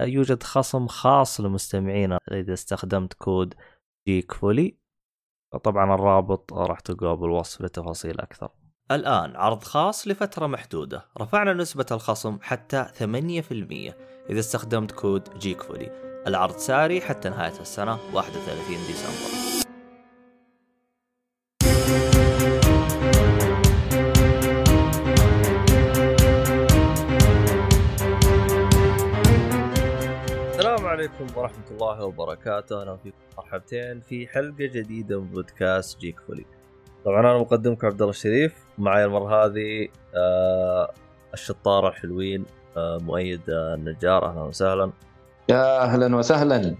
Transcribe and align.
يوجد 0.00 0.42
خصم 0.42 0.86
خاص 0.86 1.40
لمستمعينا 1.40 2.18
إذا 2.32 2.52
استخدمت 2.52 3.12
كود 3.12 3.54
جيك 4.08 4.32
فولي 4.32 4.76
طبعا 5.64 5.94
الرابط 5.94 6.52
راح 6.52 6.80
تلقاه 6.80 7.14
بالوصف 7.14 7.60
لتفاصيل 7.60 8.20
أكثر. 8.20 8.50
الآن 8.90 9.36
عرض 9.36 9.62
خاص 9.62 10.08
لفترة 10.08 10.46
محدودة. 10.46 11.06
رفعنا 11.20 11.52
نسبة 11.52 11.86
الخصم 11.92 12.38
حتى 12.42 12.86
8% 12.98 13.94
إذا 14.30 14.40
استخدمت 14.40 14.92
كود 14.92 15.38
جيك 15.38 15.62
فولي 15.62 16.06
العرض 16.26 16.56
ساري 16.56 17.00
حتى 17.00 17.28
نهاية 17.28 17.60
السنة 17.60 17.98
31 18.14 18.86
ديسمبر. 18.86 19.55
عليكم 31.06 31.38
ورحمة 31.38 31.64
الله 31.70 32.04
وبركاته، 32.04 32.80
أهلا 32.82 32.96
فيكم 32.96 33.16
مرحبتين 33.38 34.00
في 34.00 34.26
حلقة 34.26 34.54
جديدة 34.58 35.20
من 35.20 35.26
بودكاست 35.26 36.00
جيك 36.00 36.20
فولي. 36.20 36.44
طبعا 37.04 37.20
أنا 37.20 37.38
مقدمكم 37.38 37.86
عبد 37.86 38.00
الله 38.00 38.10
الشريف، 38.10 38.54
معي 38.78 39.04
المرة 39.04 39.44
هذه 39.44 39.88
آه 40.14 40.94
الشطارة 41.34 41.88
الحلوين 41.88 42.44
آه 42.76 42.98
مؤيد 42.98 43.40
النجار، 43.48 44.30
أهلا 44.30 44.42
وسهلا. 44.42 44.92
يا 45.48 45.82
أهلا 45.82 46.16
وسهلا. 46.16 46.76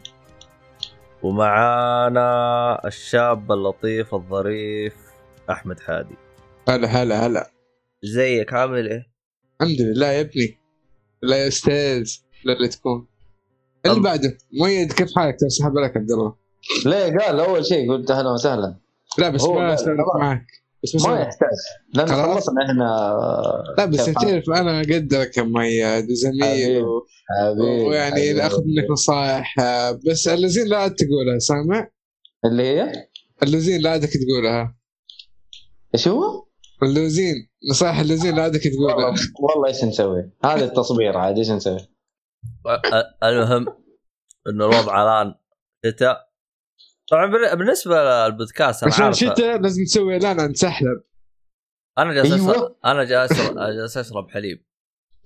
ومعانا 1.22 2.86
الشاب 2.86 3.52
اللطيف 3.52 4.14
الظريف 4.14 4.94
أحمد 5.50 5.80
حادي. 5.80 6.16
هلا 6.68 6.88
هلا 6.88 7.26
هلا. 7.26 7.50
زيك 8.02 8.52
عامل 8.52 8.88
إيه؟ 8.88 9.06
الحمد 9.60 9.80
لله 9.80 10.06
يا 10.06 10.20
ابني. 10.20 10.58
لا 11.22 11.36
يا 11.36 11.48
أستاذ 11.48 12.16
لا 12.44 12.68
تكون. 12.68 13.06
اللي 13.90 14.02
بعده 14.02 14.38
مؤيد 14.52 14.92
كيف 14.92 15.08
حالك؟ 15.16 15.36
تسحب 15.40 15.78
لك 15.78 15.96
عبد 15.96 16.10
الله؟ 16.10 16.34
ليه؟ 16.86 17.18
قال 17.18 17.40
أول 17.40 17.66
شيء 17.66 17.92
قلت 17.92 18.10
أهلا 18.10 18.30
وسهلا. 18.30 18.76
لا 19.18 19.28
بس 19.28 19.44
ما 19.44 19.74
اسولف 19.74 20.00
معك. 20.18 20.46
بس 20.84 21.06
ما 21.06 21.20
يحتاج. 21.20 21.48
لأن 21.94 22.06
خلصنا 22.08 22.64
إحنا 22.66 23.14
لا 23.78 23.84
بس 23.84 24.04
تعرف 24.06 24.50
أنا 24.50 24.80
أقدرك 24.80 25.36
يا 25.36 25.42
مؤيد 25.42 26.10
وزميل 26.10 26.82
و... 26.82 27.06
ويعني 27.88 28.32
ناخذ 28.32 28.62
منك 28.64 28.90
نصائح 28.90 29.54
بس 30.06 30.28
اللزين 30.28 30.66
لا 30.66 30.88
تقولها 30.88 31.38
سامع؟ 31.38 31.90
اللي 32.44 32.62
هي؟ 32.62 32.92
اللزين 33.42 33.80
لا 33.80 33.90
عادك 33.90 34.10
تقولها. 34.10 34.76
إيش 35.94 36.08
هو؟ 36.08 36.46
اللوزين 36.82 37.34
نصائح 37.70 37.98
اللوزين 37.98 38.34
لا 38.34 38.42
عادك 38.42 38.62
تقولها. 38.62 39.14
والله 39.40 39.68
إيش 39.68 39.84
نسوي؟ 39.84 40.30
هذا 40.44 40.64
التصبير 40.64 41.16
عاد 41.16 41.38
إيش 41.38 41.50
نسوي؟ 41.50 41.78
المهم 43.22 43.66
انه 44.48 44.64
الوضع 44.64 45.02
الآن 45.02 45.34
شتاء. 45.86 46.26
طبعا 47.10 47.54
بالنسبة 47.54 48.04
للبودكاست 48.04 48.82
أنا 48.82 48.92
عشان 48.92 49.12
شتاء 49.12 49.60
لازم 49.60 49.84
تسوي 49.84 50.14
إعلان 50.14 50.40
عن 50.40 50.54
سحلب 50.54 51.02
أنا 51.98 52.14
جالس 52.14 52.32
أيوة. 52.32 52.78
أنا 52.84 53.04
جالس 53.04 53.96
اشرب 53.96 54.30
حليب. 54.30 54.66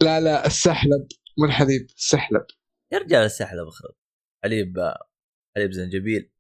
لا 0.03 0.21
لا 0.21 0.47
السحلب. 0.47 1.07
مو 1.39 1.45
الحليب 1.45 1.87
السحلب. 1.97 2.47
يا 2.93 2.99
رجال 2.99 3.25
السحلب 3.25 3.69
اخرب. 3.69 3.95
حليب 4.45 4.93
حليب 5.57 5.73
زنجبيل. 5.73 6.33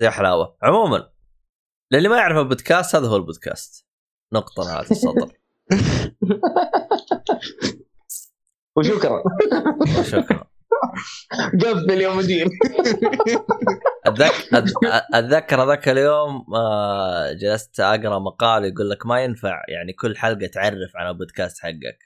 زي 0.00 0.10
حلاوة. 0.10 0.56
عموما 0.62 1.12
للي 1.92 2.08
ما 2.08 2.16
يعرف 2.16 2.38
البودكاست 2.38 2.96
هذا 2.96 3.08
هو 3.08 3.16
البودكاست. 3.16 3.86
نقطة 4.32 4.64
نهاية 4.64 4.90
السطر. 4.90 5.32
وشكرا. 8.76 9.22
شكرا. 10.02 10.52
قفل 11.60 12.00
يا 12.00 12.14
مدير. 12.14 12.48
أتذكر 15.14 15.62
هذاك 15.62 15.88
اليوم 15.88 16.54
آه، 16.54 17.32
جلست 17.32 17.80
أقرأ 17.80 18.18
مقال 18.18 18.64
يقول 18.64 18.90
لك 18.90 19.06
ما 19.06 19.24
ينفع 19.24 19.62
يعني 19.68 19.92
كل 19.92 20.16
حلقة 20.16 20.46
تعرف 20.46 20.96
عن 20.96 21.08
البودكاست 21.10 21.58
حقك. 21.60 21.98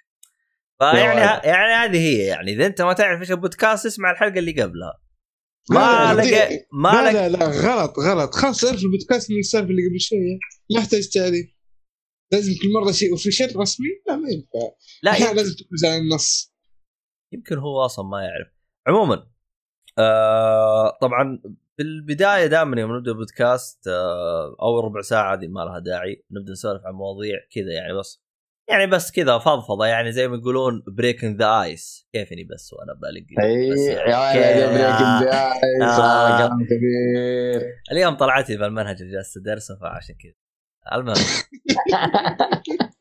فيعني 0.78 1.20
يعني 1.50 1.72
هذه 1.72 1.98
هي 1.98 2.18
يعني 2.18 2.52
إذا 2.52 2.66
أنت 2.66 2.82
ما 2.82 2.92
تعرف 2.92 3.20
إيش 3.20 3.30
البودكاست 3.30 3.86
اسمع 3.86 4.10
الحلقة 4.10 4.38
اللي 4.38 4.62
قبلها. 4.62 5.00
ما 5.70 6.14
لقى 6.14 6.66
ما 6.72 6.88
لا, 6.88 7.12
لا 7.12 7.28
لا 7.28 7.46
غلط 7.46 7.98
غلط. 7.98 8.34
خلاص 8.34 8.64
اعرف 8.64 8.82
البودكاست 8.82 9.30
من 9.30 9.38
السالفة 9.38 9.70
اللي 9.70 9.82
قبل 9.88 10.00
شوية. 10.00 10.38
ما 10.70 10.80
يحتاج 10.80 11.08
تعريف 11.08 11.46
لازم 12.32 12.52
كل 12.52 12.72
مرة 12.80 12.92
شيء 12.92 13.12
official 13.12 13.56
رسمي؟ 13.56 13.86
لا 14.08 14.16
ما 14.16 14.28
ينفع. 14.28 14.76
لا 15.02 15.34
لازم 15.34 15.54
تفوز 15.54 15.84
على 15.84 15.96
النص. 15.96 16.55
يمكن 17.36 17.58
هو 17.58 17.84
أصلا 17.84 18.04
ما 18.06 18.22
يعرف. 18.22 18.48
عموما 18.86 19.26
آه 19.98 20.98
طبعا 21.00 21.38
في 21.76 21.82
البدايه 21.82 22.46
دائما 22.46 22.80
يوم 22.80 22.96
نبدأ 22.96 23.12
بودكاست 23.12 23.88
آه 23.88 24.56
أول 24.62 24.84
ربع 24.84 25.00
ساعة 25.00 25.34
هذه 25.34 25.46
ما 25.48 25.60
لها 25.60 25.78
داعي 25.78 26.24
نبدأ 26.30 26.52
نسولف 26.52 26.86
عن 26.86 26.92
مواضيع 26.92 27.38
كذا 27.54 27.72
يعني 27.72 27.92
بس 27.98 28.26
يعني 28.70 28.86
بس 28.86 29.12
كذا 29.12 29.38
فضفضة 29.38 29.86
يعني 29.86 30.12
زي 30.12 30.28
ما 30.28 30.36
يقولون 30.36 30.82
breaking 30.88 31.38
the 31.38 31.62
ice 31.62 32.08
كيفني 32.12 32.44
بس 32.44 32.72
وأنا 32.72 32.92
بالق 32.92 33.40
أي 33.44 33.68
يا 33.68 34.66
the 34.66 35.52
ice 35.52 35.96
كلام 36.38 36.64
كبير. 36.64 37.62
اليوم 37.92 38.14
طلعت 38.14 38.50
لي 38.50 38.56
بالمنهج 38.56 39.02
اللي 39.02 39.12
جالس 39.12 39.36
أدرسه 39.36 39.78
فعشان 39.80 40.14
كذا. 40.14 40.32
المهم. 40.92 41.16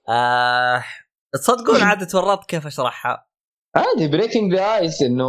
آه 0.09 0.83
تصدقون 1.33 1.81
عاد 1.81 2.07
تورطت 2.07 2.49
كيف 2.49 2.67
أشرحها؟ 2.67 3.27
عادي 3.75 4.07
breaking 4.07 4.53
the 4.53 4.77
ice 4.77 5.01
إنه 5.01 5.25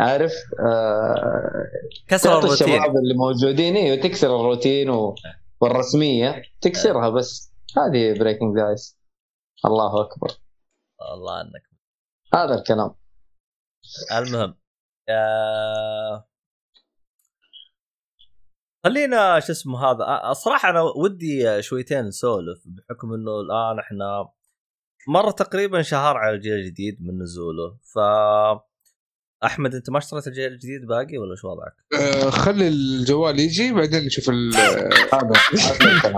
عارف 0.00 0.32
آه 0.68 1.64
كسر 2.08 2.38
الروتين. 2.38 2.68
الشباب 2.68 2.96
اللي 2.96 3.14
موجودين 3.14 3.76
أيوه 3.76 3.96
تكسر 4.02 4.40
الروتين 4.40 4.90
و... 4.90 5.14
والرسمية 5.60 6.42
تكسرها 6.60 7.08
بس. 7.08 7.54
هذه 7.76 8.18
breaking 8.18 8.58
the 8.58 8.68
ice 8.70 8.98
الله 9.66 10.00
أكبر. 10.00 10.28
الله 11.14 11.40
انك 11.40 11.62
هذا 12.34 12.54
الكلام. 12.54 12.94
المهم 14.12 14.58
آه... 15.08 16.28
خلينا 18.84 19.40
شو 19.40 19.52
اسمه 19.52 19.84
هذا 19.84 20.30
الصراحه 20.30 20.70
أنا 20.70 20.80
ودي 20.82 21.62
شويتين 21.62 22.04
نسولف 22.04 22.58
بحكم 22.66 23.12
إنه 23.14 23.40
الآن 23.40 23.78
إحنا 23.78 24.28
مر 25.08 25.30
تقريبا 25.30 25.82
شهر 25.82 26.16
على 26.16 26.36
الجيل 26.36 26.52
الجديد 26.52 26.98
من 27.00 27.22
نزوله. 27.22 27.76
ف 27.94 27.98
أحمد 29.44 29.74
أنت 29.74 29.90
ما 29.90 29.98
اشتريت 29.98 30.26
الجيل 30.26 30.52
الجديد 30.52 30.86
باقي 30.88 31.18
ولا 31.18 31.36
شو 31.36 31.48
وضعك؟ 31.48 31.74
أه 32.00 32.30
خلي 32.30 32.68
الجوال 32.68 33.40
يجي 33.40 33.72
بعدين 33.72 34.04
نشوف 34.04 34.30
هذا 35.14 35.30
الكلام. 35.80 36.16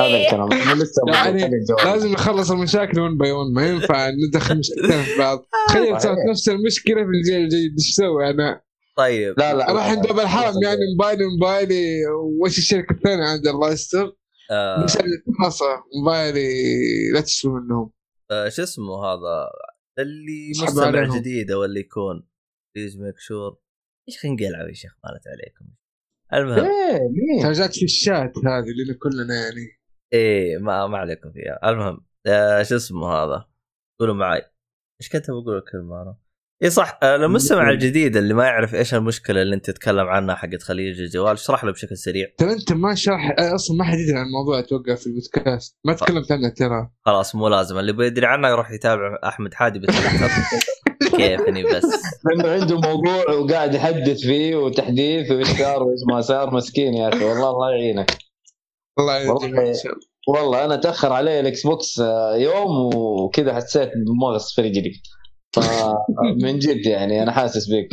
هذا 0.00 0.16
الكلام. 0.16 0.48
لسه 0.78 1.02
يعني 1.08 1.50
لازم 1.84 2.12
نخلص 2.12 2.50
المشاكل 2.50 3.00
one 3.00 3.18
by 3.18 3.32
one 3.32 3.54
ما 3.54 3.66
ينفع 3.66 4.10
ندخل 4.28 4.58
مشكلتين 4.58 5.02
في 5.02 5.18
بعض. 5.18 5.46
تخيل 5.68 6.00
صارت 6.00 6.18
نفس 6.30 6.48
المشكلة 6.48 7.04
في 7.04 7.10
الجيل 7.10 7.40
الجديد. 7.40 7.72
إيش 7.78 7.90
أسوي 7.90 8.30
أنا؟ 8.30 8.60
طيب. 8.96 9.34
لا 9.38 9.54
لا. 9.54 9.72
راح 9.72 9.90
عند 9.90 10.06
الحرم 10.06 10.62
يعني 10.62 10.80
موبايلي 10.96 11.24
موبايلي. 11.26 12.06
وش 12.42 12.58
الشركة 12.58 12.92
الثانية 12.92 13.24
عند 13.24 13.46
الله 13.46 13.72
يستر؟ 13.72 14.16
آه. 14.50 14.84
بس 14.84 14.98
موبايلي 15.96 16.50
لا 17.14 17.20
تشتروا 17.20 17.60
منهم. 17.60 17.90
آه 18.30 18.48
شو 18.48 18.62
اسمه 18.62 19.04
هذا؟ 19.04 19.50
اللي 19.98 20.50
مستمع 20.62 21.18
جديد 21.18 21.50
أو 21.50 21.64
اللي 21.64 21.80
يكون. 21.80 22.28
please 22.76 22.96
make 22.96 23.18
sure 23.18 23.60
إيش 24.08 24.26
نقلعوا 24.26 24.68
يا 24.68 24.72
شيخ؟ 24.72 24.96
مالت 25.04 25.28
عليكم. 25.28 25.66
المهم. 26.32 26.70
إيه 26.70 27.52
جات 27.52 27.74
في 27.74 27.84
الشات 27.84 28.38
هذه 28.38 28.70
اللي 28.82 28.94
كلنا 28.94 29.34
يعني. 29.34 29.80
إيه 30.12 30.58
ما 30.58 30.86
ما 30.86 30.98
عليكم 30.98 31.32
فيها. 31.32 31.70
المهم 31.70 32.06
آه 32.26 32.62
شو 32.62 32.76
اسمه 32.76 33.06
هذا؟ 33.08 33.48
قولوا 34.00 34.14
معي 34.14 34.42
إيش 35.00 35.08
كنت 35.12 35.30
بقول 35.30 35.58
الكلمة 35.58 36.02
أنا؟ 36.02 36.16
إي 36.62 36.70
صح 36.70 36.98
المستمع 37.02 37.70
الجديد 37.70 38.16
اللي 38.16 38.34
ما 38.34 38.44
يعرف 38.44 38.74
إيش 38.74 38.94
المشكلة 38.94 39.42
اللي 39.42 39.54
أنت 39.54 39.70
تتكلم 39.70 40.08
عنها 40.08 40.34
حقت 40.34 40.62
خليج 40.62 41.00
الجوال 41.00 41.32
اشرح 41.32 41.64
له 41.64 41.72
بشكل 41.72 41.96
سريع. 41.96 42.26
ترى 42.38 42.52
أنت 42.52 42.72
ما 42.72 42.94
شرح 42.94 43.34
أصلا 43.38 43.76
ما 43.76 43.84
حد 43.84 43.98
يدري 43.98 44.18
عن 44.18 44.26
الموضوع 44.26 44.58
أتوقع 44.58 44.94
في 44.94 45.06
البودكاست. 45.06 45.76
ما 45.84 45.92
تكلمت 45.92 46.32
عنه 46.32 46.48
ترى. 46.48 46.90
خلاص 47.06 47.34
مو 47.34 47.48
لازم. 47.48 47.78
اللي 47.78 47.92
بيدري 47.92 48.26
عنه 48.26 48.48
يروح 48.48 48.70
يتابع 48.70 49.18
أحمد 49.24 49.54
حادي 49.54 49.78
بتويتر 49.78 50.30
كيفني 51.16 51.62
بس. 51.62 51.84
لأنه 52.24 52.52
عنده 52.52 52.80
موضوع 52.80 53.30
وقاعد 53.30 53.74
يحدث 53.74 54.20
فيه 54.20 54.56
وتحديث 54.56 55.30
وإيش 55.30 55.48
صار 55.48 55.82
وإيش 55.82 56.00
ما 56.12 56.20
صار. 56.20 56.54
مسكين 56.54 56.94
يا 56.94 57.08
أخي 57.08 57.24
والله 57.24 57.50
الله 57.50 57.70
يعينك. 57.70 58.16
الله 58.98 59.12
يعينك 59.16 59.30
والله 59.30 59.68
إن 59.68 59.74
شاء 59.74 59.92
الله. 59.92 60.10
والله 60.28 60.64
أنا 60.64 60.76
تاخر 60.76 61.12
علي 61.12 61.40
ال 61.40 61.66
Xbox 61.66 62.00
آه، 62.00 62.36
يوم 62.36 62.94
وكذا 62.96 63.54
حسيت 63.54 63.90
بمغص 64.06 64.54
في 64.54 64.62
رجلي. 64.62 65.02
فمن 65.52 66.58
جد 66.58 66.86
يعني 66.86 67.22
أنا 67.22 67.32
حاسس 67.32 67.68
بك 67.70 67.88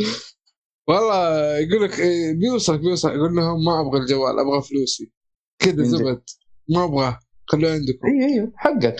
والله 0.88 1.58
يقول 1.58 1.84
لك 1.84 2.00
بيوصلك 2.36 2.80
بيوصل 2.80 3.08
يقول 3.08 3.36
لهم 3.36 3.64
ما 3.64 3.80
أبغى 3.80 4.00
الجوال 4.00 4.38
أبغى 4.38 4.62
فلوسي. 4.62 5.12
كذا 5.58 5.76
من. 5.76 5.84
زبد. 5.84 6.22
ما 6.68 6.84
أبغى 6.84 7.18
خلوه 7.46 7.72
عندكم. 7.72 8.06
اي 8.06 8.40
اي 8.40 8.52
حقك. 8.56 8.96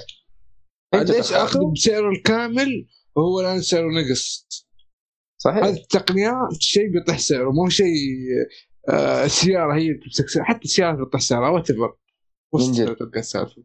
أنت 0.95 1.11
ليش. 1.11 1.33
أخذ 1.33 1.61
بسعره 1.73 2.11
الكامل 2.11 2.89
وهو 3.17 3.41
الآن 3.41 3.61
سعره 3.61 3.89
نقص؟ 3.89 4.49
صحيح. 5.39 5.65
هذه 5.65 5.77
التقنية 5.77 6.33
شيء 6.61 6.93
بيطيح 6.93 7.19
سعره. 7.19 7.51
مو 7.51 7.69
شيء 7.69 7.95
آه 8.89 9.25
السياره 9.25 9.75
هي 9.75 9.89
اللي 9.89 10.01
تمسك 10.05 10.43
حتى 10.43 10.65
السياره 10.65 11.05
بتطيح 11.05 11.21
سعرها 11.21 11.51
whatever 11.51 11.97
من 12.55 13.09
السالفه 13.17 13.63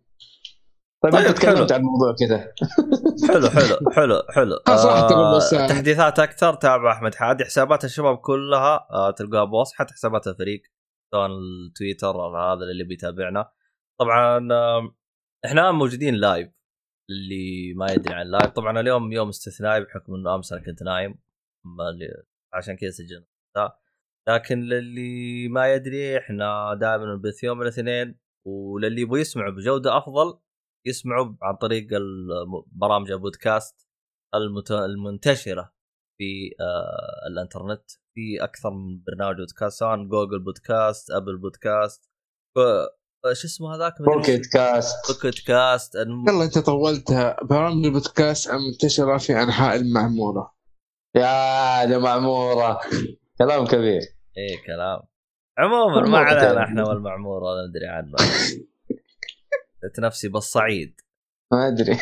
طيب, 1.04 1.14
طيب، 1.14 1.26
أنت. 1.26 1.38
تكلمت 1.38 1.72
عن 1.72 1.80
الموضوع 1.80 2.16
كذا. 2.20 2.54
حلو 3.28 3.50
حلو 3.50 3.78
حلو 3.96 4.22
حلو. 4.30 4.56
آه، 4.68 5.64
آه. 5.64 5.68
تحديثات 5.68 6.20
أكثر 6.20 6.54
تابع 6.54 6.92
أحمد 6.92 7.16
حادي 7.16 7.46
حسابات 7.46 7.86
الشباب 7.86 8.18
كلها 8.18 8.88
آه 8.92 9.12
تلقاها 9.12 9.44
بوصف 9.44 9.76
حتى 9.76 9.94
حسابات 9.94 10.28
الفريق 10.28 10.62
سواء 11.14 11.28
التويتر 11.28 12.16
أو 12.26 12.36
هذا 12.38 12.64
اللي 12.72 12.84
بيتابعنا 12.84 13.52
طبعا 14.00 14.48
آه 14.52 14.96
إحنا 15.46 15.72
موجودين 15.72 16.16
live 16.16 16.50
اللي 17.10 17.74
ما 17.74 17.92
يدري 17.92 18.14
عن 18.14 18.26
live 18.26 18.52
طبعا 18.52 18.80
اليوم 18.80 19.12
يوم 19.12 19.30
استثنائي 19.30 19.82
بحكم 19.84 20.14
إنه 20.16 20.36
أمس 20.36 20.54
أنا 20.54 20.62
كنت 20.66 20.84
نايم 20.84 21.20
عشان 22.54 22.76
كذا 22.76 22.90
سجلنا. 22.90 23.26
لكن 24.30 24.60
للي 24.60 25.48
ما 25.48 25.74
يدري 25.74 26.18
إحنا 26.18 26.74
دائما 26.82 27.06
نبث 27.16 27.44
يوم 27.44 27.62
الاثنين 27.62 28.20
وللي 28.48 29.02
يبغى 29.02 29.22
يسمع 29.22 29.50
بجودة 29.50 29.98
أفضل 29.98 30.40
يسمعوا 30.86 31.36
عن 31.42 31.56
طريق 31.56 31.88
برامج 32.72 33.12
البودكاست 33.12 33.88
المت... 34.36 34.72
المنتشرة 34.72 35.74
في 36.18 36.50
آه 36.62 37.28
الانترنت. 37.32 37.84
في 38.16 38.44
أكثر 38.44 38.70
من 38.70 39.04
برنامج 39.08 39.36
بودكاست 39.38 39.80
سواء 39.80 40.04
Google 40.04 40.40
Podcast 40.40 41.12
Apple 41.12 41.38
Podcast. 41.38 42.10
ف- 42.56 42.88
شو 43.34 43.48
اسمه 43.48 43.76
هذاك؟ 43.76 43.94
Pocket؟ 44.02 44.46
Cast 44.54 44.96
Pocket 45.08 45.48
Cast 45.48 45.96
الم... 45.96 46.30
يلا 46.30 46.44
أنت 46.44 46.58
طولتها. 46.60 47.38
برامج 47.44 47.86
البودكاست 47.86 48.52
منتشره 48.52 49.18
في 49.18 49.34
أنحاء 49.44 49.76
المعمورة. 49.76 50.56
يا 51.16 51.86
ده 51.86 52.00
معمورة. 52.00 52.80
كلام 53.38 53.66
كبير. 53.66 54.02
إيه 54.38 54.64
كلام. 54.66 55.00
عموما 55.58 56.10
ما 56.10 56.18
علينا. 56.18 56.64
إحنا 56.64 56.88
والمعمور 56.88 57.44
ولا 57.44 57.68
ندري 57.68 57.88
عنه. 57.88 58.14
قلت 59.84 60.00
نفسي 60.00 60.30
بالصعيد 60.30 61.02
ما 61.52 61.68
أدري. 61.68 61.98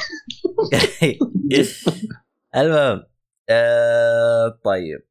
المهم 2.56 3.04
آه 3.50 4.60
طيب. 4.64 5.08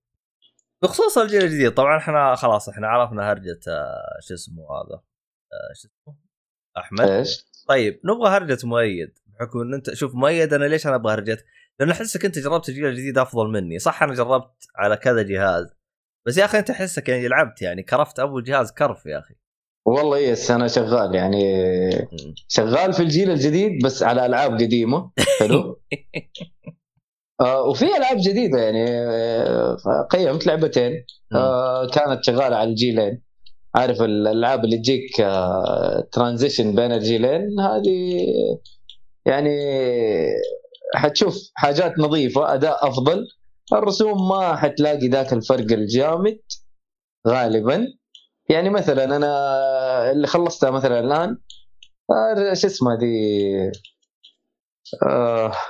بخصوص 0.83 1.19
الجيل 1.19 1.43
الجديد 1.43 1.75
طبعا 1.75 1.99
إحنا 1.99 2.35
خلاص 2.35 2.69
إحنا 2.69 2.89
عرفنا 2.89 3.33
هرجة 3.33 3.61
آه 3.69 4.19
شو 4.29 4.35
اسمه 4.35 4.63
هذا؟ 4.63 4.95
آه 5.53 5.73
شو 5.75 5.89
اسمه؟ 5.89 6.17
أحمد. 6.79 7.01
إيش؟ 7.01 7.47
طيب 7.69 8.01
نبغى 8.05 8.29
هرجة 8.29 8.67
مؤيد 8.67 9.19
بحكم 9.27 9.61
إن 9.61 9.75
أنت 9.75 9.95
شوف 9.95 10.15
مؤيد 10.15 10.55
أنا 10.55 10.65
ليش 10.65 10.87
أنا 10.87 10.95
أبغى 10.95 11.15
هرجة؟ 11.15 11.39
لأنه 11.81 11.93
احسك 11.93 12.25
أنت 12.25 12.39
جربت 12.39 12.69
الجيل 12.69 12.87
الجديد 12.87 13.19
أفضل 13.19 13.49
مني. 13.49 13.79
صح 13.79 14.03
أنا 14.03 14.15
جربت 14.15 14.67
على 14.77 14.97
كذا 14.97 15.23
جهاز. 15.23 15.75
بس 16.27 16.39
يا 16.39 16.45
أخي 16.45 16.59
أنت 16.59 16.71
أحسك 16.71 17.09
يعني 17.09 17.29
لعبت 17.29 17.63
يعني 17.63 17.83
كرفت 17.83 18.21
أبو 18.21 18.41
جهاز 18.41 18.73
كرف 18.73 19.07
يا 19.07 19.19
أخي. 19.19 19.35
والله 19.91 20.19
يس 20.19 20.51
أنا 20.51 20.69
شغال 20.69 21.15
يعني. 21.15 21.43
شغال 22.57 22.93
في 22.93 23.01
الجيل 23.03 23.31
الجديد 23.31 23.85
بس 23.85 24.03
على 24.03 24.27
ألعاب 24.27 24.53
قديمة. 24.53 25.11
حلو. 25.39 25.81
آه 27.41 27.63
وفي 27.63 27.85
ألعاب 27.97 28.17
جديدة 28.21 28.59
يعني 28.59 28.85
آه 28.91 29.77
قيمت 30.11 30.47
لعبتين. 30.47 30.93
آه 31.35 31.87
كانت 31.87 32.25
شغالة 32.25 32.57
على 32.57 32.71
الجيلين. 32.71 33.23
عارف 33.75 34.03
الألعاب 34.03 34.65
اللي 34.65 34.79
تجيك 34.79 35.17
ترانزيشن 36.13 36.75
بين 36.75 36.93
الجيلين؟ 36.93 37.61
هذه 37.61 38.27
يعني 39.27 39.57
حتشوف 40.95 41.51
حاجات 41.55 41.99
نظيفة 41.99 42.55
أداء 42.55 42.89
أفضل. 42.89 43.27
الرسوم 43.73 44.29
ما 44.29 44.57
حتلاقي 44.57 45.09
ذاك 45.09 45.33
الفرق 45.33 45.73
الجامد 45.73 46.39
غالبا. 47.29 47.87
يعني 48.51 48.71
مثلا 48.71 49.17
أنا 49.17 50.11
اللي 50.11 50.27
خلصتها 50.27 50.71
مثلا 50.71 51.01
الآن 51.01 51.39
آه، 52.11 52.55
شو 52.55 52.67
اسمها 52.67 52.97
دي 52.97 53.07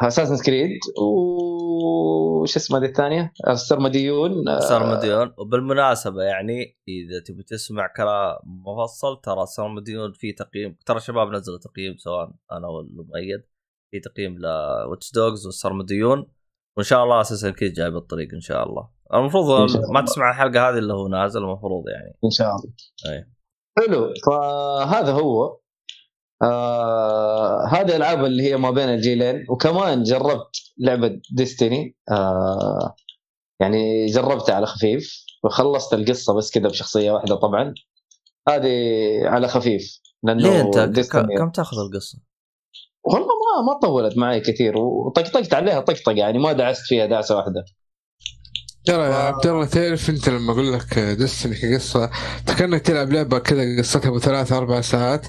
Assassin's 0.02 0.44
Creed 0.44 0.70
وش 1.02 2.56
اسمها 2.56 2.80
دي 2.80 2.86
الثانية؟ 2.86 3.32
السرمديون 3.48 4.48
آه، 4.48 4.60
سرمديون 4.60 5.34
وبالمناسبة 5.38 6.22
يعني 6.22 6.78
إذا 6.88 7.20
تبي 7.26 7.42
تسمع 7.42 7.86
كلام 7.96 8.36
مفصل 8.44 9.20
ترى 9.20 9.46
سرمديون 9.46 10.12
في 10.12 10.32
تقييم 10.32 10.76
ترى 10.86 11.00
شباب 11.00 11.28
نزلوا 11.28 11.58
تقييم 11.58 11.96
سواء 11.96 12.30
أنا 12.52 12.68
والمؤيد 12.68 13.42
في 13.90 14.00
تقييم 14.00 14.38
ل 14.38 14.51
Watch 14.51 15.12
Dogs 15.12 15.46
والسرمديون 15.46 16.26
وإن 16.76 16.84
شاء 16.84 17.04
الله 17.04 17.20
Assassin's 17.20 17.50
Creed 17.50 17.72
جاي 17.72 17.90
بالطريق 17.90 18.28
إن 18.34 18.40
شاء 18.40 18.68
الله. 18.68 18.88
المفروض 19.14 19.50
إن 19.50 19.68
شاء 19.68 19.92
ما 19.92 20.00
تسمع 20.00 20.30
الحلقة 20.30 20.68
هذه 20.68 20.78
اللي 20.78 20.92
هو 20.92 21.08
نازل 21.08 21.40
المفروض 21.40 21.84
يعني. 21.88 22.18
إن 22.24 22.30
شاء 22.30 22.48
الله. 22.48 22.72
أي. 23.06 23.30
حلو. 23.78 24.14
فهذا 24.26 25.12
هو. 25.12 25.60
آه 26.42 27.66
هذه 27.66 27.88
الالعاب 27.88 28.24
اللي 28.24 28.42
هي 28.42 28.56
ما 28.56 28.70
بين 28.70 28.88
الجيلين 28.88 29.46
وكمان 29.50 30.02
جربت 30.02 30.56
لعبة 30.78 31.20
ديستني 31.32 31.96
آه 32.10 32.94
يعني 33.60 34.06
جربتها 34.06 34.54
على 34.54 34.66
خفيف. 34.66 35.24
وخلصت 35.44 35.94
القصة 35.94 36.34
بس 36.34 36.50
كذا 36.50 36.68
بشخصية 36.68 37.10
واحدة 37.10 37.34
طبعا. 37.34 37.74
هذه 38.48 38.70
على 39.24 39.48
خفيف 39.48 40.00
لأنه 40.22 40.42
ليه 40.42 40.60
أنت؟ 40.60 41.00
كم 41.38 41.50
تأخذ 41.50 41.76
القصة؟ 41.78 42.18
والله 43.12 43.26
ما 43.26 43.72
ما 43.72 43.78
طولت 43.82 44.18
معي 44.18 44.40
كثير 44.40 44.78
وطقطقت 44.78 45.54
عليها 45.54 45.80
طقطقة 45.80 46.12
يعني 46.12 46.38
ما 46.38 46.52
دعست 46.52 46.86
فيها 46.86 47.06
دعسة 47.06 47.36
واحدة 47.36 47.64
ترى 48.84 49.02
يا. 49.02 49.14
عبد 49.14 49.46
الله 49.46 49.66
تعرف 49.66 50.10
انت 50.10 50.28
لما 50.28 50.52
أقول 50.52 50.72
لك 50.72 50.98
دستني 50.98 51.54
كقصه 51.54 52.10
كانك 52.58 52.80
تلعب 52.80 53.12
لعبة 53.12 53.38
كذا 53.38 53.78
قصتها 53.78 54.08
ابو 54.08 54.18
ثلاث 54.18 54.52
أربع 54.52 54.80
ساعات 54.80 55.26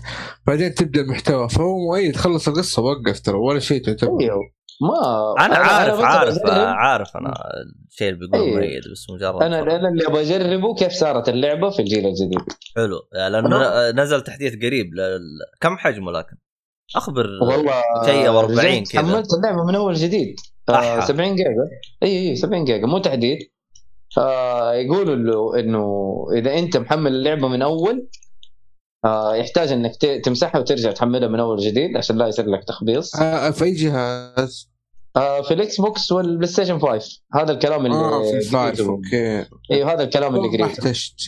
بعدين 0.48 0.74
تبدأ 0.74 1.02
المحتوى 1.02 1.50
فهو 1.50 1.78
مؤيد 1.78 2.16
خلص 2.16 2.48
القصة 2.48 2.82
وقف 2.82 3.20
ترى 3.20 3.38
ولا 3.38 3.60
شيء 3.60 3.84
تعتبر 3.84 4.18
أيوه 4.22 4.52
ما 4.82 5.46
أنا 5.46 5.56
عارف 5.56 5.96
بس 5.98 6.04
عارف. 6.04 6.38
عارف 6.78 7.18
أنا 7.18 7.34
الشيء 7.92 8.10
اللي 8.10 8.20
بيقول 8.20 8.42
أيوه. 8.48 8.58
مؤيد 8.60 8.82
بس 8.92 9.10
مجرد 9.10 9.44
أنا 9.44 9.62
أنا 9.62 9.90
اللي 9.90 10.08
أبغى 10.08 10.22
أجربه 10.22 10.76
كيف 10.76 10.92
صارت 10.92 11.30
اللعبة 11.30 11.70
في 11.70 11.80
الجيل 11.80 12.06
الجديد 12.06 12.46
حلو 12.76 13.00
لأنه 13.30 13.92
نزل 14.04 14.22
تحديث 14.22 14.56
قريب 14.56 14.94
لل... 14.94 15.20
كم 15.62 15.78
حجمه 15.78 16.12
لكن؟ 16.12 16.38
أخبر 16.96 17.26
والله 17.42 17.74
شيء 18.06 18.30
أبو 18.30 18.40
40 18.40 18.60
رجعت 18.60 18.88
كذا. 18.88 19.02
حملت 19.02 19.34
اللعبة 19.34 19.64
من 19.64 19.76
أول 19.76 19.94
جديد. 19.94 20.36
آه 20.70 20.72
أحا. 20.72 21.08
70 21.08 21.36
جيجا. 21.36 21.50
إي 22.04 22.30
إي 22.30 22.36
70 22.36 22.66
جيجا 22.66 22.86
مو 22.86 22.98
تحديث 22.98 23.40
آه 24.18 24.74
يقولوا 24.74 25.16
له 25.16 25.60
إنه 25.60 25.86
إذا 26.36 26.60
أنت 26.60 26.78
محمل 26.78 27.12
اللعبة 27.12 27.48
من 27.48 27.62
أول 27.62 28.08
آه 29.06 29.36
يحتاج 29.36 29.72
إنك 29.72 29.96
تمسحها 29.96 30.62
وترجع 30.62 30.92
تحملها 30.92 31.28
من 31.28 31.40
أول 31.40 31.58
جديد 31.58 31.98
عشان 31.98 32.18
لا 32.18 32.28
يصير 32.28 32.46
لك 32.46 32.64
تخبيص. 32.64 33.16
آه 33.16 33.50
في 33.50 33.64
أي 33.64 33.72
جهاز؟ 33.74 34.72
آه 35.16 35.42
في 35.42 35.54
ال 35.54 35.82
Xbox 35.82 36.12
وال 36.12 36.48
PlayStation 36.48 36.80
5 36.80 37.22
هذا 37.34 37.52
الكلام 37.52 37.86
اللي 37.86 37.98
آه 37.98 38.24
في 38.24 38.38
ال 38.38 38.41
five 38.41 38.56
قريته. 38.56 38.90
أوكي. 38.90 39.46
أيوه 39.72 39.94
هذا 39.94 40.04
الكلام 40.04 40.36
اللي 40.36 40.48
ما 40.48 40.54
قريته. 40.54 40.66
احتجت. 40.66 41.22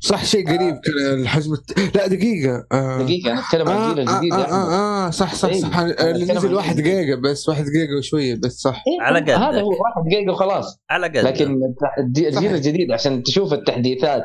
صح 0.00 0.24
شيء 0.24 0.46
قريب 0.48 0.74
كان 0.74 1.20
الحجم 1.20 1.52
الت... 1.52 1.96
لا 1.96 2.06
دقيقة. 2.06 2.66
آه. 2.72 3.02
دقيقة 3.02 3.32
أنا 3.32 3.40
أتكلم 3.40 3.68
عن 3.68 3.76
آه, 3.76 3.90
الجيل 3.90 4.08
الجديد 4.08 4.32
آه, 4.32 4.38
يا 4.38 4.44
آه, 4.44 4.46
احمد 4.46 4.72
آه, 4.72 5.06
آه 5.06 5.10
صح 5.10 5.34
صح 5.34 5.48
إيه. 5.48 5.60
صح. 5.60 5.78
اللي 5.78 6.32
نزل 6.34 6.54
واحد. 6.54 6.76
جيجا 6.80 7.14
بس 7.16 7.48
واحد 7.48 7.64
جيجا 7.64 7.98
وشوية 7.98 8.34
بس 8.44 8.52
صح. 8.52 8.82
إيه، 8.86 9.06
على 9.06 9.18
قدك. 9.20 9.30
هذا 9.30 9.60
هو 9.60 9.68
واحد 9.70 10.08
جيجا 10.10 10.32
وخلاص. 10.32 10.78
على 10.90 11.06
قد. 11.06 11.16
لكن 11.16 11.56
الجيل 11.98 12.54
الجديد 12.54 12.92
عشان 12.92 13.22
تشوف 13.22 13.52
التحديثات 13.52 14.22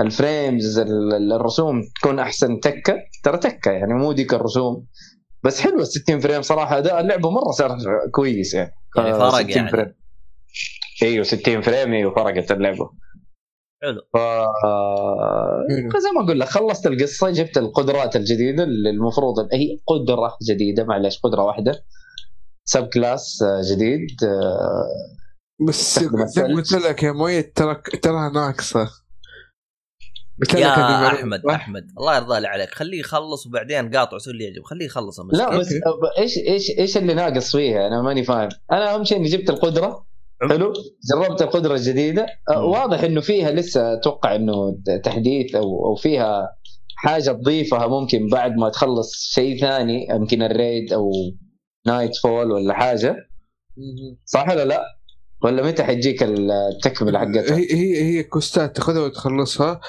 ال 0.00 0.11
frames 0.11 0.78
ال- 0.78 1.14
ال- 1.14 1.32
الرسوم 1.32 1.82
تكون 2.00 2.18
أحسن 2.18 2.60
تكة. 2.60 2.94
ترى 3.24 3.38
تكة 3.38 3.70
يعني 3.70 3.94
مو 3.94 4.12
ديك 4.12 4.34
الرسوم. 4.34 4.86
بس 5.42 5.60
حلوة 5.60 5.84
60 5.84 6.20
frame 6.20 6.42
صراحة. 6.42 6.78
أداء 6.78 7.00
اللعبة 7.00 7.30
مرة 7.30 7.50
صار 7.50 7.78
كويس 8.12 8.54
يعني. 8.54 8.74
يعني 8.96 9.10
آه، 9.12 9.18
فرق 9.30 9.34
60 9.40 9.50
يعني. 9.50 9.70
frame. 9.70 9.92
إيوه 11.02 11.24
60 11.24 11.60
frame 11.62 11.92
إيوه 11.92 12.14
فرقت 12.14 12.52
اللعبة. 12.52 12.90
حلو. 13.86 14.00
ف. 14.12 14.16
زي 15.98 16.10
ما 16.14 16.24
أقول 16.24 16.40
لك 16.40 16.48
خلصت 16.48 16.86
القصة 16.86 17.30
جبت 17.30 17.58
القدرات 17.58 18.16
الجديدة 18.16 18.62
اللي 18.62 18.90
المفروض 18.90 19.34
هي 19.52 19.78
قدرة 19.86 20.36
جديدة 20.48 20.84
معلش 20.84 21.18
قدرة 21.18 21.42
واحدة. 21.42 21.84
subclass 22.68 23.42
آه، 23.42 23.62
جديد 23.74 24.06
آه، 24.24 24.86
بس. 25.68 25.98
قلت 26.38 26.72
لك 26.72 27.02
يا 27.02 27.12
مؤيد 27.12 27.52
ترى 27.52 27.74
تراها 28.02 28.30
ناقصة. 28.30 28.90
قلت 30.40 30.54
لك 30.54 30.62
هذه 30.62 31.02
يا 31.02 31.06
أحمد 31.06 31.42
صح؟ 31.46 31.54
أحمد 31.54 31.86
الله 31.98 32.16
يرضى 32.16 32.40
لي 32.40 32.46
عليك. 32.46 32.74
خليه 32.74 33.00
يخلص 33.00 33.46
وبعدين 33.46 33.90
قاطع 33.90 34.18
سوي 34.18 34.32
اللي 34.32 34.44
يعجب 34.44 34.62
خليه 34.62 34.86
يخلص. 34.86 35.20
لا 35.20 35.58
بس 35.58 35.68
إيش 36.18 36.38
إيش 36.38 36.70
إيش 36.78 36.96
اللي 36.96 37.14
ناقص 37.14 37.56
فيها؟ 37.56 37.86
أنا 37.86 38.02
ماني 38.02 38.24
فاهم. 38.24 38.48
أنا 38.72 38.94
أهم 38.94 39.04
شيء 39.04 39.18
إني 39.18 39.28
جبت 39.28 39.50
القدرة. 39.50 40.06
حلو 40.42 40.72
جربت 41.12 41.42
القدره 41.42 41.74
الجديده 41.74 42.26
أه،. 42.50 42.64
واضح 42.64 43.00
إنه 43.00 43.20
فيها 43.20 43.50
لسه 43.50 43.92
أتوقع 43.92 44.34
إنه 44.34 44.78
تحديث 45.04 45.54
أو 45.54 45.86
أو 45.86 45.94
فيها 45.94 46.56
حاجة 46.96 47.30
تضيفها 47.30 47.86
ممكن 47.86 48.28
بعد 48.28 48.56
ما 48.56 48.68
تخلص 48.68 49.14
شيء 49.34 49.60
ثاني 49.60 50.06
يمكن 50.10 50.42
ال 50.42 50.52
raid 50.52 50.92
أو 50.92 51.10
nightfall 51.86 52.52
ولا 52.52 52.74
حاجة. 52.74 53.16
صح 54.24 54.48
ولا 54.48 54.64
لا؟ 54.64 54.95
ولا 55.44 55.66
متى 55.66 55.84
حتجيك 55.84 56.22
التكملة 56.22 57.18
حقتها؟ 57.18 57.56
هي 57.56 57.72
هي 57.72 58.02
هي 58.02 58.22
quest 58.22 58.67
ات 58.67 58.76
تاخذها 58.76 59.00
وتخلصها. 59.02 59.80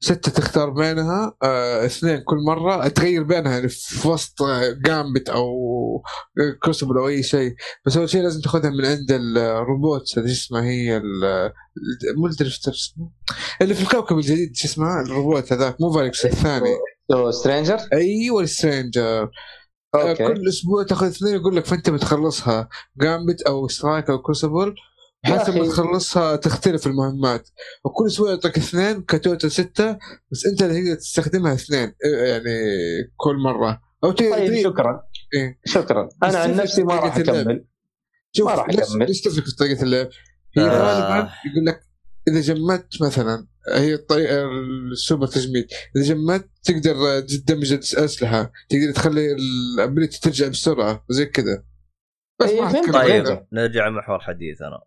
ستة 0.00 0.32
تختار 0.32 0.70
بينها 0.70 1.36
آه 1.42 1.86
اثنين 1.86 2.18
كل 2.20 2.36
مرة. 2.46 2.88
تغير 2.88 3.22
بينها 3.22 3.52
يعني 3.52 3.68
في 3.68 4.08
وسط 4.08 4.42
آه، 4.42 4.76
gambit 4.86 5.28
أو 5.28 5.46
crucible 6.62 6.98
أو 6.98 7.08
أي 7.08 7.22
شيء. 7.22 7.54
بس 7.86 7.96
أول 7.96 8.08
شيء 8.08 8.22
لازم 8.22 8.40
تاخذها 8.40 8.70
من 8.70 8.86
عند 8.86 9.12
الروبوت 9.12 10.18
اللي 10.18 10.32
اسمها؟ 10.32 10.62
هي 10.62 10.96
ال- 10.96 11.52
مو 12.16 12.26
ال 12.26 12.32
Drifter 12.32 12.72
اسمه 12.72 13.10
اللي 13.62 13.74
في 13.74 13.82
الكوكب 13.82 14.16
الجديد 14.16 14.56
شو 14.56 14.68
اسمها؟ 14.68 15.02
الروبوت 15.02 15.52
هذاك 15.52 15.80
مو 15.80 15.92
Variks 15.92 16.26
الثاني. 16.26 16.76
Stranger؟ 17.30 17.78
أيوه 17.92 18.42
ال 18.42 18.52
Stranger 18.52 19.30
okay. 19.94 20.26
كل 20.26 20.48
أسبوع 20.48 20.82
تاخذ 20.82 21.06
اثنين 21.06 21.34
يقول 21.34 21.56
لك 21.56 21.64
فأنت 21.66 21.90
بتخلصها. 21.90 22.68
gambit 23.00 23.42
أو 23.42 23.68
strike 23.68 24.10
أو 24.10 24.18
crucible 24.22 24.74
حسب 25.24 25.56
ما. 25.56 25.68
تخلصها 25.68 26.36
تختلف 26.36 26.86
المهمات 26.86 27.48
وكل 27.84 28.06
أسبوع 28.06 28.30
يعطيك 28.30 28.56
اثنين 28.56 29.02
ك 29.02 29.10
total 29.10 29.50
ستة 29.50 29.98
بس 30.32 30.46
أنت 30.46 30.62
اللي 30.62 30.82
تقدر 30.82 30.94
تستخدمها 30.94 31.54
اثنين 31.54 31.94
إيه، 32.04 32.28
يعني 32.32 32.50
كل 33.16 33.36
مرة 33.36 33.80
أو 34.04 34.10
طيب 34.10 34.62
شكرا 34.62 35.02
إيه. 35.36 35.60
شكرا 35.64 36.08
أنا 36.22 36.38
عن 36.38 36.56
نفسي 36.56 36.82
ما 36.84 36.94
راح. 36.94 37.16
أكمل 37.16 37.64
شوف 38.32 38.46
ما 38.48 38.54
راح 38.54 38.68
ليش 38.68 38.80
أكمل. 38.80 39.06
ليش 39.06 39.20
تفرق 39.20 39.44
في 39.44 39.56
طريقه 39.56 39.82
اللعب؟ 39.82 40.08
هي 40.56 40.62
آه. 40.62 40.68
غالبا 40.68 41.30
يقول 41.52 41.66
لك 41.66 41.80
إذا 42.28 42.40
جمدت 42.40 43.02
مثلا 43.02 43.46
هي 43.74 43.94
الطريقة 43.94 44.44
السوبر 44.92 45.26
تجميد 45.26 45.66
إذا 45.96 46.14
جمدت 46.14 46.50
تقدر 46.62 47.20
تدمج 47.20 47.72
أسلحة 47.72 48.52
تقدر 48.68 48.92
تخلي 48.94 49.32
ال 49.32 49.43
ability 49.43 50.20
ترجع 50.20 50.48
بسرعة 50.48 51.04
وزي 51.10 51.26
كذا 51.26 51.64
بس 52.40 52.48
إيه، 52.48 52.60
ما 52.60 52.92
طيب. 52.92 53.46
نرجع 53.52 53.90
محور 53.90 54.18
حديثنا 54.20 54.80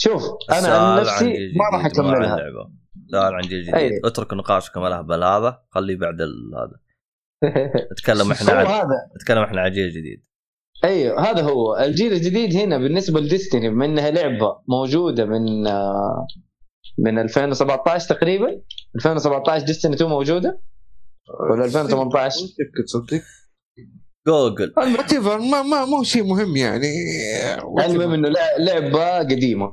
شوف 0.00 0.22
أنا 0.50 0.68
عن 0.68 1.00
نفسي 1.00 1.52
ما 1.56 1.76
راح 1.78 1.86
أكملها. 1.86 2.36
سؤال 3.10 3.34
عن 3.34 3.40
جيل 3.42 3.62
جديد 3.62 3.74
أي. 3.74 4.00
اترك 4.04 4.32
نقاشكم 4.34 4.86
الاهبل 4.86 5.24
هذا 5.24 5.62
خليه 5.70 5.96
بعد 5.96 6.20
ال- 6.20 6.54
هذا. 6.54 6.80
نتكلم 7.92 8.30
إحنا 8.32 8.52
عن 8.52 8.66
هذا. 8.66 8.88
نتكلم 9.16 9.38
إحنا 9.42 9.60
عن 9.60 9.70
جيل 9.70 9.90
جديد. 9.90 10.24
أيوه 10.84 11.30
هذا 11.30 11.42
هو. 11.42 11.76
الجيل 11.76 12.12
الجديد 12.12 12.56
هنا 12.56 12.78
بالنسبة 12.78 13.20
ل 13.20 13.26
Destiny 13.26 13.70
بما 13.70 13.84
إنها 13.84 14.10
لعبة 14.10 14.58
موجودة 14.68 15.24
من 15.24 15.66
آه، 15.66 16.26
من 16.98 17.18
2017 17.18 18.08
تقريبا. 18.14 18.60
2017 18.96 19.66
ديستني 19.66 19.94
2 19.94 20.10
موجودة؟ 20.10 20.60
ولا 21.50 21.64
2018 21.64 22.36
متأكد 22.44 22.86
صدق. 22.86 23.22
جوجل. 24.28 24.72
وات 24.76 25.14
ما 25.14 25.62
ما 25.62 25.84
مو 25.84 26.02
شيء 26.02 26.24
مهم 26.24 26.56
يعني 26.56 26.92
المهم 27.86 28.14
إنه 28.14 28.28
لع- 28.28 28.56
لعبة 28.58 29.18
قديمة. 29.18 29.72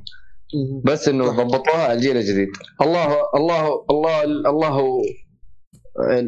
بس 0.85 1.07
إنه. 1.09 1.25
ضبطوها 1.43 1.83
على 1.83 1.93
الجيل 1.93 2.17
الجديد 2.17 2.47
الله 2.81 3.07
الله 3.37 3.85
الله 3.89 4.23
الله 4.23 5.01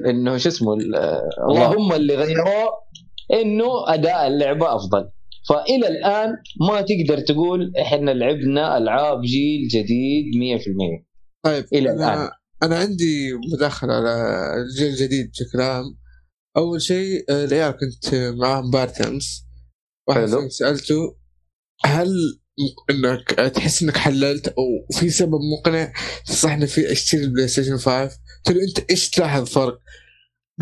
إنه 0.10 0.38
شو 0.38 0.50
اسمه 0.50 0.74
ال- 0.74 0.96
اللهم 1.50 1.94
اللي 1.94 2.16
غيروه 2.16 2.70
إنه 3.34 3.94
أداء 3.94 4.28
اللعبة 4.28 4.76
أفضل. 4.76 5.10
فإلى 5.50 5.88
الآن 5.88 6.30
ما 6.70 6.82
تقدر 6.82 7.20
تقول 7.20 7.74
إحنا 7.82 8.12
لعبنا 8.12 8.78
ألعاب 8.78 9.22
جيل 9.22 9.68
جديد 9.68 10.26
100% 10.36 11.06
طيب 11.44 11.66
إلى 11.74 11.90
أنا 11.92 12.14
الآن. 12.14 12.30
أنا 12.64 12.76
عندي 12.78 13.34
مداخلة 13.54 13.94
على 13.94 14.14
الجيل 14.64 14.88
الجديد 14.88 15.30
بشكل 15.32 15.62
عام. 15.62 15.84
أول 16.58 16.82
شيء 16.82 17.26
آه، 17.30 17.46
العيال 17.46 17.72
كنت 17.72 18.16
معاهم 18.16 18.72
partners. 18.72 19.48
واحد 20.08 20.20
حلو. 20.22 20.28
فيهم 20.28 20.50
سألته 20.50 21.18
هل 21.86 22.10
إنك 22.90 23.32
تحس 23.56 23.84
إنك 23.84 23.98
حللت؟ 23.98 24.48
أو 24.48 24.98
في 25.00 25.10
سبب 25.10 25.40
مقنع؟ 25.60 25.94
تنصحني 26.26 26.68
فيه 26.68 26.92
أشتري 26.92 27.24
ال 27.24 27.48
PlayStation 27.48 27.78
5 27.78 28.20
قلت 28.46 28.58
له 28.58 28.64
أنت 28.64 28.92
إيش 28.92 29.10
تلاحظ 29.10 29.46
فرق؟ 29.46 29.80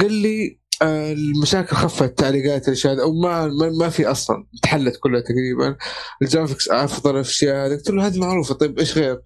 قال 0.02 0.12
لي 0.12 0.62
آه، 0.82 1.14
المشاكل 1.14 1.76
خفت 1.76 2.02
التعليقات 2.02 2.68
الاشياء 2.68 3.02
أو 3.02 3.14
ما 3.14 3.48
ما, 3.48 3.70
ما 3.70 3.90
في 3.90 4.06
أصلا 4.06 4.48
تحلت 4.64 4.98
كلها 5.00 5.22
تقريبا. 5.22 5.78
ال 6.22 6.27
graphics 6.27 6.70
أفضل 6.70 7.16
الاشياء 7.16 7.68
هذه. 7.68 7.76
قلت 7.76 7.90
له 7.90 8.08
هذه 8.08 8.20
معروفة 8.20 8.56
طيب 8.56 8.80
إيش 8.80 8.98
غير؟ 8.98 9.22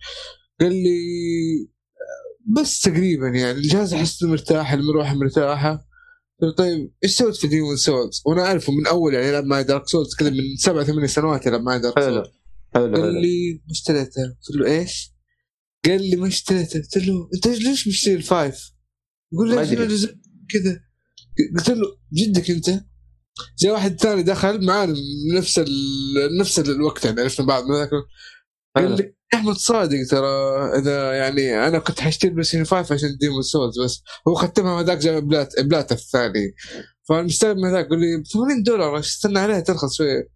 قال 0.62 0.74
لي 0.74 1.00
آه، 1.98 2.62
بس 2.62 2.82
تقريبا 2.82 3.28
يعني 3.28 3.52
الجهاز 3.52 3.94
أحس 3.94 4.24
مرتاح 4.24 4.74
المروحة 4.74 5.16
مرتاحة. 5.16 5.89
طيب 6.58 6.94
إيش 7.04 7.18
سويت 7.18 7.36
في 7.36 7.48
Demon's 7.48 7.78
Souls؟ 7.78 8.22
وأنا 8.26 8.42
أعرفه 8.42 8.74
من 8.74 8.88
أول 8.88 9.14
يعني 9.14 9.28
يلعب 9.28 9.44
معي 9.46 9.64
Dark 9.64 9.88
Souls 9.88 10.16
كذا 10.16 10.30
من 10.30 10.56
سبع 10.58 10.84
ثمان 10.84 11.08
سنوات 11.08 11.46
يلعب 11.46 11.62
معي 11.62 11.80
Dark 11.80 12.00
Souls 12.00 12.28
حلو 12.74 12.96
قال 12.96 13.22
لي 13.22 13.62
ما 13.66 13.72
اشتريته 13.72 14.22
قلت 14.22 14.56
له 14.56 14.80
إيش؟ 14.80 15.14
قال 15.86 16.10
لي 16.10 16.16
ما 16.16 16.28
اشتريته 16.28 16.80
قلت 16.80 16.98
له 16.98 17.30
أنت 17.36 17.48
ليش 17.48 17.88
مشتري 17.88 18.16
ال 18.16 18.25
five؟ 18.25 18.72
يقول 19.34 19.50
لي 19.50 19.88
جزء 19.88 20.16
كذا 20.50 20.80
قلت 21.58 21.70
له 21.70 21.98
بجدك 22.12 22.52
أنت؟ 22.52 22.84
جاء 23.60 23.74
واحد 23.74 24.00
ثاني 24.00 24.24
دخل 24.24 24.66
معانا 24.66 24.96
نفس 25.34 25.60
ال... 25.60 25.68
نفس 26.40 26.60
الوقت 26.60 27.06
يعني 27.06 27.22
عرفنا 27.22 27.46
بعض 27.46 27.64
من 27.64 27.76
ذاك 27.76 27.90
قال. 28.76 28.96
لي 28.96 29.14
احمد 29.34 29.54
صادق 29.56 29.98
ترى 30.10 30.28
إذا 30.78 31.14
يعني 31.14 31.68
أنا 31.68 31.80
كنت 31.80 32.00
حاشتري 32.00 32.32
PlayStation 32.32 32.64
5 32.64 32.96
عشان 32.96 33.18
Demon's 33.20 33.42
Souls 33.42 33.80
بس 33.82 34.04
هو 34.28 34.34
ختمها 34.34 34.82
هذاك 34.82 34.98
جاب 34.98 35.28
plat 35.28 35.60
plat 35.60 35.92
الثاني. 35.92 36.54
فالمستلم 37.10 37.62
من 37.62 37.72
ذاك 37.72 37.86
يقول 37.86 38.00
لي 38.00 38.18
ب 38.18 38.28
80 38.28 38.64
دولار 38.64 39.00
استنى 39.00 39.40
عليها 39.40 39.60
ترخص 39.60 39.98
شوية. 39.98 40.30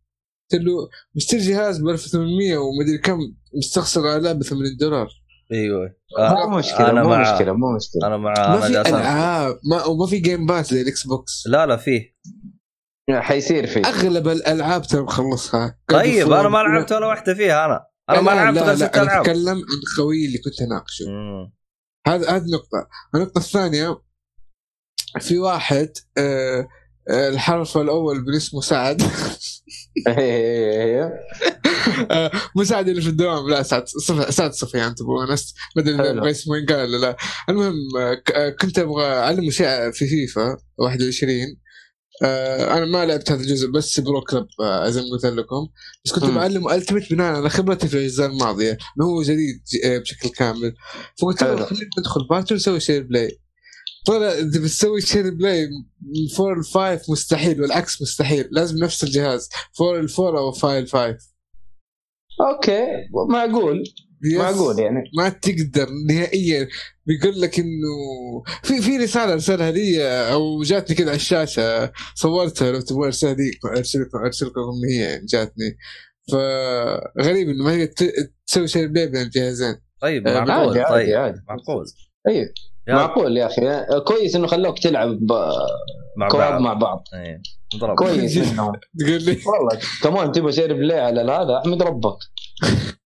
قلت 0.51 0.61
له 0.61 0.89
مشتري 1.15 1.39
جهاز 1.39 1.81
ب 1.81 1.87
1800 1.87 2.57
ومدري 2.57 2.97
كم 2.97 3.19
مستخسر 3.57 4.07
على 4.07 4.23
لعبه 4.23 4.43
80 4.43 4.77
دولار. 4.79 5.07
أيوه. 5.51 5.95
مو 6.19 6.57
مشكلة 6.57 6.89
أنا 6.89 7.03
مو 7.03 7.09
مع 7.09 7.33
مشكلة 7.33 7.53
مو 7.53 7.75
مشكلة. 7.75 8.07
أنا 8.07 8.17
مع 8.17 8.33
ما 8.55 8.61
في. 8.61 8.89
العاب 8.89 9.59
ما 9.69 9.85
وما 9.85 10.07
في 10.07 10.19
Game 10.19 10.45
Pass 10.45 10.73
زي 10.73 10.81
ال 10.81 11.07
Xbox. 11.07 11.43
لا 11.47 11.65
لا 11.65 11.77
فيه. 11.77 12.15
حيصير 13.11 13.67
فيه. 13.67 13.81
أغلب 13.85 14.27
الألعاب 14.27 14.81
ترى 14.87 15.01
مخلصها. 15.01 15.79
طيب 15.87 16.31
أنا 16.31 16.49
ما 16.49 16.57
لعبت 16.57 16.91
ولا 16.91 17.07
واحدة 17.07 17.33
فيها 17.33 17.65
أنا. 17.65 17.92
أنا 18.09 18.21
ما 18.21 18.31
لعبت 18.31 18.57
غير 18.57 18.75
ست 18.75 18.81
أنا 18.83 19.03
العاب 19.03 19.21
أتكلم 19.21 19.49
عن 19.57 19.81
خويي 19.97 20.25
اللي 20.25 20.37
كنت 20.37 20.61
أناقشه. 20.61 21.05
هذا 22.07 22.29
هذه 22.29 22.43
نقطة، 22.53 22.87
النقطة 23.15 23.37
الثانية 23.39 24.01
في 25.19 25.37
واحد 25.39 25.89
آه 26.17 26.67
آه، 27.09 27.29
الحرف 27.29 27.77
الأول 27.77 28.21
من 28.21 28.35
اسمه 28.35 28.61
سعد. 28.61 29.01
مو 32.55 32.63
سعد 32.63 32.87
اللي 32.89 33.01
في 33.01 33.07
الدوام 33.09 33.49
لا 33.49 33.63
سعد 33.63 33.87
صف- 33.87 34.33
سعد 34.33 34.53
صفيان 34.53 34.95
تبغى 34.95 35.27
ناس 35.29 35.53
ما 35.75 35.81
أدري 35.81 36.31
اسمه 36.31 36.53
وين 36.53 36.65
قال 36.65 36.79
ولا 36.79 36.97
لا. 36.97 37.17
المهم 37.49 37.73
آه، 37.99 38.13
ك- 38.13 38.31
آه، 38.31 38.49
كنت 38.49 38.79
أبغى 38.79 39.05
أعلمه 39.05 39.49
شيء 39.49 39.91
في 39.91 40.07
فيفا 40.07 40.57
21 40.77 41.57
آه، 42.23 42.77
أنا 42.77 42.85
ما 42.85 43.05
لعبت 43.05 43.31
هذا 43.31 43.41
الجزء 43.41 43.67
بس 43.71 43.99
pro 43.99 44.21
club 44.21 44.47
آه، 44.61 44.89
زي 44.89 45.01
ما 45.01 45.07
قلت 45.07 45.25
لكم 45.25 45.67
بس 46.05 46.11
كنت 46.11 46.23
مم. 46.23 46.35
بعلمه 46.35 46.75
ultimate 46.75 47.13
بناء 47.13 47.35
على 47.35 47.49
خبرتي 47.49 47.87
في 47.87 47.93
الأجزاء 47.97 48.29
الماضية 48.29 48.77
إنه 48.97 49.05
هو 49.05 49.21
جديد 49.21 49.61
آه، 49.85 49.97
بشكل 49.97 50.29
كامل 50.29 50.73
فقلت 51.21 51.43
له. 51.43 51.65
خلينا 51.65 51.89
ندخل 51.99 52.27
battle 52.29 52.55
نسوي 52.55 52.79
share 52.79 53.03
play 53.03 53.39
طلع 54.05 54.31
إذا 54.31 54.61
بتسوي 54.61 55.01
share 55.01 55.33
play 55.33 55.67
من 56.01 56.45
4 56.45 56.61
ل 56.61 56.63
5 56.97 57.11
مستحيل 57.11 57.61
والعكس 57.61 58.01
مستحيل 58.01 58.47
لازم 58.51 58.77
نفس 58.77 59.03
الجهاز 59.03 59.49
4 59.81 60.01
ل 60.01 60.07
4 60.19 60.39
أو 60.39 60.51
5 60.51 60.79
ل 60.79 60.87
5 60.87 61.17
okay 62.41 62.85
معقول. 63.29 63.83
معقول 64.37 64.79
يعني. 64.79 65.03
ما 65.17 65.29
تقدر 65.29 65.87
نهائيا. 66.09 66.67
بيقول 67.05 67.41
لك 67.41 67.59
إنه 67.59 68.43
في 68.63 68.81
في 68.81 68.97
رسالة 68.97 69.33
أرسلها 69.33 69.71
لي 69.71 70.03
أو 70.31 70.61
جاتني 70.63 70.95
كذا 70.95 71.07
على 71.07 71.15
الشاشة. 71.15 71.91
صورتها 72.15 72.71
لو 72.71 72.81
تبغى 72.81 73.05
أرسلها 73.05 73.33
لي 73.33 73.51
ارسل 73.77 74.01
لكم 74.01 74.17
أرسل 74.17 74.45
لكم 74.45 74.59
إن 74.61 74.89
هي 74.89 74.99
يعني 75.01 75.25
جاتني. 75.25 75.77
فغريب 76.31 77.49
إنه 77.49 77.63
ما 77.63 77.85
ت- 77.85 78.13
تسوي 78.47 78.67
share 78.67 78.87
play 78.87 79.07
بين 79.07 79.21
الجهازين 79.21 79.75
طيب 80.01 80.27
آه، 80.27 80.39
معقول 80.45 80.67
عادي 80.67 80.81
عادي 80.81 81.05
طيب 81.05 81.15
عادي. 81.17 81.39
معقول. 81.49 81.85
أيوه 82.27 82.49
يا 82.87 82.93
معقول 82.93 83.37
يا 83.37 83.45
أخي. 83.45 83.61
كويس 84.07 84.35
إنه 84.35 84.47
خلوك 84.47 84.79
تلعب 84.79 85.09
ب- 85.09 85.31
مع 86.17 86.27
بعض. 86.27 86.61
مع 86.61 86.73
بعض. 86.73 87.03
إيه. 87.13 87.41
كويس 87.97 88.37
منهم 88.51 88.71
تقول 88.99 89.23
لي. 89.23 89.31
والله 89.45 89.79
كمان 90.03 90.31
تبغى 90.31 90.51
share 90.51 90.73
play 90.73 90.99
على 90.99 91.21
هذا 91.21 91.57
احمد 91.65 91.83
ربك. 91.83 92.17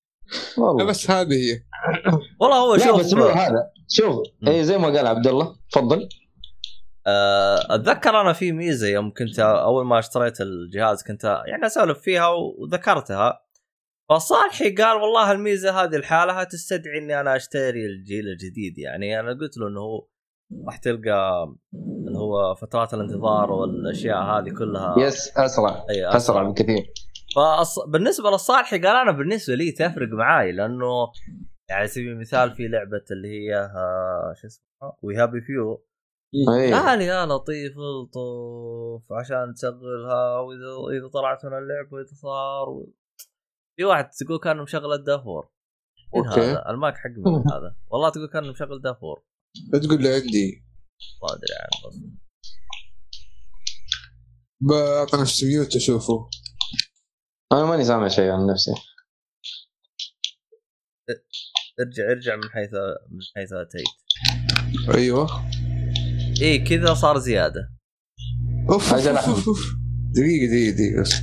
والله. 0.59 0.85
بس 0.85 1.11
هذه 1.11 1.35
هي. 1.35 1.61
والله 2.40 2.56
هو 2.56 2.78
شوف 2.78 3.00
بس 3.00 3.14
هو 3.14 3.28
هذا 3.28 3.71
شوف. 3.88 4.16
اي 4.49 4.64
زي 4.64 4.78
ما 4.78 4.87
قال 4.87 5.06
عبد 5.06 5.26
الله 5.26 5.56
تفضل. 5.73 6.09
آه، 7.06 7.75
أتذكر 7.75 8.21
أنا 8.21 8.33
في 8.33 8.52
ميزة 8.52 8.87
يوم 8.88 9.12
كنت 9.12 9.38
أول 9.38 9.87
ما 9.87 9.99
اشتريت 9.99 10.40
الجهاز 10.40 11.02
كنت 11.02 11.25
يعني 11.25 11.66
أسولف 11.66 11.99
فيها 11.99 12.28
وذكرتها. 12.28 13.42
فصالحي 14.11 14.71
قال 14.75 14.97
والله 14.97 15.33
الميزة 15.33 15.83
هذه 15.83 15.97
لحالها 15.97 16.45
تستدعي 16.45 16.99
إني 16.99 17.21
أنا 17.21 17.37
أشتري 17.37 17.87
الجيل 17.87 18.28
الجديد. 18.28 18.78
يعني 18.78 19.21
أنا 19.21 19.30
قلت 19.30 19.56
له 19.56 19.68
إنه 19.68 19.80
هو 19.80 20.06
راح 20.66 20.76
تلقى 20.76 21.54
اللي 22.06 22.18
هو 22.18 22.54
فترات 22.54 22.95
الانتظار 22.95 23.52
والأشياء 23.52 24.18
هذه 24.23 24.50
كلها. 24.59 24.95
يس 24.99 25.38
أسرع. 25.38 25.85
أي 25.90 26.16
أسرع 26.16 26.42
بكثير. 26.42 26.92
فأص... 27.37 27.78
بالنسبة 27.78 28.31
للصالحي 28.31 28.78
قال 28.78 28.97
أنا 28.97 29.12
بالنسبة 29.12 29.55
لي 29.55 29.73
تفرق 29.73 30.09
معاي 30.09 30.52
لأنه 30.52 31.12
يعني 31.69 31.81
على 31.81 31.88
سبيل 31.88 32.09
المثال 32.09 32.55
في 32.55 32.69
لعبة 32.69 33.05
اللي 33.11 33.28
هي 33.28 33.57
آه، 33.57 34.35
شو 34.40 34.47
اسمها؟ 34.47 34.97
We 35.02 35.16
Happy 35.16 35.40
Few 35.40 35.87
قال 36.73 37.00
يا 37.00 37.26
لطيف 37.26 37.73
الطوف 37.78 39.12
عشان 39.12 39.55
تشغلها 39.57 40.38
واذا 40.38 40.99
إذا 40.99 41.09
طلعت 41.09 41.47
من 41.47 41.52
اللعب 41.52 41.93
وإذا 41.93 42.14
صار 42.23 42.69
و... 42.69 42.95
في 43.76 43.85
واحد 43.85 44.09
تقول 44.11 44.38
كأنه 44.38 44.62
مشغل 44.62 44.93
الدافور 44.93 45.49
okay. 46.16 46.40
هذا؟ 46.40 46.71
المايك 46.71 46.95
حق 46.95 47.11
من 47.11 47.33
هذا. 47.55 47.76
والله 47.88 48.11
تقول 48.11 48.28
كأنه 48.28 48.50
مشغل 48.50 48.83
دافور 48.83 49.23
لا 49.73 49.78
تقول 49.78 50.02
لي 50.02 50.14
عندي. 50.14 50.64
ما 51.23 51.35
أدري 51.35 51.55
عنه 51.61 51.88
بس. 51.88 52.00
بعطنا 54.61 55.49
mute 55.49 55.76
أشوفه. 55.76 56.28
أنا 57.53 57.65
ماني 57.65 57.85
سامع 57.85 58.09
شيء 58.09 58.31
عن 58.31 58.47
نفسي. 58.47 58.75
ارجع 61.81 62.11
ارجع 62.11 62.37
من 62.37 62.50
حيث 62.50 62.71
من 63.11 63.21
حيث 63.37 63.53
أتيت. 63.53 63.85
أيوه. 64.95 65.29
إيه 66.41 66.65
كذا 66.65 66.95
صار 66.95 67.19
زيادة. 67.19 67.73
أوف 68.71 68.95
أجل 68.95 69.17
أوف، 69.17 69.59
دقيقة 70.11 70.75
دقيقة 70.75 71.00
بس 71.03 71.15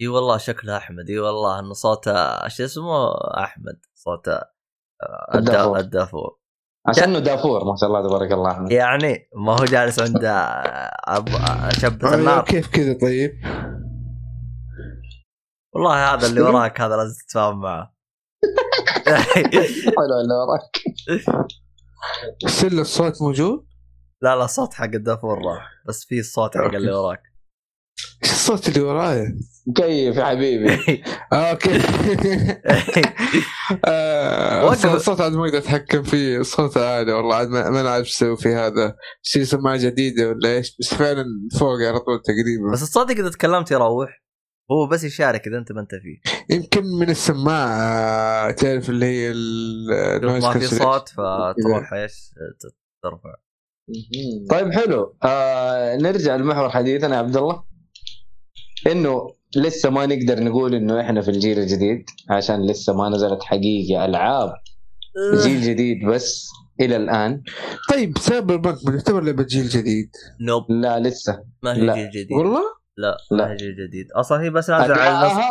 إي 0.00 0.08
والله 0.08 0.38
شكله 0.38 0.76
أحمد 0.76 1.10
إي 1.10 1.18
والله 1.18 1.58
إنه 1.58 1.72
صوته 1.72 2.48
شو 2.48 2.64
اسمه 2.64 3.14
أحمد؟ 3.44 3.80
صوته 3.94 4.32
آه، 5.02 5.30
الدا- 5.34 5.78
الدافور. 5.80 6.39
عشان 6.88 7.04
إنه 7.04 7.18
دافور 7.18 7.64
ما 7.64 7.76
شاء 7.80 7.88
الله 7.88 8.08
تبارك 8.08 8.32
الله. 8.32 8.50
احمد 8.50 8.72
يعني 8.72 9.28
ما 9.46 9.52
هو 9.52 9.64
جالس 9.64 9.98
عند 10.00 10.16
أب- 11.10 11.78
شبة 11.80 12.08
أيوة، 12.08 12.14
النار. 12.20 12.44
كيف 12.44 12.68
كذا 12.68 12.92
طيب؟ 12.92 13.30
والله 15.74 16.14
هذا 16.14 16.26
اللي 16.26 16.40
وراك 16.40 16.80
هذا 16.80 16.96
لازم 16.96 17.14
تتفاهم 17.26 17.60
معه. 17.60 17.94
حلو 19.96 20.20
اللي 20.20 20.34
وراك. 20.34 20.76
still 22.46 22.80
الصوت 22.80 23.22
موجود؟ 23.22 23.66
لا 24.22 24.36
لا 24.36 24.44
الصوت 24.44 24.74
حق 24.74 24.84
الدافور 24.84 25.38
راح 25.46 25.68
بس 25.88 26.04
في 26.04 26.18
الصوت 26.20 26.56
حق 26.56 26.64
اللي 26.74 26.92
وراك. 26.92 27.22
إيش 28.24 28.30
الصوت 28.32 28.68
اللي 28.68 28.80
ورايا؟ 28.80 29.38
مكيف 29.66 30.16
يا 30.16 30.24
حبيبي؟ 30.24 30.70
okay. 31.32 31.70
آه،. 33.84 34.72
الصوت- 34.72 34.94
الصوت 34.94 35.20
عاد 35.20 35.32
ما 35.32 35.44
أقدر 35.44 35.58
أتحكم 35.58 36.02
فيه 36.02 36.38
الصوت 36.38 36.76
عالي 36.76 37.12
والله 37.12 37.34
عاد 37.34 37.48
ما 37.48 37.70
ما 37.70 37.82
نعرف 37.82 38.06
إيش 38.06 38.16
أسوي 38.16 38.36
في 38.36 38.48
هذا. 38.48 38.96
شيء 39.22 39.42
سماعه 39.42 39.76
جديدة 39.76 40.28
ولا 40.28 40.48
إيش؟ 40.56 40.76
بس 40.80 40.94
فعلا 40.94 41.24
فوق 41.58 41.72
على 41.88 41.98
طول 42.00 42.22
تقريبا. 42.22 42.72
بس 42.72 42.80
تصدق 42.80 43.10
إذا 43.18 43.30
تكلمت 43.30 43.70
يروح 43.70 44.22
هو 44.70 44.86
بس 44.86 45.04
يشارك 45.04 45.46
إذا 45.46 45.58
أنت 45.58 45.72
ما 45.72 45.80
أنت 45.80 45.90
فيه. 45.94 46.20
يمكن 46.56 46.82
من 47.00 47.10
السماعة 47.10 48.50
تعرف 48.50 48.90
اللي 48.90 49.06
هي 49.06 49.32
ما 50.22 50.52
في. 50.52 50.66
صوت 50.66 51.08
فتروح 51.08 51.92
إيش؟ 51.92 52.30
ترفع. 53.02 53.34
طيب 54.50 54.72
حلو. 54.72 55.16
آه 55.24 55.96
نرجع 55.96 56.36
لمحور 56.36 56.70
حديثنا 56.70 57.14
يا 57.14 57.18
عبد 57.20 57.36
الله. 57.36 57.64
إنه 58.86 59.39
لسه 59.56 59.90
ما 59.90 60.06
نقدر 60.06 60.44
نقول 60.44 60.74
إنه 60.74 61.00
إحنا 61.00 61.20
في 61.20 61.30
الجيل 61.30 61.58
الجديد 61.58 62.04
عشان 62.30 62.66
لسه 62.66 62.92
ما 62.92 63.08
نزلت 63.08 63.42
حقيقة 63.42 64.04
ألعاب 64.04 64.52
جيل 65.42 65.62
جديد 65.62 66.06
بس 66.06 66.48
إلى 66.80 66.96
الآن. 66.96 67.42
طيب 67.90 68.18
Cyberpunk 68.18 68.78
تعتبر 68.86 69.22
لعبة 69.22 69.42
جيل 69.42 69.68
جديد. 69.68 70.10
nope. 70.40 70.70
لا 70.70 70.98
لسه. 71.00 71.44
ما 71.62 71.76
هي 71.76 71.80
لا. 71.80 71.94
جيل 71.94 72.10
جديد. 72.10 72.32
والله؟ 72.32 72.62
لا 72.96 73.16
لا. 73.30 73.46
ما 73.46 73.52
هي 73.52 73.56
جيل 73.56 73.76
جديد. 73.88 74.06
أصلا 74.12 74.42
هي 74.42 74.50
بس 74.50 74.70
نازلة 74.70 74.94
على 74.96 75.32
النص. 75.32 75.44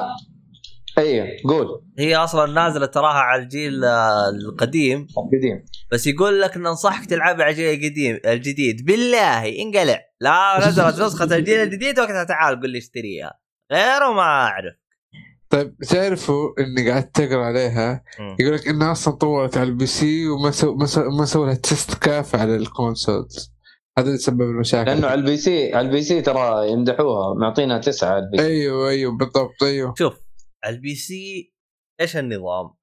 أيوه 0.97 1.27
قول. 1.43 1.67
هي 1.99 2.15
أصلا 2.15 2.51
نازلة 2.51 2.85
تراها 2.85 3.19
على 3.19 3.43
الجيل 3.43 3.85
آه، 3.85 4.29
القديم. 4.29 5.07
قديم. 5.33 5.65
بس 5.91 6.07
يقول 6.07 6.41
لك 6.41 6.57
ننصحك 6.57 7.05
تلعبها 7.09 7.43
على 7.43 7.51
الجيل 7.51 7.73
القديم 7.73 8.19
الجديد. 8.25 8.85
بالله 8.85 9.62
انقلع. 9.62 10.01
لا 10.21 10.67
نزلت 10.67 11.01
نسخة 11.01 11.38
الجيل 11.38 11.59
الجديد 11.59 11.99
وقتها 11.99 12.23
تعال 12.23 12.62
قل 12.62 12.69
لي 12.69 12.77
اشتريها. 12.77 13.39
غيره 13.71 14.13
ما 14.13 14.21
أعرف. 14.21 14.75
طيب 15.49 15.77
تعرفوا 15.77 16.49
إني 16.60 16.89
قاعد 16.89 17.12
تقرا 17.12 17.45
عليها. 17.45 18.03
يقول 18.39 18.55
لك 18.55 18.67
إنها 18.67 18.91
أصلا 18.91 19.13
طورت 19.13 19.58
على 19.58 19.69
ال 19.69 19.86
PC 19.86 20.27
وما 20.27 20.51
سو 20.51 20.75
ما 20.75 20.86
سو 20.86 21.25
سووا 21.25 21.45
لها 21.45 21.55
test 21.55 21.93
كافي 21.93 22.38
على 22.38 22.55
ال 22.55 22.65
consoles. 22.65 23.53
هذا 23.97 24.08
اللي 24.08 24.17
سبب 24.17 24.41
المشاكل. 24.41 24.91
لأنه 24.91 25.08
على 25.08 25.19
ال 25.19 25.38
PC 25.38 25.73
على 25.73 25.88
ال 25.88 26.01
PC 26.01 26.21
ترى 26.21 26.71
يمدحوها 26.71 27.34
معطينها 27.34 27.77
تسعة 27.77 28.10
على 28.10 28.25
ال 28.25 28.38
PC. 28.38 28.45
أيوه 28.45 28.89
أيوه 28.89 29.17
بالضبط 29.17 29.63
أيوه. 29.63 29.93
شوف 29.97 30.13
على 30.63 30.75
البي 30.75 30.95
سي 30.95 31.53
إيش 32.01 32.17
النظام؟ 32.17 32.73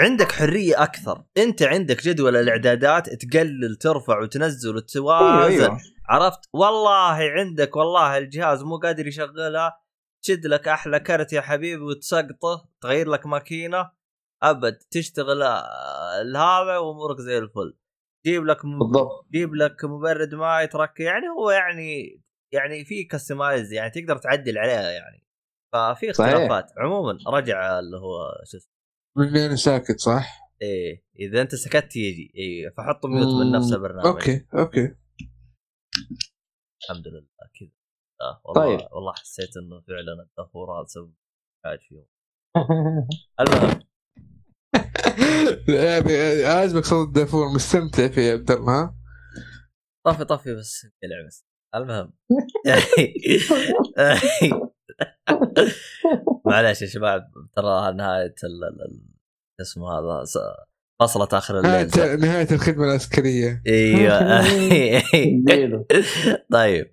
عندك 0.00 0.32
حرية 0.32 0.82
أكثر، 0.82 1.24
أنت 1.36 1.62
عندك 1.62 2.02
جدول 2.02 2.36
الإعدادات 2.36 3.08
تقلل 3.08 3.76
ترفع 3.80 4.22
وتنزل 4.22 4.76
وتوازن 4.76 5.62
أيوة. 5.62 5.78
عرفت؟ 6.08 6.40
والله 6.52 7.16
عندك 7.38 7.76
والله 7.76 8.18
الجهاز 8.18 8.62
مو 8.62 8.76
قادر 8.76 9.06
يشغلها. 9.06 9.81
تشد 10.22 10.46
لك 10.46 10.68
أحلى 10.68 11.00
كرت 11.00 11.32
يا 11.32 11.40
حبيبي 11.40 11.82
وتسقطه 11.82 12.68
تغير 12.80 13.08
لك 13.08 13.26
ماكينة. 13.26 13.90
أبد 14.42 14.78
تشتغل 14.90 15.42
آه، 15.42 16.22
هذا 16.36 16.78
وأمورك 16.78 17.20
زي 17.20 17.38
الفل. 17.38 17.78
جيب 18.26 18.44
لك 18.44 18.64
م... 18.64 18.78
بالضبط. 18.78 19.26
جيب 19.32 19.54
لك 19.54 19.84
مبرد 19.84 20.34
ماء 20.34 20.64
يترك 20.64 21.00
يعني 21.00 21.28
هو 21.38 21.50
يعني 21.50 22.22
يعني 22.52 22.84
في 22.84 23.04
customize 23.04 23.72
يعني 23.72 23.90
تقدر 23.90 24.16
تعدل 24.18 24.58
عليها 24.58 24.90
يعني. 24.90 25.26
ففي 25.72 26.12
صحيح. 26.12 26.32
اختلافات. 26.32 26.72
عموما 26.78 27.18
رجع 27.28 27.78
اللي 27.78 27.96
هو 27.96 28.34
شو 28.44 28.56
اسمه؟ 28.56 29.54
ساكت 29.54 30.00
صح؟ 30.00 30.42
إيه 30.62 31.04
إذا 31.20 31.42
أنت 31.42 31.54
سكت 31.54 31.96
يجي. 31.96 32.32
إيه 32.34 32.68
فحط 32.76 33.06
mute 33.06 33.44
من 33.44 33.52
نفس 33.52 33.72
البرنامج 33.72 34.06
okay 34.06 34.46
okay. 34.54 34.94
الحمد 36.82 37.08
لله 37.08 37.26
كذا. 37.60 37.81
آه 38.22 38.40
والله 38.44 38.76
طيب. 38.78 38.88
والله 38.92 39.12
حسيت 39.12 39.56
إنه 39.56 39.80
فعلا 39.80 40.22
الدافور 40.22 40.78
هذا 40.78 40.86
سبب 40.86 41.12
حاجة 41.64 41.78
فيهم. 41.88 42.06
المهم. 43.40 43.80
يعني 45.68 46.44
عاجبك 46.44 46.84
صوت 46.84 47.08
الدافور 47.08 47.48
مستمتع 47.54 48.08
فيه 48.08 48.22
يا 48.22 48.32
عبد 48.32 48.50
الله 48.50 48.82
ها؟ 48.82 48.96
طفي 50.06 50.24
طفي 50.24 50.54
بس 50.54 50.86
بس 51.26 51.44
المهم. 51.74 52.12
معلش 56.46 56.82
يا 56.82 56.86
شباب 56.86 57.30
ترى 57.56 57.92
نهاية 57.92 58.34
ال- 58.44 58.64
ال- 58.64 58.82
ال- 58.82 59.08
اسمه 59.60 59.98
هذا 59.98 60.24
فصلة 61.00 61.28
آخر 61.32 61.58
الليل 61.58 61.70
نهاية 61.96 62.16
نهاية 62.16 62.48
الخدمة 62.52 62.84
العسكرية. 62.84 63.62
إيوه. 63.66 64.42
طيب. 66.52 66.92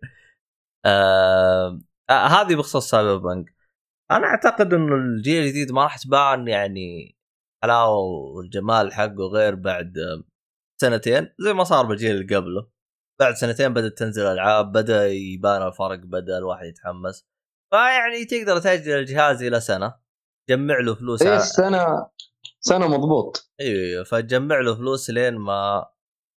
آه 0.85 1.79
آه، 2.09 2.27
هذه 2.27 2.55
بخصوص 2.55 2.89
سايبر 2.89 3.17
بانك. 3.17 3.55
أنا 4.11 4.27
أعتقد 4.27 4.73
إنه 4.73 4.95
الجيل 4.95 5.43
الجديد 5.43 5.71
ما 5.71 5.83
راح 5.83 5.97
تبان 5.97 6.47
يعني 6.47 7.17
حلاوه 7.63 7.99
والجمال 8.35 8.93
حقه 8.93 9.27
غير 9.33 9.55
بعد 9.55 9.97
آه، 9.97 10.23
سنتين 10.81 11.29
زي 11.39 11.53
ما 11.53 11.63
صار 11.63 11.85
بالجيل 11.85 12.15
اللي 12.15 12.35
قبله. 12.35 12.69
بعد 13.19 13.33
سنتين 13.33 13.73
بدأت 13.73 13.97
تنزل 13.97 14.25
ألعاب 14.25 14.71
بدأ 14.71 15.07
يبان 15.07 15.67
الفرق 15.67 15.99
بدأ 15.99 16.37
الواحد 16.37 16.65
يتحمس. 16.65 17.25
فيعني 17.71 18.25
تقدر 18.25 18.59
تأجل 18.59 18.91
الجهاز 18.91 19.43
إلى 19.43 19.59
سنة 19.59 19.93
جمع 20.49 20.79
له 20.79 20.95
فلوس 20.95 21.21
إيش 21.21 21.31
على... 21.31 21.39
سنة 21.39 22.09
سنة 22.59 22.87
مضبوط. 22.87 23.51
أيوه 23.59 23.79
أيوه 23.79 24.03
فتجمع 24.03 24.59
له 24.59 24.75
فلوس 24.75 25.09
لين 25.09 25.35
ما 25.35 25.89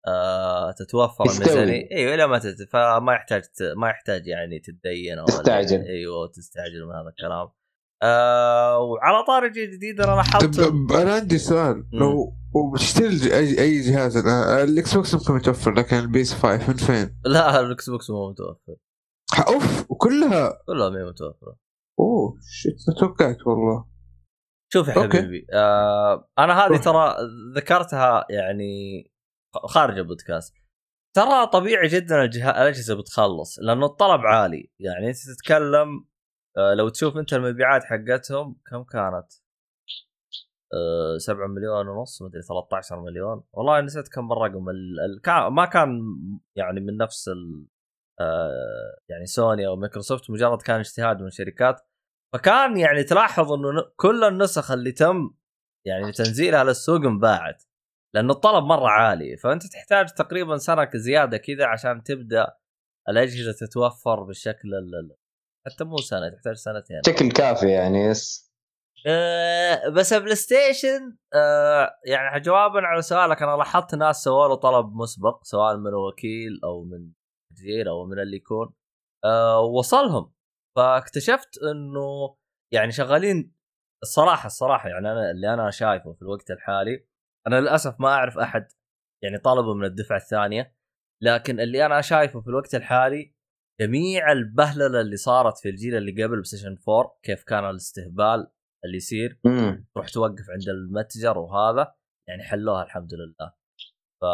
آه 0.09 0.71
تتوفر. 0.73 1.25
الميزانيه 1.25 1.89
أيوه 1.93 2.17
لا 2.17 2.27
ما 2.27 2.39
تت... 2.39 2.57
فما 2.73 3.13
يحتاج 3.13 3.43
ت... 3.43 3.63
ما 3.77 3.89
يحتاج 3.89 4.27
يعني 4.27 4.59
تتدين 4.59 5.19
أو 5.19 5.25
تستعجل. 5.25 5.81
أيوه 5.81 6.29
تستعجل 6.29 6.85
من 6.87 6.95
هذا 6.95 7.09
الكلام 7.09 7.49
آه 8.03 8.79
وعلى 8.79 9.25
طاري 9.27 9.47
الجيل 9.47 9.69
الجديد 9.69 10.01
أنا 10.01 10.17
لاحظت 10.17 10.61
طب 10.61 10.93
أنا 10.93 11.15
عندي 11.15 11.39
سؤال 11.39 11.85
لو 11.93 12.37
وبتشتري 12.55 13.37
اي 13.37 13.61
أي 13.61 13.81
جهاز 13.81 14.17
الآن، 14.17 14.69
الإكس 14.69 14.95
بوكس 14.95 15.15
ممكن 15.15 15.35
متوفر 15.35 15.73
لكن 15.75 15.97
ال 15.99 16.11
PS 16.11 16.35
5 16.35 16.69
من 16.69 16.77
فين؟ 16.77 17.19
لا 17.25 17.61
الإكس 17.61 17.91
بوكس 17.91 18.11
مو 18.11 18.31
متوفر 18.31 18.77
أوف 19.49 19.91
وكلها 19.91 20.59
كلها 20.67 20.91
ما 20.91 20.99
هي 21.01 21.05
متوفرة 21.05 21.57
أوه 22.01 22.39
shit 22.51 22.77
ما 22.89 22.95
توقعت 23.01 23.47
والله 23.47 23.85
شوف 24.73 24.89
يا 24.89 24.95
okay. 24.97 25.19
حبيبي 25.19 25.47
آه 25.53 26.29
أنا 26.39 26.67
هذه. 26.67 26.77
ترى 26.77 27.17
ذكرتها 27.57 28.27
يعني 28.31 29.12
خارج 29.57 29.99
البودكاست. 29.99 30.55
ترى 31.17 31.47
طبيعي 31.47 31.89
جدا 31.89 32.25
الأجهزة 32.25 32.95
بتخلص 33.01 33.59
لأنه 33.59 33.87
الطلب 33.87 34.21
عالي. 34.21 34.71
يعني 34.81 35.09
أنت 35.09 35.17
تتكلم 35.17 36.07
آه 36.57 36.75
لو 36.75 36.89
تشوف 36.89 37.17
أنت 37.17 37.33
المبيعات 37.33 37.85
حقتهم 37.85 38.61
كم 38.71 38.83
كانت؟ 38.83 39.27
آه 40.75 41.19
7 41.19 41.47
مليون 41.47 41.89
ونص 41.89 42.23
مدري 42.23 42.43
13 42.43 43.01
مليون. 43.01 43.45
والله 43.53 43.81
نسيت 43.81 44.09
كم 44.09 44.33
الرقم. 44.33 44.65
ما 45.55 45.65
كان 45.65 46.01
يعني 46.57 46.81
من 46.81 46.97
نفس 46.97 47.29
ال... 47.29 47.67
آه 48.21 48.97
يعني 49.09 49.27
سوني 49.27 49.67
أو 49.67 49.77
مايكروسوفت 49.77 50.31
مجرد 50.31 50.63
كان 50.63 50.81
اجتهاد 50.81 51.21
من 51.21 51.27
الشركات 51.27 51.81
فكان 52.35 52.77
يعني 52.77 53.05
تلاحظ 53.05 53.53
إنه 53.53 53.69
كل 53.97 54.25
النسخ 54.25 54.71
اللي 54.71 54.93
تم 54.93 55.31
يعني 55.87 56.13
تنزيلها 56.13 56.65
للسوق 56.65 57.01
انباعت. 57.01 57.63
لأنه 58.15 58.33
الطلب 58.33 58.65
مرة 58.65 58.89
عالي. 58.89 59.37
فأنت 59.37 59.67
تحتاج 59.67 60.09
تقريبا 60.13 60.57
سنة 60.57 60.91
زيادة 60.95 61.37
كذا 61.37 61.67
عشان 61.67 62.03
تبدأ 62.03 62.47
الأجهزة 63.09 63.53
تتوفر 63.67 64.23
بالشكل 64.23 64.69
ال- 64.69 64.95
ال- 64.95 65.17
حتى 65.67 65.85
مو 65.85 65.97
سنة 65.97 66.29
تحتاج 66.29 66.55
سنتين. 66.55 67.01
شكل 67.07 67.33
كافي 67.33 67.71
يعني 67.71 67.99
yes. 68.05 68.53
أه 69.07 69.89
بس 69.89 70.15
بلاي 70.15 70.35
ستيشن 70.35 71.17
أه 71.35 71.91
يعني 72.07 72.41
جوابا 72.41 72.81
على 72.81 73.03
سؤالك 73.03 73.43
أنا 73.43 73.57
لاحظت 73.57 73.95
ناس 73.95 74.17
سووا 74.23 74.49
له 74.49 74.55
طلب 74.55 74.93
مسبق 74.95 75.45
سواء 75.45 75.77
من 75.77 75.95
وكيل 75.95 76.61
أو 76.65 76.85
من 76.85 77.13
تسجيل 77.55 77.89
أو 77.89 78.05
من 78.07 78.19
اللي 78.19 78.37
يكون 78.37 78.75
أه 79.25 79.61
وصلهم 79.61 80.33
فاكتشفت 80.77 81.59
إنه 81.73 82.37
يعني 82.73 82.93
شغالين 82.93 83.55
الصراحه 84.03 84.47
الصراحه 84.47 84.89
يعني 84.89 85.13
أنا 85.13 85.31
اللي 85.31 85.55
أنا 85.55 85.71
شايفه 85.71 86.13
في 86.13 86.23
الوقت 86.23 86.51
الحالي 86.51 87.07
أنا 87.47 87.61
للأسف 87.61 87.95
ما 88.01 88.09
أعرف 88.09 88.39
أحد 88.39 88.67
يعني 89.23 89.39
طلبه 89.39 89.75
من 89.75 89.85
الدفعة 89.85 90.17
الثانية 90.17 90.75
لكن 91.23 91.61
اللي 91.61 91.87
أنا 91.87 92.01
شايفه 92.01 92.41
في 92.41 92.49
الوقت 92.49 92.75
الحالي 92.75 93.35
جميع 93.81 94.33
البهللة 94.33 95.01
اللي 95.01 95.17
صارت 95.17 95.59
في 95.59 95.69
الجيل 95.69 95.95
اللي 95.97 96.13
قبل 96.25 96.33
بلايستيشن 96.33 96.77
4 96.89 97.19
كيف 97.23 97.43
كان 97.45 97.71
الاستهبال 97.71 98.51
اللي 98.85 98.97
يصير. 98.97 99.41
تروح 99.95 100.09
توقف 100.09 100.45
عند 100.51 100.69
المتجر 100.69 101.39
وهذا 101.39 101.95
يعني 102.29 102.43
حلوها 102.43 102.83
الحمد 102.83 103.11
لله. 103.15 103.53
ف 104.21 104.25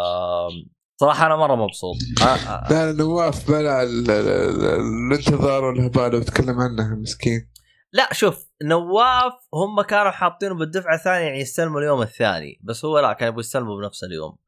صراحة 1.01 1.27
أنا 1.27 1.37
مرة 1.37 1.55
مبسوط. 1.55 1.97
آه، 2.23 2.25
آه، 2.25 2.71
لا 2.73 2.92
نواف 2.92 3.51
بلع 3.51 3.83
ال- 3.83 4.11
ال- 4.11 4.29
ال- 4.29 4.64
الانتظار 5.11 5.64
والهباله 5.64 6.18
وتكلم 6.18 6.61
عنها 6.61 6.94
مسكين. 6.94 7.51
لا 7.92 8.12
شوف 8.12 8.51
نواف 8.62 9.33
هم 9.55 9.83
كانوا 9.83 10.11
حاطينه 10.11 10.55
بالدفعة 10.55 10.94
الثانية 10.94 11.27
يعني 11.27 11.40
يستلموا 11.40 11.81
اليوم 11.81 12.03
الثاني 12.03 12.61
بس 12.62 12.85
هو 12.85 12.98
لا 12.98 13.12
كان 13.12 13.29
يبغوا 13.29 13.40
يستلموا 13.40 13.81
بنفس 13.81 14.05
اليوم. 14.05 14.38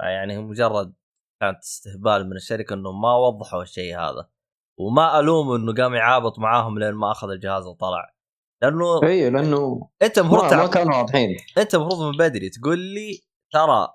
يعني 0.00 0.38
مجرد 0.38 0.94
كانت 1.40 1.58
استهبال 1.58 2.30
من 2.30 2.36
الشركة 2.36 2.74
انهم 2.74 3.00
ما 3.00 3.16
وضحوا 3.16 3.62
الشيء 3.62 3.98
هذا 3.98 4.28
وما 4.78 5.20
الومه 5.20 5.56
إنه 5.56 5.74
قام 5.74 5.94
يعابط 5.94 6.38
معاهم 6.38 6.78
لين 6.78 6.94
ما 6.94 7.12
أخذ 7.12 7.30
الجهاز 7.30 7.66
وطلع. 7.66 8.14
لأنه 8.62 9.02
أيوه 9.02 9.30
لأنه 9.30 9.90
أنت 10.02 10.18
المفروض 10.18 10.54
ما, 10.54 10.56
ما 10.56 10.66
كانوا 10.66 10.96
واضحين. 10.96 11.36
أنت 11.58 11.74
المفروض 11.74 12.02
من 12.02 12.16
بدري 12.16 12.50
تقول 12.50 12.78
لي 12.78 13.20
ترى 13.52 13.88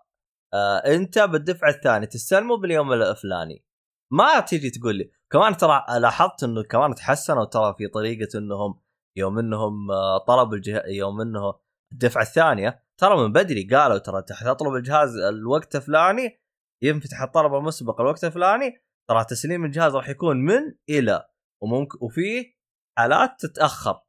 آه 0.53 0.77
أنت 0.77 1.19
بالدفعة 1.19 1.69
الثانية 1.69 2.07
تستلمه 2.07 2.57
باليوم 2.57 2.93
الفلاني. 2.93 3.65
ما 4.11 4.39
تيجي 4.39 4.69
تقول 4.69 4.95
لي 4.95 5.11
كمان 5.31 5.57
ترى 5.57 5.85
لاحظت 5.99 6.43
إنه 6.43 6.63
كمان 6.63 6.95
تحسنوا 6.95 7.45
ترى 7.45 7.75
في 7.77 7.87
طريقة 7.87 8.37
إنهم 8.37 8.82
يوم 9.17 9.39
إنهم 9.39 9.91
آه 9.91 10.17
طلبوا 10.17 10.55
الجه... 10.55 10.83
يوم 10.87 11.21
إنه 11.21 11.53
الدفعة 11.93 12.21
الثانية 12.21 12.83
ترى 12.97 13.17
من 13.17 13.31
بدري 13.31 13.63
قالوا 13.63 13.97
ترى 13.97 14.19
انت 14.19 14.31
حتطلب 14.33 14.75
الجهاز 14.75 15.17
الوقت 15.17 15.75
الفلاني 15.75 16.41
ينفتح 16.83 17.21
الطلب 17.21 17.55
المسبق 17.55 18.01
الوقت 18.01 18.23
الفلاني 18.23 18.83
ترى 19.09 19.23
تسليم 19.25 19.65
الجهاز 19.65 19.95
راح 19.95 20.09
يكون 20.09 20.37
من 20.37 20.75
إلى 20.89 21.27
وممكن 21.63 21.97
وفي 22.01 22.55
حالات 22.97 23.29
تتأخر. 23.39 24.01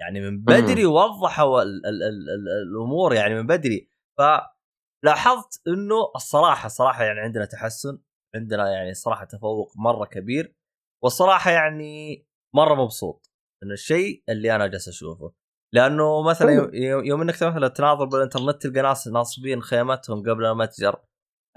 يعني 0.00 0.20
من 0.20 0.44
بدري 0.44 0.86
وضحوا 0.86 1.62
ال 1.62 1.86
ال 1.86 2.02
ال 2.02 2.30
ال 2.30 2.48
الأمور 2.70 3.14
يعني 3.14 3.34
من 3.34 3.46
بدري. 3.46 3.90
فلاحظت 4.18 5.62
إنه 5.68 6.12
الصراحة 6.16 6.66
الصراحة 6.66 7.04
يعني 7.04 7.20
عندنا 7.20 7.44
تحسن 7.44 7.98
عندنا 8.34 8.70
يعني 8.70 8.94
صراحة 8.94 9.24
تفوق 9.24 9.72
مرة 9.76 10.04
كبير 10.04 10.56
والصراحة 11.04 11.50
يعني 11.50 12.26
مرة 12.54 12.74
مبسوط. 12.74 13.29
من 13.64 13.72
الشيء 13.72 14.22
اللي 14.28 14.54
أنا 14.56 14.66
جالس 14.66 14.88
أشوفه. 14.88 15.32
لأنه 15.74 16.22
مثلا 16.22 16.70
يوم, 16.74 17.20
إنك 17.22 17.34
مثلا 17.34 17.68
تناظر 17.68 18.04
بالإنترنت 18.04 18.62
تلقى 18.62 18.82
ناس 18.82 19.08
ناصبين 19.08 19.62
خيمتهم 19.62 20.20
قبل 20.20 20.44
المتجر 20.46 20.96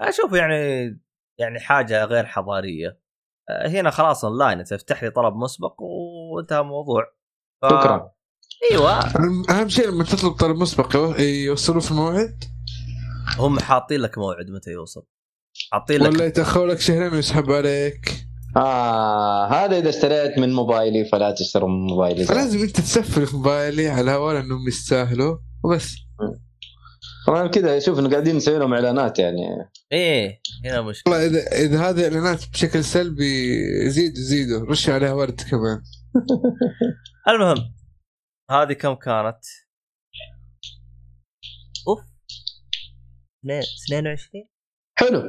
أشوف 0.00 0.32
يعني 0.32 0.84
يعني 1.40 1.60
حاجة 1.60 2.04
غير 2.04 2.24
حضارية. 2.26 3.00
آه، 3.50 3.68
هنا 3.68 3.90
خلاص 3.90 4.24
اونلاين 4.24 4.64
تفتح 4.64 5.04
لي 5.04 5.10
طلب 5.10 5.34
مسبق 5.36 5.74
وانتهى 5.82 6.60
الموضوع. 6.60 7.04
ف... 7.62 7.66
شكرا. 7.66 8.12
أيوه. 8.70 9.00
أهم 9.50 9.68
شيء 9.68 9.88
لما 9.90 10.04
تطلب 10.04 10.32
طلب 10.32 10.56
مسبق 10.56 10.96
يو- 10.96 11.14
يوصلوا 11.46 11.80
في 11.80 11.90
الموعد؟ 11.90 12.44
هم 13.38 13.60
حاطين 13.60 14.00
لك 14.00 14.18
موعد 14.18 14.50
متى 14.50 14.70
يوصل. 14.70 15.06
حاطين 15.72 16.02
لك 16.02 16.12
ولا 16.12 16.26
يتاخروا 16.26 16.66
لك 16.66 16.80
شهرين 16.80 17.12
ويسحب 17.12 17.50
عليك. 17.50 18.26
آه 18.56 19.46
هذا 19.52 19.78
إذا 19.78 19.88
اشتريت 19.88 20.38
من 20.38 20.52
موبايلي 20.52 21.04
فلا 21.04 21.30
تشتروا 21.30 21.68
من 21.68 21.86
موبايلي 21.86 22.24
فلازم 22.24 22.58
أنت 22.58 22.80
تسفل 22.80 23.26
في 23.26 23.36
موبايلي 23.36 23.88
على 23.88 24.00
الهواء 24.00 24.34
لأنهم 24.34 24.68
يستاهلوا 24.68 25.38
وبس. 25.64 25.94
طبعا 27.26 27.46
كذا 27.46 27.78
شوف 27.78 27.98
إنه 27.98 28.10
قاعدين 28.10 28.36
نسوي 28.36 28.58
لهم 28.58 28.74
إعلانات 28.74 29.18
يعني. 29.18 29.40
إيه 29.92 30.40
هنا 30.64 30.82
مشكلة. 30.82 31.14
والله 31.14 31.26
إذا 31.26 31.52
إذا 31.64 31.90
هذه 31.90 32.04
اعلانات 32.04 32.48
بشكل 32.52 32.84
سلبي 32.84 33.56
زيدوا 33.90 34.22
زيدوا 34.22 34.66
رشوا 34.70 34.94
عليها 34.94 35.12
ورد 35.12 35.40
كمان. 35.40 35.82
المهم 37.28 37.74
هذه 38.50 38.72
كم 38.72 38.94
كانت؟ 38.94 39.38
أوف. 41.88 42.00
اثنين- 43.44 43.62
22 43.88 44.44
حلو. 44.98 45.22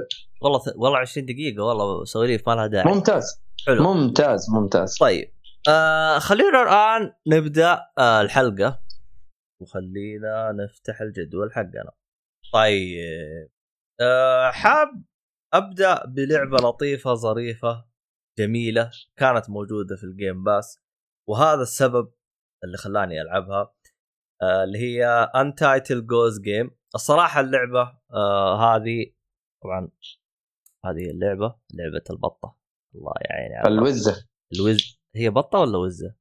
والله 0.46 0.62
والله 0.76 0.98
20 0.98 1.26
دقيقة 1.26 1.64
والله 1.64 2.06
سواليف 2.06 2.50
ما 2.50 2.56
لها 2.56 2.68
داعي. 2.68 2.94
ممتاز. 2.94 3.42
حلو. 3.68 3.94
ممتاز 3.94 4.50
ممتاز. 4.50 4.98
طيب 4.98 5.32
آه 5.70 6.20
خلينا 6.20 6.62
الآن 6.64 7.14
نبدأ 7.28 7.82
آه 7.98 8.22
الحلقة. 8.22 8.82
وخلينا 9.62 10.52
نفتح 10.52 11.02
الجدول 11.02 11.54
حقنا. 11.54 11.92
طيب 12.54 13.50
آه 14.02 14.52
حاب 14.52 15.04
أبدأ 15.54 16.06
بلعبة 16.06 16.58
لطيفة 16.58 17.14
ظريفة 17.14 17.86
جميلة 18.40 18.92
كانت 19.18 19.50
موجودة 19.50 19.96
في 19.96 20.04
ال 20.04 20.12
Game 20.12 20.44
Pass 20.44 20.80
وهذا 21.30 21.62
السبب 21.62 22.12
اللي 22.64 22.78
خلاني 22.78 23.22
ألعبها 23.22 23.74
آه 24.42 24.64
اللي 24.64 24.78
هي 24.80 25.06
Untitled 25.36 26.08
Goose 26.08 26.40
Game 26.42 26.72
الصراحة 26.96 27.40
اللعبة 27.42 27.98
آه 28.14 28.76
هذه 28.76 29.12
طبعا 29.64 29.90
هذه 30.90 31.10
اللعبة 31.12 31.56
لعبة 31.74 32.04
البطة. 32.10 32.58
الله 32.96 33.14
يعيني 33.30 33.68
الوزة. 33.68 34.26
الوز 34.56 35.00
هي 35.16 35.30
بطة 35.30 35.60
ولا 35.60 35.78
وزة؟ 35.78 36.16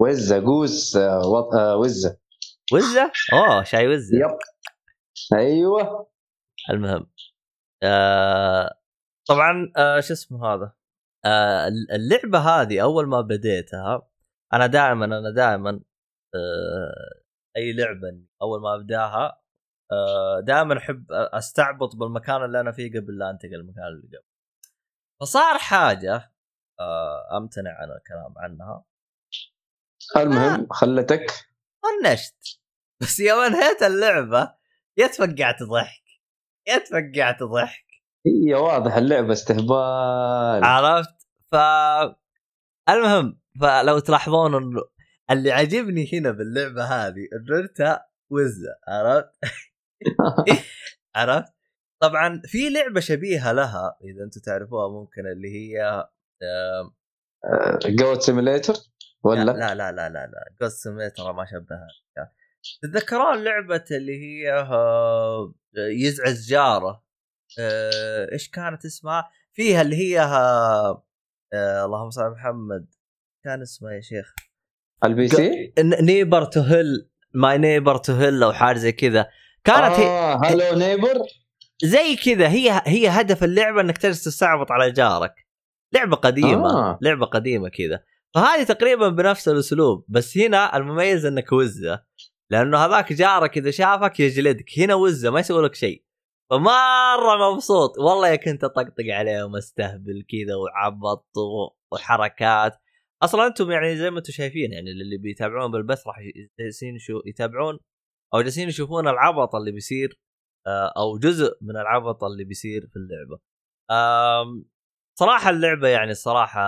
وزة 0.00 0.44
goose 0.44 0.96
آه، 0.96 1.18
وط- 1.28 1.54
آه، 1.54 1.76
وزة. 1.76 2.18
وزة؟ 2.72 3.12
اوه 3.32 3.62
شاي 3.64 3.88
وزة. 3.88 4.16
يب. 4.18 4.38
أيوه. 5.38 6.10
المهم. 6.70 7.10
آه 7.82 8.80
طبعا 9.28 9.72
آه 9.76 10.00
شو 10.00 10.12
اسمه 10.12 10.46
هذا؟ 10.54 10.72
آه 11.24 11.68
اللعبة 11.68 12.38
هذه 12.38 12.82
أول 12.82 13.06
ما 13.08 13.20
بديتها 13.20 14.08
أنا 14.52 14.66
دائما 14.66 15.04
أنا 15.04 15.30
دائما 15.30 15.80
آه 16.34 17.20
أي 17.56 17.72
لعبة 17.72 18.22
أول 18.42 18.60
ما 18.60 18.74
أبداها 18.74 19.39
دائما 20.46 20.78
أحب 20.78 21.06
أستعبط 21.12 21.96
بالمكان 21.96 22.44
اللي 22.44 22.60
أنا 22.60 22.72
فيه 22.72 23.00
قبل 23.00 23.18
لا 23.18 23.30
أنتقل 23.30 23.54
المكان 23.54 23.84
اللي 23.84 24.06
قبل. 24.06 24.26
فصار 25.20 25.58
حاجة 25.58 26.32
آه 26.80 27.36
أمتنع 27.36 27.70
عن 27.70 27.88
الكلام 27.90 28.34
عنها. 28.36 28.84
المهم 30.16 30.66
خلتك؟ 30.70 31.26
طنشت. 31.82 32.60
بس 33.00 33.20
يوم 33.20 33.40
انهيت 33.40 33.82
اللعبة 33.82 34.54
يا 34.96 35.06
تفقعت 35.06 35.62
ضحك. 35.62 36.04
يا 36.68 36.78
تفقعت 36.78 37.42
ضحك. 37.42 37.86
هي 38.26 38.54
واضح 38.54 38.94
اللعبة 38.96 39.32
استهبال. 39.32 40.64
عرفت؟ 40.64 41.26
ف 41.52 41.54
المهم 42.88 43.40
فلو 43.60 43.98
تلاحظون 43.98 44.54
إنه 44.54 44.80
اللي 45.30 45.52
عجبني 45.52 46.10
هنا 46.12 46.30
باللعبة 46.30 46.84
هذه 46.84 47.28
انه 47.32 47.60
أنت 47.60 48.00
وزة 48.30 48.76
عرفت؟ 48.88 49.30
عرفت؟ 51.16 51.52
طبعا 52.02 52.42
في 52.44 52.70
لعبة 52.70 53.00
شبيهة 53.00 53.52
لها 53.52 53.98
إذا 54.04 54.24
أنتم 54.24 54.40
تعرفوها 54.40 54.88
ممكن 54.88 55.26
اللي 55.26 55.48
هي 55.48 56.04
Goat 57.86 58.22
Simulator 58.22 58.74
ولا؟ 59.22 59.44
لا 59.44 59.52
لا 59.52 59.74
لا 59.74 59.92
لا 59.92 60.08
لا 60.08 60.54
Goat 60.60 60.82
Simulator 60.82 61.32
ما 61.32 61.44
شبهها. 61.44 61.88
تتذكرون 62.82 63.44
لعبة 63.44 63.84
اللي 63.90 64.18
هي 64.22 64.52
آه، 64.52 65.54
يزعج 65.76 66.34
جاره؟ 66.34 67.04
آه، 67.58 68.32
إيش 68.32 68.50
كانت 68.50 68.84
اسمها؟ 68.84 69.30
فيها 69.52 69.82
اللي 69.82 69.96
هي 69.96 70.20
آه، 70.20 71.06
آه، 71.52 71.84
اللهم 71.84 72.10
صل 72.10 72.22
على 72.22 72.30
محمد. 72.30 72.94
كان 73.44 73.62
اسمها 73.62 73.92
يا 73.92 74.00
شيخ؟ 74.00 74.34
ال 75.04 75.28
PC 75.28 75.72
Neighbours 75.78 76.44
from 76.44 76.60
Hell 76.60 77.10
My 77.34 77.58
Neighbours 77.58 77.96
from 77.96 78.12
Hell 78.12 78.42
أو 78.42 78.52
حاجة 78.52 78.78
زي 78.78 78.92
كذا. 78.92 79.28
كانت 79.64 79.94
هي 79.94 80.06
آه 80.06 80.36
Hello 80.36 80.78
Neighbor 80.78 81.22
زي 81.82 82.16
كذا 82.16 82.48
هي 82.48 82.82
هي 82.86 83.08
هدف 83.08 83.44
اللعبة 83.44 83.80
إنك 83.80 83.98
تجلس 83.98 84.24
تستعبط 84.24 84.72
على 84.72 84.90
جارك. 84.90 85.34
لعبة 85.94 86.16
قديمة 86.16 86.70
آه. 86.70 86.98
لعبة 87.02 87.26
قديمة 87.26 87.68
كذا. 87.68 88.02
فهذه 88.34 88.62
تقريبا 88.62 89.08
بنفس 89.08 89.48
الأسلوب 89.48 90.04
بس 90.08 90.38
هنا 90.38 90.76
المميز 90.76 91.26
إنك 91.26 91.52
وزة. 91.52 92.04
لأنه 92.50 92.78
هذاك 92.78 93.12
جارك 93.12 93.56
إذا 93.58 93.70
شافك 93.70 94.20
يجلدك. 94.20 94.78
هنا 94.78 94.94
وزة 94.94 95.30
ما 95.30 95.40
يسوي 95.40 95.64
لك 95.64 95.74
شيء. 95.74 96.04
فمرة 96.50 97.52
مبسوط. 97.52 97.98
والله 97.98 98.28
يا 98.28 98.36
كنت 98.36 98.64
أطقطق 98.64 99.04
عليه 99.10 99.42
ومستهبل 99.42 100.24
كذا 100.28 100.54
وعبط 100.54 101.28
وحركات. 101.92 102.72
أصلا 103.22 103.46
أنتم 103.46 103.70
يعني 103.70 103.96
زي 103.96 104.10
ما 104.10 104.18
أنتم 104.18 104.32
شايفين 104.32 104.72
يعني 104.72 104.90
اللي 104.90 105.18
بيتابعون 105.18 105.70
بالبث 105.70 106.06
راح 106.06 106.16
يتابعون. 107.26 107.78
أو 108.34 108.42
جالسين 108.42 108.68
يشوفون 108.68 109.08
العبط 109.08 109.54
اللي 109.54 109.72
بيصير 109.72 110.20
آه، 110.66 110.92
أو 110.96 111.18
جزء 111.18 111.58
من 111.60 111.76
العبط 111.76 112.24
اللي 112.24 112.44
بيصير 112.44 112.86
في 112.86 112.96
اللعبة. 112.96 113.40
صراحة 115.18 115.50
اللعبة 115.50 115.88
يعني 115.88 116.14
صراحة 116.14 116.60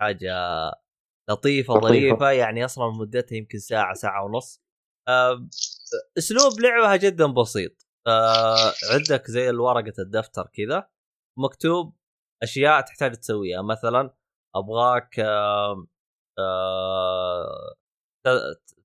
حاجة 0.00 0.34
لطيفة. 1.30 1.80
ظريفه 1.80 2.30
يعني 2.30 2.64
أصلا 2.64 2.90
مدتها 2.90 3.36
يمكن 3.36 3.58
ساعة 3.58 3.94
ساعة 3.94 4.24
ونص. 4.24 4.62
أسلوب 6.18 6.60
لعبها 6.60 6.96
جدا 6.96 7.26
بسيط. 7.26 7.86
آه، 8.06 8.72
عندك 8.92 9.30
زي 9.30 9.50
ورقه 9.50 9.92
الدفتر 9.98 10.46
كذا 10.52 10.88
مكتوب 11.38 11.96
أشياء 12.42 12.80
تحتاج 12.80 13.14
تسويها 13.14 13.62
مثلا 13.62 14.14
أبغاك 14.56 15.20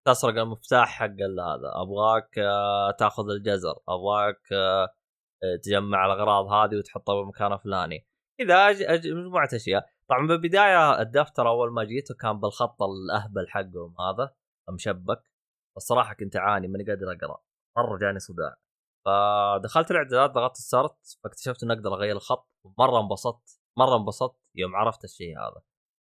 تسرق 0.05 0.41
المفتاح 0.41 0.89
حق 0.89 1.05
هذا. 1.05 1.71
أبغاك 1.81 2.39
آه، 2.39 2.91
تاخذ 2.91 3.29
الجزر. 3.29 3.75
أبغاك 3.89 4.53
آه، 4.53 4.89
تجمع 5.63 6.05
الأغراض 6.05 6.45
هذه 6.45 6.77
وتحطها 6.77 7.15
بالمكان 7.15 7.53
الفلاني 7.53 8.07
كذا 8.39 8.71
مجموعة 9.13 9.49
أشياء. 9.53 9.85
طبعا 10.09 10.27
بالبداية 10.27 11.01
الدفتر 11.01 11.47
أول 11.49 11.73
ما 11.73 11.83
جيته 11.83 12.15
كان 12.15 12.39
بالخط 12.39 12.77
الأهبل 12.83 13.47
حقهم 13.49 13.95
هذا 14.01 14.35
مشبك. 14.69 15.23
الصراحة 15.77 16.13
كنت 16.13 16.35
أعاني 16.35 16.67
ماني 16.67 16.83
قادر 16.83 17.11
أقرأ. 17.11 17.37
مرة 17.77 17.97
جاني 17.97 18.19
صداع. 18.19 18.55
فدخلت 19.05 19.91
الإعدادات 19.91 20.31
ضغطت 20.31 20.57
ستارت 20.57 21.17
فاكتشفت 21.23 21.63
إني 21.63 21.73
أقدر 21.73 21.93
أغير 21.93 22.15
الخط. 22.15 22.49
مرة 22.79 23.01
انبسطت 23.01 23.61
مرة 23.77 23.97
انبسطت 23.97 24.39
يوم 24.55 24.75
عرفت 24.75 25.03
الشيء 25.03 25.39
هذا. 25.39 25.61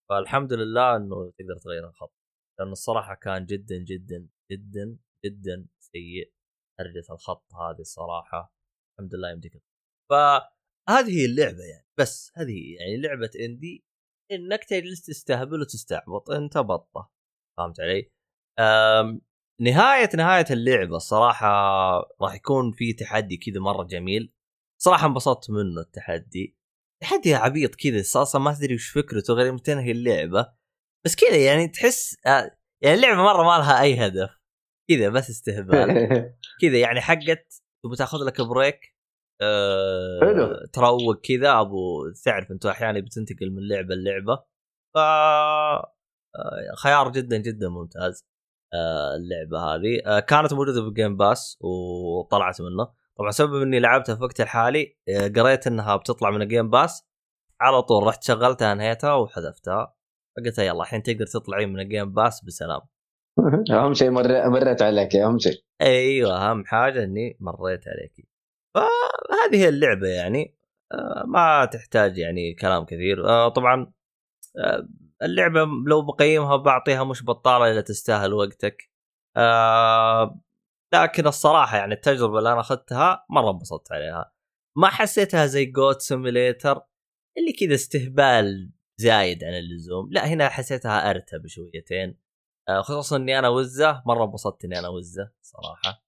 فالحمد 0.09 0.53
لله 0.53 0.95
إنه 0.95 1.31
تقدر 1.37 1.57
تغير 1.63 1.87
الخط. 1.89 2.22
لأنه 2.59 2.71
الصراحة 2.71 3.15
كان 3.15 3.45
جدا 3.45 3.77
جدا 3.77 4.29
جدا 4.51 4.97
جدا 5.25 5.67
سيء 5.79 6.33
هرجه 6.79 7.13
الخط 7.13 7.53
هذه 7.53 7.79
الصراحة. 7.79 8.55
الحمد 8.99 9.15
لله 9.15 9.31
يمديك 9.31 9.63
فهذه 10.09 11.19
هي 11.19 11.25
اللعبة 11.25 11.63
يعني. 11.63 11.87
بس 11.99 12.31
هذه 12.35 12.75
يعني 12.79 13.01
لعبة 13.01 13.29
إندي. 13.39 13.85
إنك 14.31 14.63
تجلس 14.63 15.05
تستهبل 15.05 15.61
وتستعبط. 15.61 16.29
أنت 16.29 16.57
بطة. 16.57 17.11
فهمت 17.57 17.79
علي؟ 17.79 18.11
أم 18.59 19.21
نهاية 19.61 20.09
نهاية 20.15 20.45
اللعبة 20.51 20.95
الصراحه 20.95 21.47
راح 22.21 22.35
يكون 22.35 22.71
في 22.71 22.93
تحدي 22.93 23.37
كذا 23.37 23.59
مرة 23.59 23.83
جميل. 23.83 24.33
صراحة 24.81 25.07
انبسطت 25.07 25.49
منه 25.49 25.81
التحدي. 25.81 26.57
تحدي 27.01 27.33
عبيط 27.35 27.75
كذا. 27.75 28.21
أصلا 28.21 28.41
ما 28.41 28.53
تدري 28.53 28.75
وش 28.75 28.89
فكرته. 28.89 29.33
غير 29.33 29.45
يوم 29.45 29.57
تنهي 29.57 29.91
اللعبة. 29.91 30.53
بس 31.05 31.15
كذا 31.15 31.37
يعني 31.37 31.67
تحس 31.67 32.17
آه، 32.27 32.57
يعني 32.81 32.95
اللعبة 32.95 33.23
مرة 33.23 33.43
ما 33.43 33.57
لها 33.57 33.81
أي 33.81 34.07
هدف. 34.07 34.29
كذا 34.89 35.09
بس 35.09 35.29
استهبال. 35.29 35.87
كذا 36.61 36.77
يعني 36.77 37.01
حقت 37.01 37.61
تبغى 37.83 37.95
تاخذ 37.97 38.17
لك 38.17 38.41
break 38.41 38.95
أه. 39.41 40.65
تروق 40.73 41.21
كذا. 41.21 41.59
أبو 41.59 42.11
تعرف 42.25 42.51
انت 42.51 42.65
أحيانا 42.65 42.99
بتنتقل 42.99 43.51
من 43.51 43.67
لعبة 43.67 43.95
للعبة. 43.95 44.43
ف 44.95 44.97
آه، 44.97 45.85
خيار 46.83 47.11
جدا 47.11 47.37
جدا 47.37 47.69
ممتاز 47.69 48.25
آه، 48.73 49.15
اللعبة 49.15 49.59
هذه. 49.59 50.19
كانت 50.19 50.53
موجودة 50.53 50.81
بال 50.81 50.93
Game 50.93 51.17
Pass 51.17 51.57
وطلعت 51.61 52.61
منه. 52.61 52.93
طبعا 53.17 53.31
سبب 53.31 53.61
إني 53.61 53.79
لعبتها 53.79 54.15
في 54.15 54.23
وقت 54.23 54.41
الحالي 54.41 54.97
قريت 55.35 55.67
إنها 55.67 55.95
بتطلع 55.95 56.29
من 56.29 56.41
ال 56.41 56.47
Game 56.47 56.69
Pass 56.69 57.07
على 57.61 57.81
طول 57.81 58.03
رحت 58.07 58.23
شغلتها 58.23 58.71
انهيتها 58.73 59.13
وحذفتها. 59.13 59.95
فقلت 60.37 60.59
يلا 60.59 60.81
الحين 60.81 61.03
تقدر 61.03 61.25
تطلعين 61.25 61.69
من 61.69 61.79
الجيم 61.79 62.13
باس 62.13 62.45
بسلام. 62.45 62.81
أهم 63.71 63.93
شيء 63.93 64.09
مر... 64.09 64.49
مرت 64.49 64.81
عليك 64.81 65.15
أهم 65.15 65.39
شيء. 65.39 65.63
أيوه 65.81 66.51
أهم 66.51 66.65
حاجة 66.65 67.03
إني 67.03 67.37
مريت 67.39 67.87
عليك. 67.87 68.27
فهذه 68.75 69.63
هي 69.63 69.69
اللعبة 69.69 70.07
يعني. 70.07 70.57
آه، 70.91 71.23
ما 71.27 71.65
تحتاج 71.65 72.17
يعني 72.17 72.53
كلام 72.53 72.85
كثير. 72.85 73.29
آه، 73.29 73.49
طبعا 73.49 73.93
آه، 74.57 74.87
اللعبة 75.23 75.59
لو 75.87 76.01
بقيمها 76.01 76.55
بعطيها 76.55 77.03
مش 77.03 77.25
بطالة 77.25 77.71
إلا 77.71 77.81
تستاهل 77.81 78.33
وقتك. 78.33 78.89
لكن 80.93 81.27
الصراحة 81.27 81.77
يعني 81.77 81.93
التجربة 81.93 82.37
اللي 82.37 82.51
أنا 82.51 82.59
أخذتها 82.59 83.25
مرة 83.29 83.51
انبسطت 83.51 83.91
عليها. 83.91 84.33
ما 84.77 84.87
حسيتها 84.87 85.45
زي 85.45 85.65
Goat 85.65 86.01
Simulator 86.01 86.81
اللي 87.37 87.53
كذا 87.59 87.73
استهبال 87.73 88.71
زايد 89.03 89.43
عن 89.43 89.53
اللزوم. 89.53 90.09
لا 90.11 90.27
هنا 90.27 90.49
حسيتها 90.49 91.09
أرتب 91.09 91.47
شويتين. 91.47 92.17
آه، 92.69 92.81
خصوصا 92.81 93.15
إني 93.17 93.39
أنا 93.39 93.49
وزة 93.49 94.03
مرة 94.05 94.25
انبسطت 94.25 94.65
إني 94.65 94.79
أنا 94.79 94.87
وزة 94.87 95.31
صراحة. 95.41 96.03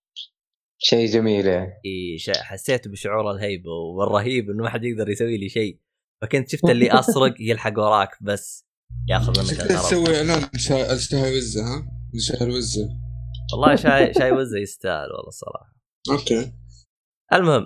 شيء 0.77 1.07
جميل 1.07 1.47
يعني. 1.47 1.71
إي 1.85 2.17
شيء 2.17 2.35
حسيت 2.37 2.87
بشعور 2.87 3.31
الهيبة 3.31 3.71
والرهيب 3.71 4.49
إنه 4.49 4.63
ما 4.63 4.69
حد 4.69 4.83
يقدر 4.83 5.09
يسوي 5.09 5.37
لي 5.37 5.49
شيء. 5.49 5.79
فكنت 6.21 6.49
شفت 6.49 6.69
اللي 6.69 6.91
أسرق 6.99 7.33
يلحق 7.39 7.79
وراك 7.79 8.09
بس 8.23 8.65
ياخذ 9.09 9.39
منك 9.39 9.61
تسوي 9.69 10.17
إعلان 10.17 10.49
شاي 10.57 11.37
وزة 11.37 11.61
ها؟ 11.63 11.87
شاي 12.19 12.47
الوزه 12.47 12.89
والله 13.53 13.75
شاي 13.75 14.13
شاي 14.13 14.31
وزة 14.31 14.57
يستاهل 14.59 15.11
والله 15.11 15.27
الصراحه 15.27 15.75
okay. 16.11 16.53
المهم 17.33 17.65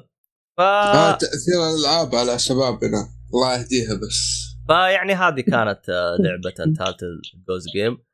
ف 0.57 0.61
آه 0.61 1.11
تأثير 1.17 1.69
الألعاب 1.69 2.15
على 2.15 2.39
شبابنا 2.39 3.09
الله 3.33 3.53
يهديها 3.53 3.93
بس. 3.95 4.48
فيعني 4.69 5.13
هذه 5.13 5.41
كانت 5.41 5.89
آه، 5.89 6.15
لعبة 6.23 6.53
Untitled 6.59 6.99
Goose 7.47 7.65
Game 7.73 8.05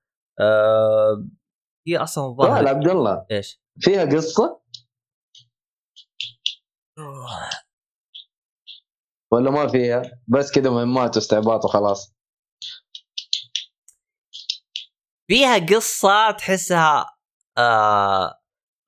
هي 1.87 1.97
أصلا 1.97 2.35
سؤال 2.35 2.35
ظهر 2.35 2.67
عبد 2.67 2.87
الله. 2.87 3.25
إيش؟ 3.31 3.61
فيها 3.79 4.05
قصة؟ 4.05 4.61
ولا 9.31 9.51
ما 9.51 9.67
فيها؟ 9.67 10.01
بس 10.27 10.51
كذا 10.51 10.69
مهمات 10.69 11.15
واستعباط 11.15 11.65
وخلاص. 11.65 12.15
فيها 15.27 15.57
قصة 15.57 16.31
تحسها 16.31 17.17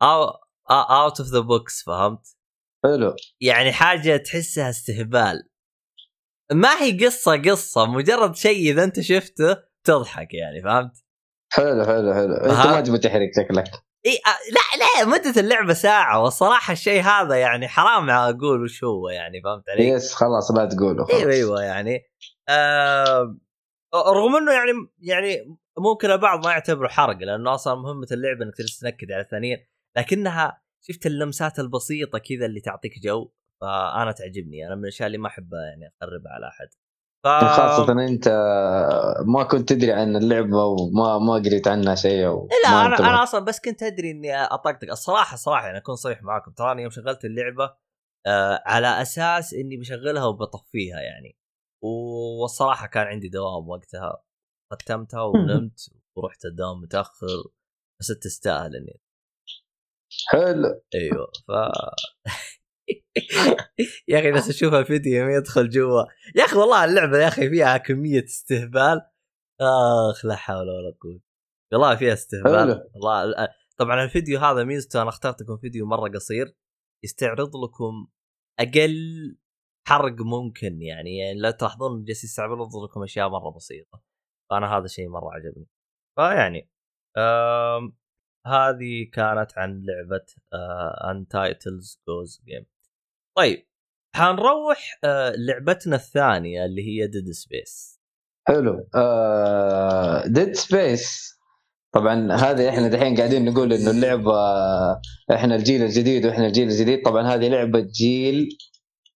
out 0.01 1.19
of 1.19 1.29
the 1.29 1.39
box 1.39 1.83
فهمت؟ 1.83 2.27
حلو. 2.83 3.15
يعني 3.41 3.71
حاجة 3.71 4.17
تحسها 4.17 4.69
استهبال. 4.69 5.49
ما 6.51 6.81
هي 6.81 7.05
قصة 7.05 7.37
قصة 7.37 7.85
مجرد 7.85 8.35
شيء 8.35 8.71
إذا 8.71 8.83
أنت 8.83 8.99
شفته 8.99 9.57
تضحك 9.83 10.33
يعني 10.33 10.61
فهمت؟ 10.61 11.03
حلو 11.53 11.85
حلو 11.85 12.13
حلو 12.13 12.33
أنت؟ 12.33 12.67
ما 12.67 12.81
تبي 12.81 12.97
تحرق 12.97 13.29
شكلك 13.35 13.71
إي 14.05 14.19
لا 14.51 15.03
لا 15.03 15.05
مدة 15.05 15.41
اللعبة 15.41 15.73
ساعة 15.73 16.23
والصراحة 16.23 16.73
الشيء 16.73 17.01
هذا 17.01 17.35
يعني 17.35 17.67
حرام 17.67 18.09
أقول 18.09 18.63
وش 18.63 18.83
هو 18.83 19.09
يعني 19.09 19.41
فهمت 19.41 19.69
علي؟ 19.69 19.87
yes 19.87 20.13
خلاص 20.13 20.51
لا 20.51 20.65
تقوله 20.65 21.05
خلاص. 21.05 21.21
إيوه 21.21 21.33
إيوه 21.33 21.63
يعني 21.63 22.01
آه 22.49 23.37
رغم 23.95 24.35
إنه 24.35 24.51
يعني 24.51 24.71
يعني 24.99 25.57
ممكن 25.77 26.11
البعض 26.11 26.45
ما 26.45 26.51
يعتبره 26.51 26.87
حرق 26.87 27.17
لأنه 27.17 27.53
أصلا 27.53 27.75
مهمة 27.75 28.07
اللعبة 28.11 28.45
إنك 28.45 28.55
تجلس 28.55 28.79
تنكد 28.79 29.11
على 29.11 29.21
الثانيين 29.21 29.57
لكنها 29.97 30.61
شفت 30.81 31.05
اللمسات 31.05 31.59
البسيطة 31.59 32.17
كذا 32.17 32.45
اللي 32.45 32.59
تعطيك 32.59 32.91
جو 33.03 33.31
فأنا 33.61 34.11
تعجبني 34.11 34.67
أنا 34.67 34.75
من 34.75 34.81
الأشياء 34.81 35.07
اللي 35.07 35.17
ما 35.17 35.27
احب 35.27 35.53
يعني 35.53 35.93
اخربها 36.01 36.31
على 36.31 36.47
أحد. 36.47 36.67
ف... 37.23 37.27
خاصة 37.27 37.91
أنت 37.91 38.27
ما 39.27 39.43
كنت 39.43 39.69
تدري 39.69 39.91
عن 39.91 40.15
اللعبة 40.15 40.65
وما 40.65 41.19
ما 41.19 41.33
قريت 41.33 41.67
عنها 41.67 41.95
شيء 41.95 42.27
وما 42.27 42.47
لا 42.63 42.85
أنا. 42.85 42.95
أنا 42.99 43.23
أصلا 43.23 43.45
بس 43.45 43.59
كنت 43.59 43.83
أدري 43.83 44.11
إني 44.11 44.35
أطقطق. 44.35 44.91
الصراحه 44.91 45.37
صراحة 45.37 45.65
يعني 45.65 45.77
أكون 45.77 45.95
صريح 45.95 46.23
معاكم. 46.23 46.51
تراني 46.51 46.81
يوم 46.81 46.91
شغلت 46.91 47.25
اللعبة 47.25 47.75
آه 48.27 48.63
على 48.65 49.01
أساس 49.01 49.53
إني 49.53 49.77
بشغلها 49.77 50.25
وبطفيها 50.25 50.99
يعني. 51.01 51.37
والصراحة 51.83 52.87
كان 52.87 53.07
عندي 53.07 53.29
دوام 53.29 53.69
وقتها. 53.69 54.23
ختمتها 54.73 55.21
ونمت 55.21 55.79
ورحت 56.15 56.45
الدوام 56.45 56.81
متأخر 56.81 57.27
بس 58.01 58.07
تستاهل 58.07 58.75
إني 58.75 59.01
حلو. 60.29 60.81
أيوه 60.95 61.27
ف 61.47 61.51
يا 64.07 64.19
أخي 64.19 64.31
بس 64.31 64.49
أشوف 64.49 64.73
الفيديو 64.73 65.21
يوم 65.21 65.29
يدخل 65.29 65.69
جوا. 65.69 66.03
يا 66.35 66.45
أخي 66.45 66.57
والله 66.57 66.85
اللعبة 66.85 67.17
يا 67.17 67.27
أخي 67.27 67.49
فيها 67.49 67.77
كمية 67.77 68.23
استهبال. 68.23 69.01
آخ 69.61 70.25
لا 70.25 70.35
حول 70.35 70.69
ولا 70.69 70.97
قوة. 71.01 71.21
والله 71.73 71.95
فيها 71.95 72.13
استهبال. 72.13 72.89
والله 72.95 73.47
طبعا 73.77 74.03
الفيديو 74.03 74.39
هذا 74.39 74.63
ميزته 74.63 75.01
أنا 75.01 75.09
اخترت 75.09 75.41
لكم 75.41 75.57
فيديو 75.57 75.85
مرة 75.85 76.09
قصير 76.09 76.55
يستعرض 77.03 77.55
لكم 77.55 78.07
أقل 78.59 79.37
حرق 79.87 80.15
ممكن 80.19 80.81
يعني, 80.81 81.17
يعني 81.17 81.39
لا 81.39 81.51
تلاحظون 81.51 82.03
جالس 82.03 82.23
يستعرض 82.23 82.75
لكم 82.83 83.03
أشياء 83.03 83.29
مرة 83.29 83.55
بسيطة. 83.55 84.03
فأنا 84.49 84.77
هذا 84.77 84.85
الشيء 84.85 85.09
مرة 85.09 85.29
عجبني. 85.33 85.67
فيعني 86.15 86.69
هذه 88.47 89.09
كانت 89.13 89.57
عن 89.57 89.83
لعبة 89.85 90.25
Untitled 91.11 92.01
Goose 92.07 92.41
Game 92.45 92.65
طيب 93.37 93.67
حنروح 94.15 94.99
آه 95.03 95.33
لعبتنا 95.37 95.95
الثانية 95.95 96.65
اللي 96.65 96.81
هي 96.81 97.07
Dead 97.07 97.31
Space 97.31 97.99
حلو. 98.47 98.87
آه 98.95 100.27
Dead 100.27 100.53
Space 100.55 101.33
طبعا 101.93 102.33
هذه 102.33 102.69
إحنا 102.69 102.87
دحين 102.87 103.17
قاعدين 103.17 103.45
نقول 103.45 103.73
إنه 103.73 103.91
اللعبة 103.91 104.33
إحنا 105.33 105.55
الجيل 105.55 105.83
الجديد 105.83 106.25
وإحنا 106.25 106.47
الجيل 106.47 106.67
الجديد. 106.67 107.01
طبعا 107.05 107.33
هذه 107.33 107.47
لعبة 107.47 107.79
جيل 107.79 108.49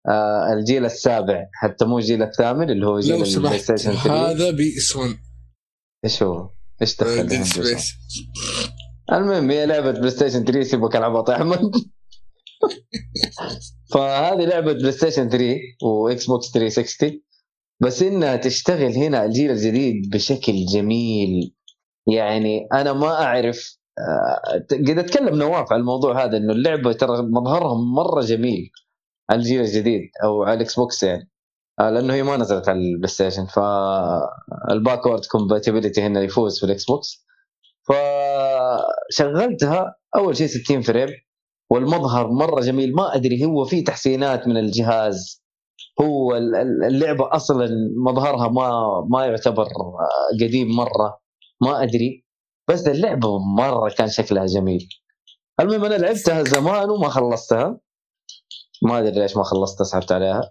آه 0.10 0.54
الجيل 0.54 0.86
السابع 0.86 1.46
حتى 1.54 1.86
مو 1.86 1.98
الجيل 1.98 2.24
الثامن 2.24 2.70
اللي 2.70 2.88
هو 2.88 3.00
جيل 3.00 3.24
ال 3.24 3.60
PlayStation 3.60 3.92
3 3.92 4.32
هذا 4.32 4.52
PS 4.52 4.96
1 4.96 5.16
إيش 6.06 6.24
هو؟ 6.24 6.50
إيش 6.82 6.98
دخل 6.98 7.28
Dead 7.28 7.42
Space 7.44 7.94
المهم 9.12 9.52
هي 9.52 9.66
لعبة 9.66 9.92
PlayStation 9.92 10.44
3 10.44 10.64
سيبك 10.64 10.96
العبط 10.96 11.30
يا 11.30 11.36
احمد 11.36 11.72
فهذه 13.94 14.46
لعبة 14.46 14.74
PlayStation 14.74 15.30
3 15.30 15.58
و 15.84 16.26
Xbox 16.26 16.52
360 16.52 17.22
بس 17.82 18.04
إنها 18.04 18.36
تشتغل 18.36 18.94
هنا 18.94 19.26
الجيل 19.26 19.52
الجديد 19.52 20.10
بشكل 20.10 20.66
جميل. 20.66 21.54
يعني 22.08 22.68
أنا 22.74 22.94
ما 22.94 23.24
أعرف 23.24 23.78
آه، 24.00 24.58
قد 24.72 24.98
أتكلم 25.00 25.36
نواف 25.36 25.74
على 25.74 25.80
الموضوع 25.80 26.24
هذا 26.26 26.38
إنه 26.38 26.54
اللعبة 26.54 26.94
ترى 26.94 27.22
مظهرها 27.22 27.76
مرة 27.76 28.22
جميل 28.22 28.72
على 29.30 29.40
الجيل 29.40 29.62
الجديد 29.62 30.02
أو 30.24 30.44
على 30.44 30.54
ال 30.54 30.76
Xbox 30.76 31.04
يعني. 31.04 31.30
آه، 31.80 31.90
لأنه 31.90 32.14
هي 32.14 32.24
ما 32.24 32.38
نزلت 32.38 32.70
على 32.70 32.80
ال 32.80 33.08
PlayStation 33.08 33.46
فال 33.46 33.82
backward 33.82 35.26
compatibility 35.26 36.02
هنا 36.02 36.22
يفوز 36.22 36.60
في 36.60 36.66
ال 36.66 36.86
Xbox 36.86 37.26
فشغلتها 39.10 39.96
أول 40.16 40.38
شيء 40.38 40.48
60 40.48 40.82
frame. 40.82 41.10
والمظهر 41.72 42.28
مرة 42.32 42.62
جميل. 42.62 42.96
ما 42.96 43.16
أدري 43.16 43.46
هو 43.46 43.66
في 43.66 43.82
تحسينات 43.82 44.48
من 44.48 44.58
الجهاز. 44.58 45.44
هو 46.02 46.36
ال- 46.36 46.56
ال- 46.56 46.84
اللعبة 46.84 47.36
أصلا 47.36 47.70
مظهرها 48.06 48.48
ما 48.48 48.72
ما 49.10 49.26
يعتبر 49.26 49.68
قديم 50.42 50.68
مرة. 50.76 51.20
ما 51.62 51.84
أدري. 51.84 52.26
بس 52.68 52.88
اللعبة 52.88 53.40
مرة 53.40 53.90
كان 53.90 54.08
شكلها 54.10 54.46
جميل. 54.46 54.90
المهم 55.60 55.86
أنا 55.86 55.96
لعبتها 55.96 56.44
زمان 56.44 56.90
وما 56.90 57.10
خلصتها. 57.10 57.80
ما 58.84 59.00
أدري 59.00 59.20
ليش 59.20 59.38
ما 59.38 59.44
خلصتها 59.44 59.84
سحبت 59.84 60.12
عليها. 60.12 60.42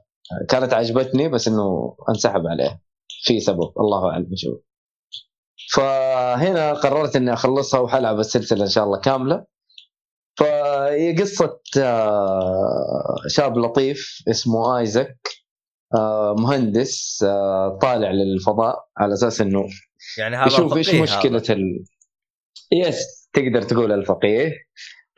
كانت 0.49 0.73
عجبتني 0.73 1.29
بس 1.29 1.49
إنه 1.49 1.97
انسحب 2.09 2.47
عليها. 2.47 2.81
في 3.25 3.41
سبب 3.41 3.73
الله 3.81 4.11
أعلم 4.11 4.29
شو 4.37 4.57
فهنا 5.73 6.73
قررت 6.73 7.17
إني 7.17 7.33
أخلصها 7.33 7.81
وحلعب 7.81 8.19
السلسلة 8.19 8.65
إن 8.65 8.69
شاء 8.71 8.85
الله 8.85 9.01
كاملة. 9.01 9.45
فهي 10.40 11.16
قصة 11.16 11.61
آه، 11.79 13.14
شاب 13.29 13.59
لطيف 13.59 14.22
اسمه 14.31 14.79
ايزك 14.79 15.18
آه، 15.94 16.35
مهندس 16.38 17.22
آه، 17.22 17.79
طالع 17.83 18.11
للفضاء 18.11 18.88
على 18.98 19.12
أساس 19.12 19.40
إنه 19.40 19.66
يعني 20.18 20.37
هذا 20.37 20.46
يشوف 20.46 20.76
إيش 20.76 20.94
مشكلة 20.94 21.38
هذا. 21.38 21.55
ال... 21.55 21.85
يس 22.72 23.29
تقدر 23.33 23.62
تقول 23.62 23.92
الفقيه. 23.92 24.53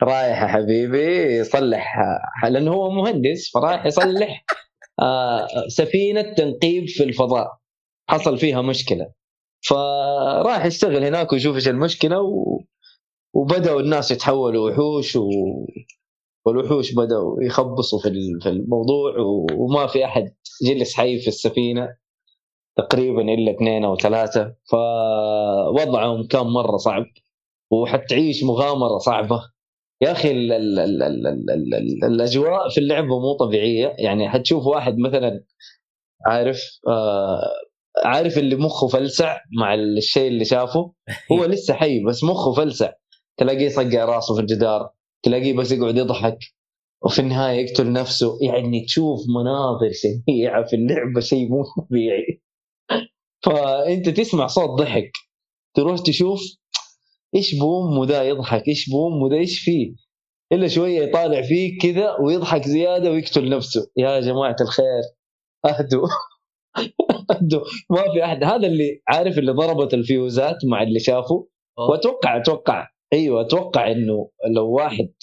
رايح 0.03 0.41
يا 0.41 0.47
حبيبي 0.47 1.37
يصلح 1.37 1.97
لأنه 2.43 2.71
هو 2.71 2.91
مهندس 2.91 3.51
فرايح 3.53 3.85
يصلح 3.85 4.45
سفينة 5.67 6.21
تنقيب 6.21 6.87
في 6.87 7.03
الفضاء. 7.03 7.57
حصل 8.09 8.37
فيها 8.37 8.61
مشكلة. 8.61 9.11
فراح 9.67 10.65
يشتغل 10.65 11.03
هناك 11.03 11.33
ويشوف 11.33 11.55
إيش 11.55 11.67
المشكلة 11.67 12.21
و... 12.21 12.59
وبدأوا 13.35 13.79
الناس 13.81 14.11
يتحولوا 14.11 14.69
وحوش 14.71 15.15
و... 15.15 15.29
والوحوش 16.45 16.93
بدأوا 16.93 17.43
يخبصوا 17.43 17.99
في 17.99 18.07
ال- 18.07 18.39
في 18.43 18.49
الموضوع. 18.49 19.13
وما 19.57 19.87
في 19.87 20.05
أحد 20.05 20.33
جلس 20.67 20.93
حي 20.93 21.19
في 21.19 21.27
السفينة 21.27 21.89
تقريبا 22.77 23.21
إلا 23.21 23.51
اثنين 23.51 23.85
أو 23.85 23.97
ثلاثة. 23.97 24.55
فوضعهم 24.71 26.27
كان 26.27 26.45
مرة 26.47 26.77
صعب 26.77 27.05
وحتعيش 27.71 28.43
مغامرة 28.43 28.97
صعبة. 28.97 29.41
يا 30.01 30.11
أخي 30.11 30.31
ال 30.31 30.51
ال 30.51 30.79
ال 30.79 31.03
ال 31.03 31.27
ال 31.27 31.49
ال 31.49 31.73
ال 31.75 32.03
الأجواء 32.05 32.69
في 32.69 32.77
اللعبه 32.79 33.19
مو 33.19 33.33
طبيعية. 33.39 33.95
يعني 33.99 34.29
حتشوف 34.29 34.65
واحد 34.65 34.97
مثلا 34.97 35.43
عارف 36.27 36.61
آه 36.87 37.41
عارف 38.05 38.37
اللي 38.37 38.55
مخه 38.55 38.87
فلسع 38.87 39.37
مع 39.59 39.73
الشيء 39.73 40.27
اللي 40.27 40.45
شافه؟ 40.45 40.93
هو 41.31 41.45
لسه 41.53 41.73
حي 41.73 42.03
بس 42.03 42.23
مخه 42.23 42.53
فلسع. 42.53 42.91
تلاقيه 43.39 43.69
صقع 43.69 44.05
راسه 44.05 44.35
في 44.35 44.41
الجدار 44.41 44.89
تلاقيه 45.23 45.53
بس 45.53 45.71
يقعد 45.71 45.97
يضحك 45.97 46.37
وفي 47.03 47.19
النهاية 47.19 47.65
يقتل 47.65 47.91
نفسه. 47.91 48.37
يعني 48.41 48.85
تشوف 48.85 49.19
مناظر 49.37 49.91
شنيعه 49.93 50.65
في 50.65 50.75
اللعبة 50.75 51.19
شيء 51.19 51.49
مو 51.49 51.63
طبيعي. 51.77 52.41
فأنت 53.45 54.09
تسمع 54.09 54.47
صوت 54.47 54.69
ضحك. 54.81 55.11
تروح 55.75 55.99
تشوف 55.99 56.41
إيش 57.35 57.55
بامه 57.55 58.05
ذا 58.05 58.23
يضحك 58.23 58.67
إيش 58.67 58.89
بامه 58.89 59.29
ذا 59.29 59.35
إيش 59.35 59.59
فيه؟ 59.59 59.93
إلا 60.51 60.67
شوية 60.67 61.01
يطالع 61.01 61.41
فيك 61.41 61.81
كذا 61.81 62.17
ويضحك 62.19 62.67
زيادة 62.67 63.11
ويقتل 63.11 63.49
نفسه. 63.49 63.91
يا 63.97 64.19
جماعة 64.19 64.55
الخير. 64.61 65.03
اهدوا 65.65 66.07
اهدوا 67.31 67.61
ما 67.89 68.11
في 68.13 68.25
أحد. 68.25 68.43
هذا 68.43 68.67
اللي 68.67 69.01
عارف 69.07 69.37
اللي 69.37 69.51
ضربت 69.51 69.93
الفيوزات 69.93 70.57
مع 70.65 70.83
اللي 70.83 70.99
شافه. 70.99 71.47
وأتوقع 71.89 72.37
أتوقع. 72.37 72.92
أيوه 73.13 73.41
أتوقع 73.41 73.91
إنه 73.91 74.29
لو 74.55 74.71
واحد 74.71 75.13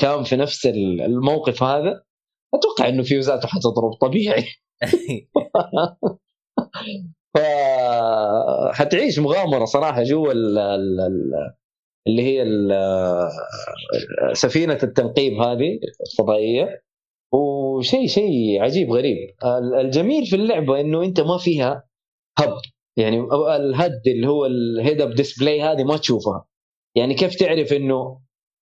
كان 0.00 0.24
في 0.24 0.36
نفس 0.36 0.66
الموقف 0.66 1.62
هذا 1.62 2.02
أتوقع 2.54 2.88
إنه 2.88 3.02
فيوزاته 3.02 3.48
حتضرب 3.48 3.92
طبيعي. 4.00 4.44
ف 7.34 7.38
حتعيش 8.72 9.18
مغامرة 9.18 9.64
صراحة 9.64 10.02
جوا 10.02 10.32
ال... 10.32 10.58
ال... 10.58 11.00
ال- 11.00 11.54
اللي 12.06 12.22
هي 12.22 12.44
سفينة 14.32 14.78
التنقيب 14.82 15.32
هذه 15.32 15.78
الفضائية. 16.10 16.82
وشيء 17.32 18.06
شيء 18.06 18.62
عجيب 18.62 18.92
غريب. 18.92 19.16
ال- 19.44 19.74
الجميل 19.74 20.26
في 20.26 20.36
اللعبة 20.36 20.80
إنه 20.80 21.04
أنت 21.04 21.20
ما 21.20 21.38
فيها 21.38 21.84
HUD. 22.38 22.54
يعني 22.96 23.20
ال 23.56 23.67
HUD 23.67 24.00
اللي 24.06 24.28
هو 24.28 24.46
ال 24.46 24.57
head 24.57 25.00
up 25.00 25.14
display 25.14 25.62
هذه 25.62 25.84
ما 25.84 25.96
تشوفها. 25.96 26.46
يعني 26.96 27.14
كيف 27.14 27.34
تعرف 27.34 27.72
إنه 27.72 28.20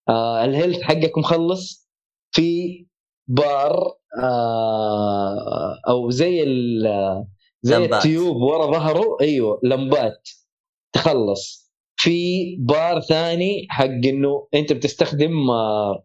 آه 0.10 0.46
ال 0.46 0.51
health 0.51 0.82
حقك 0.82 1.18
مخلص 1.18 1.90
في 2.32 2.86
بار 3.28 3.94
آه 4.24 5.80
أو 5.90 6.10
زي 6.10 6.44
ال- 6.44 7.26
زي 7.62 7.76
لمبات. 7.76 7.94
ال 8.06 8.12
tube 8.12 8.36
ورا 8.36 8.72
ظهره؟ 8.72 9.18
أيوه 9.22 9.60
لمبات. 9.64 10.30
تخلص. 10.94 11.64
في 11.96 12.56
بار 12.60 13.00
ثاني 13.02 13.68
حق 13.70 13.86
إنه 13.86 14.48
أنت 14.54 14.74
بتستخدم 14.74 15.50
آه 15.50 16.04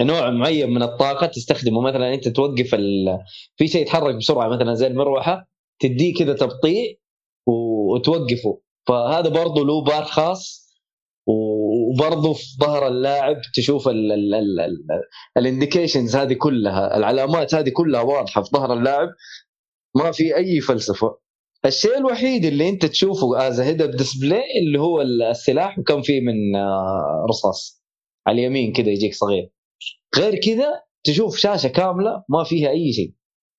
نوع 0.00 0.30
معين 0.30 0.70
من 0.70 0.82
الطاقة 0.82 1.26
تستخدمه. 1.26 1.80
مثلا 1.80 2.14
أنت 2.14 2.28
توقف 2.28 2.74
ال... 2.74 3.18
في 3.56 3.68
شيء 3.68 3.82
يتحرك 3.82 4.14
بسرعة 4.14 4.48
مثلا 4.48 4.74
زي 4.74 4.86
المروحة 4.86 5.48
تديه 5.80 6.14
كذا 6.14 6.32
تبطيء 6.32 7.00
و- 7.46 7.94
وتوقفه. 7.94 8.60
فهذا 8.88 9.28
برضه 9.28 9.64
له 9.66 9.84
بار 9.84 10.04
خاص 10.04 10.64
وبرضه 11.94 12.32
في 12.32 12.44
ظهر 12.60 12.88
اللاعب 12.88 13.36
تشوف 13.54 13.88
ال 15.38 15.44
indications 15.44 16.16
هذه 16.16 16.32
كلها 16.34 16.96
العلامات 16.96 17.54
هذه 17.54 17.68
كلها 17.68 18.00
واضحة 18.00 18.42
في 18.42 18.50
ظهر 18.54 18.72
اللاعب. 18.72 19.08
ما 19.96 20.12
في 20.12 20.36
أي 20.36 20.60
فلسفة. 20.60 21.18
الشيء 21.66 21.98
الوحيد 21.98 22.44
اللي 22.44 22.68
أنت 22.68 22.86
تشوفه 22.86 23.48
as 23.48 23.60
head 23.60 23.82
display 23.82 24.42
اللي 24.60 24.80
هو 24.80 25.02
السلاح 25.02 25.78
وكم 25.78 26.02
فيه 26.02 26.20
من 26.20 26.56
آه، 26.56 27.26
رصاص 27.28 27.84
على 28.26 28.40
اليمين 28.40 28.72
كذا 28.72 28.88
يجيك 28.90 29.14
صغير. 29.14 29.50
غير 30.16 30.40
كذا 30.40 30.82
تشوف 31.04 31.36
شاشة 31.36 31.68
كاملة 31.68 32.24
ما 32.28 32.44
فيها 32.44 32.70
أي 32.70 32.92
شيء. 32.92 33.14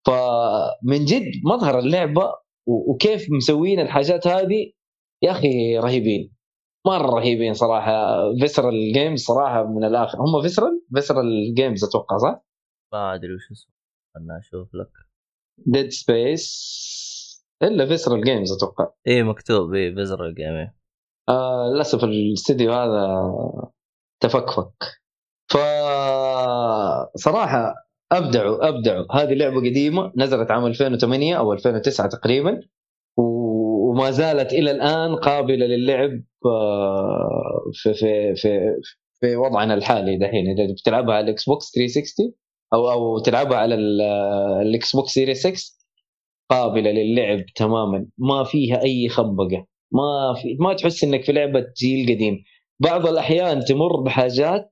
فمن 0.05 1.05
جد 1.05 1.31
مظهر 1.45 1.79
اللعبة 1.79 2.33
وكيف 2.67 3.27
مسوين 3.31 3.79
الحاجات 3.79 4.27
هذه 4.27 4.71
يا 5.21 5.31
أخي 5.31 5.77
رهيبين. 5.77 6.34
مرة 6.85 7.15
رهيبين 7.15 7.53
صراحة. 7.53 8.17
Visceral 8.39 8.93
Games 8.93 9.23
صراحة 9.23 9.63
من 9.63 9.83
الآخر. 9.83 10.17
هم 10.21 10.41
Visceral 10.41 10.81
Visceral 10.95 11.53
Games 11.55 11.83
أتوقع 11.83 12.17
صح؟ 12.17 12.45
ما 12.93 13.15
أدري 13.15 13.33
وش 13.33 13.51
اسمه. 13.51 13.73
خلنا 14.15 14.39
أشوف 14.39 14.75
لك. 14.75 14.91
Dead 15.57 15.89
Space 15.89 16.75
إلا 17.63 17.85
Visceral 17.85 18.23
Games 18.23 18.51
أتوقع. 18.51 18.87
إيه 19.07 19.23
مكتوب. 19.23 19.73
إيه 19.73 19.95
Visceral 19.95 20.25
Games 20.25 20.71
آه 21.29 21.69
للأسف 21.73 22.03
الاستديو 22.03 22.73
هذا 22.73 23.31
تفكفك. 24.19 25.01
ف 25.51 25.57
صراحة 27.15 27.73
أبدعوا 28.11 28.67
أبدعوا. 28.67 29.05
هذه 29.11 29.33
لعبة 29.33 29.57
قديمة 29.57 30.11
نزلت 30.17 30.51
عام 30.51 30.65
2008 30.65 31.37
أو 31.37 31.53
2009 31.53 32.09
تقريبا. 32.09 32.61
وما 33.95 34.11
زالت 34.11 34.53
إلى 34.53 34.71
الآن 34.71 35.15
قابلة 35.15 35.65
للعب 35.65 36.21
آه، 36.45 37.71
في 37.73 37.93
في 37.93 38.35
في 38.35 38.59
في 39.19 39.35
وضعنا 39.35 39.73
الحالي 39.73 40.17
دحين. 40.17 40.59
إذا 40.59 40.71
بتلعبها 40.73 41.15
على 41.15 41.23
ال 41.25 41.45
Xbox 41.45 41.71
360 41.75 42.33
أو 42.73 42.91
أو 42.91 43.19
تلعبها 43.19 43.57
على 43.57 43.75
ال- 43.75 44.01
ال 44.61 44.95
Xbox 44.95 45.11
Series 45.11 45.47
X 45.47 45.75
قابلة 46.49 46.91
للعب 46.91 47.45
تماما. 47.55 48.07
ما 48.17 48.43
فيها 48.43 48.83
أي 48.83 49.09
خبقة. 49.09 49.65
ما 49.91 50.33
في 50.41 50.57
ما 50.59 50.73
تحس 50.73 51.03
إنك 51.03 51.23
في 51.23 51.31
لعبة 51.31 51.65
جيل 51.81 52.15
قديم. 52.15 52.43
بعض 52.79 53.07
الأحيان 53.07 53.65
تمر 53.65 54.01
بحاجات 54.01 54.71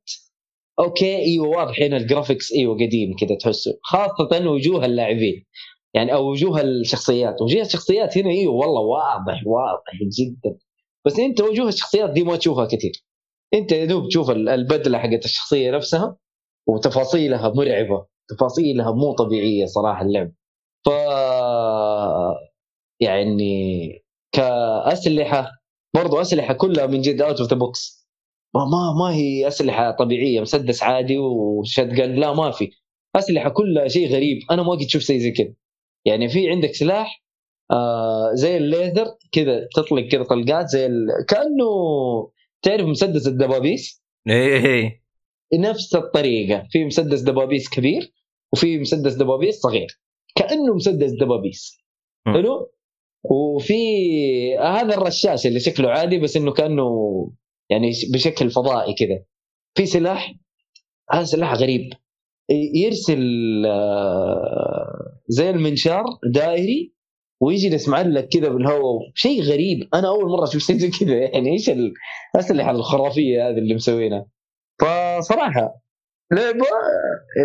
okay 0.79 1.15
إيوه 1.15 1.47
واضح 1.47 1.81
هنا 1.81 1.97
ال 1.97 2.03
graphics 2.03 2.51
إيوه 2.53 2.75
قديم 2.75 3.15
كذا 3.15 3.35
تحسه 3.35 3.79
خاصة 3.83 4.49
وجوه 4.49 4.85
اللاعبين. 4.85 5.45
يعني 5.93 6.13
أو 6.13 6.31
وجوه 6.31 6.61
الشخصيات. 6.61 7.41
وجوه 7.41 7.61
الشخصيات 7.61 8.17
هنا 8.17 8.29
إيوه 8.29 8.53
والله 8.53 8.81
واضح 8.81 9.41
واضح 9.45 9.93
جدا. 10.19 10.57
بس 11.05 11.19
أنت 11.19 11.41
وجوه 11.41 11.67
الشخصيات 11.67 12.09
دي 12.09 12.23
ما 12.23 12.35
تشوفها 12.35 12.65
كثير 12.65 12.91
أنت 13.53 13.71
يا 13.71 13.85
دوب 13.85 14.07
تشوف 14.09 14.29
ال- 14.31 14.49
البدلة 14.49 14.97
حقت 14.97 15.25
الشخصية 15.25 15.71
نفسها 15.71 16.17
وتفاصيلها 16.67 17.49
مرعبة 17.55 18.05
تفاصيلها 18.29 18.91
مو 18.91 19.13
طبيعية 19.13 19.65
صراحة 19.65 20.01
اللعب. 20.05 20.31
ف 20.85 20.89
يعني 22.99 23.89
كأسلحة 24.31 25.51
برضو 25.95 26.21
أسلحة 26.21 26.53
كلها 26.53 26.85
من 26.87 27.01
جد 27.01 27.21
out 27.21 27.39
of 27.39 27.49
the 27.49 27.57
box 27.57 28.07
ما 28.55 28.65
ما 28.65 28.93
ما 28.99 29.15
هي 29.15 29.47
أسلحة 29.47 29.91
طبيعية 29.91 30.41
مسدس 30.41 30.83
عادي 30.83 31.17
و 31.17 31.30
shotgun 31.30 32.15
لا 32.15 32.33
ما 32.33 32.51
في. 32.51 32.71
أسلحة 33.15 33.49
كلها 33.49 33.87
شيء 33.87 34.09
غريب. 34.15 34.37
أنا 34.51 34.63
ما 34.63 34.71
قد 34.71 34.81
شفت 34.81 35.11
زي 35.11 35.31
كذا 35.31 35.53
يعني 36.05 36.29
في 36.29 36.49
عندك 36.49 36.71
سلاح 36.75 37.23
آه 37.71 38.31
زي 38.33 38.57
الليزر 38.57 39.05
كذا 39.31 39.67
تطلق 39.75 40.07
كذا 40.07 40.23
طلقات 40.23 40.67
زي 40.67 40.85
ال... 40.85 41.07
كأنه 41.27 41.65
تعرف 42.61 42.85
مسدس 42.85 43.27
الدبابيس؟ 43.27 44.03
إيه 44.29 44.65
إيه 44.65 45.59
نفس 45.59 45.95
الطريقة. 45.95 46.67
في 46.71 46.85
مسدس 46.85 47.21
دبابيس 47.21 47.69
كبير 47.69 48.13
وفي 48.53 48.79
مسدس 48.79 49.13
دبابيس 49.13 49.59
صغير. 49.59 49.87
كأنه 50.35 50.73
مسدس 50.75 51.11
دبابيس. 51.11 51.77
حلو؟ 52.25 52.73
وفي 53.23 53.77
هذا 54.57 54.93
الرشاش 54.93 55.47
اللي 55.47 55.59
شكله 55.59 55.89
عادي 55.89 56.19
بس 56.19 56.37
إنه 56.37 56.51
كأنه 56.51 56.85
يعني 57.69 57.91
بشكل 58.13 58.49
فضائي 58.49 58.93
كذا. 58.93 59.23
في 59.75 59.85
سلاح؟ 59.85 60.35
هذا 61.11 61.23
سلاح 61.23 61.53
غريب. 61.53 61.93
يرسل 62.49 63.63
آه، 63.65 65.19
زي 65.27 65.49
المنشار 65.49 66.03
دائري 66.33 66.93
ويجلس 67.41 67.89
معلق 67.89 68.21
كذا 68.21 68.49
بالهواء 68.49 69.11
شيء 69.15 69.41
غريب. 69.41 69.89
أنا 69.93 70.07
أول 70.07 70.29
مرة 70.31 70.43
أشوف 70.43 70.61
شيء 70.61 70.77
زي 70.77 70.89
كذا. 70.89 71.15
يعني 71.15 71.51
إيش 71.51 71.71
الاسلحه 72.35 72.71
الخرافية 72.71 73.49
هذه 73.49 73.57
اللي 73.57 73.75
مسوينها؟ 73.75 74.25
فصراحة 74.81 75.83
لعبه 76.33 76.65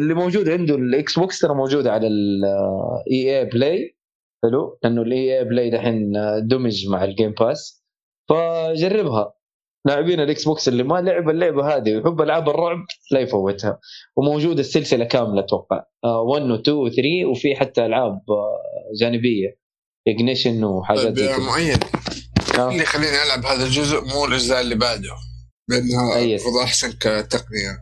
اللي 0.01 0.15
موجود 0.15 0.49
عنده 0.49 0.75
ال 0.75 1.19
Xbox 1.19 1.39
ترى 1.39 1.55
موجوده 1.55 1.93
على 1.93 2.07
ال 2.07 3.39
EA 3.39 3.45
Play. 3.45 3.97
حلو؟ 4.43 4.79
لأنه 4.83 5.03
ال 5.03 5.39
EA 5.39 5.45
Play 5.45 5.71
دحين 5.71 6.13
دمج 6.43 6.89
مع 6.89 7.05
ال 7.05 7.11
Game 7.11 7.35
Pass 7.41 7.85
فجربها. 8.29 9.38
لاعبين 9.89 10.21
ال 10.21 10.45
Xbox 10.45 10.69
اللي 10.69 10.83
ما 10.83 11.01
لعب 11.01 11.31
اللعبة 11.31 11.77
هذه 11.77 11.97
ويحب 11.97 12.21
ألعاب 12.21 12.49
الرعب 12.49 12.79
لا 13.11 13.21
يفوتها. 13.21 13.79
وموجودة 14.17 14.61
السلسلة 14.61 15.05
كاملة 15.05 15.41
أتوقع. 15.41 15.85
1 16.05 16.43
و 16.43 16.55
2 16.55 16.77
و 16.77 16.89
3 16.89 17.27
وفي 17.31 17.57
حتى 17.57 17.87
ألعاب 17.87 18.13
آه، 18.13 18.61
جانبية. 19.01 19.59
Ignition 20.09 20.65
وحاجات 20.65 21.05
طيب 21.05 21.17
زي 21.17 21.29
كذا. 21.29 21.39
معين 21.39 21.79
آه. 22.59 22.71
اللي 22.71 22.83
يخليني 22.83 23.23
ألعب 23.27 23.47
هذا 23.47 23.65
الجزء 23.65 24.05
مو 24.05 24.25
الأجزاء 24.25 24.61
اللي 24.61 24.75
بعده 24.75 25.11
لأنها. 25.69 26.19
المفروض 26.19 26.57
أحسن 26.63 26.93
كتقنية. 26.93 27.79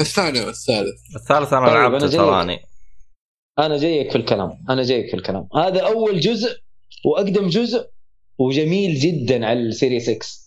الثاني 0.00 0.40
والثالث. 0.40 1.16
الثالث 1.16 1.52
أنا 1.52 1.66
طيب، 1.66 1.76
لعبته. 1.76 2.08
تراني. 2.08 2.58
أنا 3.58 3.76
جايك 3.78 4.10
في 4.10 4.18
الكلام. 4.18 4.50
أنا 4.70 4.82
جايك 4.82 5.10
في 5.10 5.16
الكلام. 5.16 5.48
هذا 5.56 5.80
أول 5.80 6.20
جزء 6.20 6.58
وأقدم 7.04 7.48
جزء 7.48 7.90
وجميل 8.38 8.94
جدا 8.94 9.46
على 9.46 9.60
السيريس 9.60 10.10
6 10.10 10.39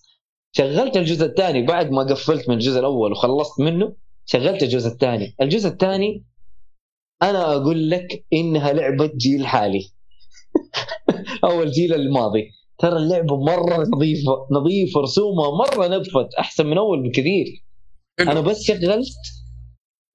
شغلت 0.55 0.97
الجزء 0.97 1.25
الثاني 1.25 1.65
بعد 1.65 1.91
ما 1.91 2.01
قفلت 2.01 2.49
من 2.49 2.55
الجزء 2.55 2.79
الأول 2.79 3.11
وخلصت 3.11 3.59
منه 3.59 3.95
شغلت 4.25 4.63
الجزء 4.63 4.87
الثاني. 4.87 5.35
الجزء 5.41 5.69
الثاني 5.69 6.25
أنا 7.21 7.55
أقول 7.55 7.89
لك 7.89 8.25
إنها 8.33 8.73
لعبة 8.73 9.11
جيل 9.15 9.47
حالي. 9.47 9.89
أو 11.45 11.63
الجيل 11.63 11.93
الماضي. 11.93 12.51
ترى 12.77 12.97
اللعبة 12.97 13.43
مرة 13.43 13.83
نظيفة 13.95 14.47
نظيفة 14.51 15.01
رسومها 15.01 15.51
مرة 15.51 15.87
نظفت 15.87 16.33
أحسن 16.39 16.65
من 16.65 16.77
أول 16.77 17.09
بكثير. 17.09 17.45
أنا 18.19 18.41
بس 18.41 18.63
شغلت 18.63 19.07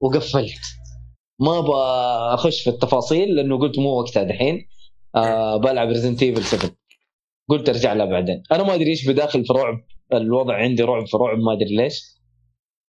وقفلت. 0.00 0.60
ما 1.40 1.58
أبغى 1.58 1.82
أخش 2.34 2.62
في 2.62 2.70
التفاصيل 2.70 3.34
لأنه 3.34 3.58
قلت 3.58 3.78
مو 3.78 4.00
وقتها 4.00 4.22
دحين. 4.22 4.68
آه 5.14 5.56
بلعب 5.56 5.88
Resident 5.88 6.22
Evil 6.22 6.44
7 6.44 6.70
قلت 7.48 7.68
أرجع 7.68 7.92
لها 7.92 8.06
بعدين. 8.06 8.42
أنا 8.52 8.62
ما 8.62 8.74
أدري 8.74 8.90
إيش 8.90 9.08
بداخل 9.08 9.44
في 9.44 9.52
رعب. 9.52 9.80
الوضع 10.12 10.54
عندي 10.54 10.82
رعب 10.82 11.06
في 11.06 11.16
رعب 11.16 11.38
ما 11.38 11.52
أدري 11.52 11.76
ليش. 11.76 12.00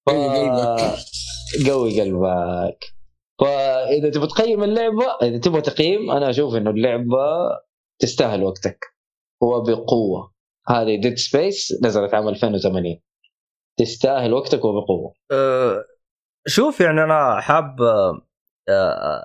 ف... 0.06 0.10
قوي 0.10 0.38
قلبك. 0.38 0.96
قوي 1.70 2.00
قلبك. 2.00 2.84
فإذا 3.40 4.10
تبغى 4.10 4.26
تقيم 4.26 4.64
اللعبة 4.64 5.06
إذا 5.22 5.38
تبغى 5.38 5.60
تقييم 5.60 6.10
أنا 6.10 6.30
أشوف 6.30 6.54
إنه 6.54 6.70
اللعبة 6.70 7.50
تستاهل 7.98 8.42
وقتك. 8.42 8.78
وبقوه 9.40 10.32
هذه 10.68 11.00
Dead 11.00 11.14
Space 11.14 11.78
نزلت 11.82 12.14
عام 12.14 12.28
2008 12.28 13.00
تستاهل 13.76 14.32
وقتك 14.32 14.64
وبقوة. 14.64 15.14
أه، 15.32 15.84
شوف 16.46 16.80
يعني 16.80 17.04
أنا 17.04 17.40
حاب 17.40 17.82
أه، 18.68 19.24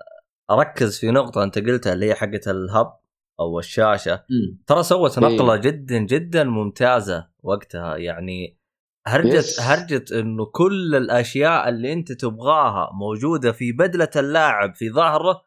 أركز 0.52 1.00
في 1.00 1.12
نقطة 1.12 1.44
أنت 1.44 1.60
قلتها 1.60 1.94
اللي 1.94 2.06
هي 2.06 2.16
حقه 2.16 2.42
ال 2.48 2.59
HUD. 2.59 3.03
أو 3.40 3.60
الشاشة. 3.60 4.14
مم. 4.14 4.64
ترى 4.68 4.84
سوت 4.84 5.18
إيه. 5.18 5.26
نقلة 5.26 5.56
جدا 5.56 5.98
جدا 5.98 6.44
ممتازة 6.44 7.28
وقتها. 7.44 7.98
يعني 7.98 8.60
هرجه 9.08 9.36
yes. 9.36 9.60
هرجه 9.62 10.20
إنه 10.20 10.46
كل 10.46 10.96
الأشياء 10.96 11.70
اللي 11.70 11.94
أنت 11.94 12.12
تبغاها 12.12 12.90
موجودة 12.94 13.52
في 13.52 13.72
بدلة 13.72 14.10
اللاعب 14.16 14.76
في 14.76 14.90
ظهره. 14.90 15.42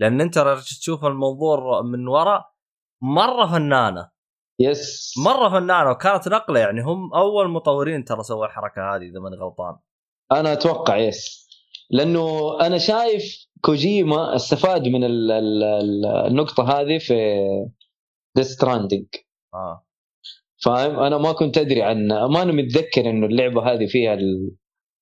لأن 0.00 0.20
أنت 0.20 0.38
تشوف 0.80 1.04
المنظور 1.04 1.82
من 1.82 2.08
وراء 2.08 2.50
مرة 3.02 3.46
فنانة. 3.46 4.10
yes 4.60 5.14
مرة 5.24 5.48
فنانة 5.48 5.90
وكانت 5.90 6.28
نقلة. 6.28 6.60
يعني 6.60 6.82
هم 6.82 7.14
أول 7.14 7.48
مطورين 7.48 8.04
ترى 8.04 8.22
سووا 8.22 8.46
الحركة 8.46 8.96
هذه 8.96 9.02
إذا 9.02 9.20
ماني 9.20 9.36
غلطان. 9.36 9.76
أنا 10.32 10.52
أتوقع 10.52 10.96
yes 10.96 11.50
لأنه 11.90 12.56
أنا 12.60 12.78
شايف 12.78 13.49
كوجيما 13.60 14.36
استفاد 14.36 14.88
من 14.88 15.04
ال- 15.04 15.30
ال- 15.30 15.62
ال- 15.62 16.06
النقطة 16.06 16.80
هذه 16.80 16.98
في 16.98 18.42
Stranding 18.42 19.06
آه. 19.54 19.84
فاهم؟ 20.64 20.98
أنا 20.98 21.18
ما 21.18 21.32
كنت 21.32 21.58
أدري 21.58 21.82
عن 21.82 22.06
ما 22.08 22.42
أنا 22.42 22.52
متذكر 22.52 23.10
إنه 23.10 23.26
اللعبة 23.26 23.72
هذه 23.72 23.86
فيها 23.86 24.14
ال... 24.14 24.50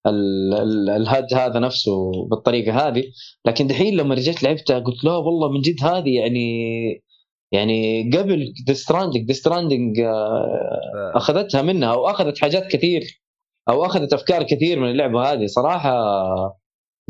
ال... 0.07 0.55
ال... 0.55 0.91
ال 0.91 1.02
HUD 1.02 1.35
هذا 1.35 1.59
نفسه 1.59 2.11
بالطريقة 2.31 2.89
هذه. 2.89 3.05
لكن 3.47 3.67
دحين 3.67 3.97
لما 3.97 4.15
رجعت 4.15 4.43
لعبتها 4.43 4.79
قلت 4.79 5.05
لا 5.05 5.17
والله 5.17 5.51
من 5.53 5.61
جد 5.61 5.85
هذه 5.85 6.15
يعني 6.17 7.03
يعني 7.53 8.11
قبل 8.17 8.53
Death 8.67 8.88
Stranding 8.88 9.27
Death 9.27 9.53
Stranding 9.53 10.01
ف- 10.01 11.17
أخذتها 11.17 11.63
منها 11.63 11.93
أو 11.93 12.07
أخذت 12.11 12.39
حاجات 12.39 12.67
كثير 12.67 13.23
أو 13.69 13.85
أخذت 13.87 14.13
أفكار 14.13 14.43
كثير 14.43 14.81
من 14.81 14.91
اللعبة 14.91 15.33
هذه. 15.33 15.47
صراحة 15.47 15.93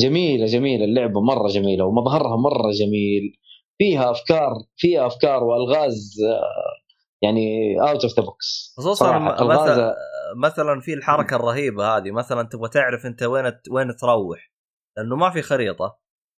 جميلة 0.01 0.46
جميلة. 0.46 0.84
اللعبة 0.84 1.20
مرة 1.20 1.49
جميلة 1.49 1.84
ومظهرها 1.84 2.36
مرة 2.36 2.70
جميل. 2.70 3.38
فيها 3.78 4.11
أفكار 4.11 4.53
فيها 4.76 5.07
أفكار 5.07 5.44
وألغاز 5.44 6.16
آه، 6.24 6.78
يعني 7.22 7.76
out 7.80 8.03
of 8.05 8.16
the 8.16 8.22
box 8.22 8.74
خصوصا 8.76 9.18
مثلا 9.18 9.94
مثلا 10.36 10.80
في 10.80 10.94
الحركة 10.94 11.36
الرهيبة 11.36 11.96
هذه. 11.96 12.11
مثلا 12.11 12.42
تبغى 12.42 12.68
تعرف 12.68 13.07
أنت 13.07 13.22
وين 13.22 13.53
وين 13.70 13.96
تروح 13.96 14.53
لأنه 14.96 15.16
ما 15.16 15.30
في 15.30 15.42
خريطة. 15.42 15.99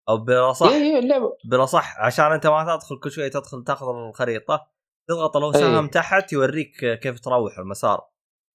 أو 0.09 0.17
بالاصح 0.17 0.67
هي 0.67 0.93
هي 0.93 0.99
اللعبه 0.99 1.37
بالاصح 1.45 1.99
عشان 1.99 2.31
أنت 2.31 2.47
ما 2.47 2.77
تدخل 2.77 2.99
كل 2.99 3.11
شوية 3.11 3.27
تدخل 3.27 3.63
تاخذ 3.63 3.87
الخريطة 3.87 4.67
تضغط 5.09 5.37
لو 5.37 5.51
سهم 5.51 5.83
أي. 5.83 5.89
تحت 5.89 6.33
يوريك 6.33 6.99
كيف 7.01 7.19
تروح 7.19 7.59
المسار. 7.59 8.08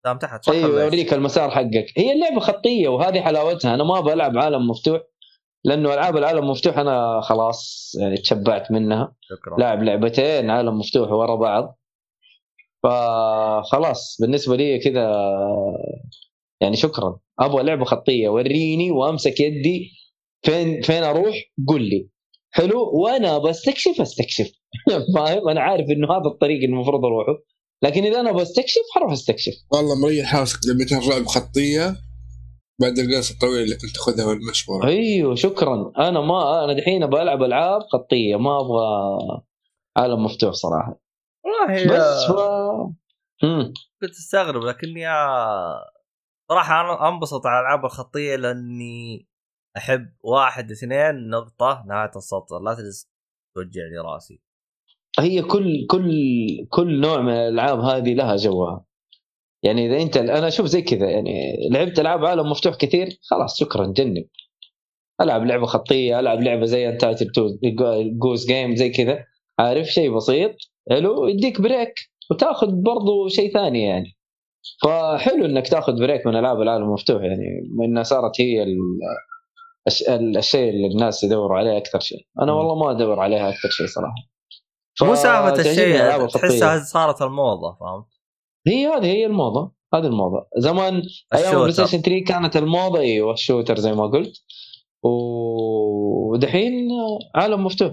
دام 0.04 0.18
تحت 0.18 0.44
صح 0.44 0.52
أيوه؟ 0.52 0.82
يوريك 0.82 1.14
المسار 1.14 1.50
حقك. 1.50 1.86
هي 1.96 2.12
اللعبة 2.12 2.40
خطية 2.40 2.88
وهذه 2.88 3.20
حلاوتها. 3.20 3.74
أنا 3.74 3.84
ما 3.84 4.00
بلعب 4.00 4.38
عالم 4.38 4.68
مفتوح 4.68 5.00
لأنه 5.64 5.94
ألعاب 5.94 6.16
العالم 6.16 6.50
مفتوح 6.50 6.78
أنا 6.78 7.20
خلاص 7.20 7.92
يعني 8.00 8.16
تشبعت 8.16 8.70
منها. 8.70 9.14
شكرا. 9.20 9.56
لاعب 9.58 9.82
لعبتين 9.82 10.50
عالم 10.50 10.78
مفتوح 10.78 11.10
ورا 11.10 11.34
بعض. 11.34 11.78
فخلاص 12.82 14.18
بالنسبة 14.20 14.56
لي 14.56 14.78
كذا 14.78 15.12
يعني 16.60 16.76
شكرا. 16.76 17.18
أبغى 17.40 17.62
لعبة 17.62 17.84
خطية. 17.84 18.28
وريني 18.28 18.90
وأمسك 18.90 19.40
يدي. 19.40 19.90
فين 20.42 20.80
فين 20.82 21.02
أروح؟ 21.02 21.34
قل 21.68 21.82
لي. 21.82 22.08
حلو؟ 22.50 22.90
وأنا 22.94 23.38
بستكشف 23.38 24.00
أستكشف. 24.00 24.52
فاهم؟ 25.16 25.48
أنا 25.48 25.60
عارف 25.60 25.86
إنه 25.90 26.12
هذا 26.12 26.26
الطريق 26.26 26.64
المفروض 26.64 27.04
أروحه. 27.04 27.53
لكن 27.82 28.04
إذا 28.04 28.20
أنا 28.20 28.32
بستكشف 28.32 28.80
حروح 28.94 29.12
أستكشف. 29.12 29.52
والله 29.72 29.94
مريح 30.02 30.26
حاسك 30.32 30.58
لعبتين 30.66 31.10
رعب 31.10 31.26
خطيه 31.26 31.96
بعد 32.80 32.98
الجلسة 32.98 33.34
الطويلة 33.34 33.64
اللي 33.64 33.76
كنت 33.76 33.90
تاخذها 33.94 34.24
والمشوره 34.24 34.86
أيوه 34.86 35.34
شكرا. 35.34 35.92
أنا 35.98 36.20
ما 36.20 36.64
أنا 36.64 36.72
دحين 36.72 37.06
بلعب 37.06 37.42
ألعاب 37.42 37.82
خطية 37.92 38.36
ما 38.36 38.60
أبغى 38.60 39.42
عالم 39.96 40.24
مفتوح 40.24 40.52
صراحة. 40.52 41.00
والله 41.44 41.84
بس 41.84 42.24
ف... 42.28 42.32
كنت 44.00 44.10
أستغرب 44.10 44.62
لكني 44.62 45.04
صراحة 46.48 46.80
أنا 46.80 47.08
أنبسط 47.08 47.46
على 47.46 47.60
الألعاب 47.60 47.84
الخطية 47.84 48.36
لأني 48.36 49.28
أحب 49.76 50.12
واحد 50.22 50.70
اثنين 50.70 51.30
نقطة 51.30 51.84
نهاية 51.88 52.10
السطر 52.16 52.58
لا 52.64 52.74
تجلس 52.74 53.10
توجع 53.54 53.82
لي 53.82 53.98
رأسي. 54.12 54.42
هي 55.20 55.42
كل 55.42 55.86
كل 55.90 56.10
كل 56.70 57.00
نوع 57.00 57.20
من 57.20 57.32
الألعاب 57.32 57.80
هذه 57.80 58.14
لها 58.14 58.36
جوها. 58.36 58.84
يعني 59.62 59.86
إذا 59.86 60.02
أنت 60.02 60.16
أنا 60.16 60.48
أشوف 60.48 60.66
زي 60.66 60.82
كذا 60.82 61.10
يعني 61.10 61.56
لعبت 61.70 62.00
ألعاب 62.00 62.24
عالم 62.24 62.50
مفتوح 62.50 62.74
كثير 62.76 63.08
خلاص 63.30 63.58
شكرا 63.60 63.86
جنب. 63.86 64.24
ألعب 65.20 65.46
لعبة 65.46 65.66
خطية 65.66 66.20
ألعب 66.20 66.42
لعبة 66.42 66.64
زي 66.64 66.88
Untitled 66.88 67.26
Goose 68.22 68.46
Game 68.46 68.76
زي 68.76 68.90
كذا. 68.90 69.24
عارف؟ 69.58 69.86
شيء 69.86 70.16
بسيط. 70.16 70.50
حلو 70.90 71.26
يديك 71.28 71.60
break 71.60 71.94
وتأخذ 72.30 72.72
برضو 72.82 73.28
شيء 73.28 73.52
ثاني 73.52 73.82
يعني. 73.82 74.16
فحلو 74.82 75.44
إنك 75.44 75.68
تأخذ 75.68 76.00
break 76.00 76.26
من 76.26 76.36
ألعاب 76.36 76.60
العالم 76.62 76.84
المفتوح 76.84 77.22
يعني 77.22 77.44
انها 77.84 78.02
صارت 78.02 78.40
هي 78.40 78.62
ال... 78.62 78.76
الش... 79.86 80.02
ال- 80.02 80.36
الشيء 80.36 80.70
اللي 80.70 80.86
الناس 80.86 81.24
يدوروا 81.24 81.58
عليه 81.58 81.76
أكثر 81.76 82.00
شيء. 82.00 82.26
أنا. 82.42 82.52
والله 82.52 82.74
ما 82.74 82.90
أدور 82.90 83.20
عليها 83.20 83.48
أكثر 83.48 83.68
شيء 83.68 83.86
صراحة. 83.86 84.33
مو 85.02 85.14
سالفة 85.14 85.60
الشيء. 85.60 86.26
تحسها 86.26 86.84
صارت 86.84 87.22
الموضة 87.22 87.76
فهمت؟ 87.80 88.06
هي 88.66 88.86
هذه 88.86 89.06
هي 89.06 89.26
الموضة 89.26 89.72
هذه 89.94 90.06
الموضة. 90.06 90.46
زمان 90.56 91.02
أيام 91.34 91.52
ال 91.52 91.72
PlayStation 91.72 92.02
3 92.02 92.24
كانت 92.24 92.56
الموضة 92.56 92.98
أيوه 93.00 93.32
ال 93.32 93.38
shooter 93.38 93.78
زي 93.78 93.92
ما 93.92 94.06
قلت. 94.06 94.42
ودحين 95.02 96.88
عالم 97.34 97.64
مفتوح 97.64 97.92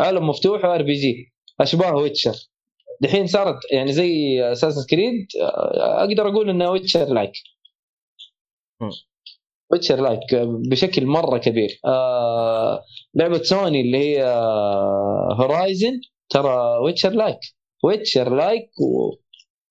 عالم 0.00 0.28
مفتوح 0.28 0.64
و 0.64 0.82
RPG 0.82 1.32
أشباه 1.60 1.94
Witcher. 1.94 2.34
دحين 3.00 3.26
صارت 3.26 3.56
يعني 3.72 3.92
زي 3.92 4.42
Assassin's 4.52 4.86
Creed 4.86 5.26
أقدر 5.76 6.28
أقول 6.28 6.50
انها 6.50 6.68
Witcher 6.68 7.04
like. 7.04 7.32
Witcher 9.72 10.00
like 10.00 10.34
بشكل 10.70 11.06
مرة 11.06 11.38
كبير. 11.38 11.80
آه 11.84 12.84
لعبة 13.14 13.42
سوني 13.42 13.80
اللي 13.80 13.98
هي 13.98 14.24
Horizon 15.38 16.00
ترى 16.28 16.78
Witcher 16.84 17.10
like 17.10 17.38
ويتشر 17.84 18.34
لايك 18.36 18.70
و 18.80 19.16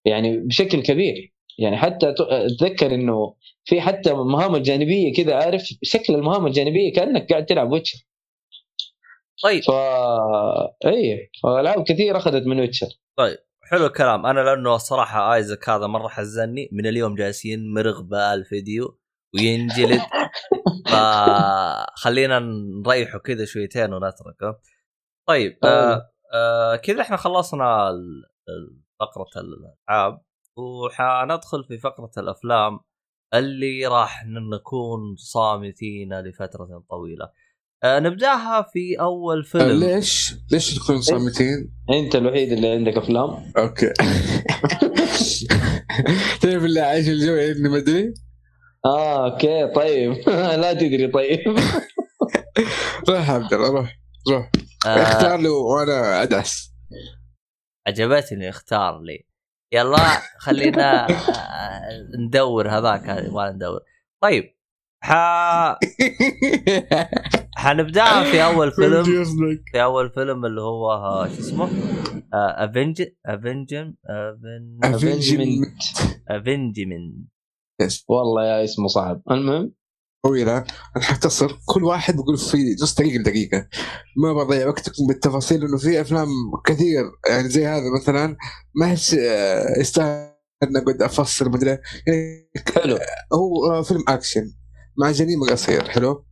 يعني 0.06 0.38
بشكل 0.38 0.82
كبير. 0.82 1.34
يعني 1.60 1.78
حتى 1.78 2.14
أتذكر 2.20 2.96
إنه 2.96 3.36
في 3.66 3.82
حتى 3.82 4.14
مهام 4.14 4.56
الجانبية 4.56 5.14
كذا 5.14 5.36
عارف؟ 5.36 5.64
شكل 5.84 6.16
المهام 6.16 6.48
الجانبية 6.48 6.94
كأنك 6.94 7.30
قاعد 7.30 7.46
تلعب 7.46 7.72
ويتشر 7.72 8.00
طيب. 9.44 9.64
ف 9.64 9.72
اي 10.86 11.32
فألعاب 11.44 11.84
كثير 11.84 12.18
أخذت 12.18 12.48
من 12.48 12.60
ويتشر 12.60 12.88
حلو 13.64 13.86
الكلام. 13.86 14.26
أنا 14.26 14.40
لأنه 14.40 14.76
الصراحه 14.76 15.36
ايزك 15.36 15.70
هذا 15.70 15.88
مرة 15.88 16.08
حزني. 16.08 16.70
من 16.72 16.88
اليوم 16.88 17.16
جالسين 17.16 17.74
مرغ 17.74 18.02
بالفيديو 18.02 19.00
وينجلد. 19.36 20.02
فخلينا 20.92 22.40
نريحه 22.86 23.20
كذا 23.20 23.46
شويتين 23.46 23.94
ونتركه. 23.94 24.60
طيب 25.28 25.58
آه 25.64 26.13
آه 26.34 26.76
كذا 26.76 27.02
إحنا 27.02 27.18
خلصنا 27.18 27.92
فقرة 29.00 29.42
الألعاب 29.42 30.22
وحندخل 30.58 31.64
في 31.68 31.78
فقرة 31.78 32.12
الأفلام 32.18 32.80
اللي 33.34 33.88
راح 33.88 34.26
نكون 34.26 35.16
صامتين 35.18 36.20
لفترة 36.20 36.84
طويلة. 36.90 37.30
آه 37.84 38.00
نبدأها 38.00 38.62
في 38.62 39.00
أول 39.00 39.44
فيلم. 39.44 39.80
ليش؟ 39.80 40.36
ليش 40.52 40.80
نكون 40.80 41.02
صامتين؟ 41.02 41.74
أنت 41.90 42.16
الوحيد 42.16 42.52
اللي 42.52 42.68
عندك 42.68 42.98
أفلام. 42.98 43.52
أوكي. 43.58 43.94
تعرف 46.42 46.64
اللي 46.64 46.80
عايش 46.80 47.08
الجو 47.10 47.34
اني 47.34 47.70
ما 47.70 47.78
أدري؟ 47.78 48.14
آه 48.86 49.32
أوكي 49.32 49.68
طيب. 49.76 50.14
لا 50.62 50.74
تدري 50.74 51.08
طيب. 51.08 51.40
روح 53.10 53.30
عبد 53.30 53.54
الله 53.54 53.70
روح. 53.70 54.03
روح. 54.32 54.52
آه 54.86 54.90
اختار 55.02 55.40
له 55.40 55.52
وأنا 55.52 56.22
ادعس. 56.24 56.74
عجبتني 57.88 58.50
اختار 58.50 59.02
لي. 59.02 59.26
يلا 59.74 59.98
خلينا 60.40 61.08
آه، 61.10 62.08
ندور 62.20 62.70
هذاك 62.70 63.10
ما 63.10 63.52
ندور. 63.52 63.80
طيب 64.24 64.44
ح... 65.04 65.14
حنبداها 67.56 68.24
في 68.32 68.44
أول 68.44 68.72
فيلم. 68.76 69.04
في 69.72 69.84
أول 69.84 70.10
فيلم 70.12 70.46
اللي 70.46 70.62
هو 70.62 70.92
آه، 70.92 71.28
شو 71.28 71.34
اسمه؟ 71.40 71.70
افنج 72.34 73.04
افنجن 73.26 73.96
افنجمنت 74.84 75.82
افنجمن 76.30 77.26
والله 78.08 78.46
يا 78.46 78.64
اسمه 78.64 78.88
صعب. 78.88 79.22
المهم 79.32 79.74
طويلة 80.24 80.58
أنا 80.58 81.04
حختصر 81.04 81.60
كل 81.66 81.84
واحد 81.84 82.16
بقول 82.16 82.38
في 82.38 82.76
نص 82.82 82.96
دقيقة 82.96 83.18
لدقيقة. 83.20 83.68
ما 84.18 84.34
بضيع 84.34 84.68
وقتكم 84.68 85.08
بالتفاصيل 85.08 85.62
لأنه 85.62 85.78
في 85.78 86.02
أفلام 86.02 86.28
كثير 86.66 87.04
يعني 87.30 87.50
زي 87.50 87.66
هذا 87.68 87.84
مثلا. 88.02 88.38
ما 88.76 88.92
هيش 88.92 89.14
آه، 89.20 89.80
يستاهل 89.80 90.34
إني 90.64 90.80
أقعد 90.80 91.02
أفصل 91.02 91.50
مدري 91.50 91.70
يعني 91.70 92.52
حلو. 92.76 93.00
هو 93.34 93.72
آه، 93.72 93.82
فيلم 93.82 94.04
أكشن 94.08 94.54
مع 94.98 95.12
جريمة 95.12 95.48
قصير 95.48 95.90
حلو؟ 95.90 96.26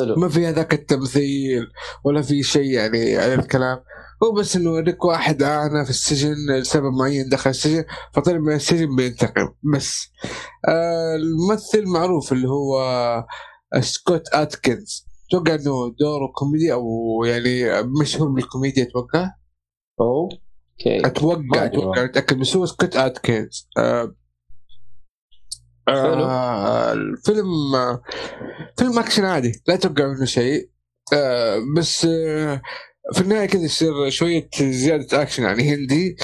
حلو. 0.00 0.14
ما 0.16 0.28
في 0.28 0.46
هذاك 0.46 0.74
التمثيل 0.74 1.66
ولا 2.04 2.22
في 2.22 2.42
شيء 2.42 2.70
يعني 2.70 3.16
على 3.16 3.34
الكلام. 3.34 3.80
هو 4.22 4.32
بس 4.32 4.56
إنه 4.56 4.70
يوريك 4.70 5.04
واحد 5.04 5.42
عانى 5.42 5.84
في 5.84 5.90
السجن 5.90 6.34
لسبب 6.50 6.92
معين 6.92 7.28
دخل 7.28 7.50
السجن 7.50 7.84
فطلع 8.14 8.38
من 8.38 8.52
السجن 8.54 8.96
بينتقم 8.96 9.48
بس 9.74 10.08
آه 10.68 11.16
الممثل 11.16 11.86
معروف 11.86 12.32
اللي 12.32 12.48
هو 12.48 13.24
Scott 13.80 14.28
Adkins. 14.32 15.06
أتوقع 15.28 15.54
إنه 15.54 15.94
دوره 16.00 16.32
كوميدي 16.34 16.72
أو 16.72 16.84
يعني 17.24 17.82
مشهور 18.00 18.28
بالكوميديا 18.28 18.82
أتوقع؟ 18.82 19.30
okay. 20.00 21.06
أتوقع 21.06 21.64
أتوقع 21.64 22.04
اتاكد 22.04 22.38
بس 22.38 22.56
هو 22.56 22.66
Scott 22.66 22.96
Adkins. 22.96 23.68
آه 23.78 24.14
حلو. 25.88 26.24
آه 26.24 26.92
الفيلم 26.92 27.74
آه 27.74 28.02
فيلم 28.78 28.98
أكشن 28.98 29.24
عادي 29.24 29.62
لا 29.68 29.74
أتوقع 29.74 30.06
منه 30.06 30.24
شيء. 30.24 30.70
آه 31.12 31.58
بس 31.76 32.04
آه 32.04 32.62
في 33.14 33.20
النهاية 33.20 33.46
كذا 33.46 33.62
يصير 33.62 34.10
شوية 34.10 34.48
زيادة 34.60 35.22
اكشن 35.22 35.42
يعني 35.42 35.74
هندي 35.74 36.16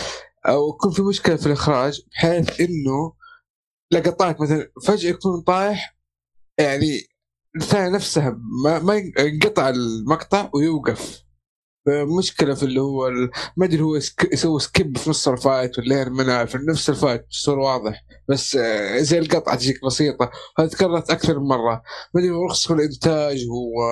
أو 0.47 0.69
يكون 0.69 0.93
في 0.93 1.03
مشكلة 1.03 1.37
في 1.37 1.47
الإخراج 1.47 2.01
بحيث 2.13 2.61
إنه 2.61 3.13
لقطات 3.93 4.41
مثلا 4.41 4.71
فجأة 4.87 5.11
يكون 5.11 5.41
طايح 5.41 5.97
يعني 6.59 7.01
الثانية 7.57 7.95
نفسها 7.95 8.39
ما, 8.65 8.79
ما 8.79 8.95
ينقطع 9.19 9.69
المقطع 9.69 10.51
ويوقف. 10.55 11.27
مشكله 12.19 12.55
في 12.55 12.63
اللي 12.63 12.81
هو 12.81 13.11
ما 13.57 13.67
أدري 13.67 13.83
هو 13.83 13.97
يسوي 14.33 14.61
skip 14.61 14.99
في 14.99 15.11
نص 15.11 15.29
ال 15.29 15.37
fight 15.37 15.79
ولا 15.79 16.09
ما 16.09 16.25
نعرف 16.25 16.57
نفس 16.57 16.91
ال 16.91 16.97
fight 16.97 17.27
بصورة 17.31 17.63
واضح. 17.63 18.05
بس 18.29 18.57
آه، 18.57 18.99
زي 18.99 19.19
القطعة 19.19 19.57
تجيك 19.57 19.85
بسيطة. 19.85 20.31
هذه 20.59 20.69
تكررت 20.69 21.11
أكثر 21.11 21.39
من 21.41 21.47
مرة. 21.47 21.83
ما 22.15 22.21
أدري 22.21 22.31
رخص 22.31 22.67
في 22.67 22.73
الانتاج 22.73 23.45
هو 23.51 23.83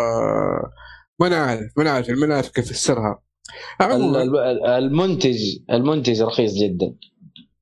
ما 1.20 1.28
نعرف 1.28 1.70
ما 1.76 1.84
نعرف 1.84 2.10
ما 2.10 2.26
نعرف 2.26 2.48
كيف 2.48 2.70
يفسرها 2.70 3.22
المنتج 4.78 5.38
المنتج 5.70 6.22
رخيص 6.22 6.52
جدا. 6.54 6.94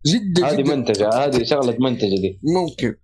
جدا 0.06 0.46
هذه 0.46 0.62
منتجة 0.62 1.08
هذه 1.08 1.42
شغلة 1.42 1.76
منتجة 1.80 2.08
دي. 2.20 2.40
ممكن. 2.42 2.94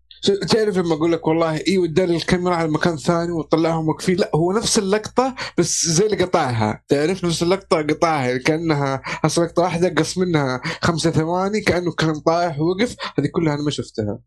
تعرف 0.48 0.78
لما 0.78 0.94
أقول 0.94 1.12
لك 1.12 1.26
والله 1.26 1.60
إي 1.68 1.78
وداني 1.78 2.16
الكاميرا 2.16 2.54
على 2.54 2.68
مكان 2.68 2.96
ثاني 2.96 3.32
وطلعهم 3.32 3.88
واقفين 3.88 4.16
لا 4.16 4.30
هو 4.34 4.52
نفس 4.52 4.78
اللقطة 4.78 5.34
بس 5.58 5.86
زي 5.86 6.06
اللي 6.06 6.16
قطعها. 6.24 6.84
تعرف 6.88 7.24
نفس 7.24 7.42
اللقطة؟ 7.42 7.76
قطعها. 7.82 8.36
كأنها 8.36 9.02
أصلا 9.24 9.44
لقطة 9.44 9.62
واحدة 9.62 9.88
قص 9.88 10.18
منها 10.18 10.60
خمسة 10.82 11.10
ثواني 11.10 11.60
كأنه 11.60 11.92
كان 11.92 12.20
طايح 12.20 12.60
ووقف. 12.60 12.96
هذه 13.18 13.26
كلها 13.26 13.54
أنا 13.54 13.62
ما 13.62 13.70
شفتها. 13.70 14.18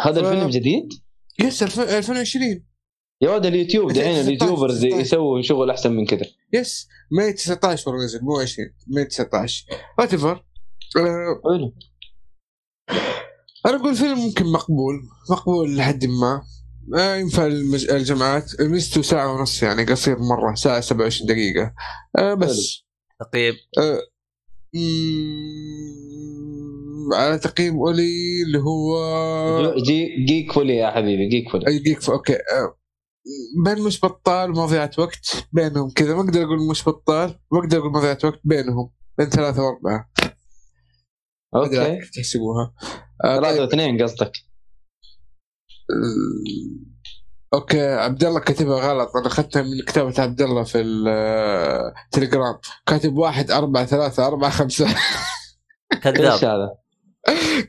هذا 0.00 0.22
ف- 0.22 0.24
الفيلم 0.26 0.50
جديد؟ 0.50 0.88
يس 1.40 1.62
الف- 1.62 1.80
2020 1.80 2.64
يا 3.22 3.30
ولد 3.30 3.46
اليوتيوب 3.46 3.92
دحين 3.92 4.14
16 4.14 4.28
اليوتيوبرز 4.28 4.78
16. 4.78 5.00
يسووا 5.00 5.42
شغل 5.42 5.70
أحسن 5.70 5.92
من 5.92 6.06
كذا. 6.06 6.26
يس 6.52 6.88
ماي 7.10 7.32
19 7.32 7.90
والله 7.90 8.04
نزل 8.04 8.20
مو 8.22 8.40
20 8.40 8.68
ماي 8.86 9.04
19 9.04 9.64
وات 9.98 10.12
ايفر 10.12 10.44
حلو. 10.94 11.74
أنا 13.66 13.76
أقول 13.76 13.94
فيلم 13.94 14.18
ممكن 14.18 14.46
مقبول 14.46 14.94
مقبول 15.30 15.76
لحد 15.76 16.04
ما. 16.06 16.42
آه 16.98 17.16
ينفع 17.16 17.46
المج... 17.46 17.90
الجماعات. 17.90 18.60
ميزته 18.60 19.02
ساعة 19.02 19.32
ونص 19.34 19.62
يعني 19.62 19.84
قصير 19.84 20.18
مرة 20.18 20.54
ساعة 20.54 20.80
27 20.80 21.26
دقيقة. 21.28 21.74
آه 22.18 22.34
بس. 22.34 22.84
تقييم. 23.20 23.54
آه 23.78 24.00
مم، 24.74 24.80
على 27.14 27.38
تقييم 27.38 27.74
أولي 27.76 28.42
اللي 28.46 28.58
هو 28.58 29.74
جي 29.82 30.24
جيك 30.28 30.52
فولي 30.52 30.76
يا 30.76 30.90
حبيبي 30.90 31.28
جيك 31.28 31.52
فولي 31.52 31.66
أي 31.68 31.78
جيك 31.78 32.00
ف- 32.02 32.10
okay. 32.10 32.32
آه 32.32 32.76
بين 33.64 33.84
مش 33.84 34.00
بطال 34.04 34.50
ومضيعة 34.50 34.90
وقت 34.98 35.46
بينهم 35.52 35.90
كذا. 35.90 36.14
ما 36.14 36.20
أقدر 36.20 36.42
أقول 36.42 36.68
مش 36.70 36.88
بطال 36.88 37.38
ما 37.52 37.58
أقدر 37.58 37.78
أقول 37.78 37.92
مضيعة 37.92 38.18
وقت 38.24 38.40
بينهم 38.44 38.90
بين 39.18 39.30
ثلاثة 39.30 39.62
وأربعة. 39.62 40.10
okay. 41.54 41.96
كيف 41.96 42.10
تحسبوها 42.10 42.74
آه 43.24 43.36
ثلاثة 43.36 43.56
طيب. 43.56 43.60
واثنين 43.60 44.02
قصدك. 44.02 44.32
أوكي. 47.54 47.80
عبد 47.80 48.24
الله 48.24 48.40
كاتبها 48.40 48.90
غلط. 48.92 49.16
أنا 49.16 49.26
أخذتها 49.26 49.62
من 49.62 49.82
كتابة 49.86 50.22
عبد 50.22 50.42
الله 50.42 50.64
في 50.64 50.80
التليجرام 50.80 52.58
كاتب 52.86 53.16
واحد 53.16 53.50
أربعة 53.50 53.86
ثلاثة 53.86 54.26
أربعة 54.26 54.50
خمسة. 54.50 54.86
إيش 54.86 56.00
كذاب 56.02 56.44
هذا؟ 56.44 56.74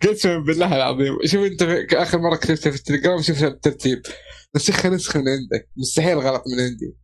قسما 0.03 0.37
بالله 0.39 0.75
العظيم. 0.75 1.17
شوف 1.25 1.41
أنت 1.41 1.63
في 1.63 2.01
آخر 2.01 2.17
مرة 2.19 2.35
كتبتها 2.35 2.71
في 2.71 2.77
التليجرام 2.77 3.21
شوف 3.21 3.43
الترتيب. 3.43 4.01
نسخها 4.55 4.91
نسخة 4.91 5.19
من 5.19 5.27
عندك. 5.27 5.69
مستحيل 5.77 6.17
غلط 6.17 6.43
من 6.47 6.63
عندي. 6.63 6.97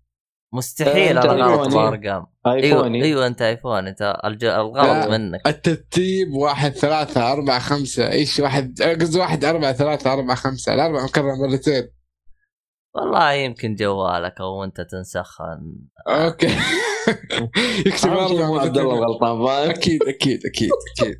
مستحيل 0.53 1.17
أنت 1.17 1.25
أنا 1.25 1.45
غلط 1.45 1.59
ايفوني. 1.75 1.97
بأرقام. 1.97 2.25
أيوه 2.47 2.87
أيوه 2.87 3.27
أنت 3.27 3.41
آيفون 3.41 3.87
أنت. 3.87 4.17
الغلط 4.25 5.09
منك. 5.09 5.47
الترتيب 5.47 6.33
واحد 6.33 6.71
ثلاثة 6.71 7.31
أربعة 7.31 7.59
خمسة 7.59 8.11
إيش 8.11 8.39
واحد؟ 8.39 8.81
قصدي 8.81 9.19
واحد 9.19 9.45
أربعة 9.45 9.73
ثلاثة 9.73 10.13
أربعة 10.13 10.35
خمسة. 10.35 10.73
الأربعة 10.73 11.03
مكررة 11.05 11.35
مرتين. 11.35 11.89
والله 12.95 13.31
يمكن 13.31 13.75
جوالك 13.75 14.41
أو 14.41 14.63
أنت 14.63 14.81
تنسخها 14.81 15.61
أوكي. 16.07 16.47
يكتب 17.87 18.09
أربعة 18.09 18.47
مو 18.47 18.59
عبد 18.59 18.77
الله 18.77 18.95
غلطان 18.95 19.45
فاهم؟ 19.45 19.69
أكيد 19.69 20.03
أكيد 20.03 20.39
أكيد 20.45 20.69
أكيد. 20.99 21.19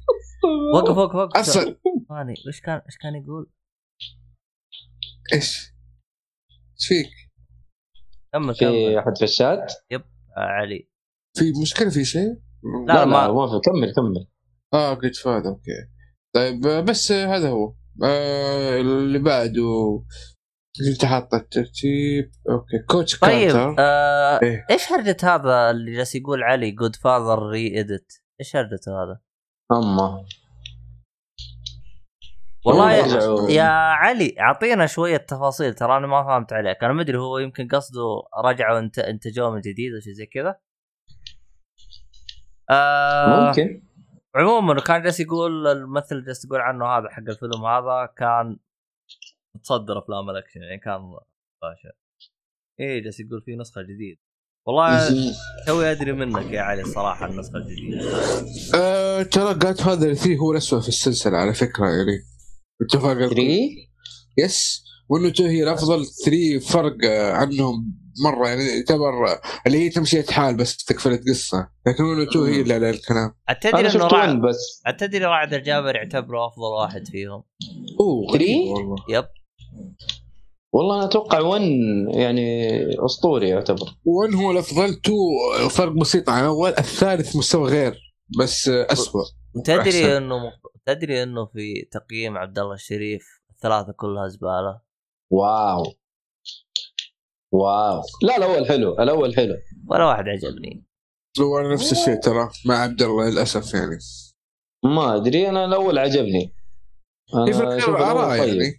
وقف 0.76 0.98
وقف 0.98 1.16
وقف. 1.16 1.38
أصلا. 1.40 1.64
ثاني 2.10 2.34
وش 2.48 2.62
كان 2.62 2.82
إيش 2.86 2.98
كان 2.98 3.16
يقول؟ 3.16 3.50
إيش؟ 5.34 5.77
إيش 6.80 6.88
فيك؟ 6.88 7.10
كمل 8.34 8.56
في 8.56 9.00
أحد 9.00 9.18
في 9.18 9.24
الشات؟ 9.24 9.74
آه 9.92 10.00
علي. 10.38 10.90
في 11.38 11.44
مشكلة 11.62 11.90
في 11.90 12.06
شيء؟ 12.06 12.30
لا، 12.88 12.94
لا 12.94 13.06
ما- 13.06 13.28
لا 13.28 13.34
ما 13.34 13.48
في. 13.48 13.60
كمل 13.66 13.94
كمل. 13.96 14.28
آه 14.74 14.94
Godfather 14.94 15.50
okay. 15.50 15.72
طيب 16.36 16.66
آه، 16.68 16.80
بس 16.82 17.12
آه، 17.12 17.36
هذا 17.36 17.50
هو. 17.50 17.74
آه 18.04 18.78
اللي 18.82 19.20
بعده. 19.20 20.04
اللي 20.80 20.92
انت 20.92 21.06
حاطة 21.06 21.38
الترتيب. 21.38 22.32
أوكي 22.50 22.80
coach 22.90 23.20
طيب 23.20 23.56
آه 23.80 24.40
إيه. 24.44 24.66
إيش 24.72 24.92
هرجة 24.92 25.18
هذا 25.24 25.72
اللي 25.72 25.96
جالس 25.96 26.16
يقول 26.16 26.44
علي 26.44 26.72
Godfather 26.72 27.40
re-edit 27.50 28.14
إيش 28.40 28.56
هرجته 28.56 28.92
هذا؟ 29.04 29.20
أما. 29.72 30.26
والله 32.68 32.92
يا, 32.92 33.50
يا 33.50 33.70
علي 33.72 34.36
اعطينا 34.40 34.86
شوية 34.86 35.18
تفاصيل 35.18 35.74
ترى 35.74 35.98
أنا 35.98 36.08
ما 36.08 36.24
فهمت 36.24 36.54
عليك. 36.54 36.84
أنا 36.84 36.94
ما 36.94 37.02
أدري 37.02 37.18
هو 37.18 37.38
يمكن 37.38 37.68
قصده 37.68 38.02
رجعوا 38.46 38.80
انت 38.80 39.00
انتجوه 39.00 39.52
من 39.52 39.62
جديد 39.62 39.94
أو 39.94 40.00
شيء 40.00 40.14
زي 40.14 40.26
كذا. 40.26 40.60
آه 42.70 43.48
ممكن. 43.48 43.84
عموما 44.36 44.82
كان 44.82 45.02
جالس 45.02 45.20
يقول 45.20 45.68
الممثل 45.68 46.16
اللي 46.16 46.26
جالس 46.26 46.42
تقول 46.42 46.60
عنه 46.62 46.86
هذا 46.86 47.10
حق 47.10 47.24
الفيلم 47.30 47.66
هذا 47.66 48.10
كان 48.18 48.58
متصدر 49.56 50.00
أفلام 50.00 50.30
الأكشن 50.30 50.62
يعني 50.62 50.78
كان 50.78 51.02
باشا 51.62 51.92
إيه 52.80 53.04
جالس 53.04 53.20
يقول 53.20 53.42
في 53.42 53.56
نسخة 53.56 53.82
جديدة. 53.82 54.22
والله 54.66 55.10
توي 55.68 55.92
أدري 55.92 56.12
منك 56.12 56.52
يا 56.52 56.62
علي 56.62 56.82
الصراحه 56.82 57.26
النسخة 57.26 57.58
الجديدة. 57.58 58.02
آه 58.76 59.24
ترى 59.24 59.54
جاد 59.54 59.82
فاذر 59.82 60.14
3 60.14 60.36
هو 60.36 60.52
الاسوء 60.52 60.82
في 60.82 60.88
السلسلة 60.88 61.38
على 61.38 61.54
فكرة 61.54 61.86
يعني. 61.86 62.37
اتفاق 62.82 63.12
الكل 63.12 63.36
3 63.36 63.70
يس 64.38 64.84
وإنه 65.10 65.30
تو 65.30 65.44
هي 65.44 65.64
الأفضل. 65.64 66.06
3 66.06 66.60
فرق 66.60 66.98
عنهم 67.32 67.98
مرة. 68.24 68.48
يعني 68.48 68.64
يعتبر 68.64 69.14
اللي 69.68 69.78
هي 69.78 69.90
تمشية 69.90 70.26
حال 70.30 70.58
بس 70.58 70.86
تكفلت 70.86 71.30
قصه 71.30 71.70
لكن 71.88 72.04
إنه 72.04 72.32
تو 72.32 72.44
هي 72.44 72.62
اللي 72.62 72.74
على 72.74 72.90
الكلام. 72.90 73.34
تدري 73.62 73.80
أنا 73.80 73.96
إنه 73.96 74.08
رعد 74.08 74.14
1 74.14 74.42
بس. 74.42 74.82
تدري 74.98 75.26
رعد 75.26 75.54
الجابر 75.54 75.96
يعتبره 75.96 76.48
أفضل 76.48 76.72
واحد 76.82 77.08
فيهم. 77.08 77.44
أوه 78.00 78.32
غريب 78.34 78.48
Three؟ 78.48 78.70
والله. 78.70 78.96
يب. 79.10 79.26
والله 80.74 80.96
أنا 80.96 81.06
أتوقع 81.06 81.40
1 81.40 81.62
يعني 82.10 82.70
أسطوري 83.06 83.50
يعتبر. 83.50 83.88
وان 84.06 84.34
هو 84.34 84.52
الأفضل. 84.52 84.96
two 84.96 85.14
فرق 85.70 85.92
بسيط. 85.92 86.30
عن 86.30 86.44
اول 86.44 86.70
الثالث 86.70 87.36
مستوى 87.36 87.70
غير 87.70 87.98
بس 88.40 88.70
اسوء 88.70 89.24
وتدري 89.56 89.80
أحسن. 89.80 90.10
إنه 90.10 90.36
تدري 90.88 91.24
إنه 91.24 91.46
في 91.46 91.88
تقييم 91.92 92.38
عبد 92.38 92.60
الله 92.60 92.74
الشريف 92.74 93.42
الثلاثة 93.50 93.92
كلها 93.92 94.28
زبالة؟ 94.28 94.82
wow. 95.32 95.84
wow. 97.52 98.02
لا 98.24 98.38
الأول 98.38 98.66
حلو 98.68 98.94
الأول 98.94 99.36
حلو. 99.36 99.56
ولا 99.90 100.06
واحد 100.06 100.24
عجبني. 100.28 100.86
هو 101.40 101.60
أنا 101.60 101.74
نفس 101.74 101.92
الشيء 101.92 102.20
ترى 102.20 102.50
مع 102.66 102.76
عبد 102.76 103.02
الله 103.02 103.30
للأسف 103.30 103.74
يعني. 103.74 103.98
ما 104.86 105.16
أدري 105.16 105.50
أنا 105.50 105.66
الأول 105.66 105.98
عجبني. 105.98 106.56
في 107.32 107.38
أنا 107.38 107.76
الأول 107.76 107.96
اراء 107.96 108.40
طيب. 108.40 108.48
يعني 108.48 108.74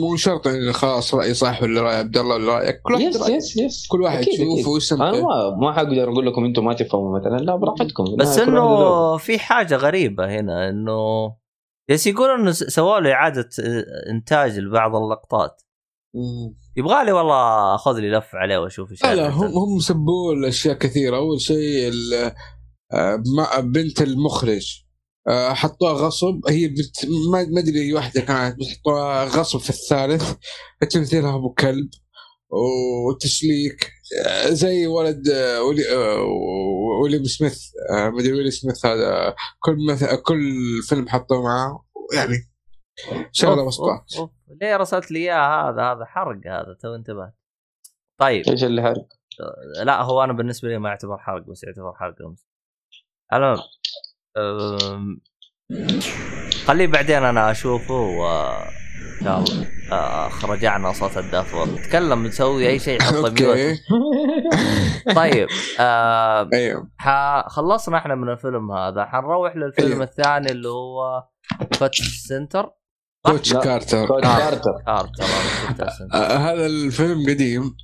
مو 0.00 0.16
شرط 0.16 0.46
ان 0.46 0.72
خلاص 0.72 1.14
رايي 1.14 1.34
صح 1.34 1.62
ولا 1.62 1.82
رأي 1.82 1.96
عبد 1.96 2.16
الله 2.16 2.34
ولا 2.34 2.52
رايك 2.52 2.80
كل 2.82 2.94
واحد 2.94 3.04
yes 3.04 3.22
رأي. 3.22 3.34
yes 3.34 3.56
yes 3.56 3.86
كل 3.88 4.02
واحد 4.02 4.28
يشوفه. 4.28 4.70
ويستمتع 4.70 5.08
أنا 5.08 5.22
ما 5.22 5.56
ما 5.60 5.72
حقدر 5.72 6.12
أقول 6.12 6.26
لكم 6.26 6.44
أنتم 6.44 6.64
ما 6.64 6.74
تفهموا 6.74 7.18
مثلا 7.18 7.36
لا 7.36 7.56
براحتكم. 7.56 8.16
بس. 8.16 8.38
إنه 8.38 9.16
في 9.16 9.38
حاجة 9.38 9.76
غريبة 9.76 10.40
هنا 10.40 10.68
إنه 10.68 11.39
جالس 11.90 12.06
يقول 12.06 12.30
إنه 12.30 12.52
سووا 12.52 13.00
له 13.00 13.12
إعادة 13.12 13.48
آه، 13.64 14.10
إنتاج 14.10 14.58
لبعض 14.58 14.96
اللقطات. 14.96 15.62
يبغى 16.76 17.04
لي 17.04 17.12
والله 17.12 17.74
أخذ 17.74 17.98
لي 17.98 18.10
لف 18.10 18.34
عليه 18.34 18.58
وأشوف 18.58 18.90
إيش 18.90 19.02
لا 19.02 19.14
لا 19.14 19.28
هرجته. 19.28 19.46
هم 19.46 19.58
هم 19.72 19.78
سبوا 19.80 20.32
الاشياء 20.34 20.74
كثيرة. 20.78 21.16
أول 21.16 21.40
شيء 21.40 21.92
آه، 22.92 23.16
بنت 23.60 24.02
المخرج 24.02 24.84
آه، 25.28 25.52
حطوها 25.52 25.92
غصب. 25.92 26.40
هي 26.48 26.68
بنت 26.68 27.06
ما 27.32 27.60
أدري 27.60 27.80
أي 27.80 27.92
واحدة 27.94 28.20
كانت 28.20 28.60
بس 28.60 28.66
حطوها 28.68 29.24
غصب 29.24 29.58
في 29.58 29.70
الثالث. 29.70 30.34
تمثيلها 30.92 31.36
أبو 31.36 31.52
كلب 31.54 31.88
وتسليك. 33.08 33.92
زي 34.48 34.86
ولد 34.86 35.28
آه، 35.28 35.62
ولي 35.62 35.82
آه، 35.94 36.22
ويليام 37.02 37.24
سميث 37.24 37.60
آه، 37.90 38.10
ما 38.10 38.20
أدري 38.20 38.32
ويلي 38.32 38.50
سميث 38.50 38.86
هذا 38.86 39.34
كل 39.58 39.76
مثل 39.90 40.16
كل 40.16 40.42
فيلم 40.88 41.08
حطوه 41.08 41.42
معاه 41.42 41.84
يعني 42.14 42.50
شغلة 43.32 43.62
أوف. 44.18 44.30
ليه 44.60 44.76
رسلت 44.76 45.10
لي 45.10 45.18
إياه؟ 45.18 45.70
هذا 45.70 45.82
هذا 45.82 46.04
حرق 46.04 46.46
هذا 46.46 46.76
تو 46.80 46.94
انتبهت. 46.94 47.34
طيب. 48.20 48.48
إيش 48.48 48.64
اللي 48.64 48.82
حرق؟ 48.82 49.06
لا 49.82 50.02
هو 50.02 50.24
أنا 50.24 50.32
بالنسبة 50.32 50.68
لي 50.68 50.78
ما 50.78 50.88
يعتبر 50.88 51.18
حرق 51.18 51.42
بس 51.50 51.64
يعتبر 51.64 51.92
حرق 51.94 52.14
رمز. 52.22 52.46
المهم 53.32 53.58
أم، 54.36 55.20
خليه 56.66 56.86
بعدين 56.86 57.22
أنا 57.24 57.50
أشوفه 57.50 57.94
و 57.94 58.50
شاء 59.24 59.38
الله 59.38 59.66
آه، 59.92 60.30
رجعنا 60.44 60.92
صوت 60.92 61.18
الدافور 61.18 61.68
نتكلم 61.68 62.26
نسوي 62.26 62.68
أي 62.68 62.78
شيء 62.78 63.02
حط 63.02 63.14
mute 63.14 63.40
okay 63.42 63.78
طيب 65.14 65.48
آه 65.80 66.48
أيوه 66.52 66.90
خلصنا 67.48 67.98
إحنا 67.98 68.14
من 68.14 68.28
الفيلم 68.28 68.72
هذا 68.72 69.04
حنروح 69.04 69.56
للفيلم 69.56 69.92
أيوه. 69.92 70.04
الثاني 70.04 70.50
اللي 70.50 70.68
هو 70.68 71.24
كوتش 71.78 72.02
سنتر 72.26 72.70
كوتش. 73.26 73.52
كارتر 73.52 74.06
كوتش 74.06 74.26
آه. 74.26 74.38
كارتر 74.38 74.72
Carter 74.86 75.24
آه، 76.14 76.36
هذا 76.36 76.66
الفيلم 76.66 77.22
قديم 77.30 77.76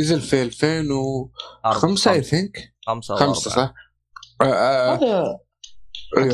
نزل 0.00 0.20
في 0.20 0.42
2005 0.42 2.12
I 2.12 2.22
think 2.22 2.74
خمسة 2.86 3.14
خمسة 3.14 3.50
وأربعة. 3.50 3.66
صح؟ 3.66 3.74
هذا. 5.02 5.43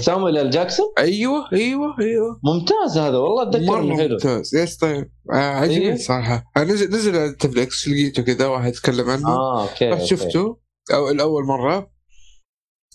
سامويل 0.00 0.38
ال 0.38 0.50
جاكسون 0.50 0.86
أيوه 0.98 1.48
أيوه 1.52 1.96
أيوه. 2.00 2.40
ممتاز 2.44 2.98
هذا 2.98 3.18
والله 3.18 3.42
اتذكر 3.42 3.80
إنه 3.80 3.96
حلو. 3.96 4.12
ممتاز. 4.12 4.54
yes 4.54 4.76
طيب. 4.76 5.10
آه 5.32 5.34
عجبني 5.34 5.88
إيه. 5.88 5.96
صراحة. 5.96 6.44
آه 6.56 6.64
نزل 6.64 6.90
نزل 6.90 7.16
على 7.16 7.28
نتفلكس 7.28 7.88
لقيته 7.88 8.22
كذا 8.22 8.46
واحد 8.46 8.68
يتكلم 8.68 9.10
عنه. 9.10 9.28
آه 9.28 9.62
okay 9.62 9.90
رحت. 9.90 10.02
شفته. 10.04 10.58
أو 10.94 11.10
الأول 11.10 11.44
مرة. 11.44 11.90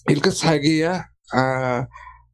القصة 0.09 0.47
حقيقية 0.47 1.05
آه 1.36 1.88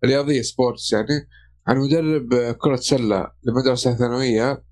رياضية 0.06 0.42
sports 0.42 0.94
يعني 0.94 1.28
عن 1.68 1.78
مدرب 1.78 2.56
كرة 2.58 2.76
سلة 2.76 3.28
لمدرسة 3.44 3.94
ثانوية. 3.96 4.64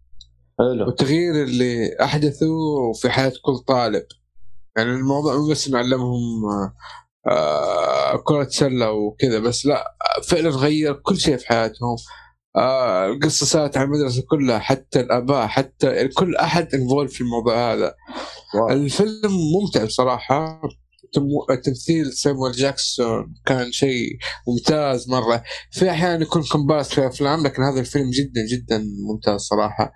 حلو. 0.60 0.86
والتغيير 0.86 1.44
اللي 1.44 1.96
أحدثه 2.04 2.48
في 3.02 3.10
حياة 3.10 3.34
كل 3.44 3.58
طالب. 3.68 4.04
يعني 4.78 4.90
الموضوع 4.92 5.38
مو 5.38 5.48
بس 5.52 5.70
نعلمهم 5.70 6.20
آه، 7.28 8.18
كرة 8.24 8.48
سلة 8.50 8.92
وكذا 8.92 9.40
بس 9.40 9.66
لا 9.66 9.84
فعلا 10.28 10.50
غير 10.50 10.94
كل 10.94 11.18
شيء 11.18 11.38
في 11.38 11.48
حياتهم. 11.48 11.96
آه، 12.56 13.06
القصة 13.08 13.46
صارت 13.46 13.78
على 13.78 13.86
المدرسة 13.86 14.24
كلها 14.30 14.60
حتى 14.60 15.00
الآباء 15.00 15.48
حتى 15.48 15.88
يعني 15.96 16.08
كل 16.10 16.36
أحد 16.36 16.76
involve 16.76 17.14
في 17.14 17.22
الموضوع 17.22 17.74
هذا. 17.74 17.94
wow. 18.56 18.70
الفيلم 18.70 19.32
ممتع 19.62 19.86
بصراحة. 19.86 20.62
تم- 21.14 21.56
تمثيل 21.64 22.14
سامويل 22.14 22.52
جاكسون 22.54 23.34
كان 23.46 23.72
شيء 23.72 24.10
ممتاز 24.48 25.10
مرة. 25.10 25.44
في 25.72 25.90
أحيانا 25.90 26.22
يكون 26.22 26.44
كومبارس 26.52 26.90
في 26.90 27.08
أفلام 27.08 27.44
لكن 27.44 27.64
هذا 27.64 27.80
الفيلم 27.80 28.10
جدا 28.10 28.42
جدا 28.52 28.84
ممتاز 29.10 29.42
صراحة. 29.42 29.92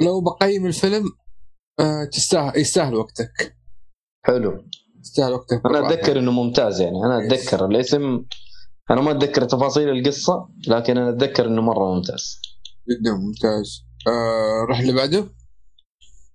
لو 0.00 0.20
بقيم 0.20 0.66
الفيلم 0.66 1.04
آه، 1.80 2.04
تستاهل 2.04 2.58
يستاهل 2.60 2.94
وقتك. 2.94 3.56
حلو. 4.26 4.64
يستاهل 5.00 5.32
وقتك 5.32 5.60
أنا. 5.66 5.88
أتذكر 5.88 6.18
إنه 6.18 6.30
ممتاز 6.32 6.80
يعني. 6.80 6.96
أنا 7.06 7.26
أتذكر 7.26 7.66
الاسم. 7.66 8.24
أنا 8.90 9.00
ما 9.00 9.10
أتذكر 9.10 9.44
تفاصيل 9.44 9.88
القصة 9.88 10.48
لكن 10.68 10.98
أنا 10.98 11.10
أتذكر 11.10 11.46
إنه 11.46 11.62
مرة 11.62 11.94
ممتاز. 11.94 12.40
جدا 12.90 13.12
ممتاز. 13.12 13.86
آه 14.06 14.66
روح 14.68 14.78
اللي 14.78 14.92
بعده؟ 14.92 15.26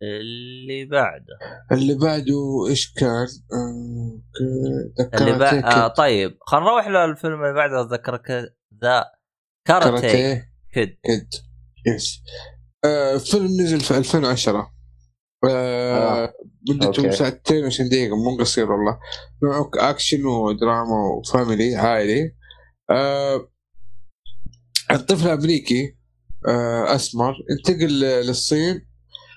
اللي 0.02 0.86
بعده. 0.86 1.40
اللي 1.72 1.96
بعده 1.96 2.68
إيش 2.70 2.94
كان؟ 2.94 3.28
آه 3.54 4.22
اللي 5.20 5.40
بعد 5.40 5.60
كاراتيه 5.60 5.86
آه. 5.86 5.88
طيب 5.88 6.38
خلينا 6.42 6.66
نروح 6.66 6.88
للفيلم 6.88 7.44
اللي 7.44 7.54
بعده. 7.54 7.82
اتذكرك 7.82 8.32
The 8.84 9.06
Karate. 9.68 9.90
Karate. 10.00 10.52
Kid. 10.74 10.98
Kid. 11.04 11.28
yes. 11.88 12.22
آه 12.86 13.18
فيلم 13.18 13.46
نزل 13.62 13.80
في 13.80 13.98
2010 13.98 14.72
آه 15.50 16.24
آه. 16.24 16.34
مدته. 16.70 17.12
ساعتين 17.12 17.64
وعشرين 17.64 17.90
دقيقة 17.90 18.16
مو 18.16 18.38
قصير 18.38 18.72
والله. 18.72 19.00
نوعه 19.44 19.72
أكشن 19.76 20.26
ودراما 20.26 21.18
و 21.18 21.26
family 21.26 21.76
عائلي 21.76 22.36
آه 22.92 23.50
الطفل 24.92 25.28
أمريكي 25.30 25.98
آه 26.48 26.96
أسمر 26.96 27.34
انتقل 27.52 28.00
للصين 28.00 28.88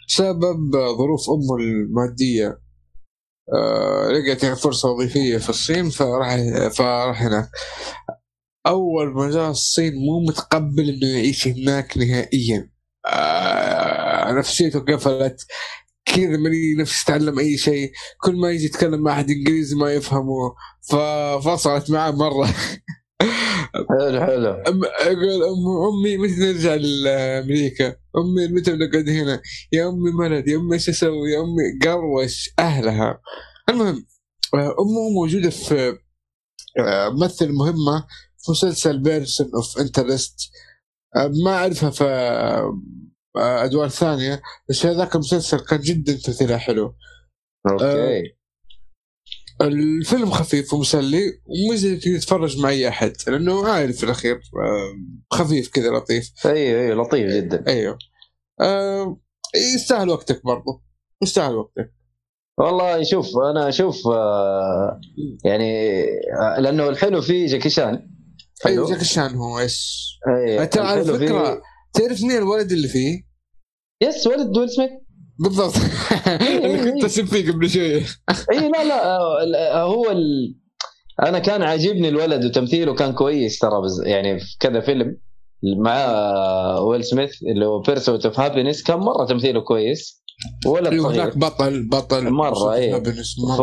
بسبب 0.08 0.72
ظروف 0.72 1.30
أمه 1.30 1.56
المادية. 1.60 2.60
آه 3.54 4.08
لقيت 4.08 4.42
يعني 4.42 4.56
فرصة 4.56 4.90
وظيفية 4.90 5.38
في 5.38 5.50
الصين 5.50 5.90
فراح 5.90 6.36
فراح 6.76 7.22
هناك. 7.22 7.50
أول 8.66 9.14
ما 9.14 9.30
جاء 9.30 9.50
الصين 9.50 9.94
مو 9.94 10.20
متقبل 10.28 10.88
إنه 10.88 11.06
يعيش 11.06 11.48
هناك 11.48 11.98
نهائيا. 11.98 12.70
آه 13.06 14.32
نفسيته 14.32 14.80
قفلت. 14.80 15.46
كذا 16.14 16.36
مالي 16.36 16.74
نفس 16.78 17.02
يتعلم 17.02 17.38
أي 17.38 17.56
شيء 17.56 17.92
كل 18.20 18.36
ما 18.36 18.50
يجي 18.50 18.64
يتكلم 18.64 19.02
مع 19.02 19.12
أحد 19.12 19.30
إنجليزي 19.30 19.76
ما 19.76 19.92
يفهمه 19.92 20.54
ففصلت 20.90 21.90
معاه 21.90 22.10
مرة 22.10 22.46
حلو 24.00 24.20
حلو 24.20 24.50
أم 24.50 24.84
أقول 24.84 25.42
ام 25.42 25.66
أمي 25.88 26.16
متى 26.16 26.40
نرجع 26.40 26.74
لأمريكا؟ 26.74 27.86
أمي 27.88 28.48
متى 28.48 28.72
بنقعد 28.72 29.08
هنا؟ 29.08 29.42
يا 29.72 29.88
أمي 29.88 30.10
مرض 30.10 30.48
يا 30.48 30.56
أمي 30.56 30.74
إيش 30.74 30.88
أسوي؟ 30.88 31.32
يا 31.32 31.40
أمي 31.40 31.78
قروش 31.82 32.50
أهلها. 32.58 33.20
المهم 33.68 34.06
امه 34.54 35.10
موجودة 35.14 35.50
في 35.50 35.98
آه، 36.78 37.08
ممثل 37.08 37.52
مهمة 37.52 38.06
في 38.38 38.50
مسلسل 38.50 39.02
Person 39.02 39.50
of 39.54 39.78
Interest 39.78 40.50
ما 41.44 41.50
أعرفها 41.50 41.92
آه، 42.02 42.82
ادوار 43.38 43.88
ثانية 43.88 44.42
بس 44.68 44.86
هذاك 44.86 45.14
المسلسل 45.14 45.60
كان 45.60 45.80
جدا 45.80 46.12
تمثيلها 46.12 46.58
حلو. 46.58 46.94
أوكي. 47.70 48.22
الفيلم 49.60 50.30
خفيف 50.30 50.74
ومسلي 50.74 51.40
ومزي 51.46 51.96
تتفرج 51.96 52.58
مع 52.58 52.68
أي 52.68 52.88
أحد 52.88 53.12
لأنه 53.26 53.68
عائلي 53.68 53.92
في 53.92 54.04
الأخير 54.04 54.34
آه، 54.34 55.36
خفيف 55.36 55.68
كذا 55.68 55.90
لطيف. 55.90 56.32
أيوه 56.46 56.80
أيوه 56.80 57.02
لطيف 57.02 57.30
جدا. 57.30 57.64
أيوه. 57.68 57.98
آه 58.60 59.20
يستاهل 59.74 60.08
وقتك 60.08 60.44
برضو. 60.44 60.82
يستاهل 61.22 61.54
وقتك. 61.54 61.94
والله 62.58 63.02
شوف 63.02 63.28
أنا 63.50 63.68
أشوف 63.68 64.06
آه، 64.06 65.00
يعني 65.44 66.02
آه، 66.40 66.60
لأنه 66.60 66.88
الحلو 66.88 67.20
فيه 67.20 67.46
جاكي 67.46 67.70
شان. 67.70 68.10
حلو. 68.64 68.72
أيوه 68.72 68.90
جاك 68.90 69.02
شان 69.02 69.34
هو 69.34 69.58
إيش. 69.58 70.08
أنت 70.60 70.78
على 70.78 71.04
فكرة 71.04 71.62
تعرف 71.92 72.22
مين 72.22 72.36
الولد 72.36 72.72
اللي 72.72 72.88
فيه؟ 72.88 73.27
يس 74.00 74.26
ولد 74.26 74.56
ويل 74.56 74.70
سميث. 74.70 74.90
بالضبط. 75.40 75.74
اللي 76.64 76.92
كنت 76.92 77.04
اسب 77.04 77.24
فيه 77.24 77.52
قبل 77.52 77.70
شوية. 77.70 78.02
اي 78.52 78.68
لا 78.68 78.84
لا 78.84 79.16
آه، 79.16 79.44
لا، 79.44 79.80
هو 79.82 80.10
ال... 80.10 80.54
أنا 81.22 81.38
كان 81.38 81.62
عاجبني 81.62 82.08
الولد 82.08 82.44
وتمثيله 82.44 82.94
كان 82.94 83.12
كويس 83.12 83.58
ترى 83.58 83.82
بز... 83.82 84.02
يعني 84.06 84.38
في 84.38 84.56
كذا 84.60 84.80
فيلم 84.80 85.16
مع 85.78 85.92
آه، 85.94 86.82
ويل 86.82 87.04
سميث 87.04 87.42
اللي 87.42 87.66
هو 87.66 87.80
Pursuit 87.80 88.26
of 88.26 88.40
Happyness 88.40 88.82
كان 88.82 88.98
مرة 88.98 89.26
تمثيله 89.26 89.60
كويس 89.60 90.24
ولد 90.66 90.92
أيوه 90.92 91.08
صغير. 91.08 91.22
هناك 91.22 91.38
بطل 91.38 91.88
بطل 91.88 92.30
مرة، 92.30 92.74
إيه. 92.74 92.96
Happyness 92.96 93.34
ف. 93.58 93.60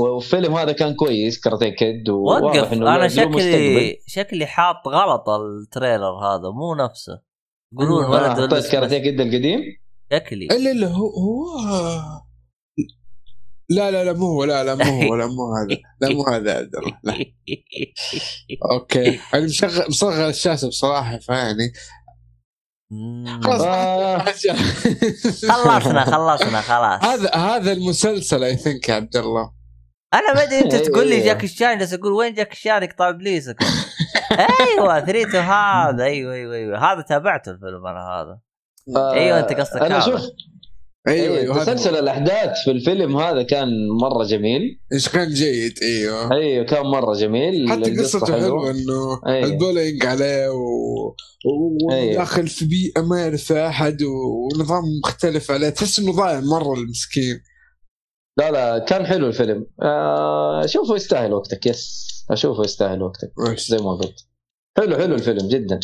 والفيلم 0.00 0.54
هذا 0.54 0.72
كان 0.72 0.94
كويس 0.94 1.40
Karate 1.40 1.68
Kid 1.68 2.08
وواضح 2.08 2.44
وقف 2.44 2.72
إنه 2.72 2.96
أنا. 2.96 3.08
شكلي 3.08 3.96
شكلي 4.06 4.46
حاط 4.46 4.88
غلط 4.88 5.28
ال 5.28 5.39
trailer 5.39 6.18
هذا 6.24 6.50
مو 6.50 6.74
نفسه. 6.74 7.27
يقولون 7.72 8.04
ولد 8.04 8.38
ولد 8.38 8.66
Karate 8.66 8.98
Kid 8.98 9.20
القديم 9.20 9.60
شكلي. 10.12 10.46
الا 10.46 10.70
الا 10.70 10.86
هو 10.86 11.08
هو 11.08 11.60
لا 13.70 13.90
لا 13.90 14.04
لا 14.04 14.12
مو 14.12 14.26
هو 14.26 14.44
لا 14.44 14.64
لا 14.64 14.74
مو 14.74 15.02
هو 15.02 15.14
لا 15.14 15.26
مو 15.26 15.54
هذا 15.54 15.78
لا 16.00 16.08
مو 16.08 16.24
هذا 16.24 16.58
عبد 16.58 16.76
الله 16.76 16.98
لا. 17.04 17.24
okay. 18.72 19.20
أنا 19.34 19.44
مشغل 19.44 19.88
مصغر 19.88 20.28
الشاشة 20.28 20.68
بصراحة 20.68 21.18
فيعني. 21.18 21.72
خلاص. 23.42 23.60
آه. 23.60 24.18
خلصنا 25.48 26.04
خلصنا 26.04 26.60
خلاص. 26.60 27.04
هذا 27.04 27.34
هذا 27.34 27.72
المسلسل 27.72 28.44
I 28.44 28.56
think 28.56 28.88
يا 28.88 28.94
عبد 28.94 29.16
الله. 29.16 29.58
أنا 30.14 30.34
ما 30.34 30.42
أدري 30.42 30.58
أنت 30.58 30.74
تقول 30.74 31.08
لي 31.08 31.14
إيه. 31.14 31.24
جاك 31.24 31.44
الشان 31.44 31.78
بس 31.78 31.94
أقول 31.94 32.12
وين 32.12 32.34
جاك 32.34 32.52
الشان 32.52 32.82
يقطع 32.82 33.08
ابليسك 33.08 33.56
أيوه 34.30 35.06
ثريتو 35.06 35.38
هذا 35.38 36.04
أيوه 36.04 36.34
أيوه 36.34 36.54
أيوه. 36.54 36.92
هذا 36.92 37.00
تابعته 37.00 37.50
الفيلم 37.50 37.86
أنا 37.86 38.00
هذا. 38.00 38.38
أيوة، 39.12 39.38
أنت 39.38 39.52
قصدك 39.52 39.82
أنا. 39.82 40.00
شوف 40.00 40.20
أيوه 41.08 41.26
أيوة 41.26 41.38
أيوه 41.38 41.64
تسلسل. 41.64 41.96
الأحداث 41.96 42.64
في 42.64 42.70
الفيلم 42.70 43.16
هذا 43.16 43.42
كان 43.42 43.68
مرة 44.02 44.24
جميل. 44.24 44.80
إيش 44.92 45.08
كان 45.08 45.28
جيد؟ 45.28 45.72
أيوه. 45.82 46.32
أيوه 46.32 46.64
كان 46.64 46.86
مرة 46.86 47.14
جميل. 47.14 47.70
حتى 47.70 47.96
قصته 47.96 48.32
حلوة. 48.40 48.70
إنه 48.70 49.20
أيوة. 49.26 49.46
البولينج 49.46 50.06
عليه 50.06 50.48
و... 50.48 50.56
أيوة. 51.92 52.10
وداخل 52.10 52.48
في 52.48 52.64
بيئة 52.64 53.00
ما 53.00 53.20
يعرف 53.20 53.52
أحد 53.52 54.02
و- 54.02 54.48
ونظام 54.54 54.84
مختلف 55.04 55.50
عليه. 55.50 55.68
تحس 55.68 55.98
إنه 55.98 56.12
ضايع 56.12 56.40
مرة 56.40 56.74
المسكين. 56.74 57.40
لا 58.38 58.50
لا 58.50 58.78
كان 58.78 59.06
حلو 59.06 59.26
الفيلم. 59.26 59.66
آه 59.82 60.66
شوفه 60.66 60.94
يستاهل 60.94 61.32
وقتك. 61.32 61.66
yes 61.66 62.08
أشوفه 62.30 62.62
يستاهل 62.64 63.02
وقتك. 63.02 63.32
زي 63.58 63.78
ما 63.78 63.94
قلت. 63.94 64.26
حلو 64.76 64.96
حلو 64.96 65.14
الفيلم 65.14 65.48
جدا. 65.48 65.80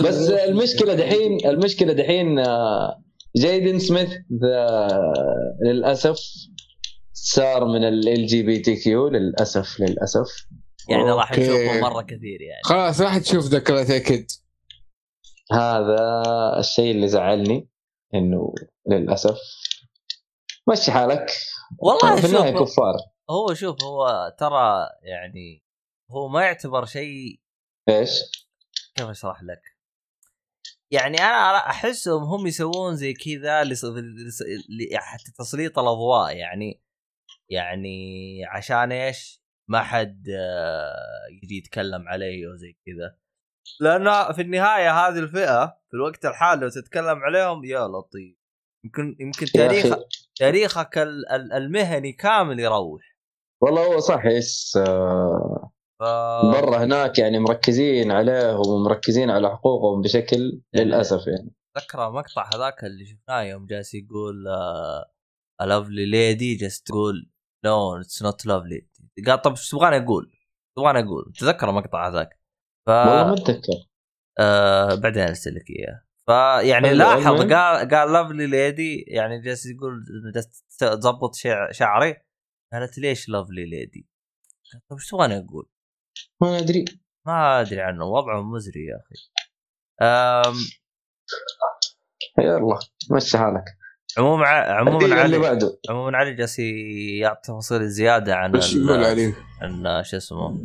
بس 0.00 0.30
المشكلة 0.30 0.94
دحين 0.94 1.46
المشكلة 1.46 1.92
دحين 1.92 2.38
آه، 2.38 3.02
جايدن 3.36 3.78
سميث 3.78 4.12
للأسف 5.64 6.18
صار 7.12 7.64
من 7.64 7.84
ال 7.84 8.26
LGBTQ 8.26 9.08
للأسف 9.08 9.80
للأسف. 9.80 10.28
يعني 10.88 11.02
راح. 11.02 11.32
نشوفه 11.38 11.80
مرة 11.80 12.02
كثير 12.02 12.40
يعني. 12.40 12.62
خلاص 12.64 13.00
راح 13.00 13.18
تشوف 13.18 13.46
ذا 13.46 13.58
Karate 13.58 13.98
Kid. 13.98 14.26
هذا 15.52 16.22
الشيء 16.58 16.90
اللي 16.90 17.08
زعلني 17.08 17.68
إنه 18.14 18.54
للأسف 18.90 19.38
مشي 20.68 20.92
حالك. 20.92 21.30
والله 21.78 22.16
في 22.16 22.26
النهاية 22.26 22.52
شوف 22.52 22.62
كفار. 22.62 22.94
هو 23.30 23.54
شوف 23.54 23.84
هو 23.84 24.34
ترى 24.38 24.88
يعني 25.02 25.64
هو 26.10 26.28
ما 26.28 26.42
يعتبر 26.42 26.84
شيء 26.84 27.40
إيش؟ 27.88 28.10
كيف 28.94 29.06
أشرح 29.06 29.42
لك؟ 29.42 29.62
يعني 30.90 31.16
أنا 31.18 31.56
أحسهم 31.56 32.22
هم 32.22 32.46
يسوون 32.46 32.96
زي 32.96 33.12
كذا 33.12 33.64
حتى 34.94 35.32
تسليط 35.38 35.78
الأضواء 35.78 36.36
يعني 36.36 36.82
يعني 37.48 38.44
عشان 38.44 38.92
إيش؟ 38.92 39.42
ما 39.68 39.82
حد 39.82 40.28
آه، 40.28 41.26
يجي 41.42 41.56
يتكلم 41.56 42.08
عليه 42.08 42.46
أو 42.48 42.56
زي 42.56 42.76
كذا 42.86 43.16
لأن 43.80 44.32
في 44.34 44.42
النهاية 44.42 44.90
هذه 44.90 45.18
الفئة 45.18 45.66
في 45.88 45.94
الوقت 45.94 46.26
الحالي 46.26 46.60
لو 46.60 46.68
تتكلم 46.68 47.18
عليهم 47.18 47.64
يا 47.64 47.88
لطيف 47.88 48.36
يمكن 48.84 49.16
يمكن 49.20 49.46
تاريخ 49.46 49.98
تاريخك 50.36 50.98
ال- 50.98 51.28
ال- 51.28 51.52
المهني 51.52 52.12
كامل 52.12 52.60
يروح 52.60 53.11
والله 53.62 53.94
هو 53.94 53.98
صح 53.98 54.26
yes 54.26 54.76
آه، 54.76 55.72
ف... 56.00 56.02
برا 56.52 56.84
هناك 56.84 57.18
يعني 57.18 57.38
مركزين 57.38 58.10
عليهم 58.10 58.68
ومركزين 58.68 59.30
على 59.30 59.50
حقوقهم 59.50 60.00
بشكل 60.02 60.60
للأسف 60.74 61.26
يعني. 61.26 61.54
ذكر 61.78 62.08
المقطع 62.08 62.50
هذاك 62.54 62.84
اللي 62.84 63.04
شفناه 63.06 63.42
يوم 63.42 63.66
جالس 63.66 63.94
يقول 63.94 64.44
lovely 65.60 66.06
lady 66.06 66.54
جالس 66.54 66.82
تقول 66.82 67.30
no 67.64 67.96
it's 68.00 68.22
not 68.22 68.46
lovely 68.46 68.88
قال 69.26 69.42
طب 69.42 69.50
إيش 69.50 69.68
تبغاني 69.70 69.96
أقول؟ 70.04 70.32
تبغاني 70.76 70.98
أقول. 70.98 71.32
تذكر 71.38 71.70
المقطع 71.70 72.08
هذاك. 72.08 72.40
ف 72.86 72.88
والله 72.90 73.24
ما 73.26 73.34
أتذكر. 73.34 73.72
آه 74.38 74.94
بعدين 74.94 75.22
أرسل 75.22 75.54
لك 75.54 75.70
إياه. 75.70 76.02
فيعني 76.26 76.94
لاحظ. 76.94 77.52
قال 77.52 77.88
قال 77.88 78.12
لافلي 78.12 78.46
ليدي 78.46 79.04
يعني 79.08 79.40
جالس 79.40 79.66
يقول 79.66 80.04
جالس 80.34 80.64
تظبط 80.78 81.34
شع- 81.34 81.70
شعري. 81.70 82.16
قالت 82.72 82.98
ليش 82.98 83.28
لافلي 83.28 83.64
ليدي؟ 83.64 84.06
طب 84.90 84.96
إيش 84.96 85.08
تبغاني 85.10 85.38
أقول؟ 85.38 85.68
ما 86.40 86.58
أدري 86.58 86.84
ما 87.26 87.60
أدري 87.60 87.80
عنه 87.80 88.04
وضعه 88.04 88.42
مزري 88.42 88.86
يا 88.86 88.96
أخي. 88.96 89.30
أم 90.02 90.54
يلا 92.38 92.78
مشي 93.10 93.38
حالك 93.38 93.64
عموما 94.18 94.46
ع- 94.46 94.72
عموما 94.80 95.14
علي 95.14 95.38
بعده 95.38 95.78
عموما 95.90 96.16
علي 96.18 96.34
جالس 96.34 96.58
يعطي 96.58 97.40
تفاصيل 97.44 97.88
زيادة 97.88 98.34
عن 98.36 98.54
إيش 98.54 98.74
يقول 98.74 99.04
عليه؟ 99.04 99.34
عن 99.62 100.02
شو 100.04 100.16
اسمه 100.16 100.58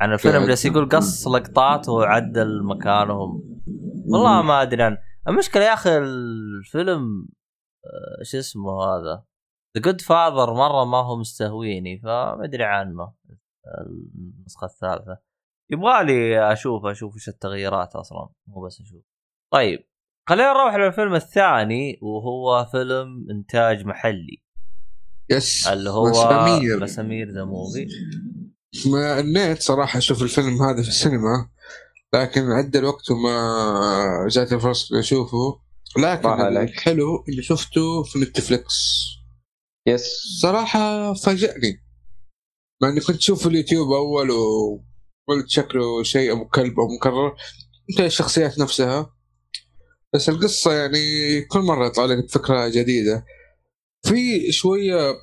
عن 0.00 0.12
الفيلم 0.12 0.46
جالس 0.46 0.64
يقول 0.64 0.88
قص 0.88 1.28
لقطات 1.28 1.88
وعدل 1.88 2.62
مكانهم 2.64 3.60
والله 4.06 4.42
ما 4.42 4.62
أدري 4.62 4.82
عن 4.82 4.96
المشكلة 5.28 5.64
يا 5.64 5.74
أخي 5.74 5.98
الفيلم 5.98 7.28
آه، 7.84 8.22
شو 8.22 8.38
اسمه 8.38 8.70
هذا 8.84 9.24
ذا 9.76 9.82
جود 9.82 10.00
فاذر 10.00 10.54
مرة 10.54 10.84
ما 10.84 10.98
هو 10.98 11.16
مستهويني 11.16 11.98
فما 11.98 12.44
أدري 12.44 12.64
عنه 12.64 13.12
النسخة 14.18 14.64
الثالثة. 14.64 15.18
يبغى 15.70 16.04
لي 16.04 16.52
أشوف 16.52 16.84
أشوف 16.84 17.14
إيش 17.14 17.28
التغييرات 17.28 17.96
أصلا 17.96 18.28
مو 18.46 18.66
بس 18.66 18.80
أشوف. 18.80 19.02
طيب 19.52 19.78
خلينا 20.28 20.52
نروح 20.52 20.74
للفيلم 20.74 21.14
الثاني 21.14 21.98
وهو 22.02 22.64
فيلم 22.72 23.26
إنتاج 23.30 23.84
محلي. 23.86 24.42
yes 25.30 25.66
اللي 25.66 25.90
هو 25.90 26.10
مسامير. 26.10 26.80
مسامير 26.80 27.30
the 27.30 27.44
movie. 27.44 27.86
ما 28.86 29.20
كنت 29.20 29.62
صراحة 29.62 29.98
أشوف 29.98 30.22
الفيلم 30.22 30.62
هذا 30.62 30.82
في 30.82 30.88
السينما 30.88 31.48
لكن 32.14 32.40
عدى 32.40 32.78
الوقت 32.78 33.10
وما 33.10 34.28
جات 34.30 34.52
الفرصة 34.52 34.92
إني 34.92 35.00
أشوفه. 35.00 35.60
لكن. 35.98 36.28
الحلو 36.28 37.24
اللي 37.28 37.42
شفته 37.42 38.02
في 38.02 38.18
نتفليكس. 38.18 39.06
yes. 39.86 40.12
صراحة 40.42 41.14
فاجأني. 41.14 41.82
مع 42.82 42.88
إني 42.88 43.00
كنت 43.00 43.16
أشوف 43.16 43.46
اليوتيوب 43.46 43.92
أول 43.92 44.30
وقلت 44.30 45.48
شكله 45.48 46.02
شيء 46.02 46.32
أبو 46.32 46.48
كلب 46.48 46.80
أو 46.80 46.88
مكرر. 46.96 47.36
أنت 47.90 48.00
الشخصيات 48.00 48.58
نفسها. 48.58 49.16
بس 50.14 50.28
القصة 50.28 50.72
يعني 50.72 51.40
كل 51.42 51.60
مرة 51.60 51.86
يطلع 51.86 52.04
لك 52.04 52.30
فكرة 52.30 52.68
جديدة. 52.68 53.24
في 54.06 54.52
شوية 54.52 55.14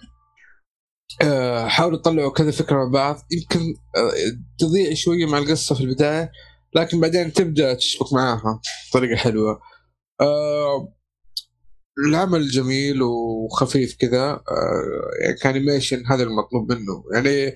آه، 1.21 1.67
حاولوا 1.67 1.99
يطلعوا 1.99 2.31
كذا 2.33 2.51
فكرة 2.51 2.75
مع 2.75 2.91
بعض. 2.91 3.15
يمكن 3.31 3.59
آه، 3.97 4.11
تضيع 4.59 4.93
شوية 4.93 5.25
مع 5.25 5.37
القصة 5.37 5.75
في 5.75 5.81
البداية. 5.81 6.31
لكن 6.75 6.99
بعدين 6.99 7.33
تبدأ 7.33 7.73
تشبك 7.73 8.13
معاها 8.13 8.61
بطريقة 8.89 9.15
حلوة. 9.17 9.61
آه، 10.21 10.93
العمل 11.99 12.47
جميل 12.47 13.01
وخفيف 13.01 13.95
كذا 13.99 14.23
آه، 14.31 14.41
يعني 15.23 15.37
كانيميشن 15.37 16.05
هذا 16.05 16.23
المطلوب 16.23 16.71
منه. 16.71 17.03
يعني 17.13 17.55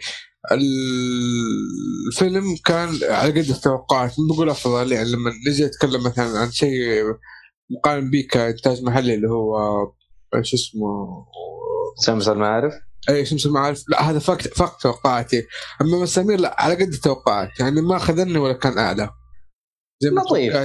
الفيلم 0.51 2.43
كان 2.65 2.89
على 3.09 3.31
قد 3.31 3.49
التوقعات 3.49 4.13
بقول 4.29 4.49
أفضل 4.49 4.91
يعني 4.91 5.11
لما 5.11 5.31
نجي 5.47 5.65
نتكلم 5.65 6.03
مثلا 6.03 6.39
عن 6.39 6.51
شيء 6.51 7.03
مقارن 7.69 8.11
به 8.11 8.27
كإنتاج 8.31 8.83
محلي 8.83 9.13
اللي 9.13 9.29
هو 9.29 9.57
آه، 10.33 10.41
شو 10.41 10.55
اسمه؟ 10.55 11.25
شمس 12.05 12.27
المعارف؟ 12.27 12.73
اي 13.09 13.25
شمس 13.25 13.45
المعارف؟ 13.45 13.83
لا 13.89 14.09
هذا 14.09 14.19
فاق 14.19 14.41
فاق 14.41 14.77
توقعاتي. 14.77 15.43
أما 15.81 16.01
مسامير 16.01 16.39
لا 16.39 16.55
على 16.61 16.75
قد 16.75 16.93
التوقعات. 16.93 17.59
يعني 17.59 17.81
ما 17.81 17.97
خذلني 17.97 18.38
ولا 18.38 18.53
كان 18.53 18.77
أعلى. 18.77 19.09
زي 19.99 20.09
ما 20.09 20.21
لطيف. 20.21 20.55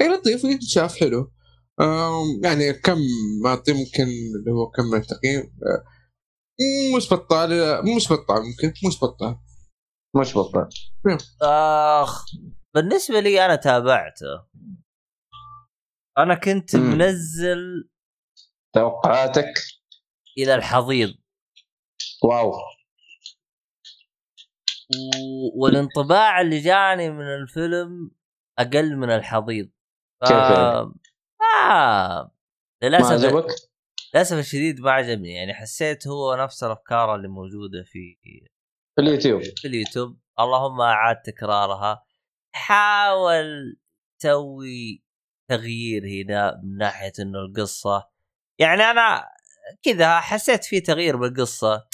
اي 0.00 0.08
لطيف 0.08 0.44
يتشاف 0.44 0.96
حلو. 0.96 1.32
يعني 2.42 2.72
كم 2.72 2.98
معطي 3.44 3.72
ممكن 3.72 4.02
اللي 4.02 4.50
هو 4.50 4.70
كم 4.70 4.84
من 4.84 4.98
التقييم 4.98 5.40
آه، 5.40 5.84
مش 6.96 7.12
بطال 7.12 7.50
مش 7.96 8.12
بطال 8.12 8.42
ممكن 8.42 8.72
مش 8.88 8.98
بطال 9.02 9.36
مش 10.16 10.36
بطال 10.36 10.68
آخ 11.42 12.24
بالنسبة 12.74 13.20
لي 13.20 13.44
أنا 13.44 13.56
تابعته. 13.56 14.46
أنا 16.18 16.34
كنت 16.34 16.76
مم. 16.76 16.82
منزل 16.82 17.88
توقعاتك؟ 18.74 19.54
إلى 20.38 20.54
الحضيض. 20.54 21.14
واو. 22.24 22.50
و... 22.50 22.54
والانطباع 25.62 26.40
اللي 26.40 26.60
جاني 26.60 27.10
من 27.10 27.34
الفيلم 27.34 28.10
أقل 28.58 28.96
من 28.96 29.10
الحضيض. 29.10 29.70
ف... 30.20 30.24
كيف 30.28 30.58
آه. 31.42 32.32
ما 32.82 32.88
للأسف 32.88 33.12
عجبك؟ 33.24 33.46
للأسف 34.14 34.38
الشديد 34.38 34.80
ما 34.80 34.90
عجبني 34.90 35.34
يعني 35.34 35.54
حسيت 35.54 36.08
هو 36.08 36.34
نفس 36.34 36.64
الأفكار 36.64 37.14
اللي 37.14 37.28
موجودة 37.28 37.82
في 37.86 38.18
في 38.96 39.00
اليوتيوب 39.02 39.42
في 39.42 39.68
اليوتيوب 39.68 40.18
اللهم 40.40 40.80
أعاد 40.80 41.22
تكرارها 41.22 42.04
حاول 42.54 43.76
تسوي 44.20 45.02
تغيير 45.50 46.02
هنا 46.06 46.60
من 46.64 46.76
ناحية 46.76 47.12
إنه 47.20 47.38
القصة 47.38 48.10
يعني 48.58 48.82
أنا 48.82 49.28
كذا 49.82 50.20
حسيت 50.20 50.64
في 50.64 50.80
تغيير 50.80 51.16
بالقصة 51.16 51.88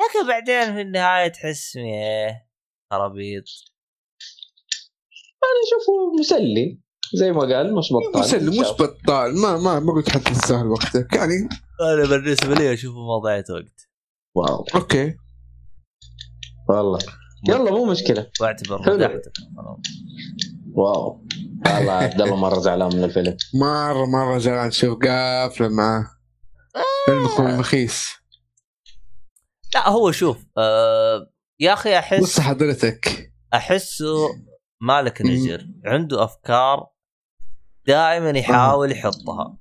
لكن 0.00 0.28
بعدين 0.28 0.74
في 0.74 0.80
النهاية 0.80 1.28
تحس 1.28 1.76
إيه 1.76 2.48
خرابيط 2.92 3.44
أنا 5.44 5.60
أشوفه 5.66 6.12
مسلي 6.20 6.80
زي 7.14 7.32
ما 7.32 7.40
قال 7.40 7.74
مش 7.74 7.92
بطال 7.92 8.20
مسلي 8.20 8.60
مش 8.60 8.66
بطال. 8.66 9.40
ما 9.40 9.58
ما 9.58 9.80
ما 9.80 9.92
قلت 9.92 10.10
حتى 10.10 10.34
تستاهل 10.34 10.66
وقتك 10.66 11.14
يعني 11.14 11.48
أنا 11.80 12.08
بالنسبة 12.08 12.54
لي 12.54 12.72
اشوفه 12.72 12.98
موضوعيه 12.98 13.44
وقت 13.50 13.88
wow. 14.36 14.64
okay. 14.74 15.14
والله. 16.68 16.98
يلا 17.48 17.70
مو 17.70 17.84
مشكلة. 17.84 18.30
واعتبر 18.40 18.82
حلو. 18.82 19.22
wow. 20.72 21.26
والله 21.66 21.92
عبد 21.92 22.20
الله 22.20 22.36
مرة 22.36 22.58
زعلان 22.58 22.96
من 22.96 23.04
الفيلم. 23.04 23.36
مره 23.54 24.06
مرة 24.06 24.38
زعلان. 24.38 24.70
شوف 24.70 24.98
قافلة 24.98 25.68
معاه. 25.68 26.06
فيلمكم 27.06 27.46
المخيس 27.46 28.08
لا 29.74 29.88
هو 29.88 30.12
شوف 30.12 30.46
آه 30.58 31.30
يا 31.60 31.72
أخي 31.72 31.90
بص 31.90 32.38
احس 32.38 32.40
حضرتك. 32.40 33.32
أحسه 33.54 34.28
مالك 34.80 35.22
نجر. 35.22 35.66
عنده 35.84 36.24
أفكار 36.24 36.86
دائما 37.90 38.38
يحاول 38.38 38.92
يحطها. 38.92 39.58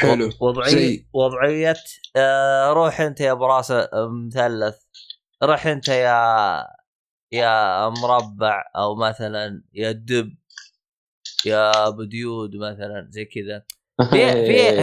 حلو. 0.00 0.30
وضعيه 0.40 0.70
زي- 0.70 1.06
وضعية 1.12 1.74
آه 2.16 2.72
روح 2.72 3.00
أنت 3.00 3.20
يا 3.20 3.32
براس 3.34 3.72
مثلث. 4.26 4.76
روح 5.42 5.66
أنت 5.66 5.88
يا 5.88 6.66
يا 7.32 7.88
مربع 7.88 8.64
أو 8.76 8.94
مثلا 8.94 9.64
يا 9.74 9.92
دب 9.92 10.36
يا 11.46 11.88
أبو 11.88 12.02
ديود 12.04 12.56
مثلا 12.56 13.06
زي 13.10 13.24
كذا. 13.24 13.64
في 14.10 14.32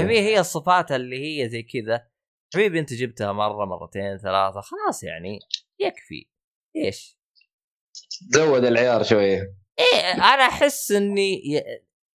في 0.08 0.20
هي 0.20 0.39
الصفات 0.39 0.91
اللي 0.91 1.16
هي 1.43 1.49
زي 1.49 1.64
كذا. 1.64 2.08
حبيبي 2.53 2.80
أنت 2.80 2.93
جبتها 2.93 3.32
مرة 3.32 3.66
مرتين 3.66 4.18
ثلاثة 4.18 4.62
خلاص 4.62 5.03
يعني 5.03 5.39
يكفي. 5.80 6.30
إيش؟ 6.76 7.18
زود 8.34 8.66
العيار 8.66 9.03
شوية. 9.03 9.55
إيه 9.80 10.14
أنا 10.14 10.47
أحس 10.47 10.91
إني. 10.91 11.41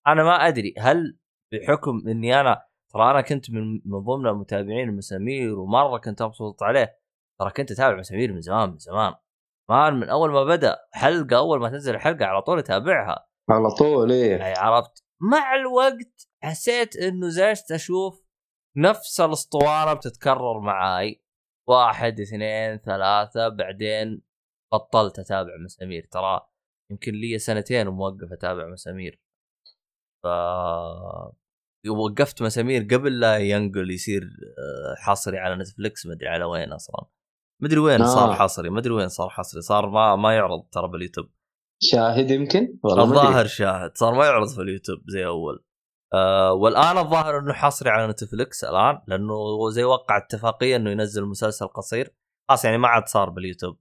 أنا 0.07 0.23
ما 0.23 0.49
أدري 0.49 0.75
هل 0.79 1.19
بحكم 1.53 2.09
إني 2.09 2.41
أنا 2.41 2.63
ترى 2.93 3.11
أنا 3.11 3.21
كنت 3.21 3.51
من 3.51 3.81
من 3.85 3.99
ضمن 3.99 4.27
المتابعين 4.27 4.89
المسامير 4.89 5.59
ومرة 5.59 5.99
كنت 5.99 6.23
مبسوط 6.23 6.63
عليه 6.63 6.99
ترى 7.41 7.51
كنت 7.51 7.71
أتابع 7.71 7.99
مسامير 7.99 8.33
من 8.33 8.41
زمان 8.41 8.71
من 8.71 8.79
زمان. 8.79 9.15
ما 9.71 9.91
من 9.91 10.09
أول 10.09 10.31
ما 10.31 10.45
بدأ 10.45 10.77
حلقة 10.93 11.37
أول 11.37 11.61
ما 11.61 11.69
تنزل 11.69 11.95
الحلقة 11.95 12.25
على 12.27 12.43
طول 12.43 12.59
أتابعها. 12.59 13.29
على 13.51 13.71
طول 13.79 14.13
إيه. 14.13 14.37
يعني 14.37 14.55
عرفت؟ 14.59 15.05
مع 15.21 15.55
الوقت 15.55 16.29
حسيت 16.43 16.97
إنه 16.97 17.29
زعجت 17.29 17.73
أشوف 17.73 18.25
نفس 18.77 19.21
الأسطوانة 19.21 19.93
بتتكرر 19.93 20.61
معاي. 20.61 21.25
واحد 21.69 22.21
اثنين 22.21 22.79
ثلاثة 22.79 23.49
بعدين 23.49 24.23
بطلت 24.73 25.19
أتابع 25.19 25.51
مسامير. 25.65 26.09
ترى 26.11 26.41
يمكن 26.91 27.13
لي 27.13 27.39
سنتين 27.39 27.89
وموقف 27.89 28.33
أتابع 28.33 28.69
مسامير. 28.69 29.23
ف 30.23 30.27
وقفت 31.89 32.43
مسامير 32.43 32.83
قبل 32.83 33.21
لا 33.21 33.39
ينقل 33.39 33.91
يصير 33.91 34.23
آه، 34.23 34.95
حصري 34.99 35.39
على 35.39 35.57
نتفلكس 35.57 36.07
مدري 36.07 36.29
على 36.29 36.45
وين 36.45 36.73
أصلا. 36.73 37.07
مدري 37.63 37.79
وين 37.79 38.07
صار 38.07 38.31
آه. 38.31 38.35
حصري 38.35 38.71
مدري 38.71 38.93
وين 38.93 39.09
صار 39.09 39.29
حصري 39.29 39.61
صار 39.61 39.91
ما 39.91 40.17
ما 40.17 40.35
يعرض 40.35 40.63
ترى 40.73 40.89
باليوتيوب. 40.89 41.27
شاهد 41.83 42.31
يمكن؟ 42.31 42.79
والله 42.85 43.05
الظاهر. 43.05 43.47
شاهد 43.47 43.97
صار 43.97 44.15
ما 44.15 44.25
يعرض 44.27 44.49
في 44.49 44.61
اليوتيوب 44.61 44.99
زي 45.07 45.27
أول. 45.27 45.65
آه 46.15 46.53
والآن 46.53 46.99
الظاهر 46.99 47.39
إنه 47.39 47.53
حصري 47.53 47.91
على 47.91 48.11
نتفلكس 48.11 48.65
الآن 48.65 49.03
لأنه 49.07 49.71
زي 49.71 49.85
وقع 49.85 50.17
اتفاقية 50.17 50.77
إنه 50.77 50.91
ينزل 50.91 51.25
مسلسل 51.25 51.67
قصير. 51.67 52.15
خلاص 52.49 52.65
يعني 52.65 52.79
ما 52.79 52.89
عاد 52.89 53.07
صار 53.09 53.31
باليوتيوب 53.31 53.79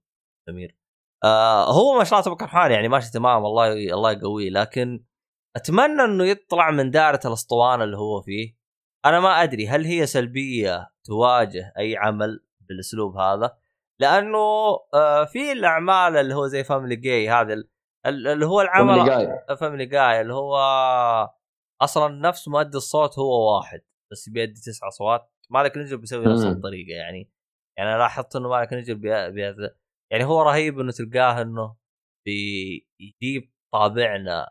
سمير 0.48 0.78
آه 1.24 1.72
هو 1.72 1.98
ما 1.98 2.04
شاء 2.04 2.12
الله 2.18 2.24
تبارك 2.24 2.42
الرحمن 2.42 2.70
يعني 2.70 2.88
ماشي 2.88 3.10
تمام 3.12 3.46
الله 3.46 3.72
الله 3.72 4.12
يقويه 4.12 4.50
لكن 4.50 5.04
أتمنى 5.56 6.04
إنه 6.04 6.24
يطلع 6.24 6.70
من 6.70 6.90
دائرة 6.90 7.20
الأسطوانة 7.24 7.84
اللي 7.84 7.96
هو 7.96 8.22
فيه 8.22 8.56
أنا 9.04 9.20
ما 9.20 9.42
أدري 9.42 9.68
هل 9.68 9.84
هي 9.84 10.06
سلبية 10.06 10.90
تواجه 11.04 11.72
أي 11.78 11.96
عمل 11.96 12.44
بالأسلوب 12.68 13.16
هذا 13.16 13.58
لأنه 14.00 14.38
آه 14.94 15.24
في 15.24 15.52
الأعمال 15.52 16.16
اللي 16.16 16.34
هو 16.34 16.46
زي 16.46 16.64
Family 16.64 16.96
Guy 16.96 17.28
هذا 17.30 17.52
ال- 17.54 17.70
ال- 18.06 18.26
اللي 18.28 18.46
هو 18.46 18.60
العمل. 18.60 18.98
Family 19.56 19.86
Guy 19.86 20.20
اللي 20.20 20.34
هو 20.34 20.56
أصلا 21.82 22.08
نفس 22.28 22.48
مؤدي 22.48 22.76
الصوت 22.76 23.18
هو 23.18 23.56
واحد 23.56 23.80
بس 24.12 24.28
بيدي 24.28 24.60
تسع 24.60 24.88
أصوات 24.88 25.32
مالك 25.50 25.76
نجر 25.76 25.96
بيسوي 25.96 26.26
نفس. 26.26 26.42
الطريقة 26.56 26.96
يعني 26.96 27.32
يعني 27.78 27.98
لاحظت 27.98 28.36
إنه 28.36 28.48
مالك 28.48 28.72
نجر 28.72 28.94
بي... 28.94 29.30
بي... 29.30 29.70
يعني 30.12 30.24
هو 30.24 30.42
رهيب 30.42 30.80
إنه 30.80 30.92
تلقاه 30.92 31.42
إنه 31.42 31.76
بيجيب 32.26 33.52
طابعنا 33.72 34.50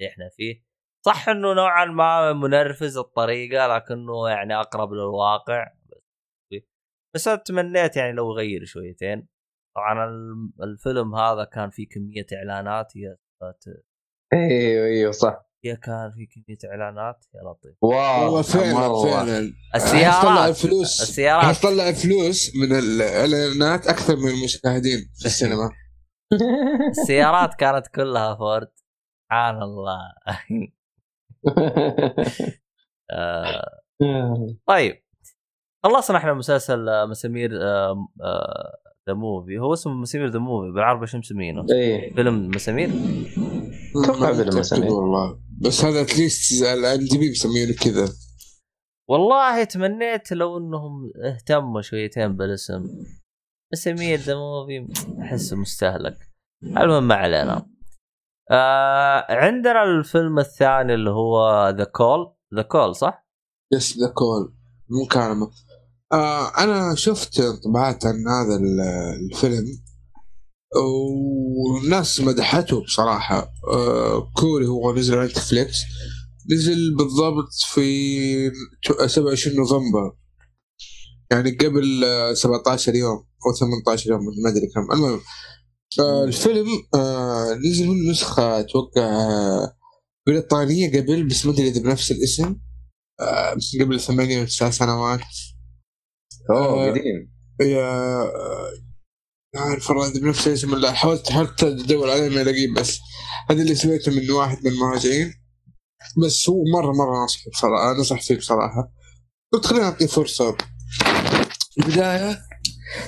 اللي 0.00 0.10
إحنا 0.12 0.28
فيه. 0.36 0.64
صح 1.06 1.28
إنه 1.28 1.54
نوعا 1.54 1.84
ما 1.84 2.32
منرفز 2.32 2.98
الطريقة 2.98 3.76
لكنه 3.76 4.28
يعني 4.28 4.60
أقرب 4.60 4.92
للواقع. 4.92 5.66
بس 7.14 7.28
أنا 7.28 7.36
تمنيت 7.36 7.96
يعني 7.96 8.12
لو 8.12 8.30
يغير 8.32 8.64
شويتين. 8.64 9.28
طبعا 9.76 10.10
الفيلم 10.62 11.14
هذا 11.14 11.44
كان 11.44 11.70
فيه 11.70 11.88
كمية 11.88 12.26
إعلانات. 12.32 12.96
يا 12.96 13.16
إيوه 14.32 14.86
إيوه 14.86 15.12
صح. 15.12 15.50
يا 15.64 15.74
كان 15.74 16.10
في 16.10 16.26
كمية 16.26 16.58
إعلانات. 16.70 17.26
يا 17.34 17.40
لطيف. 17.40 17.76
واو. 17.82 18.42
فعلا. 18.42 19.10
فعلا. 19.10 19.52
السيارات. 19.74 20.22
طلع 20.22 20.52
فلوس 20.52 21.02
السيارات. 21.02 21.44
حيطلع 21.44 21.92
فلوس 21.92 22.56
من 22.56 22.72
الإعلانات 22.78 23.86
أكثر 23.86 24.16
من 24.16 24.28
المشاهدين 24.28 25.10
في 25.18 25.26
السينما. 25.26 25.70
السيارات 26.90 27.54
كانت 27.54 27.86
كلها 27.86 28.34
فورد. 28.34 28.72
سبحان 29.30 29.62
الله. 29.62 29.98
آه، 33.10 33.80
طيب. 34.66 35.02
خلصنا 35.84 36.18
إحنا 36.18 36.34
مسلسل 36.34 36.88
آه، 36.88 37.06
مسامير 37.06 37.50
the 39.08 39.14
movie 39.14 39.58
هو 39.58 39.72
اسمه 39.72 39.92
مسامير 39.92 40.28
the 40.28 40.38
movie 40.38 40.72
بالعربي 40.72 41.06
شو 41.06 41.18
مسمينه؟ 41.18 41.66
إيه. 41.72 42.14
فيلم 42.14 42.48
مسامير؟ 42.48 42.90
أتوقع 44.04 44.20
ما 44.20 44.34
فيلم 44.34 44.58
مسامير. 44.58 44.92
والله. 44.92 45.40
بس 45.60 45.84
هذا 45.84 46.00
at 46.00 46.62
least 46.62 46.98
ال 46.98 47.18
IMDb 47.18 47.30
مسمينه 47.30 47.72
كذا. 47.72 48.12
والله 49.08 49.64
تمنيت 49.64 50.32
لو 50.32 50.58
انهم 50.58 51.12
اهتموا 51.24 51.80
شويتين 51.80 52.36
بالاسم. 52.36 52.82
مسامير 53.72 54.18
the 54.18 54.34
movie 54.34 54.88
أحسه 55.22 55.56
مستهلك. 55.56 56.16
المهم 56.62 57.08
ما 57.08 57.14
علينا. 57.14 57.66
آه 58.50 59.26
عندنا 59.30 59.82
الفيلم 59.84 60.38
الثاني 60.38 60.94
اللي 60.94 61.10
هو 61.10 61.68
The 61.78 61.84
Call 61.84 62.32
The 62.56 62.62
Call 62.62 62.96
صح؟ 62.96 63.26
yes 63.72 63.98
The 63.98 64.08
Call 64.14 64.54
مكالمة 65.04 65.50
آه 66.12 66.48
أنا 66.58 66.94
شفت 66.94 67.40
انطباعات 67.40 68.06
عن 68.06 68.14
هذا 68.28 68.56
ال- 68.56 68.80
الفيلم 69.32 69.64
والناس 71.66 72.20
مدحته 72.20 72.82
بصراحة. 72.84 73.48
آه 73.72 74.30
كوري 74.36 74.66
هو 74.66 74.94
نزل 74.94 75.18
على 75.18 75.28
نتفليكس. 75.28 75.76
نزل 76.52 76.96
بالضبط 76.96 77.48
في 77.72 78.50
27 79.06 79.56
نوفمبر. 79.56 80.16
يعني 81.32 81.50
قبل 81.50 82.04
آه، 82.04 82.32
17 82.34 82.94
يوم 82.94 83.16
أو 83.46 83.52
18 83.60 84.10
يوم 84.10 84.20
ما 84.44 84.50
أدري 84.50 84.66
كم. 84.74 84.92
المهم 84.92 85.20
آه 86.00 86.24
الفيلم 86.24 86.66
آه 86.94 87.09
نزل 87.54 87.88
منه 87.88 88.10
نسخة 88.10 88.60
أتوقع 88.60 89.02
آه، 89.02 89.76
بريطانية 90.26 90.88
قبل 91.00 91.28
بس 91.28 91.46
ما 91.46 91.52
أدري 91.52 91.68
إذا 91.68 91.80
بنفس 91.80 92.10
الاسم 92.10 92.56
آه 93.20 93.56
قبل 93.80 94.00
ثمانية 94.00 94.44
تسع 94.44 94.70
سنوات. 94.70 95.20
أوه 96.50 96.86
آه، 96.86 96.90
قديم. 96.90 97.32
يا 97.60 98.30
عارف 99.56 99.90
والله 99.90 100.08
إذا 100.08 100.20
بنفس 100.20 100.46
الاسم 100.46 100.72
ولا 100.72 100.92
حاولت 100.92 101.32
حاولت 101.32 101.62
أدور 101.64 102.10
عليه 102.10 102.28
ما 102.28 102.42
الاقيه 102.42 102.74
بس 102.74 102.98
هذا 103.50 103.62
اللي 103.62 103.74
سمعته 103.74 104.12
من 104.12 104.30
واحد 104.30 104.58
من 104.64 104.72
المراجعين. 104.72 105.34
بس 106.24 106.48
هو 106.48 106.64
مرة 106.72 106.92
مرة 106.92 107.24
نصح 107.24 107.48
بصراحة 107.52 108.00
نصح 108.00 108.22
فيه 108.22 108.36
بصراحة. 108.36 108.92
قلت 109.52 109.66
خلينا 109.66 109.84
نعطيه 109.84 110.06
فرصة. 110.06 110.56
البداية 111.78 112.38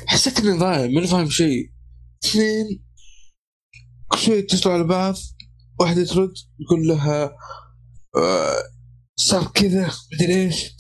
حسيت 0.07 0.39
اني 0.39 0.59
ضايع 0.59 0.87
ماني 0.87 1.07
فاهم 1.07 1.31
شيء. 1.31 1.73
اثنين 2.25 2.85
كل 4.13 4.19
شوي 4.19 4.37
يتصلوا 4.39 4.75
على 4.75 4.85
بعض 4.85 5.15
واحدة 5.81 6.05
ترد 6.05 6.33
يقول 6.61 6.89
لها 6.89 7.37
آه 8.17 8.63
صار 9.17 9.47
كذا 9.55 9.91
مدري 10.13 10.35
إيش. 10.45 10.77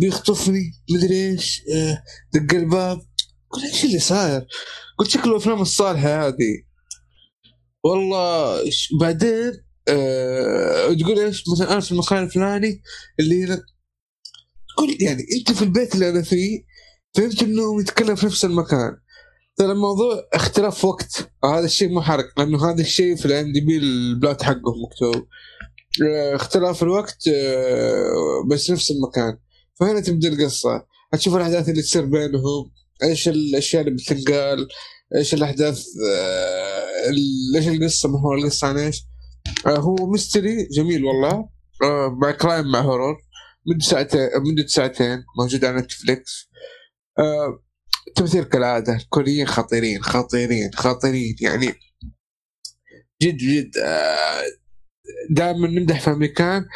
بيخطفني 0.00 0.72
مدري 0.90 1.30
إيش 1.30 1.62
آه 1.74 2.02
دق 2.34 2.54
الباب. 2.54 3.00
قلت 3.50 3.64
إيش 3.64 3.84
اللي 3.84 3.98
صاير؟ 3.98 4.46
قلت 4.98 5.10
شكله 5.10 5.36
افلام 5.36 5.62
الصالحة 5.62 6.26
هذه. 6.26 6.62
والله 7.84 8.60
بعدين 9.00 9.52
آه 9.88 10.92
تقول 10.92 11.18
إيش 11.18 11.44
مثلا 11.54 11.72
أنا 11.72 11.80
في 11.80 11.92
المكان 11.92 12.22
الفلاني 12.22 12.82
اللي 13.20 13.44
هنا. 13.44 13.62
تقول 14.68 14.96
يعني 15.02 15.22
أنت 15.38 15.52
في 15.52 15.62
البيت 15.62 15.94
اللي 15.94 16.08
أنا 16.10 16.22
فيه 16.22 16.64
فهمت 17.14 17.42
إنه 17.42 17.80
يتكلم 17.80 18.14
في 18.14 18.26
نفس 18.26 18.44
المكان. 18.44 18.96
ترى 19.56 19.72
الموضوع 19.72 20.28
اختلاف 20.32 20.84
وقت 20.84 21.30
هذا 21.44 21.64
الشيء 21.64 21.88
مو 21.88 22.02
حرق 22.02 22.40
لأنه 22.40 22.70
هذا 22.70 22.80
الشيء 22.80 23.16
في 23.16 23.26
الام 23.26 23.52
دي 23.52 23.60
بي 23.60 23.76
البلات 23.76 24.42
حقه 24.42 24.74
مكتوب. 24.86 25.26
آه، 26.08 26.34
اختلاف 26.34 26.82
الوقت 26.82 27.28
آه، 27.28 28.46
بس 28.50 28.70
نفس 28.70 28.90
المكان. 28.90 29.38
فهنا 29.80 30.00
تبدأ 30.00 30.28
القصة. 30.28 30.86
هتشوف 31.12 31.36
الأحداث 31.36 31.68
اللي 31.68 31.82
تصير 31.82 32.04
بينهم 32.04 32.70
إيش 33.02 33.28
الاشياء 33.28 33.82
اللي 33.82 33.94
بتنقال 33.94 34.68
إيش 35.16 35.34
الأحداث 35.34 35.84
آه، 36.10 37.10
إيش 37.56 37.68
القصة 37.68 38.08
محور 38.08 38.38
القصة 38.38 38.66
عن 38.66 38.78
إيش. 38.78 39.02
هو 39.66 39.94
mystery 39.94 40.68
جميل 40.76 41.04
والله. 41.04 41.48
مع 42.22 42.30
crime 42.30 42.66
مع 42.70 42.80
horror 42.80 43.16
مدة 43.66 43.84
ساعتين 43.84 44.30
ساعتين 44.66 45.24
موجود 45.38 45.64
على 45.64 45.76
نتفليكس. 45.80 46.48
تمثيل 48.16 48.44
كالعادة 48.44 48.96
الكوريين 48.96 49.46
خطيرين 49.46 50.02
خطيرين 50.02 50.70
خطيرين. 50.74 51.36
يعني 51.40 51.66
جد 53.22 53.36
جد 53.36 53.70
دائما 55.30 55.68
نمدح 55.68 56.00
في 56.00 56.10
أمريكان 56.10 56.66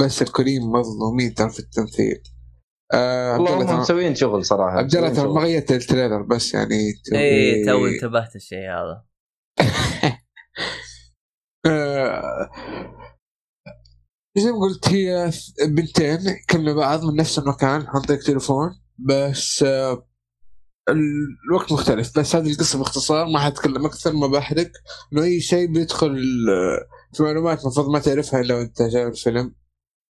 بس 0.00 0.22
الكوريين 0.22 0.62
مظلومين 0.62 1.34
ترى 1.34 1.50
في 1.50 1.60
التمثيل. 1.60 2.22
آه، 2.94 3.32
والله 3.32 3.60
الله 3.60 3.74
هم 3.74 3.80
مسويين 3.80 4.14
شغل 4.14 4.44
صراحة 4.44 4.78
عبد 4.78 4.96
الله 4.96 5.32
ما. 5.32 5.40
غيرت 5.40 5.72
ال 5.72 5.78
trailer 5.78 6.22
بس 6.22 6.54
يعني 6.54 6.92
إيه 7.12 7.66
تو 7.66 7.86
انتبهت 7.86 8.36
الشيء 8.36 8.58
هذا. 8.58 9.04
آه، 11.66 12.50
زي 14.38 14.52
ما 14.52 14.60
قلت 14.60 14.88
هي 14.88 15.30
بنتين 15.66 16.18
يكلموا 16.26 16.74
بعض 16.74 17.04
من 17.04 17.16
نفس 17.16 17.38
المكان 17.38 17.86
عن 17.86 18.00
طريق 18.00 18.20
تليفون 18.20 18.70
بس 18.98 19.62
آه، 19.62 20.08
الوقت 20.88 21.72
مختلف 21.72 22.18
بس 22.18 22.36
هذه 22.36 22.50
القصة 22.52 22.78
باختصار 22.78 23.26
ما 23.26 23.38
حتكلم 23.38 23.86
أكثر 23.86 24.12
ما 24.12 24.26
بحرق. 24.26 24.70
إنه 25.12 25.22
أي 25.22 25.40
شيء 25.40 25.66
بيدخل 25.72 26.16
في 27.12 27.22
معلومات 27.22 27.60
المفروض 27.62 27.88
ما 27.88 27.98
تعرفها 27.98 28.40
إلا 28.40 28.54
وأنت 28.54 28.82
جاي 28.82 29.06
الفيلم. 29.06 29.54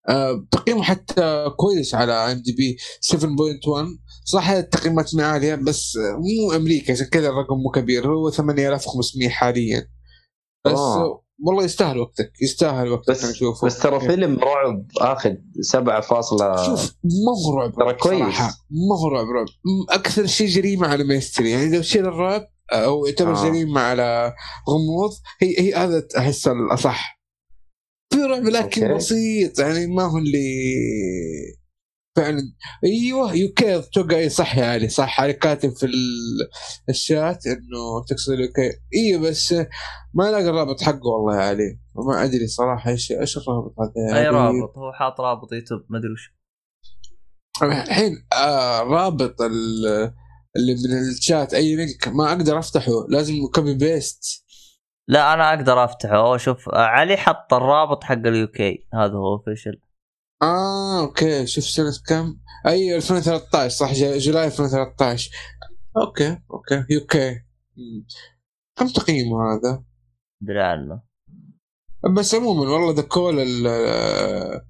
آه، 0.09 0.47
تقييمه 0.51 0.83
حتى 0.83 1.51
كويس 1.57 1.95
على 1.95 2.13
ام 2.13 2.39
دي 2.43 2.53
بي 2.53 2.77
7.1 3.01 3.99
صح 4.25 4.49
التقييمات 4.51 5.15
ما 5.15 5.25
عالية 5.27 5.55
بس 5.55 5.97
مو 5.97 6.53
أمريكا 6.53 6.93
عشان 6.93 7.07
كذا 7.07 7.29
الرقم 7.29 7.57
مو 7.57 7.71
كبير 7.71 8.07
هو 8.09 8.31
8500 8.31 9.29
حاليا. 9.29 9.89
بس 10.65 10.73
آه. 10.73 11.22
والله 11.41 11.65
يستاهل 11.65 11.99
وقتك 11.99 12.33
يستاهل 12.43 12.89
وقتك 12.89 13.11
بس- 13.11 13.25
نشوفه 13.25 13.67
بس 13.67 13.79
ترى 13.79 14.01
فيلم 14.01 14.39
رعب 14.39 14.87
اخذ 15.01 15.31
7 15.61 16.01
شوف 16.67 16.95
ما 17.05 17.33
هو 17.47 17.59
رعب 17.59 17.73
ترى 17.73 17.95
كويس. 17.95 18.39
ما 18.71 18.99
هو 19.03 19.09
رعب 19.09 19.27
رعب 19.27 19.47
أكثر 19.91 20.27
شيء 20.27 20.49
جريمة 20.49 20.87
على 20.89 21.05
ما 21.05 21.15
يستري 21.15 21.51
يعني 21.51 21.77
لو 21.77 21.83
شيل 21.83 22.07
الرعب 22.07 22.49
أو 22.73 23.07
يعتبر 23.07 23.33
آه. 23.37 23.45
جريمة 23.49 23.81
على 23.81 24.35
غموض 24.71 25.11
هي 25.41 25.61
هي 25.61 25.75
هذا 25.75 26.07
احس 26.19 26.49
الأصح 26.49 27.23
في 28.13 28.19
رعب 28.23 28.43
لكن 28.45 28.83
أوكي. 28.85 28.95
بسيط 28.95 29.59
يعني 29.59 29.87
ما 29.87 30.03
هو 30.03 30.19
اللي 30.19 30.43
فعلا. 32.17 32.41
أيوه 32.85 33.35
يوكي 33.35 33.77
أتوقع 33.79 34.29
صح 34.29 34.57
يا 34.59 34.67
علي 34.67 34.89
صح. 34.89 35.21
علي 35.21 35.33
كاتب 35.33 35.71
في 35.71 35.87
ال- 35.87 36.49
الشات 36.89 37.47
إنه 37.47 38.05
تقصد 38.09 38.33
يوكي 38.39 38.71
أيوه 38.97 39.23
بس 39.31 39.53
ما 40.15 40.31
لاقي 40.31 40.49
الرابط 40.49 40.81
حقه 40.83 41.07
والله 41.09 41.41
يا 41.43 41.49
علي. 41.49 41.79
ما 42.09 42.25
أدري 42.25 42.47
صراحة 42.47 42.91
إيش 42.91 43.13
إيش 43.13 43.37
الرابط 43.39 43.75
هذا 43.81 44.19
أي؟ 44.19 44.29
رابط؟ 44.29 44.79
هو 44.79 44.93
حاط 44.93 45.21
رابط 45.21 45.53
يوتيوب 45.53 45.81
ما 45.89 45.99
أدري 45.99 46.13
وش. 46.13 46.35
الحين 47.63 48.27
آه 48.33 48.81
رابط 48.81 49.41
ال- 49.43 50.13
اللي 50.57 50.75
من 50.75 51.09
الشات. 51.19 51.55
أي 51.55 51.77
link 51.77 52.09
ما 52.09 52.29
أقدر 52.33 52.59
أفتحه. 52.59 52.93
لازم 53.09 53.35
copy 53.55 53.75
paste 53.75 54.45
لا 55.09 55.35
أنا 55.35 55.49
أقدر 55.55 55.85
أفتحه. 55.85 56.37
شوف 56.37 56.69
علي 56.75 57.17
حط 57.17 57.55
الرابط 57.55 58.05
حق 58.05 58.13
اليوكي 58.27 58.87
هذا 58.95 59.13
هو 59.13 59.33
official 59.35 59.81
آه 60.43 61.01
okay. 61.01 61.47
شوف 61.47 61.65
سنة 61.65 61.93
كم؟ 62.09 62.39
أي 62.67 62.97
2013 62.97 63.69
صح؟ 63.77 63.93
July 63.95 64.47
2013 64.47 65.31
okay 65.97 66.39
okay. 66.51 66.85
يوكي. 66.91 67.31
مم. 67.77 68.07
كم 68.79 68.89
تقييمه 68.89 69.37
هذا؟ 69.55 69.85
ادري 70.43 70.63
عنه 70.63 71.03
بس 72.17 72.35
عموما 72.35 72.61
والله 72.71 72.95
The 72.95 73.03
Call 73.03 73.39
ال- 73.41 74.63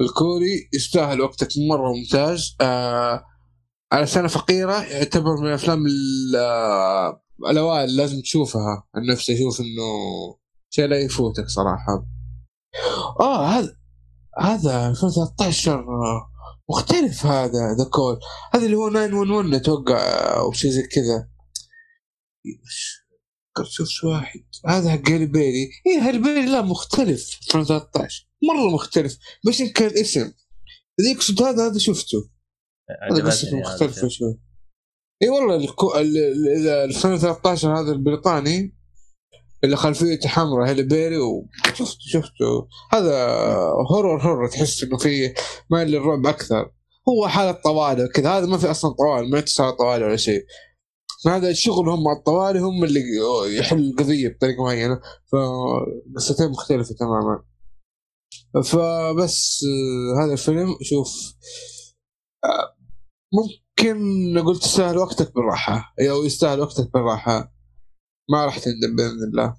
الكوري 0.00 0.68
يستاهل 0.74 1.20
وقتك. 1.20 1.48
مرة 1.70 1.92
ممتاز. 1.92 2.56
آه 2.60 3.24
على 3.92 4.06
سنة 4.06 4.28
فقيرة 4.28 4.82
يعتبر 4.84 5.36
من 5.40 5.46
الأفلام 5.48 5.86
ال- 5.86 6.36
آه، 6.36 7.22
الأوائل 7.50 7.96
لازم 7.96 8.20
تشوفها. 8.20 8.86
عن 8.94 9.06
نفسي 9.06 9.34
أشوف 9.34 9.60
إنه 9.60 9.92
شيء 10.70 10.86
لا 10.86 10.98
يفوتك 11.00 11.46
صراحة. 11.48 12.06
آه 13.20 13.46
هذا 13.46 13.76
هذا 14.40 14.88
2013 14.88 15.72
آه، 15.80 16.30
مختلف 16.70 17.26
هذا 17.26 17.74
The 17.78 17.84
Call. 17.92 18.18
هذا 18.54 18.66
اللي 18.66 18.76
هو 18.76 18.88
911 18.88 19.56
أتوقع 19.56 19.98
آه، 19.98 20.40
أو 20.40 20.52
شيء 20.52 20.70
زي 20.70 20.82
كذا. 20.82 21.28
شوف 23.64 24.04
واحد. 24.04 24.44
هذا 24.66 24.90
حق 24.90 25.10
هالي 25.10 25.26
بيري. 25.26 25.70
إيه 25.86 26.08
هالي 26.08 26.18
بيري 26.18 26.46
لا 26.46 26.62
مختلف. 26.62 27.38
2013 27.42 28.28
مرة 28.42 28.74
مختلف. 28.74 29.18
بس 29.46 29.60
يمكن 29.60 29.86
الاسم 29.86 30.32
ذيك 31.02 31.16
اقصد 31.16 31.42
هذا 31.42 31.66
هذا 31.66 31.78
شفته. 31.78 32.30
هذا 33.12 33.24
قصته 33.24 33.56
مختلفة. 33.56 34.08
شوي. 34.08 34.40
اي 35.22 35.28
والله 35.28 35.56
الكو... 35.56 35.94
ال... 35.94 36.16
ال... 36.16 36.68
ال- 36.68 36.68
2013 36.68 37.80
هذا 37.80 37.92
البريطاني. 37.92 38.75
اللي 39.64 39.76
خلفيته 39.76 40.28
حمراء 40.28 40.68
هيلي 40.68 40.82
بيري 40.82 41.18
وشفته 41.18 41.98
شفته. 42.00 42.68
هذا 42.92 43.26
هورر 43.90 44.22
هورر 44.22 44.48
تحس 44.48 44.82
إنه 44.82 44.96
في 44.98 45.34
مايل 45.70 45.88
للرعب 45.88 46.26
أكثر. 46.26 46.72
هو 47.08 47.28
حالة 47.28 47.52
طوالي 47.52 48.04
وكذا. 48.04 48.30
هذا 48.30 48.46
ما 48.46 48.58
في 48.58 48.70
أصلا 48.70 48.94
طوال 48.94 49.30
ما 49.30 49.38
يتصل 49.38 49.76
طوالي 49.76 50.04
ولا 50.04 50.16
شيء. 50.16 50.44
هذا 51.26 51.50
الشغل 51.50 51.88
هم 51.88 52.08
الطوالي 52.08 52.60
هم 52.60 52.84
اللي 52.84 53.00
يحل 53.58 53.90
القضية 53.90 54.28
بطريقة 54.28 54.62
معينة. 54.62 55.00
فقصتين 55.32 56.50
مختلفة 56.50 56.94
تماما. 56.94 57.42
فبس 58.64 59.64
آه، 59.64 60.24
هذا 60.24 60.32
الفيلم 60.32 60.76
شوف 60.82 61.34
آه، 62.44 62.76
ممكن 63.32 63.98
نقول 64.34 64.58
تستاهل 64.58 64.98
وقتك 64.98 65.34
بالراحة 65.34 65.94
أو 66.10 66.24
يستاهل 66.24 66.60
وقتك 66.60 66.92
بالراحة. 66.92 67.55
ما 68.30 68.44
راح 68.44 68.58
تندم 68.58 68.96
بإذن 68.96 69.24
الله. 69.30 69.56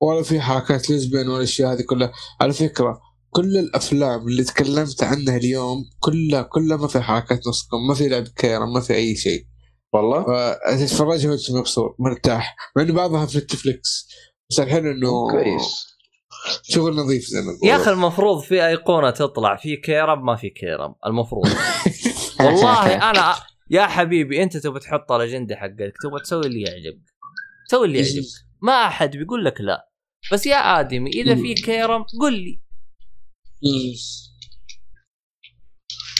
ولا 0.00 0.22
في 0.22 0.40
حركات 0.40 0.90
lesbian 0.90 1.28
ولا 1.28 1.36
الأشياء 1.36 1.72
هذه 1.72 1.82
كلها. 1.82 2.12
على 2.40 2.52
فكرة 2.52 3.00
كل 3.30 3.56
الأفلام 3.56 4.28
اللي 4.28 4.44
تكلمت 4.44 5.02
عنها 5.02 5.36
اليوم 5.36 5.84
كلها 6.00 6.42
كلها 6.42 6.76
ما 6.76 6.88
في 6.88 7.00
حركات 7.00 7.46
نصكم 7.48 7.76
ما 7.88 7.94
في 7.94 8.08
لعب 8.08 8.28
كيرة 8.28 8.64
ما 8.64 8.80
في 8.80 8.94
أي 8.94 9.16
شيء. 9.16 9.44
والله؟ 9.92 10.24
فتتفرجها 10.24 11.30
وأنت 11.30 11.50
مبسوط 11.50 11.96
مرتاح. 11.98 12.56
مع 12.76 12.82
إنه 12.82 12.92
بعضها 12.92 13.26
في 13.26 13.38
Netflix 13.38 14.08
بس 14.50 14.60
الحين 14.60 14.86
إنه 14.86 15.30
كويس. 15.30 15.86
شغل 16.62 16.96
نظيف 16.96 17.24
زي 17.24 17.40
ما 17.40 17.70
يا 17.70 17.76
أخي 17.76 17.90
المفروض 17.90 18.42
في 18.42 18.66
أيقونة 18.66 19.10
تطلع. 19.10 19.56
في 19.56 19.76
كيرم 19.76 20.26
ما 20.26 20.36
في 20.36 20.50
كيرم 20.50 20.94
المفروض. 21.06 21.48
والله 22.44 23.10
أنا 23.10 23.34
يا 23.70 23.86
حبيبي 23.86 24.42
أنت 24.42 24.56
تبغى 24.56 24.80
تحط 24.80 25.12
الاجنده 25.12 25.56
حقك 25.56 25.92
تبغى 26.02 26.20
تسوي 26.24 26.46
اللي 26.46 26.60
يعجبك. 26.60 27.09
سوي 27.70 27.86
اللي 27.86 27.98
يعجبك. 27.98 28.24
ما 28.62 28.72
أحد 28.72 29.16
بيقول 29.16 29.44
لك 29.44 29.60
لا. 29.60 29.90
بس 30.32 30.46
يا 30.46 30.80
آدمي 30.80 31.10
إذا 31.10 31.34
في 31.34 31.54
كيرم 31.54 32.04
قل 32.20 32.32
لي. 32.32 32.62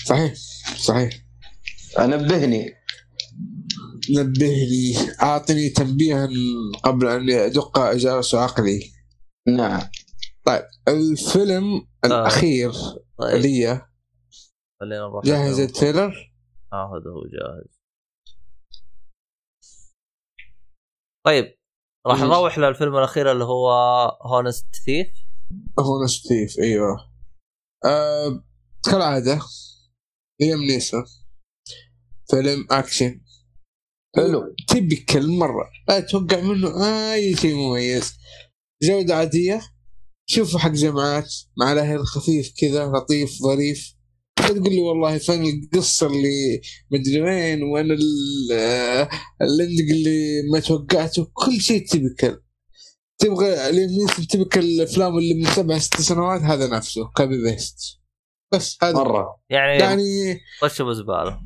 صحيح 0.07 0.35
صحيح. 0.77 1.11
نبهني. 1.99 2.75
نبهني. 4.11 4.95
أعطني 5.23 5.69
تنبيها 5.69 6.29
قبل 6.85 7.07
أن 7.07 7.29
يدق 7.29 7.93
جرس 7.93 8.35
عقلي. 8.35 8.93
نعم. 9.49 9.83
الفيلم 10.89 11.89
الأخير 12.05 12.73
طيب. 13.19 13.37
لي 13.37 13.83
خلينا 14.81 15.01
نروح 15.01 15.25
جاهز 15.25 15.61
ال 15.61 15.69
trailer؟ 15.69 16.33
آه 16.73 16.91
هذا 16.97 17.11
هو 17.11 17.23
جاهز. 17.23 17.80
طيب 21.27 21.45
راح. 22.07 22.21
نروح 22.21 22.59
للفيلم 22.59 22.97
الأخير 22.97 23.33
اللي 23.33 23.45
هو 23.45 23.71
Honest 24.23 24.77
Thief 24.87 25.09
Honest 25.79 26.07
Thief 26.07 26.59
إيوه. 26.59 26.97
آه 27.85 28.45
كالعاده 28.85 29.41
ليام 30.41 30.59
نيسون 30.59 31.05
فيلم 32.31 32.67
أكشن. 32.71 33.21
حلو. 34.17 34.55
typical 34.69 35.39
مرة 35.39 35.71
لا 35.89 35.99
أتوقع 35.99 36.41
منه 36.41 36.85
أي 37.15 37.37
شيء 37.37 37.55
مميز. 37.55 38.13
جودة 38.83 39.17
عادية. 39.17 39.61
شوفوا 40.27 40.59
حق 40.61 40.71
جماعات 40.71 41.35
مع 41.59 41.73
الأهل 41.73 42.07
خفيف 42.07 42.53
كذا 42.61 42.87
لطيف 42.87 43.31
ظريف. 43.31 43.95
تقول 44.53 44.73
لي 44.75 44.81
والله 44.81 45.19
فن 45.19 45.45
القصة 45.47 46.07
اللي 46.07 46.61
مدري 46.93 47.23
وين 47.23 47.63
وين 47.63 47.91
ال- 47.91 49.09
ال 49.43 49.50
ending 49.50 49.91
اللي 49.91 50.43
ما 50.53 50.61
توقعته 50.61 51.27
كل 51.33 51.61
شيء 51.61 51.87
typical 51.87 52.41
تبغى 53.19 53.73
ليام 53.73 53.91
نيسون 53.91 54.27
typical 54.27 54.61
الأفلام 54.61 55.19
اللي 55.19 55.35
من 55.35 55.45
سبع 55.47 55.79
ست 55.79 56.01
سنوات 56.01 56.41
هذا 56.41 56.67
نفسه 56.77 57.11
copy 57.17 57.43
paste 57.43 57.77
بس 58.53 58.77
هذا. 58.83 58.93
مرة. 58.95 59.27
يعني, 59.51 59.79
يعني 59.83 60.41
طشه 60.63 60.85
بزباله 60.85 61.39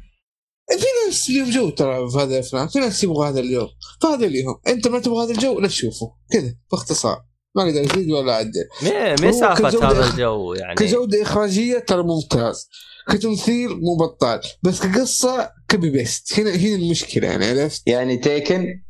في 0.71 0.87
ناس 1.07 1.29
اليوم 1.31 1.51
جو 1.51 1.71
ترى 1.71 2.11
في 2.11 2.17
هذه 2.19 2.35
الأفلام 2.35 2.69
في 2.69 2.79
ناس 2.79 3.05
يبغوا 3.05 3.27
هذا 3.27 3.41
الجو 3.41 3.69
فهذا 4.03 4.27
اللي 4.27 4.45
هم. 4.45 4.61
أنت 4.69 4.89
ما 4.89 4.99
تبغى 5.01 5.24
هذا 5.24 5.33
الجو 5.33 5.61
لا 5.61 5.69
تشوفه. 5.69 6.15
كذا 6.33 6.55
باختصار. 6.73 7.24
ما 7.57 7.62
أقدر 7.62 7.81
أزيد 7.81 8.11
ولا 8.11 8.33
أعدل. 8.33 8.69
مي 8.83 8.91
مي 9.20 9.28
هو 9.28 9.41
سالفه 9.41 9.70
كجودة- 9.70 9.83
هذا 9.85 10.11
الجو 10.11 10.55
يعني. 10.55 10.74
كجودة 10.74 11.23
إخراجية 11.23 11.78
ترى 11.78 12.03
ممتاز. 12.03 12.69
كتمثيل 13.09 13.68
مو 13.68 13.97
بطال 13.97 14.40
بس 14.62 14.81
كقصة 14.81 15.51
copy 15.69 15.91
paste 15.91 16.41
هنا 16.40 16.51
هنا 16.51 16.74
المشكلة 16.74 17.28
يعني 17.28 17.47
عرفت؟ 17.47 17.82
يعني 17.86 18.16
Taken 18.16 18.82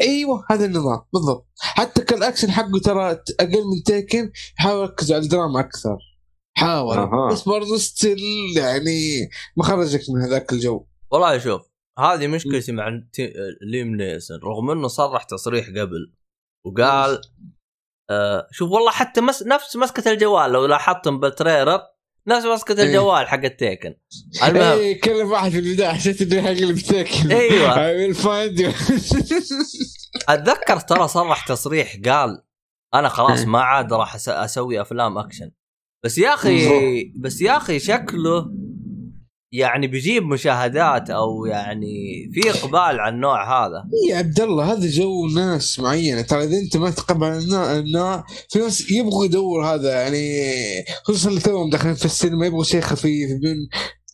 أيوه 0.00 0.44
هذا 0.50 0.64
النظام 0.64 1.00
بالضبط. 1.12 1.48
حتى 1.58 2.04
كالاكشن 2.04 2.50
حقه 2.50 2.78
ترى 2.84 3.10
أقل 3.40 3.64
من 3.64 3.82
Taken 3.86 4.32
يحاول 4.58 4.82
يركز 4.82 5.12
على 5.12 5.22
الدراما 5.22 5.60
أكثر. 5.60 5.98
حاول 6.56 6.96
أها. 6.96 7.32
بس 7.32 7.42
برضه 7.42 7.76
still 7.76 8.18
يعني 8.56 9.30
ما 9.56 9.64
خرجك 9.64 10.00
من 10.10 10.22
هذاك 10.22 10.52
الجو. 10.52 10.86
والله 11.10 11.38
شوف 11.38 11.62
هذه 11.98 12.26
مشكلتي 12.26 12.72
مع 12.72 12.88
ليام 13.62 13.96
نيسون 13.96 14.38
رغم 14.44 14.70
إنه 14.70 14.88
صرح 14.88 15.22
تصريح 15.22 15.68
قبل 15.68 16.14
وقال 16.66 17.20
آه 18.10 18.46
شوف 18.50 18.70
والله 18.70 18.90
حتى 18.90 19.20
مس 19.20 19.42
نفس 19.42 19.76
مسكة 19.76 20.10
الجوال 20.10 20.52
لو 20.52 20.66
لاحظتم 20.66 21.20
بال 21.20 21.33
trailer 21.33 21.80
نفس 22.26 22.46
مسكه 22.46 22.78
إيه. 22.78 22.88
الجوال 22.88 23.28
حق 23.28 23.44
ال 23.44 23.52
Taken 23.52 23.94
المهم 24.44 24.78
اي 24.78 24.94
كلم 24.94 25.30
واحد 25.30 25.50
في 25.50 25.58
البداية 25.58 25.88
حسيت 25.88 26.22
إنه 26.22 26.42
حيقلب 26.42 26.78
Taken 26.78 27.32
أيوة. 27.32 27.74
I 27.90 28.14
will 28.14 28.16
find 28.18 28.60
you 28.60 28.72
أتذكر 30.28 30.80
ترى 30.80 31.08
صرح 31.08 31.46
تصريح 31.46 31.96
قال 32.04 32.42
أنا 32.94 33.08
خلاص 33.08 33.38
إيه. 33.38 33.46
ما 33.46 33.60
عاد 33.60 33.92
راح 33.92 34.16
أسوي 34.28 34.80
أفلام 34.80 35.18
أكشن 35.18 35.50
بس 36.04 36.18
يا 36.18 36.34
أخي 36.34 37.12
بس 37.16 37.40
يا 37.40 37.56
أخي 37.56 37.78
شكله 37.78 38.50
يعني 39.58 39.86
بيجيب 39.86 40.22
مشاهدات 40.22 41.10
أو 41.10 41.46
يعني 41.46 41.94
في 42.32 42.50
إقبال 42.50 43.00
على 43.00 43.14
النوع 43.14 43.66
هذا. 43.66 43.84
يا 44.10 44.16
عبد 44.16 44.40
الله 44.40 44.72
هذا 44.72 44.90
جو 44.90 45.26
ناس 45.26 45.80
معينة. 45.80 46.22
ترى 46.22 46.44
إذا 46.44 46.58
أنت 46.58 46.76
ما 46.76 46.90
تقبل 46.90 47.26
النوع, 47.26 47.76
النوع 47.76 48.24
في 48.48 48.58
ناس 48.58 48.90
يبغوا 48.90 49.24
يدور 49.24 49.66
هذا 49.66 50.02
يعني 50.02 50.44
خصوصا 51.04 51.28
اللي 51.28 51.40
توهم 51.40 51.70
داخلين 51.70 51.94
في 51.94 52.04
السينما 52.04 52.46
يبغوا 52.46 52.64
شيء 52.64 52.80
خفيف 52.80 53.30
بدون 53.30 53.56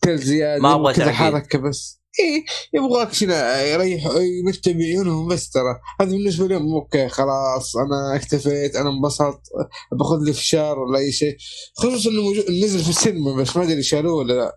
details 0.02 0.18
زيادة 0.18 0.62
ما 0.62 0.92
كذا 0.92 1.04
تعقيد. 1.04 1.16
حركة 1.16 1.58
بس. 1.58 2.00
إي 2.20 2.44
يبغوا 2.74 3.02
اكشن 3.02 3.30
يريح 3.30 4.04
يمتع 4.44 4.72
بعيونهم 4.72 5.28
بس 5.28 5.50
ترى. 5.50 5.80
هذا 6.00 6.10
بالنسبة 6.10 6.46
لهم 6.46 6.74
okay 6.74 7.08
خلاص 7.08 7.76
أنا 7.76 8.16
اكتفيت 8.16 8.76
أنا 8.76 8.90
انبسطت 8.90 9.42
باخذ 9.98 10.24
لي 10.24 10.32
فشار 10.32 10.78
ولا 10.78 10.98
أي 10.98 11.12
شيء. 11.12 11.36
خصوصا 11.74 12.10
إنه 12.10 12.30
نزل 12.64 12.78
في 12.78 12.90
السينما 12.90 13.36
بس 13.36 13.56
ما 13.56 13.62
أدري 13.62 13.82
شالوه 13.82 14.14
ولا 14.14 14.32
لا. 14.32 14.56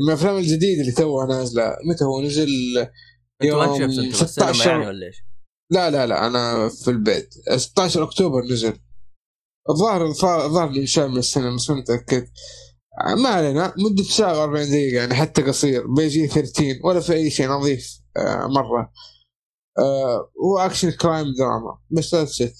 من 0.00 0.08
الأفلام 0.08 0.36
الجديدة 0.36 0.80
اللي 0.80 0.92
توها 0.92 1.26
نازلة. 1.26 1.76
متى 1.90 2.04
هو 2.04 2.22
نزل؟ 2.22 2.48
يوم 3.42 3.78
شفت 3.78 3.80
أنت 3.82 4.16
في 4.16 4.22
السينما 4.22 4.52
16 4.52 4.70
يعني 4.70 4.86
ولا 4.86 5.06
إيش؟ 5.06 5.16
لا 5.70 5.90
لا 5.90 6.06
لا 6.06 6.26
أنا 6.26 6.68
في 6.68 6.90
البيت. 6.90 7.34
16 7.56 8.02
أكتوبر 8.02 8.44
نزل. 8.44 8.76
الظاهر 9.70 10.06
الظاهر 10.06 10.68
انشاء 10.68 11.08
من 11.08 11.16
السينما 11.18 11.54
بس 11.54 11.70
ما 11.70 11.76
متأكد. 11.76 12.26
ما 13.22 13.28
علينا. 13.28 13.74
مدة 13.78 14.02
ساعة 14.02 14.46
و40 14.46 14.58
دقيقة 14.58 14.96
يعني 14.96 15.14
حتى 15.14 15.42
قصير. 15.42 15.86
بيجي 15.86 16.26
13 16.28 16.80
ولا 16.84 17.00
في 17.00 17.12
أي 17.12 17.30
شيء 17.30 17.48
نظيف 17.48 18.00
آه 18.16 18.46
مرة. 18.46 18.92
آه 19.78 20.30
هو 20.44 20.58
أكشن 20.58 20.90
crime 20.90 21.34
دراما. 21.38 21.78
بس 21.90 22.14
that's 22.14 22.42
it 22.42 22.54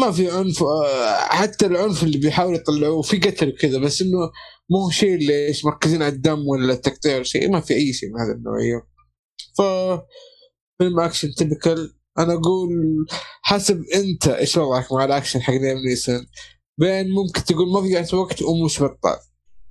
ما 0.00 0.12
في 0.12 0.30
عنف 0.30 0.62
آه 0.62 1.16
حتى 1.16 1.66
العنف 1.66 2.02
اللي 2.02 2.18
بيحاولوا 2.18 2.58
يطلعوه 2.58 3.02
في 3.02 3.18
قتل 3.18 3.48
وكذا 3.48 3.78
بس 3.78 4.02
إنه 4.02 4.30
مو 4.70 4.90
شيء 4.90 5.30
إيش 5.30 5.64
مركزين 5.64 6.02
على 6.02 6.14
الدم 6.14 6.46
ولا 6.48 6.72
التقطيع 6.72 7.14
ولا 7.14 7.22
شيء 7.22 7.50
ما 7.50 7.60
في 7.60 7.74
أي 7.74 7.92
شيء 7.92 8.08
من 8.08 8.20
هذا 8.20 8.32
النوعية. 8.32 8.86
ف 9.58 9.62
فيلم 10.78 11.00
اكشن 11.00 11.34
typical 11.34 11.94
أنا 12.18 12.32
أقول 12.32 12.70
حسب 13.42 13.84
أنت 13.94 14.28
إيش 14.28 14.56
وضعك 14.56 14.92
مع 14.92 15.04
الاكشن 15.04 15.42
حق 15.42 15.54
ليام 15.54 15.78
نيسون 15.88 16.26
بين 16.80 17.10
ممكن 17.10 17.44
تقول 17.44 17.68
مضيعة 17.68 18.08
وقت 18.12 18.42
ومش 18.42 18.82
بطال 18.82 19.18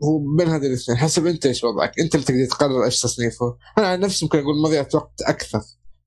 هو 0.03 0.35
بين 0.37 0.47
هذه 0.47 0.65
الاثنين 0.65 0.97
حسب 0.97 1.27
أنت 1.27 1.45
إيش 1.45 1.63
وضعك 1.63 1.99
أنت 1.99 2.15
اللي 2.15 2.25
تقدر 2.25 2.45
تقرر 2.45 2.85
إيش 2.85 3.01
تصنيفه. 3.01 3.57
أنا 3.77 3.87
عن 3.87 3.99
نفسي 3.99 4.25
ممكن 4.25 4.39
أقول 4.39 4.61
مضيعة 4.61 4.89
وقت 4.93 5.21
أكثر. 5.21 5.61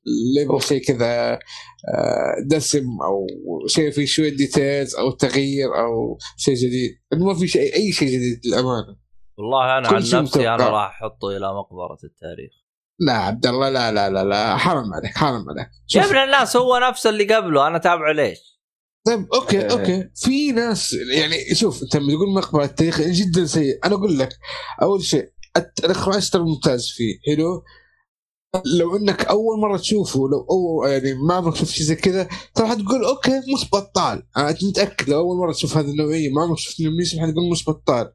اللي 0.09 0.43
يبغى 0.43 0.61
شيء 0.61 0.83
كذا 0.83 1.33
آه، 1.33 2.35
دسم 2.47 2.87
أو 3.05 3.27
شيء 3.67 3.91
فيه 3.91 4.07
شوية 4.07 4.37
details 4.37 4.95
أو 4.95 5.11
تغيير 5.11 5.69
أو 5.79 6.19
شيء 6.37 6.55
جديد. 6.55 6.91
إنه 7.13 7.25
ما 7.27 7.35
في 7.35 7.49
شيء 7.49 7.75
أي 7.75 7.93
شيء 7.93 8.09
جديد 8.09 8.41
للأمانة. 8.47 8.97
والله 9.39 9.79
أنا 9.79 9.89
كل 9.89 9.95
عن 9.95 10.03
شيء 10.03 10.21
نفسي 10.21 10.49
أنا 10.49 10.55
متوقع. 10.55 10.71
راح 10.71 11.03
أحطه 11.03 11.29
إلى 11.37 11.49
مقبرة 11.55 11.99
التاريخ. 12.05 12.53
لا 13.01 13.13
عبد 13.13 13.47
الله 13.47 13.69
لا 13.71 13.93
لا 13.93 14.11
لا 14.11 14.25
لا 14.25 14.57
حرام 14.57 14.95
عليك 14.95 15.17
حرام 15.17 15.45
عليك. 15.51 15.69
يا 15.95 16.03
شوف 16.03 16.11
ابن 16.11 16.17
الناس 16.17 16.57
هو 16.57 16.79
نفسه 16.89 17.11
اللي 17.11 17.35
قبله 17.35 17.67
أنا 17.67 17.79
تابعه 17.79 18.13
ليش؟ 18.13 18.39
طيب 19.07 19.27
أوكي 19.35 19.61
إيه. 19.61 19.71
أوكي. 19.71 20.11
في 20.15 20.53
ناس 20.53 20.97
يعني 21.15 21.55
شوف 21.55 21.83
أنت 21.83 21.97
لما 21.97 22.13
تقول 22.13 22.35
مقبرة 22.35 22.65
التاريخ 22.65 23.01
جدا 23.01 23.47
سيء. 23.47 23.79
أنا 23.85 23.95
أقول 23.95 24.19
لك 24.19 24.29
أول 24.83 25.03
شيء 25.03 25.33
الإخراج 25.85 26.31
ترى 26.31 26.43
ممتاز 26.43 26.89
فيه 26.89 27.19
حلو؟ 27.27 27.63
لو 28.79 28.97
انك 28.97 29.25
اول 29.25 29.61
مرة 29.61 29.77
تشوفه 29.77 30.21
لو 30.21 30.47
أو 30.51 30.85
يعني 30.89 31.15
ما 31.15 31.35
عمرك 31.35 31.55
شفت 31.55 31.71
شيء 31.71 31.87
زي 31.87 31.97
كذا 31.97 32.29
ترى 32.55 32.67
حتقول 32.67 33.05
okay 33.05 33.39
مش 33.39 33.69
بطال. 33.73 34.23
أنا 34.37 34.57
متأكد 34.63 35.09
لو 35.09 35.19
أول 35.19 35.37
مرة 35.37 35.53
تشوف 35.53 35.77
هذه 35.77 35.91
النوعية 35.91 36.31
ما 36.31 36.43
عمرك 36.43 36.59
شفت 36.59 36.81
نيسون 36.81 37.21
حتقول 37.21 37.51
مش 37.51 37.69
بطال. 37.69 38.13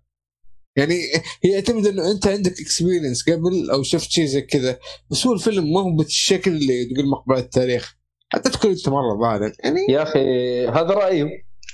يعني 0.75 0.95
هي 1.43 1.51
يعتمد 1.51 1.87
إنه 1.87 2.11
أنت 2.11 2.27
عندك 2.27 2.51
experience 2.51 3.29
قبل 3.29 3.69
أو 3.71 3.83
شفت 3.83 4.11
شيء 4.11 4.25
زي 4.25 4.41
كذا. 4.41 4.79
بس 5.11 5.27
هو 5.27 5.33
الفيلم 5.33 5.73
ما 5.73 5.81
هو 5.81 5.95
بالشكل 5.95 6.51
اللي 6.51 6.85
تقول 6.85 7.09
مقبره 7.09 7.39
التاريخ. 7.39 7.95
حتى 8.29 8.49
تكون 8.49 8.71
أنت 8.71 8.89
مرة 8.89 9.19
ظالم 9.21 9.53
يعني 9.63 9.79
يا 9.89 10.03
أخي 10.03 10.19
هذا 10.67 10.93
رايه 10.93 11.25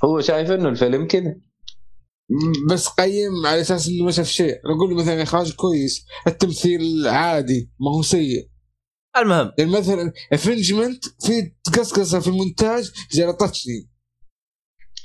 هو 0.05 0.21
شايف 0.21 0.51
إنه 0.51 0.69
الفيلم 0.69 1.07
كذا. 1.07 1.35
بس 2.69 2.87
قيم 2.87 3.45
على 3.45 3.61
أساس 3.61 3.87
إنه 3.87 4.05
ما 4.05 4.11
شاف 4.11 4.27
شيء. 4.27 4.53
له 4.65 4.95
مثلا 4.95 5.23
اخراج 5.23 5.53
كويس. 5.53 6.05
التمثيل 6.27 7.07
عادي 7.07 7.71
ما 7.79 7.91
هو 7.97 8.01
سيء. 8.01 8.49
المهم. 9.17 9.51
يعني 9.57 9.71
مثلا 9.71 10.13
افنجمنت 10.33 11.05
في 11.05 11.51
قصقصه 11.77 12.19
في 12.19 12.27
المونتاج 12.27 12.91
جلطتني 13.11 13.89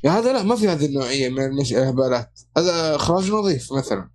هذا 0.07 0.33
لا 0.33 0.43
ما 0.43 0.57
في 0.57 0.69
هذه 0.69 0.87
النوعية 0.87 1.29
من 1.29 1.45
المش... 1.45 1.73
الهبالات. 1.73 2.41
هذا 2.57 2.95
اخراج 2.97 3.31
نظيف 3.31 3.73
مثلا. 3.73 4.11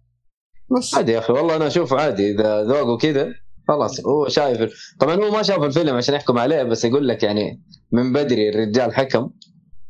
بس. 0.78 0.96
عادي 0.96 1.12
يا 1.12 1.20
أخي 1.20 1.34
والله 1.34 1.56
أنا 1.56 1.68
أشوف 1.68 1.94
عادي. 1.94 2.32
إذا 2.32 2.64
ذوقه 2.64 2.98
كذا 2.98 3.34
خلاص 3.68 4.00
هو 4.00 4.28
شايف 4.28 4.74
طبعا 5.00 5.16
هو 5.16 5.32
ما 5.32 5.44
شاف 5.44 5.64
الفيلم 5.64 5.96
عشان 5.96 6.16
يحكم 6.16 6.38
عليه 6.38 6.64
بس 6.64 6.86
يقول 6.86 7.08
لك 7.08 7.24
يعني 7.24 7.64
من 7.92 8.14
بدري 8.14 8.50
الرجال 8.50 8.94
حكم. 8.94 9.30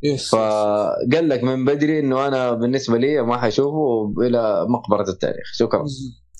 يس 0.03 0.29
فقال 0.31 1.29
لك 1.29 1.43
من 1.43 1.65
بدري 1.65 1.99
إنه 1.99 2.27
أنا 2.27 2.51
بالنسبة 2.51 2.97
لي 2.97 3.21
ما 3.21 3.37
حشوفه 3.41 4.13
إلى 4.21 4.65
مقبرة 4.69 5.09
التاريخ. 5.09 5.47
شكرا 5.53 5.85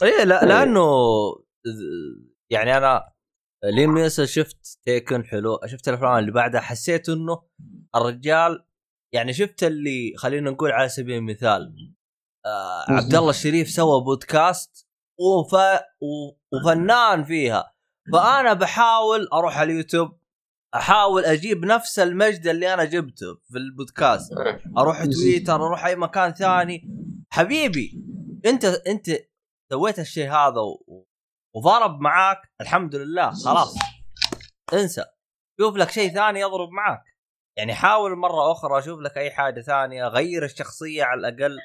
إيه 0.04 0.24
لا 0.24 0.44
إيه. 0.44 0.48
لأنه 0.48 0.88
يعني 2.52 2.78
أنا 2.78 3.14
لين 3.64 3.94
نيسون 3.94 4.26
شفت 4.26 4.80
تيكن 4.86 5.26
حلو 5.26 5.60
شفت 5.66 5.88
الأفلام 5.90 6.18
اللي 6.18 6.32
بعدها 6.32 6.62
حسيت 6.62 7.10
إنه 7.10 7.42
الرجال 7.96 8.66
يعني 9.14 9.34
شفت 9.34 9.64
اللي 9.64 10.14
خلينا 10.18 10.52
نقول 10.52 10.72
على 10.72 10.90
سبيل 10.90 11.16
المثال 11.16 11.74
آه 12.46 12.92
عبد 12.92 13.16
الله 13.16 13.30
الشريف 13.30 13.70
سوى 13.70 14.04
بودكاست 14.04 14.88
وف... 15.20 15.56
وفنان 16.54 17.24
فيها. 17.24 17.74
فأنا 18.14 18.54
بحاول 18.54 19.28
أروح 19.34 19.58
على 19.58 19.72
اليوتيوب 19.72 20.19
أحاول 20.76 21.26
أجيب 21.26 21.66
نفس 21.66 22.00
المجد 22.00 22.48
اللي 22.48 22.74
أنا 22.74 22.84
جبته 22.86 23.36
في 23.52 23.58
البودكاست. 23.58 24.32
أروح 24.78 25.06
تويتر 25.06 25.56
أروح 25.56 25.86
أي 25.86 25.96
مكان 25.96 26.34
ثاني. 26.34 26.90
حبيبي 27.32 28.04
أنت 28.46 28.66
أنت 28.66 29.06
سويت 29.72 30.00
الشيء 30.00 30.30
هذا 30.32 30.60
و... 30.62 31.06
وضرب 31.56 32.00
معاك. 32.02 32.38
الحمد 32.62 32.96
لله. 32.96 33.32
خلاص. 33.32 33.76
انسى. 34.74 35.06
شوف 35.62 35.76
لك 35.76 35.92
شيء 35.92 36.14
ثاني 36.14 36.40
يضرب 36.40 36.70
معاك. 36.70 37.04
يعني 37.58 37.74
حاول 37.74 38.16
مرة 38.16 38.52
أخرى 38.52 38.80
أشوف 38.80 39.00
لك 39.00 39.18
أي 39.18 39.32
حاجة 39.32 39.62
ثانية. 39.62 40.08
غير 40.08 40.46
الشخصية 40.46 41.04
على 41.04 41.28
الأقل. 41.28 41.58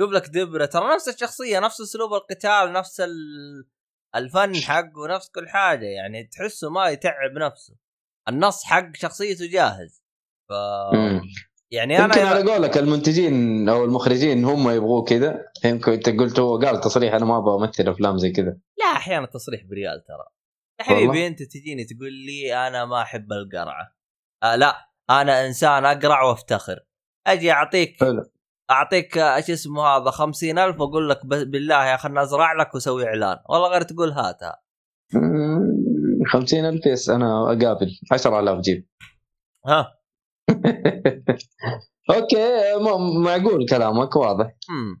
شوف 0.00 0.10
لك 0.10 0.28
دبرة. 0.28 0.66
ترى 0.66 0.94
نفس 0.94 1.08
الشخصية 1.08 1.58
نفس 1.60 1.80
أسلوب 1.80 2.12
القتال 2.14 2.72
نفس 2.72 3.00
ال- 3.00 3.68
الفن 4.16 4.56
حقه 4.56 5.06
نفس 5.08 5.30
كل 5.30 5.48
حاجة. 5.48 5.84
يعني 5.86 6.24
تحسه 6.24 6.70
ما 6.70 6.88
يتعب 6.88 7.30
نفسه. 7.30 7.76
النص 8.28 8.64
حق 8.64 8.96
شخصيته 8.96 9.50
جاهز. 9.50 10.02
ف 10.48 10.52
مم. 10.94 11.22
يعني 11.70 11.94
يمكن 11.94 12.20
أنا 12.20 12.28
على 12.28 12.52
قولك 12.52 12.78
المنتجين 12.78 13.68
أو 13.68 13.84
المخرجين 13.84 14.44
هم 14.44 14.70
يبغوه 14.70 15.04
كذا. 15.04 15.44
يمكن 15.64 15.92
أنت 15.92 16.08
قلت 16.08 16.40
هو 16.40 16.58
قال 16.58 16.80
تصريح 16.80 17.14
أنا 17.14 17.24
ما 17.24 17.38
أبغى 17.38 17.54
أمثل 17.54 17.88
أفلام 17.88 18.18
زي 18.18 18.30
كذا. 18.30 18.56
لا 18.78 18.84
أحيانا 18.84 19.24
التصريح 19.24 19.64
بريال 19.64 20.04
ترى. 20.04 20.26
يا؟ 20.80 20.84
حبيبي 20.84 21.26
أنت 21.26 21.42
تجيني 21.42 21.84
تقول 21.84 22.12
لي 22.12 22.66
أنا 22.66 22.84
ما 22.84 23.02
أحب 23.02 23.32
القرعة. 23.32 23.96
آه 24.42 24.56
لا 24.56 24.90
أنا 25.10 25.46
إنسان 25.46 25.84
أقرع 25.84 26.22
وأفتخر. 26.22 26.80
أجي 27.26 27.52
أعطيك 27.52 28.00
حلو. 28.00 28.30
أعطيك 28.70 29.18
آه، 29.18 29.36
إيش 29.36 29.50
اسمه 29.50 29.82
هذا 29.82 30.10
خمسين 30.10 30.58
ألف 30.58 30.80
وأقول 30.80 31.10
لك 31.10 31.26
بالله 31.26 31.86
يا 31.86 31.96
خلنا 31.96 32.22
أزرع 32.22 32.52
لك 32.52 32.74
وأسوي 32.74 33.06
إعلان. 33.06 33.36
والله 33.48 33.68
غير 33.68 33.82
تقول 33.82 34.10
هاتها. 34.10 34.62
خمسين 36.32 36.64
ألف 36.66 36.86
yes 36.86 37.10
أنا 37.10 37.44
أقابل. 37.44 37.98
10000 38.12 38.60
جيب. 38.60 38.86
ها. 39.66 39.98
okay 42.10 42.74
م- 42.80 43.22
معقول 43.24 43.68
كلامك 43.68 44.16
واضح. 44.16 44.44
امم 44.70 45.00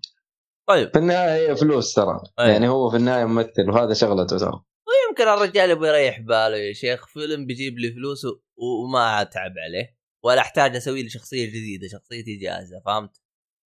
طيب. 0.68 0.90
في 0.92 0.98
النهاية 0.98 1.50
هي 1.50 1.56
فلوس 1.56 1.94
ترى. 1.94 2.20
أيوة. 2.38 2.50
يعني 2.52 2.68
هو 2.68 2.90
في 2.90 2.96
النهاية 2.96 3.24
ممثل 3.24 3.70
وهذا 3.70 3.94
شغلته 3.94 4.38
ترى. 4.38 4.62
يمكن 5.08 5.22
الرجال 5.28 5.70
يبغى 5.70 5.88
يريح 5.88 6.20
باله 6.20 6.56
يا 6.56 6.72
شيخ. 6.72 7.06
فيلم 7.06 7.46
بيجيب 7.46 7.78
لي 7.78 7.92
فلوس 7.92 8.26
وما 8.56 9.22
أتعب 9.22 9.52
عليه. 9.66 9.96
ولا 10.24 10.40
أحتاج 10.40 10.76
أسوي 10.76 11.02
لي 11.02 11.08
شخصية 11.08 11.46
جديدة 11.48 11.88
شخصيتي 11.88 12.36
جاهزة 12.36 12.80
فهمت؟ 12.86 13.20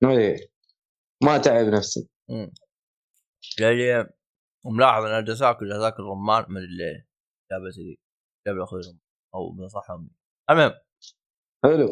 إيه. 0.05 0.37
ما 1.23 1.39
تعب 1.39 1.66
نفسي. 1.66 2.09
يعني 3.61 4.09
ملاحظ 4.65 5.05
إن 5.05 5.24
جزاك 5.24 5.57
جزاك 5.65 5.95
الرمان 6.01 6.45
من 6.49 6.57
اللي 6.57 7.05
جابت 7.52 7.78
لي 7.78 7.98
جاب 8.47 8.56
لي 8.56 8.64
أخوي 8.64 8.81
أو 9.35 9.52
بصح 9.52 9.90
امي 9.90 10.10
المهم 10.51 10.72
حلو. 11.64 11.89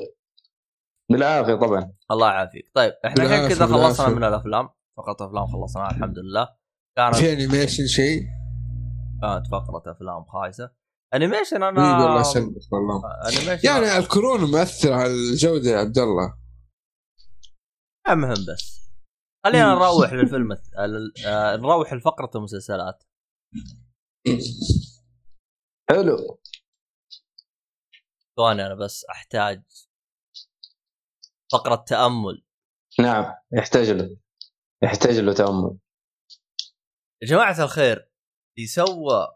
بالعافية 1.10 1.54
طبعا. 1.54 1.92
الله 2.10 2.28
يعافيك. 2.28 2.70
طيب 2.74 2.92
إحنا 3.04 3.24
بالعافية، 3.24 3.48
كذا 3.48 3.66
خلصنا 3.66 3.76
بالعافية. 4.06 4.14
من 4.16 4.24
الأفلام. 4.24 4.68
فقط 4.98 5.22
أفلام 5.22 5.46
خلصناها 5.46 5.90
الحمد 5.90 6.18
لله. 6.18 6.48
كانت 6.96 7.16
في 7.16 7.32
animation 7.32 7.86
شيء؟ 7.86 8.22
كانت 9.22 9.46
فقرة 9.46 9.92
أفلام 9.92 10.24
خايسة. 10.24 10.70
animation 11.14 11.62
والله 11.62 12.12
أنا 12.12 12.20
يسلمك 12.20 12.72
والله. 12.72 13.02
animation 13.28 13.66
يعني 13.68 13.98
الكورونا 13.98 14.46
مؤثر 14.46 14.92
على 14.92 15.12
الجودة 15.12 15.70
يا 15.70 15.78
عبد 15.78 15.98
الله. 15.98 16.38
المهم 18.08 18.44
بس 18.54 18.90
خلينا 19.46 19.74
نروح 19.74 20.12
للفيلم 20.12 20.52
آه، 21.26 21.56
نروح 21.56 21.92
لفقرة 21.92 22.30
المسلسلات. 22.34 23.04
حلو. 25.90 26.40
ثواني 28.36 28.66
أنا 28.66 28.74
بس 28.74 29.04
أحتاج 29.10 29.62
فقرة 31.52 31.84
تأمل؟ 31.88 32.44
نعم 33.00 33.34
يحتاج 33.52 33.90
له 33.90 34.16
يحتاج 34.82 35.18
له 35.18 35.32
تأمل. 35.32 35.78
يا 37.22 37.28
جماعة 37.28 37.64
الخير 37.64 38.10
اللي 38.58 38.66
سوى 38.66 39.28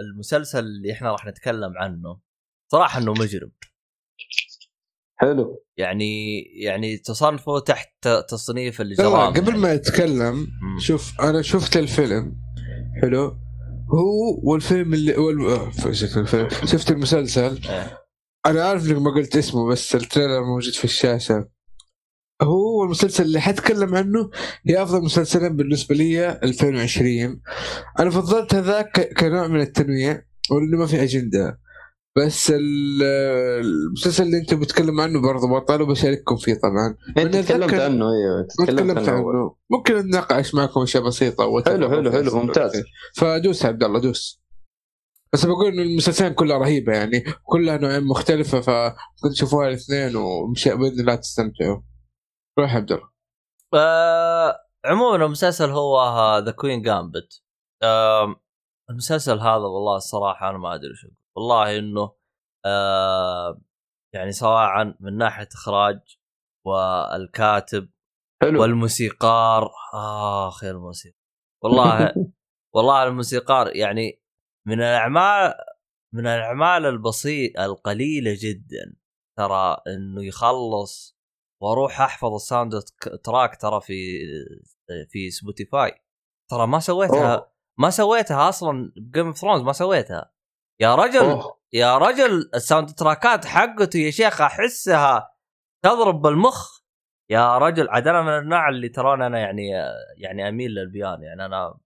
المسلسل 0.00 0.58
اللي 0.58 0.92
إحنا 0.92 1.12
راح 1.12 1.26
نتكلم 1.26 1.78
عنه 1.78 2.20
صراحة 2.72 2.98
إنه 3.00 3.12
مجرم. 3.12 3.52
حلو. 5.16 5.64
يعني 5.76 6.40
يعني 6.40 6.98
تصنفه 6.98 7.58
تحت 7.58 8.08
تصنيف 8.08 8.80
الجرائم. 8.80 9.34
قبل 9.34 9.48
يعني. 9.48 9.58
ما 9.58 9.74
اتكلم 9.74 10.34
مم. 10.62 10.78
شوف 10.78 11.20
أنا 11.20 11.42
شفت 11.42 11.76
الفيلم 11.76 12.42
حلو؟ 13.02 13.39
هو 13.92 14.40
والفيلم 14.42 14.94
اللي 14.94 15.16
وال... 15.16 15.46
آه، 15.46 15.70
شفت 16.64 16.90
المسلسل؟ 16.90 17.58
إيه. 17.68 17.98
أنا 18.46 18.64
عارف 18.64 18.86
إنك 18.86 18.96
ما 18.96 19.10
قلت 19.10 19.36
اسمه 19.36 19.66
بس 19.66 19.94
التريلر 19.94 20.44
موجود 20.44 20.72
في 20.72 20.84
الشاشة. 20.84 21.48
هو 22.42 22.84
المسلسل 22.84 23.24
اللي 23.24 23.40
حتكلم 23.40 23.94
عنه 23.94 24.30
هي 24.66 24.82
أفضل 24.82 25.04
مسلسلين 25.04 25.56
بالنسبة 25.56 25.94
لي 25.94 26.40
2020 26.42 27.40
أنا 27.98 28.10
فضلت 28.10 28.54
هذاك 28.54 29.14
كنوع 29.18 29.46
من 29.46 29.60
التنويع 29.60 30.22
ولأنه 30.50 30.78
ما 30.78 30.86
في 30.86 31.02
أجندة. 31.02 31.60
بس 32.18 32.50
ال- 32.50 33.02
المسلسل 33.64 34.22
اللي 34.22 34.38
انت 34.38 34.54
بتتكلم 34.54 35.00
عنه 35.00 35.22
برضه 35.22 35.48
بطل 35.48 35.82
وبشارككم 35.82 36.36
فيه 36.36 36.54
طبعا. 36.54 36.96
انت 37.08 37.34
أنا 37.34 37.42
تكلمت 37.42 37.74
عنه 37.74 38.04
أيوه 38.04 38.46
تكلمت 38.66 39.08
عنه 39.08 39.56
ممكن 39.70 39.96
نتناقش 39.96 40.54
معكم 40.54 40.80
أشياء 40.82 41.02
بسيطة 41.06 41.62
حلو 41.64 41.90
حلو 41.90 42.12
حلو 42.12 42.36
ممتاز. 42.42 42.82
فدوس 43.16 43.62
يا 43.64 43.68
عبد 43.68 43.84
الله 43.84 44.00
دوس. 44.00 44.40
بس 45.32 45.46
بقول 45.46 45.66
إنه 45.72 45.82
المسلسلين 45.82 46.32
كلها 46.32 46.58
رهيبة 46.58 46.92
يعني 46.92 47.24
كلها 47.42 47.76
نوعين 47.76 48.04
مختلفة 48.04 48.60
فكنت 48.60 49.32
تشوفوها 49.32 49.68
الاثنين 49.68 50.16
ومشي 50.16 50.74
بإذن 50.74 51.00
الله 51.00 51.14
تستمتعوا. 51.14 51.80
روح 52.58 52.70
يا 52.72 52.76
عبد 52.76 52.92
الله. 52.92 53.08
آه 53.74 54.56
عموما 54.84 55.24
المسلسل 55.24 55.70
هو 55.70 55.98
ذا 56.46 56.50
كوين 56.50 56.82
جامبت 56.82 57.42
المسلسل 58.90 59.38
هذا 59.38 59.54
والله 59.56 59.96
الصراحة 59.96 60.50
أنا 60.50 60.58
ما 60.58 60.74
أدري 60.74 60.94
شو. 60.94 61.08
والله 61.40 61.78
إنه 61.78 62.12
آه 62.66 63.60
يعني 64.14 64.32
سواء 64.32 64.96
من 65.00 65.16
ناحية 65.16 65.48
إخراج 65.54 66.00
والكاتب 66.66 67.90
حلو. 68.42 68.62
والموسيقار 68.62 69.70
اخ 69.94 70.64
يا 70.64 70.70
الموسيقى. 70.70 71.16
والله 71.62 72.14
والله 72.74 73.02
الموسيقار 73.04 73.76
يعني 73.76 74.22
من 74.66 74.80
الأعمال 74.80 75.54
من 76.14 76.26
الأعمال 76.26 76.86
البسيط 76.86 77.60
القليلة 77.60 78.36
جدا 78.40 78.96
ترى 79.38 79.76
إنه 79.86 80.24
يخلص 80.24 81.18
وأروح 81.62 82.00
أحفظ 82.00 82.34
ال 82.34 82.72
soundtrack 83.24 83.60
ترى 83.60 83.80
في 83.80 84.20
في 85.08 85.30
سبوتيفاي 85.30 85.92
ترى 86.50 86.66
ما 86.66 86.80
سويتها 86.80 87.34
أوه. 87.34 87.52
ما 87.78 87.90
سويتها 87.90 88.48
أصلا 88.48 88.92
Game 88.96 89.26
of 89.26 89.36
Thrones 89.36 89.62
ما 89.62 89.72
سويتها. 89.72 90.32
يا 90.80 90.94
رجل 90.94 91.20
أوه. 91.20 91.60
يا 91.72 91.98
رجل 91.98 92.50
ال 92.54 92.90
soundtrackات 92.90 93.44
حقته 93.44 93.98
يا 93.98 94.10
شيخ 94.10 94.40
أحسها 94.40 95.34
تضرب 95.84 96.22
بالمخ 96.22 96.80
يا 97.30 97.58
رجل 97.58 97.88
عاد 97.88 98.08
أنا 98.08 98.22
من 98.22 98.38
النوع 98.38 98.68
اللي 98.68 98.88
ترون 98.88 99.22
أنا 99.22 99.38
يعني 99.38 99.68
يعني 100.16 100.48
أميل 100.48 100.70
للبيانو 100.70 101.22
يعني 101.22 101.44
أنا 101.44 101.78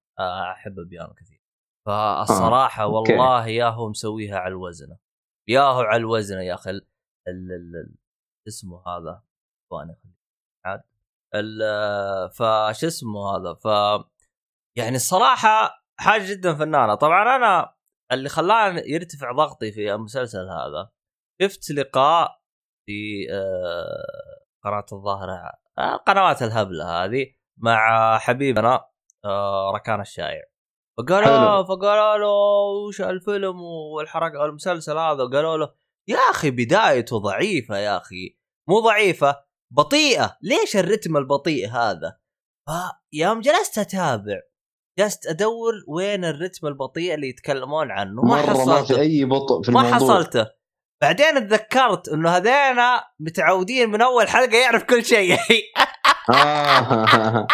أحب 0.53 0.79
البيانو 0.79 1.15
كثير 1.15 1.43
فالصراحة 1.87 2.83
آه. 2.83 2.87
okay. 2.99 3.13
والله 3.13 3.47
يا 3.49 3.65
هو 3.67 3.89
مسويها 3.89 4.39
على 4.39 4.49
الوزنة 4.53 4.97
يا 5.49 5.61
هو 5.61 5.81
على 5.81 5.97
الوزنة 5.97 6.41
يا 6.43 6.55
أخي 6.55 6.71
ال- 6.71 6.87
ال- 7.29 7.53
ال- 7.53 7.95
اسمه 8.49 8.83
هذا 8.89 9.23
ثواني 9.71 9.95
خليني 10.03 10.17
عاد 10.65 10.83
ال- 11.35 12.31
فش 12.31 12.85
اسمه 12.85 13.37
هذا 13.37 13.55
ف 13.55 13.65
يعني 14.79 14.97
الصراحة 14.97 15.85
حاجة 16.01 16.31
جدا 16.33 16.55
فنانة 16.55 16.95
طبعا 16.95 17.37
أنا 17.37 17.75
اللي 18.13 18.29
خلاني 18.29 18.83
يرتفع 18.91 19.33
ضغطي 19.33 19.73
في 19.73 19.95
المسلسل 19.95 20.49
هذا. 20.49 20.91
شفت 21.43 21.71
لقاء 21.71 22.41
في 22.87 23.27
آه، 23.33 24.45
قناة 24.65 24.87
الظاهرة 24.93 25.53
آه، 25.79 25.97
قنوات 25.97 26.43
الهبلة 26.43 27.05
هذه 27.05 27.27
مع 27.57 28.19
حبيبنا 28.19 28.89
آه، 29.25 29.73
ركان 29.75 30.01
الشايع. 30.01 30.43
فقالوا 30.99 31.27
حلو. 31.27 31.65
فقالوا 31.65 32.19
له 32.19 32.29
وش 32.89 33.01
الفيلم 33.01 33.61
والحركة 33.61 34.45
المسلسل 34.45 34.99
هذا؟ 34.99 35.23
وقالوا 35.23 35.57
له 35.57 35.75
يا 36.09 36.17
أخي 36.17 36.51
بدايته 36.51 37.19
ضعيفة 37.19 37.77
يا 37.77 37.97
أخي 37.97 38.39
مو 38.69 38.81
ضعيفة 38.81 39.45
بطيئة. 39.73 40.39
ليش 40.43 40.77
الرتم 40.77 41.17
البطيء 41.17 41.69
هذا؟ 41.69 42.19
فيوم 43.11 43.41
جلست 43.41 43.79
أتابع. 43.79 44.41
جلست 44.99 45.27
أدور 45.27 45.73
وين 45.89 46.25
الرتم 46.25 46.67
البطيء 46.67 47.15
اللي 47.15 47.29
يتكلمون 47.29 47.91
عنه. 47.91 48.23
ما 48.23 48.29
ما 48.29 48.43
حصلته. 48.43 48.95
في 48.95 49.01
أي 49.01 49.25
بطء 49.25 49.63
في 49.63 49.71
ما 49.73 49.81
الموضوع. 49.81 49.99
حصلته. 49.99 50.47
بعدين 51.03 51.37
اتذكرت 51.37 52.09
إنه 52.09 52.31
هذينا 52.31 53.01
متعودين 53.21 53.91
من 53.91 54.03
أول 54.03 54.29
حلقة 54.29 54.57
يعرف 54.57 54.83
كل 54.85 55.05
شيء. 55.05 55.37
آه. 56.31 57.47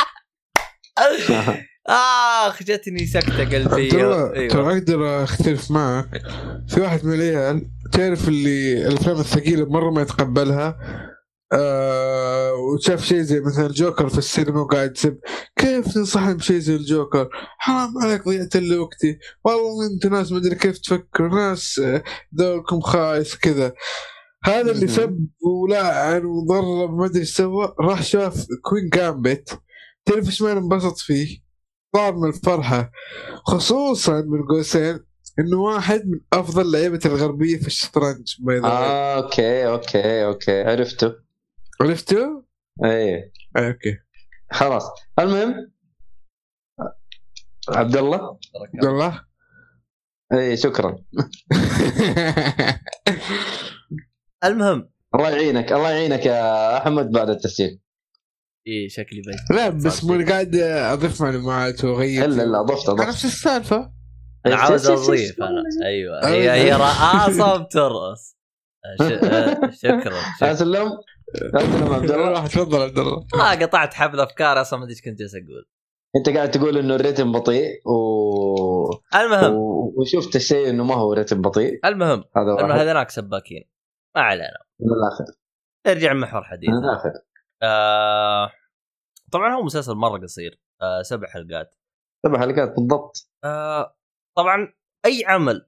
آخ 1.89 2.63
جتني 2.63 3.07
سكتة 3.07 3.45
قلبية. 3.45 3.91
ترى 3.91 4.33
أيوه. 4.37 4.49
ترى 4.49 4.79
أقدر 4.79 5.25
أختلف 5.25 5.71
معك. 5.71 6.23
في 6.69 6.81
واحد 6.81 7.05
من 7.05 7.15
العيال 7.15 7.71
تعرف 7.93 8.29
اللي 8.29 8.87
الأفلام 8.87 9.21
الثقيلة 9.21 9.67
مرة 9.71 9.91
ما 9.91 10.03
يتقبلها؟ 10.03 10.79
آه 11.53 12.30
وشاف 12.61 13.05
شيء 13.05 13.21
زي 13.21 13.41
مثلا 13.41 13.69
جوكر 13.69 14.09
في 14.09 14.19
السينما 14.19 14.61
وقاعد 14.61 14.97
يسب 14.97 15.19
كيف 15.57 15.95
تنصحني 15.95 16.35
بشيء 16.35 16.59
زي 16.59 16.77
الجوكر؟ 16.77 17.29
حرام 17.59 17.99
عليك 18.03 18.29
ضيعت 18.29 18.57
لي 18.57 18.79
وقتي. 18.79 19.19
والله 19.45 19.87
انت 19.95 20.07
ناس 20.07 20.33
ما 20.33 20.39
أدري 20.39 20.55
كيف 20.55 20.79
تفكر 20.79 21.29
ناس 21.29 21.79
آه، 21.79 22.03
ذولكم 22.39 22.81
خايس 22.81 23.37
كذا. 23.37 23.73
هذا 24.45 24.71
اللي. 24.71 24.89
سب 24.89 25.27
ولعن 25.43 26.25
وضرب 26.25 26.99
ما 26.99 27.07
أدري 27.07 27.21
إيش 27.21 27.37
سوى 27.37 27.75
راح 27.81 28.03
شاف 28.03 28.47
Queen's 28.63 28.89
Gambit 28.89 29.61
تعرف 30.05 30.27
إيش 30.27 30.43
ما 30.43 30.53
انبسط 30.53 30.99
فيه؟ 30.99 31.39
طار 31.95 32.17
من 32.17 32.29
الفرحة. 32.29 32.91
خصوصا 33.47 34.21
من 34.21 34.43
قوسين 34.51 35.01
إنه 35.39 35.57
واحد 35.61 36.07
من 36.07 36.21
أفضل 36.33 36.73
لعيبة 36.73 37.01
الغربية 37.07 37.57
في 37.57 37.67
الشطرنج 37.67 38.35
by 38.39 38.59
the 38.61 38.67
آه، 38.67 39.23
okay 39.23 39.67
okay 39.67 40.25
okay. 40.25 40.63
عرفته. 40.63 41.15
عرفته؟ 41.81 42.50
إيه. 42.85 43.33
آه، 43.57 43.69
okay. 43.69 43.99
خلاص. 44.53 44.85
المهم 45.19 45.73
عبد 47.69 47.97
الله. 47.97 48.39
عبد 48.75 48.85
الله. 48.85 49.25
إيه 50.33 50.57
شكرا. 50.57 50.97
المهم. 54.45 54.91
الله 55.15 55.31
يعينك 55.31 55.73
الله 55.73 55.91
يعينك 55.91 56.27
يا 56.27 56.79
أحمد 56.79 57.11
بعد 57.11 57.31
التسجيل. 57.31 57.81
إيه 58.67 58.89
شكلي 58.89 59.23
بيت 59.27 59.57
لا 59.59 59.69
بس 59.69 60.05
مو 60.05 60.25
قاعد 60.29 60.57
أضيف 60.57 61.23
معلومات 61.23 61.85
واغير 61.85 62.25
إلا 62.25 62.43
لا 62.43 62.63
ضفت 62.63 62.91
نفس 62.91 63.01
ضفت 63.09 63.25
السالفة. 63.25 63.93
أنا 64.47 64.57
عاوز 64.57 64.87
أضيف 64.91 65.43
أنا. 65.43 65.63
أيوه. 65.87 66.29
هي 66.29 66.51
هي 66.51 66.73
رقاصه 66.73 67.57
بترقص 67.57 68.37
آه، 69.01 69.71
شكرا 69.71 69.71
شكرا. 69.73 70.17
اسلم 70.53 70.91
عبد 71.55 72.11
الله. 72.11 72.31
راح 72.31 72.47
تفضل 72.47 72.83
عبد 72.83 72.99
الله. 72.99 73.27
ما 73.35 73.51
قطعت 73.51 73.95
حبل 73.95 74.21
أفكار 74.21 74.61
أصلا 74.61 74.79
ما 74.79 74.85
أدري 74.85 74.95
إيش 74.95 75.03
كنت 75.03 75.19
جالس 75.19 75.35
أقول. 75.35 75.67
أنت 76.17 76.37
قاعد 76.37 76.51
تقول 76.51 76.79
إنه 76.79 76.95
ال 76.95 77.00
rhythm 77.00 77.33
بطيء 77.33 77.89
و... 77.89 77.95
المهم. 79.15 79.55
و... 79.55 79.95
وشفت 79.97 80.37
الشيء 80.37 80.71
إنه 80.71 80.85
ما 80.85 80.95
هو 80.95 81.13
rhythm 81.13 81.41
بطيء. 81.41 81.81
المهم 81.85 82.25
هذا 82.37 82.83
هذناك 82.83 83.11
سباكين 83.11 83.71
ما 84.17 84.23
علينا. 84.23 84.59
من 84.81 84.89
الآخر. 84.93 85.25
نرجع 85.87 86.13
محور 86.13 86.41
من 86.41 86.47
حديثنا 86.47 86.79
الآخر. 86.79 87.13
آه 87.63 88.51
طبعا 89.33 89.55
هو 89.55 89.63
مسلسل 89.63 89.95
مرة 89.95 90.19
قصير. 90.19 90.61
آه 90.83 91.03
سبع 91.03 91.29
حلقات. 91.29 91.79
سبع 92.27 92.41
حلقات 92.41 92.75
بالضبط. 92.77 93.31
آه 93.45 93.97
طبعا 94.37 94.75
أي 95.07 95.25
عمل 95.27 95.67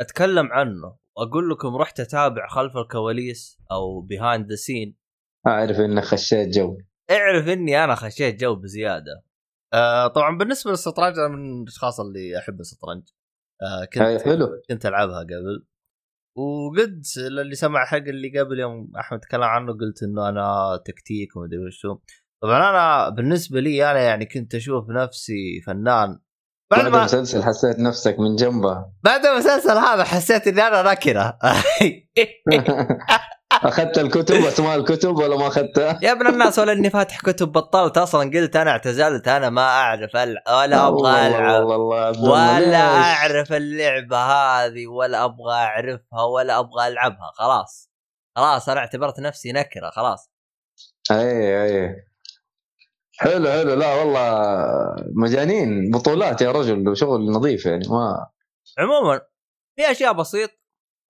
أتكلم 0.00 0.52
عنه 0.52 0.96
وأقول 1.16 1.50
لكم 1.50 1.76
رحت 1.76 2.00
أتابع 2.00 2.48
خلف 2.48 2.76
الكواليس 2.76 3.58
أو 3.72 4.00
behind 4.00 4.50
the 4.50 4.56
scene 4.56 5.03
أعرف 5.46 5.80
انك 5.80 6.04
خشيت 6.04 6.48
جو 6.48 6.78
اعرف 7.10 7.48
إني 7.48 7.84
أنا 7.84 7.94
خشيت 7.94 8.40
جو 8.40 8.54
بزيادة. 8.54 9.24
آه 9.74 10.06
طبعا 10.06 10.38
بالنسبة 10.38 10.70
للشطرنج 10.70 11.18
أنا 11.18 11.28
من 11.28 11.62
الأشخاص 11.62 12.00
اللي 12.00 12.38
أحب 12.38 12.60
الشطرنج. 12.60 13.02
آه 13.62 13.84
كنت 13.84 14.22
حلو. 14.22 14.48
كنت 14.68 14.86
ألعبها 14.86 15.18
قبل. 15.18 15.66
وقد 16.36 17.02
اللي 17.28 17.54
سمع 17.54 17.82
الحلقة 17.82 18.10
اللي 18.10 18.40
قبل 18.40 18.60
يوم 18.60 18.92
أحمد 18.96 19.20
تكلم 19.20 19.42
عنه 19.42 19.72
قلت 19.72 20.02
إنه 20.02 20.28
أنا 20.28 20.76
تكتيك 20.84 21.36
ومدري 21.36 21.66
وشو. 21.66 21.98
طبعا 22.42 22.70
أنا 22.70 23.08
بالنسبة 23.08 23.60
لي 23.60 23.90
أنا 23.90 24.00
يعني 24.00 24.26
كنت 24.26 24.54
أشوف 24.54 24.90
نفسي 24.90 25.60
فنان. 25.66 26.18
بعد 26.70 26.82
بعد 26.82 26.92
ما 26.92 26.98
المسلسل 26.98 27.42
حسيت 27.42 27.78
نفسك 27.78 28.16
من 28.18 28.36
جنبه. 28.36 28.86
بعد 29.02 29.26
المسلسل 29.26 29.78
هذا 29.78 30.04
حسيت 30.04 30.46
إني 30.46 30.62
أنا 30.62 30.92
نكرة. 30.92 31.38
أخذت 33.64 33.98
الكتب 33.98 34.34
اسماء 34.34 34.76
الكتب 34.76 35.16
ولا 35.16 35.36
ما 35.36 35.46
أخذتها؟ 35.46 35.98
يا 36.02 36.12
ابن 36.12 36.26
الناس 36.26 36.58
ولا 36.58 36.72
إني 36.72 36.90
فاتح 36.90 37.20
كتب 37.20 37.52
بطلت 37.52 37.98
أصلا. 37.98 38.30
قلت 38.30 38.56
أنا 38.56 38.70
اعتزلت 38.70 39.28
أنا 39.28 39.50
ما 39.50 39.62
أعرف 39.62 40.16
ألع... 40.16 40.42
ولا 40.58 40.88
أبغى 40.88 41.26
ألعب. 41.26 41.66
ولا؟ 42.18 42.96
أعرف 42.96 43.52
اللعبة 43.52 44.16
هذه 44.16 44.86
ولا 44.86 45.24
أبغى 45.24 45.54
أعرفها 45.54 46.24
ولا 46.34 46.58
أبغى 46.58 46.88
ألعبها. 46.88 47.32
خلاص 47.34 47.90
خلاص 48.36 48.68
أنا 48.68 48.80
اعتبرت 48.80 49.20
نفسي 49.20 49.52
نكرة 49.52 49.90
خلاص. 49.90 50.30
أي 51.10 51.64
أي. 51.64 51.96
حلو 53.18 53.48
حلو. 53.48 53.74
لا 53.74 53.94
والله 53.94 54.44
مجانين 55.16 55.90
بطولات 55.90 56.42
يا 56.42 56.52
رجل 56.52 56.88
وشغل 56.88 57.30
نظيف 57.30 57.66
يعني 57.66 57.88
ما 57.88 58.26
عموما 58.78 59.20
في 59.76 59.90
أشياء 59.90 60.12
بسيط 60.12 60.50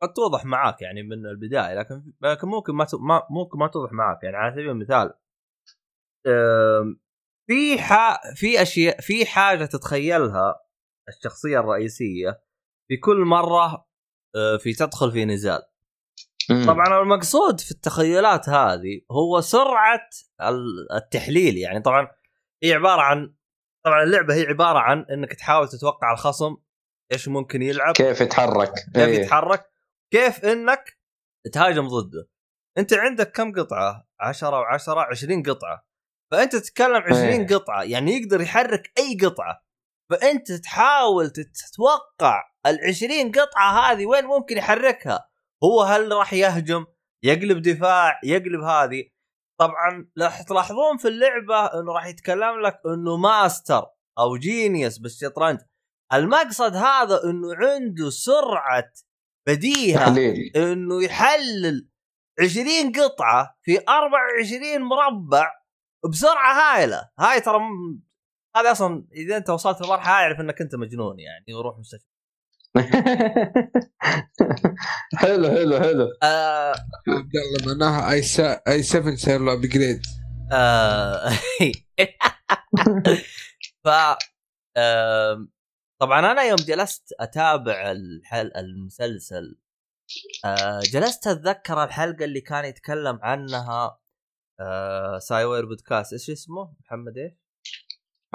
قد 0.07 0.13
توضح 0.13 0.45
معاك 0.45 0.83
يعني 0.83 1.03
من 1.03 1.27
البداية 1.27 1.75
لكن 1.75 2.13
لكن 2.21 2.49
ممكن 2.49 2.73
ما 2.75 2.87
ممكن 3.31 3.59
ما 3.59 3.69
توضح 3.69 3.93
معاك. 3.93 4.23
يعني 4.23 4.37
على 4.37 4.53
سبيل 4.53 4.71
المثال 4.71 5.15
في 7.47 7.79
ح... 7.83 8.21
في 8.35 8.63
أشياء 8.63 9.01
في 9.01 9.27
حاجة 9.27 9.65
تتخيلها 9.65 10.61
الشخصية 11.09 11.61
الرئيسية 11.61 12.41
في 12.89 12.97
كل 12.97 13.17
مرة 13.17 13.87
أه، 14.37 14.57
في 14.57 14.73
تدخل 14.73 15.13
في 15.13 15.25
نزال. 15.25 15.63
طبعا 16.67 17.01
المقصود 17.03 17.61
في 17.61 17.71
التخيلات 17.71 18.49
هذه 18.49 19.01
هو 19.11 19.41
سرعة 19.41 20.09
ال- 20.43 20.93
التحليل. 20.93 21.57
يعني 21.59 21.81
طبعا 21.81 22.09
هي 22.63 22.73
عبارة 22.75 23.01
عن 23.01 23.35
طبعا 23.85 24.03
اللعبة 24.03 24.35
هي 24.35 24.47
عبارة 24.47 24.79
عن 24.79 25.07
إنك 25.11 25.33
تحاول 25.35 25.69
تتوقع 25.69 26.13
الخصم 26.13 26.57
إيش 27.13 27.29
ممكن 27.29 27.63
يلعب 27.63 27.95
كيف 27.95 28.21
يتحرك. 28.21 28.73
كيف 28.95 28.97
إيه. 28.97 29.21
يتحرك. 29.21 29.74
كيف 30.15 30.45
إنك 30.45 30.99
تهاجم 31.53 31.89
ضده. 31.89 32.29
أنت 32.79 32.95
عندك 32.95 33.33
كم 33.33 33.53
قطعة؟ 33.53 34.09
10 34.21 34.63
و10 34.63 34.89
20 34.89 35.43
قطعة. 35.43 35.87
فأنت 36.33 36.57
تتكلم 36.57 37.03
20 37.03 37.23
إيه. 37.23 37.47
قطعة 37.47 37.83
يعني 37.83 38.13
يقدر 38.13 38.41
يحرك 38.41 38.93
أي 38.99 39.17
قطعة. 39.27 39.65
فأنت 40.11 40.53
تحاول 40.53 41.31
تتوقع 41.31 42.43
ال 42.67 42.79
20 42.89 43.33
قطعة 43.33 43.93
هذه 43.93 44.07
وين 44.07 44.25
ممكن 44.25 44.57
يحركها. 44.57 45.29
هو 45.65 45.83
هل 45.83 46.13
راح 46.13 46.33
يهجم؟ 46.33 46.87
يقلب 47.25 47.63
دفاع 47.63 48.21
يقلب 48.25 48.61
هذه. 48.61 49.05
طبعا 49.61 50.11
راح 50.19 50.43
تلاحظون 50.43 50.97
في 50.97 51.09
اللعبة 51.09 51.67
إنه 51.67 51.93
راح 51.93 52.07
يتكلم 52.07 52.61
لك 52.61 52.81
إنه 52.87 53.17
ماستر 53.17 53.87
أو 54.19 54.37
جينيوس 54.37 54.99
بالشطرنج 54.99 55.61
المقصد 56.13 56.77
هذا 56.77 57.25
إنه 57.25 57.55
عنده 57.55 58.11
سرعة 58.11 58.93
بديهة 59.47 59.99
تحليل. 59.99 60.53
إنه 60.57 61.03
يحلل 61.05 61.89
20 62.43 62.93
قطعة 62.93 63.59
في 63.63 63.79
24 63.89 64.83
مربع 64.83 65.51
بسرعة 66.11 66.55
هائله 66.77 67.09
هاي 67.19 67.41
ترى 67.41 67.59
م- 67.59 68.03
هذا 68.57 68.71
أصلا 68.73 69.07
إذا 69.13 69.37
أنت 69.37 69.51
وصلت 69.51 69.81
لمرحلة 69.83 70.13
أعرف 70.13 70.41
إنك 70.41 70.61
أنت 70.61 70.75
مجنون 70.75 71.17
يعني 71.21 71.55
وروح 71.59 71.79
مستشفى. 71.79 72.07
حلو 75.17 75.49
حلو 75.51 75.79
حلو. 75.81 76.09
آه 76.23 76.75
عبد 77.09 77.33
الله 77.37 77.67
معناها 77.75 78.13
آي 78.13 78.23
سا... 78.23 78.61
آي 78.69 78.83
7 78.83 79.17
صار 79.17 79.39
له 79.41 79.53
ابجريد 79.53 80.03
آه 80.53 81.31
ف 83.85 83.89
طبعا 86.01 86.33
أنا 86.33 86.43
يوم 86.43 86.57
جلست 86.57 87.15
أتابع 87.21 87.91
الحل 87.91 88.53
المسلسل 88.57 89.59
آه 90.45 90.81
جلست 90.81 91.27
أتذكر 91.27 91.85
الحلقة 91.85 92.25
اللي 92.25 92.41
كان 92.41 92.65
يتكلم 92.65 93.19
عنها 93.23 93.99
آه 94.61 95.19
سايوير 95.19 95.67
بودكاست 95.67 96.13
إيش 96.13 96.31
اسمه؟ 96.31 96.75
محمد 96.81 97.19
إيش؟ 97.19 97.33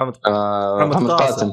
محمد 0.00 0.26
آه، 0.26 0.86
محمد 0.86 1.10
قاسم. 1.10 1.50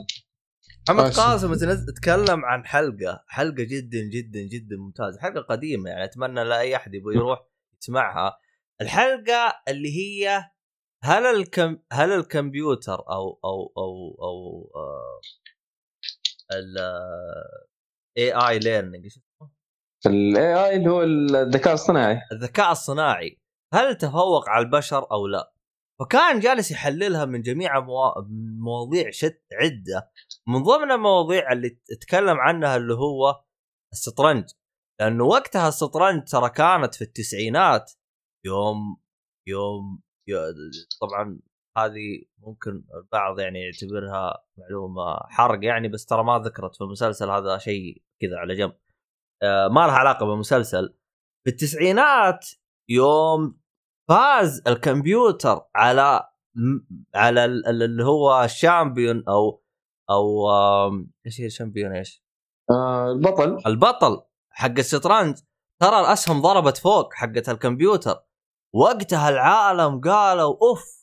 محمد 0.89 1.13
قاسم. 1.13 1.53
تكلم 2.01 2.45
عن 2.45 2.65
حلقة 2.65 3.23
حلقة 3.27 3.63
جدا 3.63 3.99
جدا 4.13 4.39
جدا 4.39 4.75
ممتازة 4.75 5.19
حلقة 5.21 5.41
قديمة 5.41 5.89
يعني 5.89 6.03
أتمنى 6.03 6.43
لا 6.43 6.59
أي 6.59 6.75
أحد 6.75 6.93
يبغى 6.93 7.15
يروح 7.15 7.39
يسمعها 7.81 8.39
الحلقة 8.81 9.61
اللي 9.67 9.89
هي 9.89 10.43
هل 11.03 11.25
الكم 11.25 11.77
هل 11.91 12.11
الكمبيوتر 12.11 12.93
أو 13.09 13.39
أو 13.45 13.73
أو 13.77 14.17
أو 14.21 14.71
آه 14.75 15.21
ال 16.51 16.77
AI 18.17 18.31
learning 18.33 19.03
إيش 19.03 19.17
اسمه؟ 19.17 19.51
ال 20.05 20.65
AI 20.65 20.75
اللي 20.75 20.89
هو 20.89 21.03
الذكاء 21.03 21.73
الصناعي. 21.73 22.21
الذكاء 22.31 22.71
الصناعي. 22.71 23.41
هل 23.73 23.95
تفوق 23.97 24.49
على 24.49 24.65
البشر 24.65 25.11
أو 25.11 25.27
لا؟ 25.27 25.53
فكان 25.99 26.39
جالس 26.39 26.71
يحللها 26.71 27.25
من 27.25 27.41
جميع 27.41 27.79
موا- 27.79 28.27
مواضيع 28.59 29.09
شت 29.11 29.43
عدة. 29.53 30.11
من 30.47 30.63
ضمن 30.63 30.91
المواضيع 30.91 31.51
اللي 31.51 31.69
تتكلم 31.69 32.37
عنها 32.37 32.75
اللي 32.77 32.93
هو 32.93 33.43
الشطرنج. 33.93 34.45
لأنه 35.01 35.23
وقتها 35.23 35.67
الشطرنج 35.69 36.23
ترى 36.27 36.49
كانت 36.49 36.95
في 36.95 37.01
التسعينات. 37.03 37.91
يوم 38.45 38.97
يوم 39.47 40.01
يو- 40.29 40.53
طبعا 41.01 41.39
هذه 41.77 42.23
ممكن 42.39 42.83
البعض 42.95 43.39
يعني 43.39 43.59
يعتبرها 43.61 44.43
معلومة 44.57 45.19
حرق 45.29 45.65
يعني 45.65 45.87
بس 45.87 46.05
ترى 46.05 46.23
ما 46.23 46.39
ذكرت 46.39 46.75
في 46.75 46.81
المسلسل 46.83 47.29
هذا 47.29 47.57
شيء 47.57 48.01
كذا 48.21 48.37
على 48.37 48.55
جنب. 48.55 48.73
آه، 49.43 49.67
ما 49.67 49.79
لها 49.79 49.91
علاقة 49.95 50.25
بالمسلسل. 50.25 50.95
في 51.43 51.49
التسعينات 51.49 52.47
يوم 52.89 53.59
فاز 54.09 54.61
الكمبيوتر 54.67 55.61
على 55.75 56.29
على 57.15 57.45
ال- 57.45 57.67
ال- 57.67 57.83
اللي 57.83 58.03
هو 58.03 58.43
الشامبيون 58.43 59.23
أو 59.27 59.63
أو 60.09 60.49
إيش 61.25 61.41
هي 61.41 61.45
الشامبيون؟ 61.45 61.91
إيش؟ 61.91 62.23
آه 62.71 63.11
البطل. 63.11 63.57
البطل 63.65 64.21
حق 64.49 64.77
الشطرنج. 64.79 65.37
ترى 65.79 65.99
الأسهم 65.99 66.41
ضربت 66.41 66.77
فوق 66.77 67.13
حقت 67.13 67.49
الكمبيوتر. 67.49 68.19
وقتها 68.73 69.29
العالم 69.29 70.01
قالوا 70.01 70.57
أوف 70.61 70.96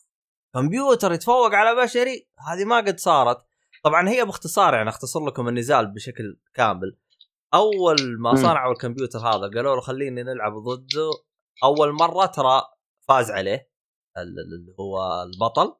كمبيوتر 0.55 1.11
يتفوق 1.11 1.53
على 1.53 1.83
بشري 1.83 2.29
هذه 2.47 2.65
ما 2.65 2.77
قد 2.77 2.99
صارت. 2.99 3.45
طبعا 3.83 4.09
هي 4.09 4.25
باختصار 4.25 4.73
يعني 4.73 4.89
أختصر 4.89 5.25
لكم 5.25 5.47
النزال 5.47 5.87
بشكل 5.93 6.39
كامل. 6.53 6.97
أول 7.53 8.19
ما. 8.19 8.35
صنعوا 8.35 8.73
الكمبيوتر 8.73 9.19
هذا 9.19 9.47
قالوا 9.55 9.75
له 9.75 9.81
خليني 9.81 10.23
نلعب 10.23 10.53
ضده. 10.53 11.09
أول 11.63 11.93
مرة 11.93 12.25
ترى 12.25 12.61
فاز 13.07 13.31
عليه 13.31 13.69
ال- 14.17 14.21
ال- 14.21 14.53
اللي 14.59 14.75
هو 14.79 15.23
البطل. 15.23 15.75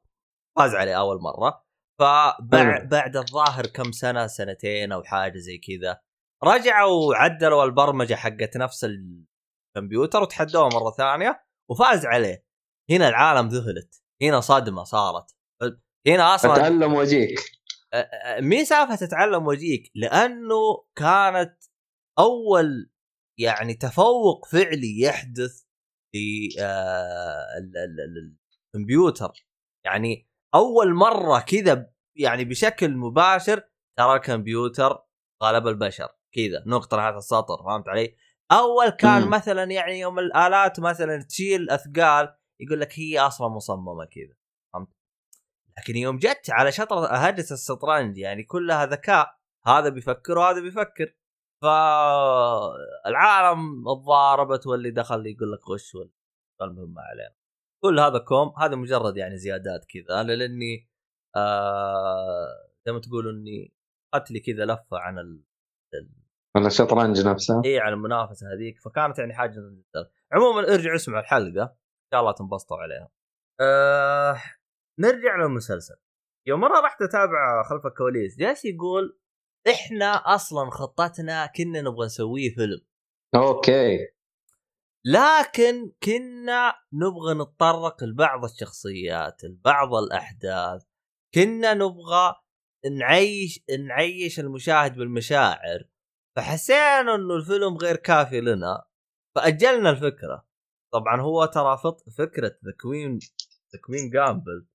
فاز 0.56 0.74
عليه 0.74 0.98
أول 0.98 1.18
مرة. 1.20 1.66
فبعد. 1.98 2.88
بعد 2.88 3.16
الظاهر 3.16 3.66
كم 3.66 3.92
سنة 3.92 4.26
سنتين 4.26 4.92
أو 4.92 5.02
حاجة 5.02 5.38
زي 5.38 5.58
كذا 5.58 6.00
رجعوا 6.44 7.14
عدلوا 7.14 7.64
البرمجة 7.64 8.14
حقت 8.14 8.56
نفس 8.56 8.86
الكمبيوتر 9.76 10.22
وتحدوه 10.22 10.68
مرة 10.68 10.90
ثانية 10.90 11.44
وفاز 11.70 12.06
عليه. 12.06 12.46
هنا 12.90 13.08
العالم 13.08 13.48
ذهلت. 13.48 14.02
هنا 14.22 14.40
صدمه 14.40 14.84
صارت 14.84 15.36
هنا 16.06 16.34
أصلا 16.34 16.56
أتعلم 16.56 16.94
وأجيك 16.94 17.38
مين 18.40 18.64
سالفة 18.64 18.94
تتعلم 18.96 19.46
وجيك 19.46 19.90
لأنه 19.94 20.84
كانت 20.96 21.64
أول 22.18 22.90
يعني 23.40 23.74
تفوق 23.74 24.46
فعلي 24.46 25.00
يحدث 25.00 25.62
في 26.12 26.48
آه، 26.60 27.58
ال- 27.58 27.76
ال- 27.76 28.00
ال- 28.00 28.36
الكمبيوتر 28.74 29.32
يعني 29.84 30.28
أول 30.54 30.94
مرة 30.94 31.38
كذا 31.40 31.90
يعني 32.18 32.44
بشكل 32.44 32.96
مباشر 32.96 33.62
ترى 33.98 34.16
الكمبيوتر 34.16 35.06
غلب 35.42 35.66
البشر 35.66 36.08
كذا 36.34 36.62
نقطه 36.66 36.96
نهايه 36.96 37.16
السطر 37.18 37.62
فهمت 37.64 37.88
علي؟ 37.88 38.16
أول 38.52 38.88
كان. 38.88 39.28
مثلا 39.28 39.64
يعني 39.64 40.00
يوم 40.00 40.18
الآلات 40.18 40.80
مثلا 40.80 41.22
تشيل 41.22 41.70
أثقال 41.70 42.36
يقول 42.60 42.80
لك 42.80 42.98
هي 42.98 43.18
أصلا 43.18 43.48
مصممة 43.48 44.04
كذا 44.04 44.34
فهمت؟ 44.72 44.88
لكن 45.78 45.96
يوم 45.96 46.18
جت 46.18 46.50
على 46.50 46.72
شطرة 46.72 47.06
هندسة 47.06 47.54
الشطرنج 47.54 48.18
يعني 48.18 48.42
كلها 48.42 48.86
ذكاء 48.86 49.36
هذا 49.66 49.88
بيفكر 49.88 50.38
وهذا 50.38 50.60
بيفكر. 50.60 51.16
فالعالم 51.62 53.58
تضاربت 53.84 54.66
واللي 54.66 54.90
دخل 54.90 55.26
يقول 55.26 55.52
لك 55.52 55.68
غش 55.70 55.96
المهم 56.62 56.94
ما 56.94 57.02
علينا. 57.02 57.34
كل 57.82 58.00
هذا 58.00 58.18
كوم 58.18 58.52
هذا 58.58 58.76
مجرد 58.76 59.16
يعني 59.16 59.36
زيادات 59.36 59.84
كذا 59.84 60.20
أنا 60.20 60.32
لأني 60.32 60.90
آه 61.36 62.48
زي 62.86 62.92
ما 62.92 63.00
تقولوا 63.00 63.32
إني 63.32 63.74
اخذت 64.14 64.30
لي 64.30 64.40
كذا 64.40 64.64
لفة 64.64 64.98
عن 64.98 65.18
ال... 65.18 65.42
ولا 66.56 66.66
الشطرنج 66.66 67.26
نفسها 67.26 67.62
اي 67.64 67.80
عن 67.80 67.92
المنافسة 67.92 68.46
هذيك 68.52 68.78
فكانت 68.80 69.18
يعني 69.18 69.34
حاجة. 69.34 69.54
عموما 70.32 70.74
ارجعوا 70.74 70.96
اسمعوا 70.96 71.20
الحلقة. 71.20 71.76
شاء 72.12 72.20
الله 72.20 72.32
تنبسطوا 72.32 72.76
عليها. 72.76 73.08
آه 73.60 74.42
نرجع 74.98 75.36
للمسلسل. 75.36 75.94
يوم 76.46 76.60
مرة 76.60 76.80
رحت 76.80 77.02
اتابع 77.02 77.62
خلف 77.62 77.86
الكواليس 77.86 78.38
جالس 78.38 78.64
يقول 78.64 79.20
إحنا 79.70 80.34
أصلا 80.34 80.70
خطتنا 80.70 81.46
كنا 81.46 81.80
نبغى 81.80 82.06
نسويه 82.06 82.54
فيلم. 82.54 82.80
أوكي. 83.34 83.98
لكن 85.04 85.92
كنا 86.02 86.74
نبغى 86.92 87.34
نتطرق 87.34 88.04
لبعض 88.04 88.44
الشخصيات 88.44 89.44
لبعض 89.44 89.94
الأحداث. 89.94 90.82
كنا 91.34 91.74
نبغى 91.74 92.34
نعيش 92.98 93.64
نعيش 93.88 94.40
المشاهد 94.40 94.94
بالمشاعر. 94.94 95.84
فحسينا 96.36 97.14
إنه 97.14 97.34
الفيلم 97.34 97.76
غير 97.76 97.96
كافي 97.96 98.40
لنا 98.40 98.84
فأجلنا 99.36 99.90
الفكرة. 99.90 100.46
طبعا 100.92 101.20
هو 101.20 101.44
ترى 101.44 101.78
فكرة 102.18 102.58
The 102.64 102.72
Queen 102.80 103.18
The 103.72 103.80
Queen's 103.86 104.10
جامبل 104.10 104.66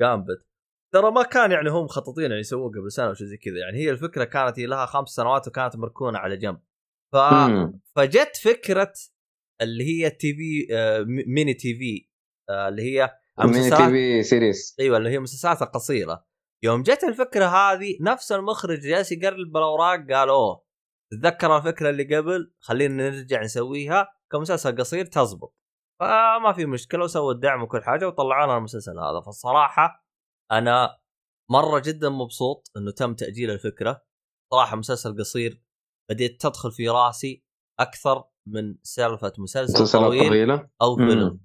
Gambit 0.00 0.50
ترى 0.92 1.10
ما 1.10 1.22
كان 1.22 1.50
يعني 1.50 1.70
هم 1.70 1.84
مخططين 1.84 2.24
يعني 2.24 2.40
يسووه 2.40 2.68
قبل 2.70 2.92
سنة 2.92 3.06
أو 3.06 3.14
شيء 3.14 3.26
زي 3.26 3.36
كذا. 3.36 3.58
يعني 3.58 3.78
هي 3.78 3.90
الفكرة 3.90 4.24
كانت 4.24 4.58
لها 4.58 4.86
خمس 4.86 5.08
سنوات 5.08 5.48
وكانت 5.48 5.76
مركونة 5.76 6.18
على 6.18 6.36
جنب. 6.36 6.60
ف. 7.12 7.16
فجت 7.96 8.36
فكرة 8.36 8.92
اللي 9.62 9.84
هي 9.84 10.10
TV 10.10 10.74
آه، 10.74 11.04
mini 11.06 11.54
TV 11.54 12.08
آه، 12.50 12.68
اللي 12.68 12.82
هي 12.82 13.10
mini 13.38 13.70
TV 13.70 14.22
series 14.22 14.76
أيوه 14.80 14.96
اللي 14.96 15.10
هي 15.10 15.16
المسلسلات 15.16 15.62
القصيرة. 15.62 16.26
يوم 16.62 16.82
جت 16.82 17.04
الفكرة 17.04 17.44
هذه 17.44 17.96
نفس 18.00 18.32
المخرج 18.32 18.78
جالس 18.78 19.12
يقرب 19.12 19.52
بالاوراق 19.52 19.98
قال 20.10 20.28
أوه 20.28 20.64
تتذكر 21.12 21.56
الفكرة 21.56 21.90
اللي 21.90 22.16
قبل؟ 22.16 22.54
خلينا 22.60 23.10
نرجع 23.10 23.42
نسويها. 23.42 24.08
كمسلسل 24.32 24.76
قصير 24.76 25.04
تزبط. 25.04 25.59
فما 26.00 26.52
في 26.52 26.66
مشكلة 26.66 27.04
وسووا 27.04 27.32
الدعم 27.32 27.62
وكل 27.62 27.82
حاجة 27.82 28.08
وطلعوا 28.08 28.46
لنا 28.46 28.56
المسلسل 28.56 28.98
هذا. 28.98 29.20
فالصراحة 29.20 30.06
أنا 30.52 30.98
مرة 31.50 31.78
جدا 31.78 32.08
مبسوط 32.08 32.70
إنه 32.76 32.90
تم 32.90 33.14
تأجيل 33.14 33.50
الفكرة. 33.50 34.04
صراحة 34.52 34.76
مسلسل 34.76 35.18
قصير 35.18 35.62
بديت 36.10 36.42
تدخل 36.42 36.72
في 36.72 36.88
راسي 36.88 37.44
أكثر 37.80 38.24
من 38.46 38.78
سالفة 38.82 39.32
مسلسل 39.38 40.00
طويل 40.00 40.28
طويلة؟ 40.28 40.70
أو. 40.82 40.96
فيلم. 40.96 41.40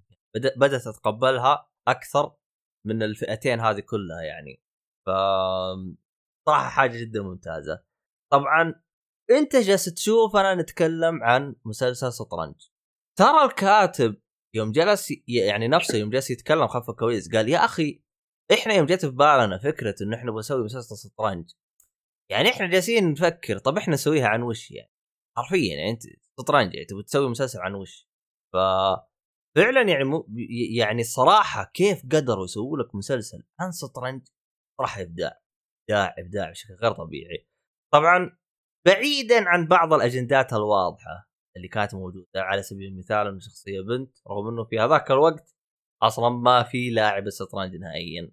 بدأت 0.57 0.88
أتقبلها 0.88 1.69
أكثر 1.88 2.36
من 2.88 3.03
الفئتين 3.03 3.60
هذه 3.60 3.80
كلها 3.80 4.22
يعني. 4.22 4.64
ف 5.06 5.10
صراحة 6.48 6.69
حاجة 6.69 6.99
جدا 6.99 7.22
ممتازة. 7.22 7.84
طبعا 8.32 8.82
أنت 9.32 9.56
جالس 9.56 9.86
تشوف 9.86 10.36
أنا 10.36 10.56
نتكلم 10.56 11.23
عن 11.23 11.56
مسلسل 11.65 12.14
شطرنج. 12.14 12.56
ترى 13.19 13.45
الكاتب 13.45 14.22
يوم 14.56 14.72
جلس 14.72 15.14
يعني 15.27 15.68
نفسه 15.68 15.98
يوم 15.98 16.10
جلس 16.10 16.32
يتكلم 16.32 16.68
خلف 16.68 16.90
الكواليس 16.90 17.36
قال 17.36 17.49
يا 17.49 17.65
أخي 17.65 18.02
إحنا 18.53 18.73
يوم 18.73 18.86
جت 18.86 19.06
في 19.06 19.11
بالنا 19.11 19.57
فكرة 19.57 19.95
إنه 20.02 20.18
إحنا 20.18 20.32
بنسوي 20.32 20.64
مسلسل 20.64 21.10
شطرنج. 21.10 21.52
يعني 22.32 22.49
إحنا 22.49 22.68
جالسين 22.68 23.11
نفكر 23.11 23.57
طب 23.57 23.77
إحنا 23.77 23.94
نسويها 23.94 24.27
عن 24.27 24.41
وش 24.41 24.72
يعني؟ 24.72 24.91
حرفيا 25.38 25.76
يعني 25.76 25.90
أنت 25.90 26.03
شطرنج 26.40 26.73
يعني 26.73 26.86
تبي 26.86 27.03
تسوي 27.03 27.30
مسلسل 27.30 27.60
عن 27.60 27.76
وش؟ 27.76 28.10
ف 28.53 28.57
فعلا 29.57 29.82
يعني 29.82 30.03
مو 30.03 30.27
يعني 30.77 31.02
الصراحه 31.02 31.72
كيف 31.73 32.03
قدروا 32.06 32.45
يسووا 32.45 32.77
لك 32.77 32.95
مسلسل 32.95 33.44
عن 33.60 33.72
شطرنج؟ 33.72 34.27
صراحة 34.77 35.02
إبداع 35.02 35.41
إبداع 35.90 36.15
إبداع 36.19 36.49
بشكل 36.49 36.73
غير 36.73 36.91
طبيعي. 36.91 37.48
طبعا 37.94 38.38
بعيدا 38.86 39.49
عن 39.49 39.68
بعض 39.68 39.94
الأجندات 39.94 40.53
الواضحة. 40.53 41.30
اللي 41.57 41.68
كانت 41.68 41.95
موجودة 41.95 42.27
على 42.36 42.64
سبيل 42.64 42.88
المثال 42.88 43.27
إنه 43.27 43.40
شخصية 43.40 43.82
بنت 43.82 44.18
رغم 44.27 44.48
إنه 44.48 44.64
في 44.64 44.80
هذاك 44.80 45.11
الوقت 45.11 45.56
أصلا 46.03 46.30
ما 46.30 46.64
في 46.64 46.90
لاعب 46.90 47.30
شطرنج 47.30 47.76
نهائيا. 47.76 48.32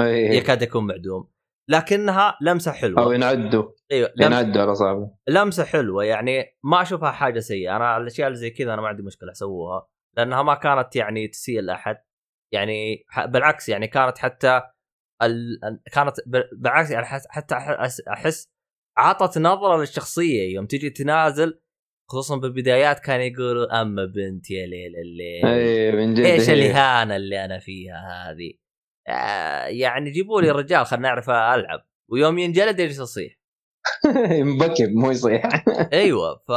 أي. 0.00 0.36
يكاد 0.36 0.62
يكون 0.62 0.86
معدوم. 0.86 1.30
لكنها 1.70 2.38
لمسة 2.40 2.72
حلوة. 2.72 3.02
أو 3.02 3.12
ينعدوا. 3.12 3.72
إيوه 3.92 4.12
ينعدوا 4.20 4.62
على 4.62 4.72
اصابع 4.72 5.08
لمسة 5.28 5.64
حلوة. 5.64 6.04
يعني 6.04 6.58
ما 6.64 6.82
أشوفها 6.82 7.10
حاجة 7.10 7.40
سيئة. 7.40 7.76
أنا 7.76 7.96
الأشياء 7.96 8.28
اللي 8.28 8.38
زي 8.38 8.50
كذا 8.50 8.74
أنا 8.74 8.82
ما 8.82 8.88
عندي 8.88 9.02
مشكلة 9.02 9.32
سووها 9.32 9.88
لأنها 10.16 10.42
ما 10.42 10.54
كانت 10.54 10.96
يعني 10.96 11.28
تسيء 11.28 11.60
لأحد. 11.60 11.96
يعني 12.54 13.04
بالعكس 13.26 13.68
يعني 13.68 13.88
كانت 13.88 14.18
حتى 14.18 14.62
ال... 15.22 15.60
كانت 15.92 16.16
بالعكس 16.52 16.90
يعني 16.90 17.06
حتى 17.06 17.54
احس 18.08 18.48
عطت 18.98 19.38
نظرة 19.38 19.76
للشخصية. 19.76 20.54
يوم 20.54 20.66
تجي 20.66 20.90
تنازل 20.90 21.60
خصوصا 22.10 22.36
بالبدايات 22.36 23.00
كان 23.00 23.20
يقولوا 23.20 23.82
أما 23.82 24.04
بنت 24.04 24.50
يا 24.50 24.66
ليل 24.66 24.96
الليل. 24.96 25.46
اي 25.46 25.92
من 25.92 26.14
جد 26.14 26.24
إيش. 26.24 26.50
الإهانة 26.50 27.16
اللي 27.16 27.44
أنا 27.44 27.58
فيها 27.58 28.30
هذه؟ 28.30 28.52
آه، 29.08 29.64
يعني 29.66 30.10
جيبوا 30.10 30.40
لي 30.40 30.50
الرجال 30.50 30.86
خلنا 30.86 31.02
نعرف 31.08 31.30
ألعب. 31.30 31.86
ويوم 32.12 32.38
ينجلد 32.38 32.78
يجلس 32.80 32.98
يصيح؟ 32.98 33.40
مبكب 34.54 34.88
مو 34.94 35.10
يصيح. 35.10 35.64
أيوه 35.92 36.36
ف 36.48 36.52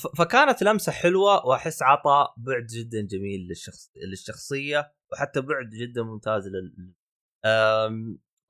ف- 0.00 0.18
فكانت 0.18 0.62
لمسة 0.62 0.92
حلوة 0.92 1.46
وأحس 1.46 1.82
عطى 1.82 2.28
بعد 2.36 2.66
جدا 2.66 3.06
جميل 3.10 3.40
للشخص 3.48 3.90
للشخصية 4.10 4.92
وحتى 5.12 5.40
بعد 5.40 5.70
جدا 5.70 6.02
ممتاز 6.02 6.48
لل 6.48 6.94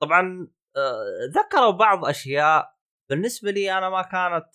طبعا 0.01 0.47
آه، 0.77 1.03
ذكروا 1.35 1.71
بعض 1.71 2.05
أشياء. 2.05 2.73
بالنسبة 3.09 3.51
لي 3.51 3.77
أنا 3.77 3.89
ما 3.89 4.01
كانت 4.01 4.49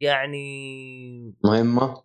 يعني 0.00 1.36
مهمة؟ 1.44 2.02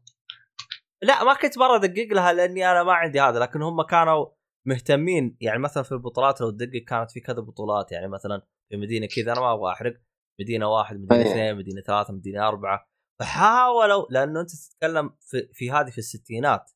لا 1.04 1.24
ما 1.24 1.34
كنت 1.34 1.58
مرة 1.58 1.76
أدقق 1.76 2.08
لها 2.14 2.34
لأني 2.34 2.72
أنا 2.72 2.84
ما 2.84 2.94
عندي 2.94 3.22
هذا 3.22 3.40
لكن 3.40 3.62
هم 3.62 3.82
كانوا 3.82 4.26
مهتمين. 4.68 5.38
يعني 5.42 5.60
مثلا 5.60 5.84
في 5.84 5.92
البطولات 5.92 6.42
لو 6.42 6.50
تدقق 6.50 6.84
كانت 6.88 7.12
في 7.12 7.20
كذا 7.20 7.40
بطولات. 7.40 7.92
يعني 7.92 8.08
مثلا 8.08 8.42
في 8.70 8.78
مدينة 8.78 9.08
كذا 9.16 9.32
أنا 9.32 9.42
ما 9.42 9.54
أبغى 9.54 9.72
أحرق. 9.72 9.94
مدينة 10.42 10.68
واحد 10.68 10.96
مدينة 10.96 11.22
أيه. 11.22 11.32
اثنين 11.32 11.56
مدينة 11.56 11.82
ثلاثة 11.82 12.14
مدينة 12.14 12.48
أربعة. 12.48 12.90
فحاولوا 13.20 14.06
لأنه 14.10 14.42
أنت 14.42 14.50
تتكلم 14.52 15.16
في, 15.20 15.50
في 15.54 15.72
هذه 15.72 15.90
في 15.90 15.98
الستينات. 15.98 16.72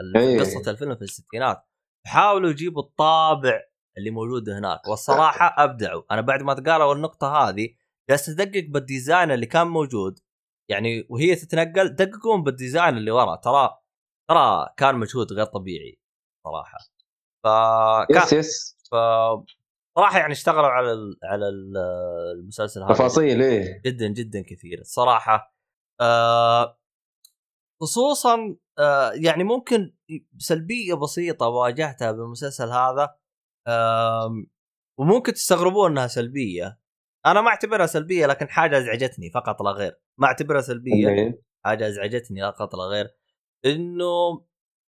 ال- 0.00 0.16
أيه. 0.16 0.40
قصة 0.40 0.70
الفيلم 0.70 0.94
في 0.96 1.02
الستينات. 1.02 1.64
حاولوا 2.06 2.50
يجيبوا 2.50 2.82
الطابع 2.82 3.60
اللي 3.98 4.10
موجود 4.10 4.48
هناك. 4.48 4.88
والصراحة 4.88 5.64
أبدعوا. 5.64 6.02
أنا 6.10 6.20
بعد 6.20 6.42
ما 6.42 6.54
قالوا 6.54 6.94
النقطة 6.94 7.48
هذه 7.48 7.68
جالس 8.10 8.28
أدقق 8.28 8.64
بالديزاين 8.68 9.30
اللي 9.30 9.46
كان 9.46 9.66
موجود. 9.66 10.18
يعني 10.70 11.06
وهي 11.08 11.34
تتنقل 11.34 11.88
دققون 11.88 12.42
بال 12.42 12.56
design 12.56 12.96
اللي 12.96 13.10
ورا. 13.10 13.36
ترى 13.36 13.78
ترى 14.30 14.68
كان 14.76 14.94
مجهود 14.94 15.32
غير 15.32 15.44
طبيعي 15.46 15.98
صراحة. 16.46 16.78
فكان 17.44 18.22
yes 18.22 18.32
yes. 18.32 18.76
ف 18.90 18.94
صراحة 19.98 20.18
يعني 20.18 20.32
اشتغلوا 20.32 20.66
على 20.68 20.92
ال 20.92 21.18
على 21.24 21.48
ال 21.48 21.76
المسلسل 22.40 22.82
هذا. 22.82 22.94
تفاصيل 22.94 23.42
إيه. 23.42 23.82
جدا 23.84 24.06
جدا 24.08 24.42
كثير 24.42 24.80
الصراحه 24.80 25.54
آه 26.00 26.78
خصوصا 27.82 28.56
آه 28.78 29.12
يعني 29.14 29.44
ممكن 29.44 29.94
سلبية 30.38 30.94
بسيطة 30.94 31.48
واجهتها 31.48 32.12
بالمسلسل 32.12 32.68
هذا 32.68 33.16
آم، 33.68 34.46
وممكن 34.98 35.32
تستغربون 35.32 35.90
إنها 35.90 36.06
سلبية. 36.06 36.81
أنا 37.26 37.40
ما 37.40 37.48
أعتبرها 37.48 37.86
سلبية 37.86 38.26
لكن 38.26 38.48
حاجة 38.48 38.78
أزعجتني 38.78 39.30
فقط 39.30 39.62
لا 39.62 39.70
غير 39.70 40.00
ما 40.18 40.26
أعتبرها 40.26 40.60
سلبية. 40.60 41.06
حاجة 41.64 41.88
أزعجتني 41.88 42.52
فقط 42.52 42.74
لا 42.74 42.82
غير 42.82 43.16
إنه 43.64 44.46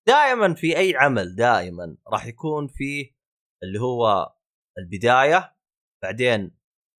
دائما 0.09 0.55
في 0.55 0.79
أي 0.79 0.97
عمل 0.97 1.37
دائما 1.37 1.97
راح 2.13 2.27
يكون 2.27 2.69
فيه 2.69 3.15
اللي 3.63 3.81
هو 3.81 4.33
البداية 4.79 5.57
بعدين 6.03 6.57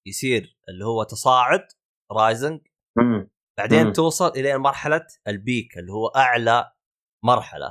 يصير 0.08 0.58
اللي 0.70 0.86
هو 0.86 1.04
تصاعد 1.04 1.68
رايزنج. 2.12 2.62
بعدين 3.58 3.86
مم. 3.86 3.94
توصل 3.94 4.28
إلى 4.28 4.58
مرحلة 4.58 5.08
البيك 5.28 5.78
اللي 5.78 5.92
هو 5.92 6.08
أعلى 6.08 6.72
مرحلة 7.26 7.68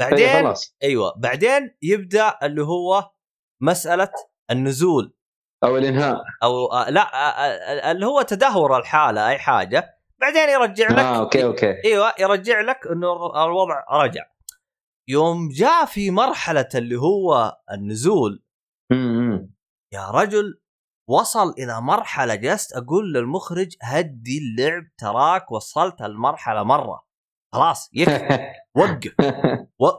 إيه، 0.00 0.08
بعدين 0.10 0.54
أيوه 0.82 1.14
بعدين 1.16 1.76
يبدأ 1.82 2.38
اللي 2.42 2.62
هو 2.62 3.10
مسألة 3.62 4.12
النزول 4.50 5.17
أو 5.64 5.76
الإنهاء. 5.76 6.22
أو 6.42 6.66
آه 6.72 6.90
لا 6.90 7.00
آه 7.14 7.16
آه 7.16 7.90
اللي 7.92 8.06
هو 8.06 8.22
تدهور 8.22 8.78
الحالة 8.78 9.28
أي 9.28 9.38
حاجة. 9.38 9.98
بعدين 10.20 10.48
يرجع 10.48 10.88
لك 10.90 10.98
آه 10.98 11.18
okay 11.18 11.44
okay. 11.44 11.74
أيوه 11.84 12.12
يرجع 12.18 12.60
لك 12.60 12.86
إنه 12.86 13.44
الوضع 13.44 13.84
رجع. 13.92 14.24
يوم 15.08 15.48
جاء 15.48 15.84
في 15.84 16.10
مرحلة 16.10 16.68
اللي 16.74 16.96
هو 16.96 17.56
النزول. 17.72 18.42
مم. 18.92 19.50
يا 19.92 20.10
رجل 20.10 20.60
وصل 21.08 21.50
إلى 21.58 21.80
مرحلة 21.80 22.34
جلست 22.34 22.72
أقول 22.76 23.12
للمخرج 23.12 23.76
هدي 23.82 24.38
اللعب 24.38 24.82
تراك 24.98 25.52
وصلت 25.52 26.02
المرحلة 26.02 26.62
مرة. 26.62 27.04
خلاص 27.52 27.90
يكفي. 27.94 28.38
وقف. 28.78 29.14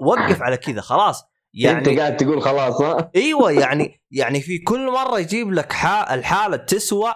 وقف 0.02 0.41
على 0.41 0.57
كذا 0.57 0.81
خلاص. 0.81 1.23
يعني 1.53 1.77
انت 1.77 1.99
قاعد 1.99 2.17
تقول 2.17 2.41
خلاص 2.41 2.81
ها؟ 2.81 3.11
أيوه 3.15 3.51
يعني 3.51 4.01
يعني 4.11 4.41
في 4.41 4.57
كل 4.57 4.91
مرة 4.91 5.19
يجيب 5.19 5.51
لك 5.53 5.73
حا 5.73 6.13
الحالة 6.13 6.57
تسوى 6.57 7.13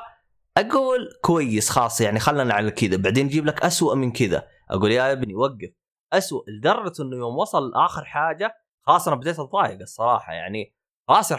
أقول 0.58 1.10
كويس 1.22 1.70
خلاص 1.70 2.02
يعني 2.02 2.20
خلنا 2.20 2.54
على 2.54 2.72
كذا. 2.72 2.98
بعدين 2.98 3.26
يجيب 3.26 3.46
لك 3.46 3.64
أسوأ 3.64 3.96
من 3.96 4.12
كذا. 4.12 4.48
أقول 4.72 4.92
يا 4.92 5.12
ابني 5.12 5.36
وقف. 5.36 5.70
أسوأ 6.14 6.42
لدرجة 6.48 6.94
إنه 7.02 7.18
يوم 7.18 7.38
وصل 7.38 7.74
اخر 7.76 8.06
حاجة 8.06 8.56
خلاص 8.82 9.08
أنا 9.08 9.18
بديت 9.18 9.40
أتضايق 9.40 9.80
الصراحة 9.82 10.34
يعني 10.34 10.76
خلاص 11.08 11.34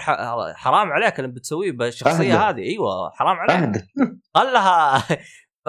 حرام 0.55 0.93
عليك 0.93 1.21
اللي 1.21 1.31
بتسويه 1.31 1.73
بالشخصية 1.73 2.49
أهدى. 2.49 2.63
هذه. 2.63 2.69
أيوه 2.71 3.11
حرام 3.11 3.37
عليك. 3.37 3.85
خلها 4.35 4.99
ف 5.65 5.69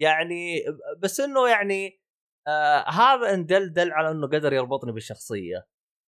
يعني 0.00 0.62
بس 0.98 1.20
إنه 1.20 1.48
يعني 1.48 2.00
آه 2.48 2.90
هذا 2.90 3.34
إن 3.34 3.46
دل 3.46 3.72
دل 3.72 3.92
على 3.92 4.10
إنه 4.10 4.26
قدر 4.26 4.52
يربطني 4.52 4.92
بالشخصية. 4.92 5.66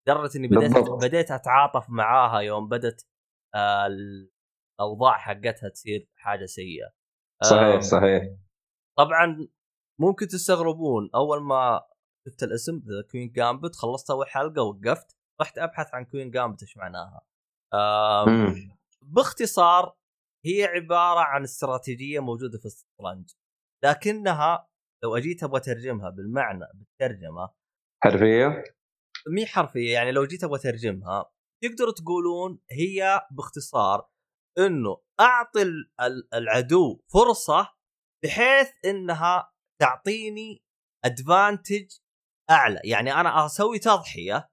لدرجة 0.09 0.39
إني 0.39 0.49
بديت 0.49 0.73
بالضبط. 0.73 1.05
بديت 1.05 1.31
أتعاطف 1.31 1.91
معاها 1.91 2.41
يوم 2.41 2.69
بدت 2.69 3.07
آه 3.55 3.87
الأوضاع 3.87 5.19
حقتها 5.19 5.69
تصير 5.69 6.09
حاجة 6.17 6.45
سيئة. 6.45 6.93
صحيح 7.45 7.81
صحيح. 7.81 8.23
طبعا 8.99 9.49
ممكن 10.01 10.27
تستغربون 10.27 11.11
أول 11.15 11.43
ما 11.43 11.81
شفت 12.29 12.43
الاسم 12.43 12.77
The 12.77 13.09
Queen's 13.11 13.33
Gambit 13.33 13.77
خلصت 13.77 14.11
أول 14.11 14.29
حلقة 14.29 14.63
وقفت 14.63 15.17
رحت 15.41 15.59
أبحث 15.59 15.95
عن 15.95 16.05
Queen's 16.05 16.31
Gambit 16.31 16.63
إيش 16.63 16.77
معناها. 16.77 17.27
باختصار 19.03 19.97
هي 20.45 20.65
عبارة 20.65 21.21
عن 21.21 21.43
استراتيجية 21.43 22.21
موجودة 22.21 22.59
في 22.59 22.67
الشطرنج 22.67 23.31
لكنها 23.85 24.69
لو 25.05 25.17
أجيت 25.17 25.43
أبغى 25.43 25.61
أترجمها 25.61 26.11
بالمعنى 26.11 26.67
بالترجمة. 26.75 27.51
حرفيه 28.05 28.65
مي 29.29 29.47
حرفية 29.47 29.93
يعني 29.93 30.13
لو 30.13 30.25
جيت 30.27 30.45
أبغى 30.45 30.59
اترجمها 30.59 31.33
تقدروا 31.63 31.93
تقولون 31.93 32.61
هي 32.71 33.21
باختصار 33.31 34.09
إنه 34.59 34.97
أعطي 35.21 35.63
ال- 35.63 35.91
ال- 36.01 36.35
العدو 36.35 37.01
فرصة 37.15 37.69
بحيث 38.25 38.69
إنها 38.85 39.53
تعطيني 39.81 40.65
ادفانتج 41.05 41.87
أعلى 42.51 42.81
يعني 42.85 43.15
أنا 43.15 43.47
أسوي 43.47 43.79
تضحية 43.79 44.49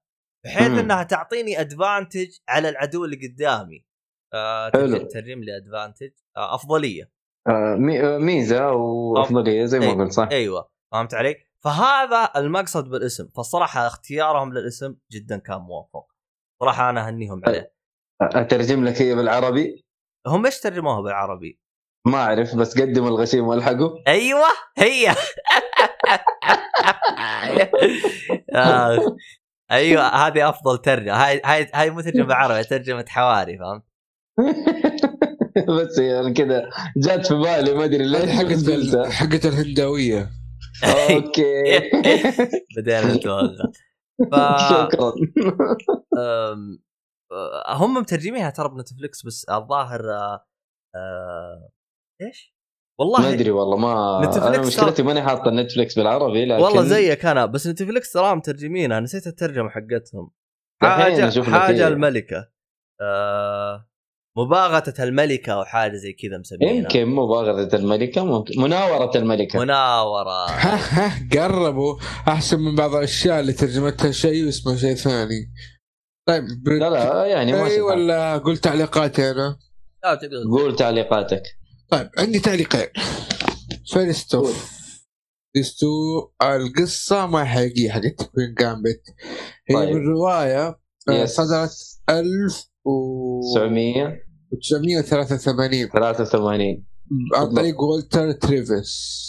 بحيث 0.46 0.68
مم. 0.72 0.80
إنها 0.80 1.04
تعطيني 1.04 1.60
ادفانتج 1.62 2.38
على 2.50 2.70
العدو 2.70 3.06
اللي 3.06 3.28
قدامي 3.28 3.86
آه 4.34 4.70
حلو. 4.74 4.88
ترجم, 4.88 5.08
ترجم 5.08 5.44
لي 5.44 5.58
ادفانتج 5.58 6.12
آه 6.38 6.56
أفضلية 6.56 7.12
آه، 7.48 7.74
آه، 7.74 8.18
ميزة 8.18 8.72
وأفضلية 8.72 9.66
زي 9.66 9.80
ما 9.80 9.86
إيه. 9.86 9.94
قلت 9.94 10.12
صح 10.12 10.28
أيوه 10.32 10.70
فهمت 10.92 11.14
علي؟ 11.14 11.36
فهذا 11.64 12.32
المقصد 12.36 12.90
بالاسم 12.90 13.28
فالصراحه 13.28 13.88
اختيارهم 13.88 14.54
للاسم 14.54 14.96
جدا 15.12 15.38
كان 15.38 15.58
موفق 15.58 16.06
صراحة 16.62 16.90
أنا 16.90 17.08
أهنيهم 17.08 17.42
عليه 17.46 17.74
أترجم 18.22 18.84
لك 18.86 19.02
هي 19.02 19.16
بالعربي 19.16 19.86
هم 20.28 20.46
إيش 20.46 20.60
ترجموها 20.60 21.02
بالعربي؟ 21.02 21.60
ما 22.08 22.18
أعرف 22.18 22.56
بس 22.56 22.82
قدم 22.82 23.08
الغشيم 23.08 23.48
والحقه 23.48 24.04
أيوه 24.08 24.48
هي 24.78 25.16
آه. 28.56 29.18
أيوه 29.72 30.08
هذه 30.08 30.50
أفضل 30.50 30.78
ترجمة 30.78 31.14
هاي 31.14 31.42
هاي 31.46 31.68
هاي 31.74 31.90
مو 31.90 32.02
ترجمة 32.02 32.26
بالعربي 32.26 32.64
ترجمة 32.64 33.06
حواري 33.08 33.58
فهمت؟ 33.58 33.84
بس 35.80 36.00
هي 36.00 36.20
أنا 36.20 36.34
كذا 36.34 36.70
جات 36.98 37.28
في 37.28 37.34
بالي 37.34 37.74
ما 37.74 37.86
أدري 37.86 38.06
ليش 38.08 38.30
حقت. 38.30 39.12
حقت 39.12 39.46
الهنداويه 39.46 40.30
أوكي. 40.84 41.80
بدينا 42.78 43.14
نتوغل 43.16 43.58
ف 44.32 44.36
شكرا. 44.70 45.14
أم، 46.18 46.80
هم 47.68 47.94
مترجمينها 47.94 48.50
ترى 48.50 48.70
بنتفلكس 48.70 49.26
بس 49.26 49.46
الظاهر 49.50 50.02
إيش؟ 52.22 52.56
والله 53.00 53.22
ما 53.22 53.30
أدري 53.34 53.52
والله 53.52 53.78
ما 53.78 54.48
أنا 54.48 54.62
مشكلتي 54.62 55.04
ماني 55.04 55.22
حاطة 55.22 55.52
نتفلكس 55.52 56.00
بالعربي 56.00 56.46
لكن 56.46 56.64
والله 56.64 56.84
زيك 56.84 57.26
أنا 57.26 57.46
بس 57.46 57.68
نتفلكس 57.68 58.12
ترى 58.12 58.36
مترجمينها 58.36 59.00
نسيت 59.00 59.28
الترجمة 59.28 59.70
حقتهم. 59.70 60.32
حاجة 60.82 61.42
حاجة. 61.42 61.88
الملكة. 61.88 62.52
آه 63.02 63.89
مباغتة 64.38 65.04
الملكة 65.04 65.54
أو 65.54 65.66
حاجة 65.66 65.96
زي 65.96 66.14
كذا 66.14 66.38
مسمينها. 66.38 66.74
يمكن 66.74 67.06
مباغرة 67.06 67.76
الملكة 67.76 68.26
ممكن. 68.26 68.62
مناورة 68.62 69.18
الملكة. 69.18 69.60
مناورة. 69.60 70.50
ها 70.50 70.76
ها 70.76 71.28
قربوا. 71.34 72.00
أحسن 72.28 72.60
من 72.60 72.76
بعض 72.76 72.96
الأشياء 72.96 73.40
اللي 73.40 73.54
ترجمتها 73.54 74.12
شيء 74.12 74.46
واسمه 74.46 74.76
شيء 74.76 74.96
ثاني. 74.96 75.54
طيب 76.28 76.44
ب... 76.64 76.70
لا 76.70 76.90
لا 76.90 77.26
يعني 77.26 77.52
ما 77.52 77.66
إي 77.66 77.82
ولا 77.82 78.38
قلت 78.38 78.64
تعليقاتي 78.64 79.32
أنا؟ 79.32 79.58
لا 80.04 80.16
تقدر 80.16 80.44
قول 80.52 80.76
تعليقاتك. 80.76 81.44
طيب 81.90 82.10
عندي 82.18 82.40
تعليقين. 82.40 82.88
First 83.94 84.36
of. 84.36 84.80
تو 85.80 86.30
القصة 86.42 87.26
ما 87.26 87.46
حقيقية 87.46 87.92
حقت. 87.92 88.30
Queen's 88.36 88.56
Gambit 88.60 89.02
هي 89.70 89.76
طيب. 89.76 89.96
من 89.96 90.08
رواية 90.08 90.80
آه،. 91.10 91.26
صدرت 91.26 91.72
1000 92.10 92.70
و 92.90 93.42
900 93.56 94.20
983 94.62 95.90
83 95.90 96.84
عن 97.36 97.54
طريق 97.56 97.82
والتر 97.82 98.32
تريفيس. 98.32 99.20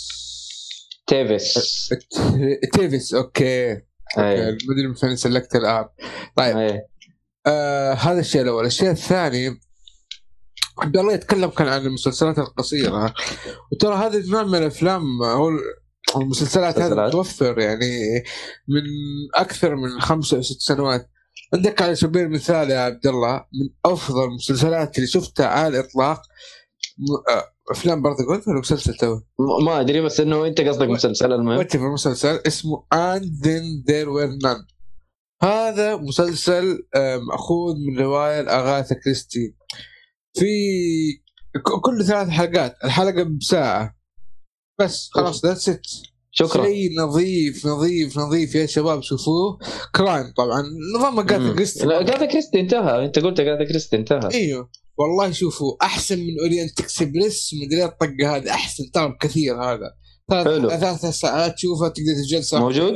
تيفيس. 1.06 1.88
تيفيس 2.72 3.14
okay. 3.14 3.70
أي. 4.18 4.58
مدري 4.70 4.86
من 4.88 4.94
فين 4.94 5.16
سلكت 5.16 5.56
الان 5.56 5.84
طيب. 6.36 6.80
آه 7.46 7.92
هذا 7.92 8.20
الشيء 8.20 8.42
الأول. 8.42 8.66
الشيء 8.66 8.90
الثاني 8.90 9.60
عبد 10.78 10.96
الله 10.96 11.12
يتكلم 11.12 11.50
كان 11.50 11.68
عن 11.68 11.86
المسلسلات 11.86 12.38
القصيرة. 12.38 13.14
وترى 13.72 13.94
هذا 13.94 14.18
النوع 14.18 14.42
من 14.42 14.58
الأفلام 14.58 15.22
أو 15.22 15.50
المسلسلات 16.16 16.78
مسلسلات. 16.78 17.08
متوفر 17.08 17.58
يعني 17.58 18.22
من 18.68 18.82
أكثر 19.34 19.76
من 19.76 20.00
خمسة 20.00 20.36
أو 20.36 20.42
ست 20.42 20.60
سنوات. 20.60 21.10
عندك 21.54 21.82
على 21.82 21.94
سبيل 21.94 22.22
المثال 22.22 22.70
يا 22.70 22.78
عبد 22.78 23.06
الله 23.06 23.36
من 23.36 23.92
أفضل 23.92 24.24
المسلسلات 24.24 24.96
اللي 24.96 25.06
شفتها 25.06 25.46
على 25.46 25.68
الإطلاق 25.68 26.22
آه، 27.30 27.44
أفلام 27.70 28.02
برضه 28.02 28.26
قلت 28.28 28.48
ولا 28.48 28.60
مسلسل 28.60 28.94
two? 28.94 29.20
ما 29.64 29.80
أدري 29.80 30.00
بس 30.00 30.20
إنه 30.20 30.46
أنت 30.46 30.60
قصدك 30.60 30.88
مسلسل 30.88 31.32
المهم. 31.32 31.58
what 31.58 31.76
مسلسل 31.76 32.40
اسمه 32.46 32.86
and 32.94 33.24
then 33.44 33.84
there 33.86 34.08
were 34.08 34.46
none. 34.46 34.66
هذا 35.42 35.96
مسلسل 35.96 36.88
آه، 36.96 37.16
مأخوذ 37.16 37.74
من 37.74 37.98
رواية 37.98 38.40
لأغاثا 38.40 38.94
كريستي 38.94 39.56
في 40.34 40.46
كل 41.84 42.04
ثلاث 42.04 42.28
حلقات 42.28 42.76
الحلقة 42.84 43.22
بساعة. 43.22 43.96
بس 44.80 45.10
خلاص 45.12 45.44
that's 45.44 45.68
it 45.68 45.86
شكرا. 46.32 46.64
شيء 46.64 47.00
نظيف 47.00 47.66
نظيف 47.66 48.18
نظيف 48.18 48.54
يا 48.54 48.66
شباب 48.66 49.02
شوفوه. 49.02 49.58
crime 49.94 50.32
طبعا. 50.36 50.64
نظام 50.96 51.14
مم. 51.14 51.54
كريستي 51.54 51.86
لا 51.86 52.02
جاتا 52.02 52.26
كريستي 52.26 52.60
انتهى. 52.60 53.04
انت 53.04 53.18
قلت 53.18 53.40
جاتا 53.40 53.64
كريستي 53.64 53.96
انتهى. 53.96 54.28
إيوه. 54.34 54.70
والله 54.98 55.30
شوفوا 55.30 55.76
أحسن 55.82 56.18
من 56.18 56.40
Orient 56.40 56.80
Express 56.80 57.50
ومدري 57.52 57.84
الطقة 57.84 58.36
هذه 58.36 58.50
أحسن. 58.50 58.90
ترى 58.90 59.08
بكثير 59.08 59.62
هذا. 59.62 59.94
حلو. 60.30 60.68
ثلاث 60.68 61.00
ثلاث 61.00 61.14
ساعات 61.14 61.54
تشوفها 61.54 61.88
تقدر 61.88 62.24
تجلس. 62.24 62.54
موجود؟ 62.54 62.94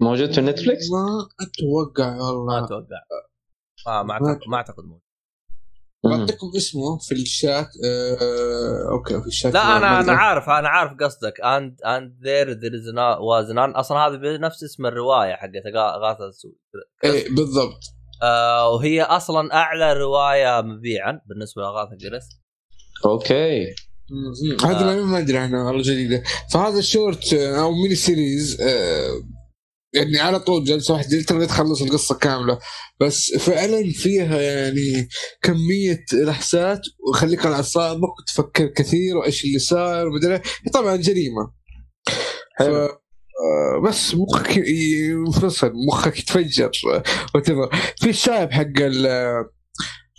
موجود 0.00 0.32
في 0.32 0.40
Netflix 0.40 0.90
ما 0.90 1.28
أتوقع 1.40 2.16
ما 2.16 2.30
والله 2.30 2.64
أتوقع. 2.64 3.02
ما 3.86 4.02
ما 4.02 4.12
اعتقد 4.12 4.48
ما 4.48 4.56
أعتقد 4.56 4.84
موجود. 4.84 5.11
بعطيكم 6.04 6.50
اسمه 6.56 6.98
في 6.98 7.12
الشات 7.14 7.68
آه، 7.84 8.90
أوكي 8.90 9.20
في 9.20 9.26
الشات 9.26 9.54
لا 9.54 9.76
أنا 9.76 10.00
أنا. 10.00 10.12
عارف 10.12 10.48
أنا 10.48 10.68
عارف 10.68 10.92
قصدك. 11.00 11.40
and 11.40 11.76
and 11.86 12.16
there 12.24 12.50
there 12.50 12.72
is 12.74 12.94
was 13.20 13.50
none 13.50 13.70
أصلا 13.70 13.98
هذا 13.98 14.16
بنفس 14.16 14.62
اسم 14.64 14.86
الرواية 14.86 15.34
حقت 15.34 15.52
غاثا 16.02 16.30
إيه 17.04 17.28
بالضبط. 17.34 17.80
آه 18.22 18.68
وهي 18.70 19.02
أصلا 19.02 19.54
أعلى 19.54 19.92
رواية 19.92 20.60
مبيعا 20.60 21.20
بالنسبة 21.26 21.62
لاغاثا 21.62 21.96
كريس 22.00 22.24
أوكي. 23.04 23.74
هذا 24.64 24.84
ما- 24.86 25.04
ما 25.04 25.18
أدري 25.18 25.38
عنه 25.38 25.66
والله 25.66 25.82
جديدة. 25.82 26.22
فهذا 26.52 26.80
شورت 26.80 27.32
آه، 27.34 27.60
أو 27.62 27.72
mini 27.72 27.94
series 27.94 28.60
آه، 28.60 29.08
يعني 29.94 30.18
على 30.20 30.40
طول 30.40 30.64
جلسة 30.64 30.94
واحدة 30.94 31.22
تقدر 31.22 31.44
تخلص 31.44 31.82
القصة 31.82 32.14
كاملة 32.14 32.58
بس 33.00 33.32
فعلا 33.38 33.92
فيها 33.92 34.40
يعني 34.40 35.08
كمية 35.42 36.04
لحسات 36.12 36.80
ويخليك 37.08 37.46
على 37.46 37.54
أعصابك 37.54 38.18
وتفكر 38.20 38.66
كثير 38.66 39.16
وإيش 39.16 39.44
اللي 39.44 39.58
صار 39.58 40.06
ومدري 40.08 40.34
إيه. 40.34 40.42
طبعا 40.74 40.96
جريمة. 40.96 41.52
حلو. 42.58 42.88
بس 43.88 44.14
مخك 44.14 44.56
ينفصل 44.56 45.72
مخك 45.88 46.18
يتفجر 46.18 46.70
وتبغى 47.34 47.68
في 47.96 48.10
الشايب 48.10 48.50
حق 48.52 48.62
ال 48.78 49.06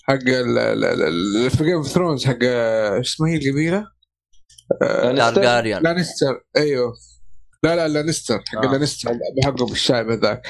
حق 0.08 0.14
ال- 0.14 0.58
ال- 0.58 0.86
ال- 0.86 1.50
في 1.52 1.64
Game 1.64 1.74
of 1.78 1.88
Thrones 1.88 2.26
حق 2.26 2.44
اسمها 2.44 3.30
هي 3.30 3.36
القبيله؟ 3.38 3.86
لانستر؟ 4.82 5.36
تارجاريان 5.36 5.84
لانستر 5.84 6.45
أيوه 6.58 6.94
لا 7.64 7.76
لا 7.76 7.88
لانستر 7.88 8.44
حق 8.48 8.65
آه. 8.65 8.72
لانستر 8.72 9.11
بحقه 9.38 9.65
بالشايب 9.65 10.10
هذاك. 10.10 10.48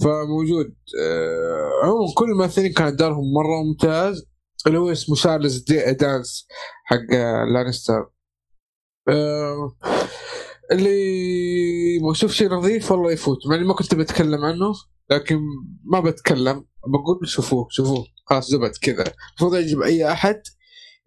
فموجود 0.00 0.74
آه، 1.02 1.70
عموما 1.84 2.14
كل 2.14 2.24
الممثلين 2.30 2.72
كان 2.72 2.96
دورهم 2.96 3.32
مرة 3.32 3.62
ممتاز. 3.62 4.24
اللي 4.66 4.78
هو 4.78 4.92
اسمه 4.92 5.16
شارلز 5.16 5.58
دي 5.58 5.92
دانس 5.92 6.46
حق 6.84 7.14
آه، 7.14 7.44
لانستر 7.44 8.10
آه، 9.08 9.76
اللي 10.72 10.90
يبغى 11.96 12.10
يشوف 12.10 12.32
شيء 12.32 12.48
نظيف 12.50 12.92
والله 12.92 13.12
يفوت 13.12 13.46
مع 13.46 13.54
إني 13.54 13.64
ما 13.64 13.74
كنت 13.74 13.94
بتكلم 13.94 14.44
عنه 14.44 14.72
لكن 15.10 15.38
ما 15.84 16.00
بتكلم. 16.00 16.64
بقول 16.86 17.28
شوفوه 17.28 17.66
شوفوه. 17.70 18.04
خلاص 18.26 18.50
زبد 18.50 18.76
كذا. 18.82 19.04
المفروض 19.28 19.54
يعجب 19.54 19.82
أي 19.82 20.12
أحد. 20.12 20.42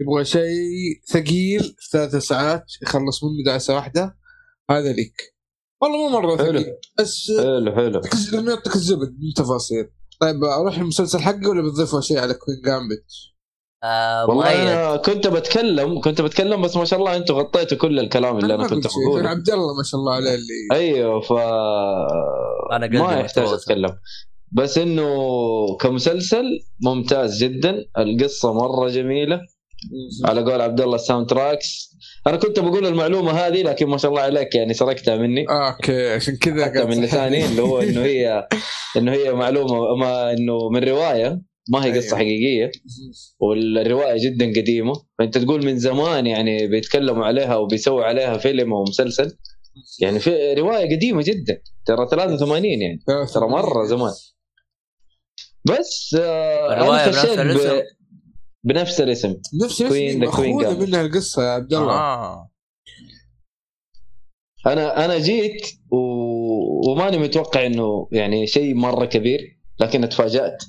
يبغى 0.01 0.25
شيء 0.25 1.01
ثقيل 1.11 1.75
ثلاث 1.91 2.15
ساعات 2.15 2.63
يخلص 2.81 3.23
منه 3.23 3.43
دعسه 3.45 3.75
واحدة. 3.75 4.17
هذا 4.69 4.93
ليك. 4.93 5.40
والله 5.81 5.97
مو 5.97 6.09
مرة 6.09 6.37
حلو. 6.37 6.59
ثقيل 6.59 6.73
بس 6.99 7.31
حلو 7.39 7.71
حلو. 7.75 8.01
لأنه 8.33 8.51
يعطيك 8.51 8.75
الزبد 8.75 9.09
من 9.09 9.33
تفاصيل 9.35 9.87
طيب 10.21 10.43
أروح 10.43 10.77
المسلسل 10.77 11.19
حقي 11.19 11.47
ولا 11.47 11.61
بتضيفوا 11.61 12.01
شيء 12.01 12.19
على 12.19 12.33
كوين 12.33 12.61
جامبت؟ 12.65 13.05
آه 13.83 14.25
والله 14.25 14.43
مؤيد 14.43 14.59
أنا 14.59 14.95
كنت 14.95 15.27
بتكلم 15.27 16.01
كنت 16.01 16.21
بتكلم 16.21 16.61
بس 16.61 16.77
ما 16.77 16.85
شاء 16.85 16.99
الله 16.99 17.15
أنتم 17.15 17.33
غطيتوا 17.35 17.77
كل 17.77 17.99
الكلام 17.99 18.37
اللي 18.37 18.55
أنا 18.55 18.67
كنت 18.67 18.87
بقوله. 18.87 19.29
عبد 19.29 19.49
الله 19.49 19.77
ما 19.77 19.83
شاء 19.83 19.99
الله 19.99 20.13
عليه 20.13 20.35
اللي 20.35 20.67
أيوه 20.71 21.21
ف 21.21 21.33
قلبي 22.73 22.99
ما 22.99 23.19
يحتاج. 23.19 23.47
أتكلم. 23.47 23.97
بس 24.51 24.77
إنه 24.77 25.07
كمسلسل 25.79 26.43
ممتاز 26.83 27.43
جدا. 27.43 27.85
القصة 27.97 28.53
مرة 28.53 28.89
جميلة. 28.89 29.41
على 30.25 30.41
قول 30.41 30.61
عبد 30.61 30.81
الله 30.81 30.95
ال 30.95 31.29
soundtracks 31.29 31.97
أنا 32.27 32.37
كنت 32.37 32.59
بقول 32.59 32.85
المعلومة 32.85 33.31
هذه 33.31 33.63
لكن 33.63 33.87
ما 33.87 33.97
شاء 33.97 34.11
الله 34.11 34.21
عليك 34.21 34.55
يعني 34.55 34.73
سرقتها 34.73 35.17
مني. 35.17 35.49
آه 35.49 35.71
أوكي 35.71 36.13
عشان 36.13 36.37
كذا 36.37 36.65
حتى 36.65 36.85
من 36.85 37.03
لساني 37.03 37.45
اللي 37.45 37.61
هو 37.61 37.81
إنه 37.81 38.01
هي 38.01 38.47
إنه 38.97 39.11
هي 39.11 39.33
معلومة 39.33 39.95
ما 39.95 40.33
إنه 40.33 40.69
من 40.69 40.83
رواية 40.83 41.41
ما 41.69 41.85
هي 41.85 41.97
قصة 41.97 42.07
أيوه. 42.07 42.17
حقيقية. 42.17 42.71
والرواية 43.39 44.15
جدا 44.25 44.61
قديمة. 44.61 44.93
فأنت 45.19 45.37
تقول 45.37 45.65
من 45.65 45.79
زمان 45.79 46.27
يعني 46.27 46.67
بيتكلموا 46.67 47.25
عليها 47.25 47.55
وبيسووا 47.55 48.03
عليها 48.03 48.37
فيلم 48.37 48.73
أو 48.73 48.83
مسلسل. 48.83 49.37
يعني 49.99 50.19
في 50.19 50.53
رواية 50.53 50.95
قديمة 50.95 51.23
جدا 51.23 51.61
ترى 51.85 52.07
83 52.11 52.65
يعني. 52.65 52.99
ترى 53.33 53.47
مرة 53.47 53.85
زمان. 53.85 54.13
بس 55.65 56.15
آه 56.19 56.73
أنا 56.73 57.05
بنفس 57.05 57.25
الاسم؟ 57.25 57.81
بنفس 58.63 59.01
الاسم. 59.01 59.35
نفس 59.63 59.81
الاسم 59.81 60.31
Gambit. 60.31 60.87
منها 60.87 61.01
القصة 61.01 61.43
يا 61.43 61.49
عبد 61.49 61.73
الله. 61.73 61.93
آه. 61.93 62.51
أنا 64.65 65.05
أنا 65.05 65.17
جيت 65.19 65.67
و... 65.91 65.97
وماني 66.91 67.17
متوقع 67.17 67.65
إنه 67.65 68.07
يعني 68.11 68.47
شيء 68.47 68.73
مرة 68.75 69.05
كبير 69.05 69.59
لكن 69.79 70.03
اتفاجات 70.03 70.63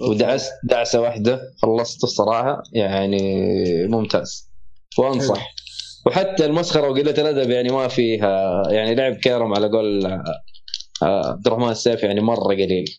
ودعست 0.00 0.52
دعسة 0.64 1.00
واحدة 1.00 1.40
خلصت 1.62 2.04
الصراحة 2.04 2.62
يعني 2.72 3.20
ممتاز. 3.86 4.50
وأنصح. 4.98 5.54
وحتى 6.06 6.46
المسخرة 6.46 6.88
وقلة 6.88 7.10
الأدب 7.10 7.50
يعني 7.50 7.68
ما 7.68 7.88
فيها 7.88 8.62
يعني 8.70 8.94
لعب 8.94 9.14
كيرم 9.14 9.54
على 9.54 9.68
قول 9.68 10.06
آه، 10.06 10.22
عبد 11.02 11.46
الرحمن 11.46 11.68
السيف 11.70 12.02
يعني 12.02 12.20
مرة 12.20 12.54
قليل. 12.54 12.98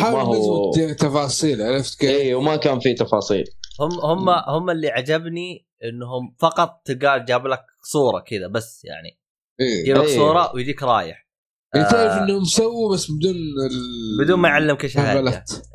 حاول 0.00 0.20
هو 0.20 0.72
تفاصيل 0.98 1.62
عرفت 1.62 1.98
كيف؟ 2.00 2.10
اي 2.10 2.34
وما 2.34 2.56
كان 2.56 2.80
في 2.80 2.94
تفاصيل 2.94 3.44
هم 3.80 4.00
هم 4.00 4.28
هم 4.28 4.70
اللي 4.70 4.88
عجبني 4.88 5.66
إنهم 5.84 6.34
فقط 6.38 6.82
تلقى 6.84 7.24
جاب 7.24 7.46
لك 7.46 7.64
صورة 7.82 8.20
كذا 8.20 8.46
بس 8.46 8.84
يعني 8.84 9.20
إيه. 9.60 9.80
يجيب 9.80 9.96
لك 9.96 10.08
أيوه. 10.08 10.16
صورة 10.16 10.54
ويجيك 10.54 10.82
رايح 10.82 11.26
يعني 11.74 11.88
تعرف 11.88 12.12
آه. 12.12 12.24
إنهم 12.24 12.44
سووا 12.44 12.94
بس 12.94 13.10
بدون 13.10 13.30
ال... 13.30 14.24
بدون 14.24 14.38
ما 14.38 14.48
يعلمك 14.48 14.84
إيش. 14.84 14.98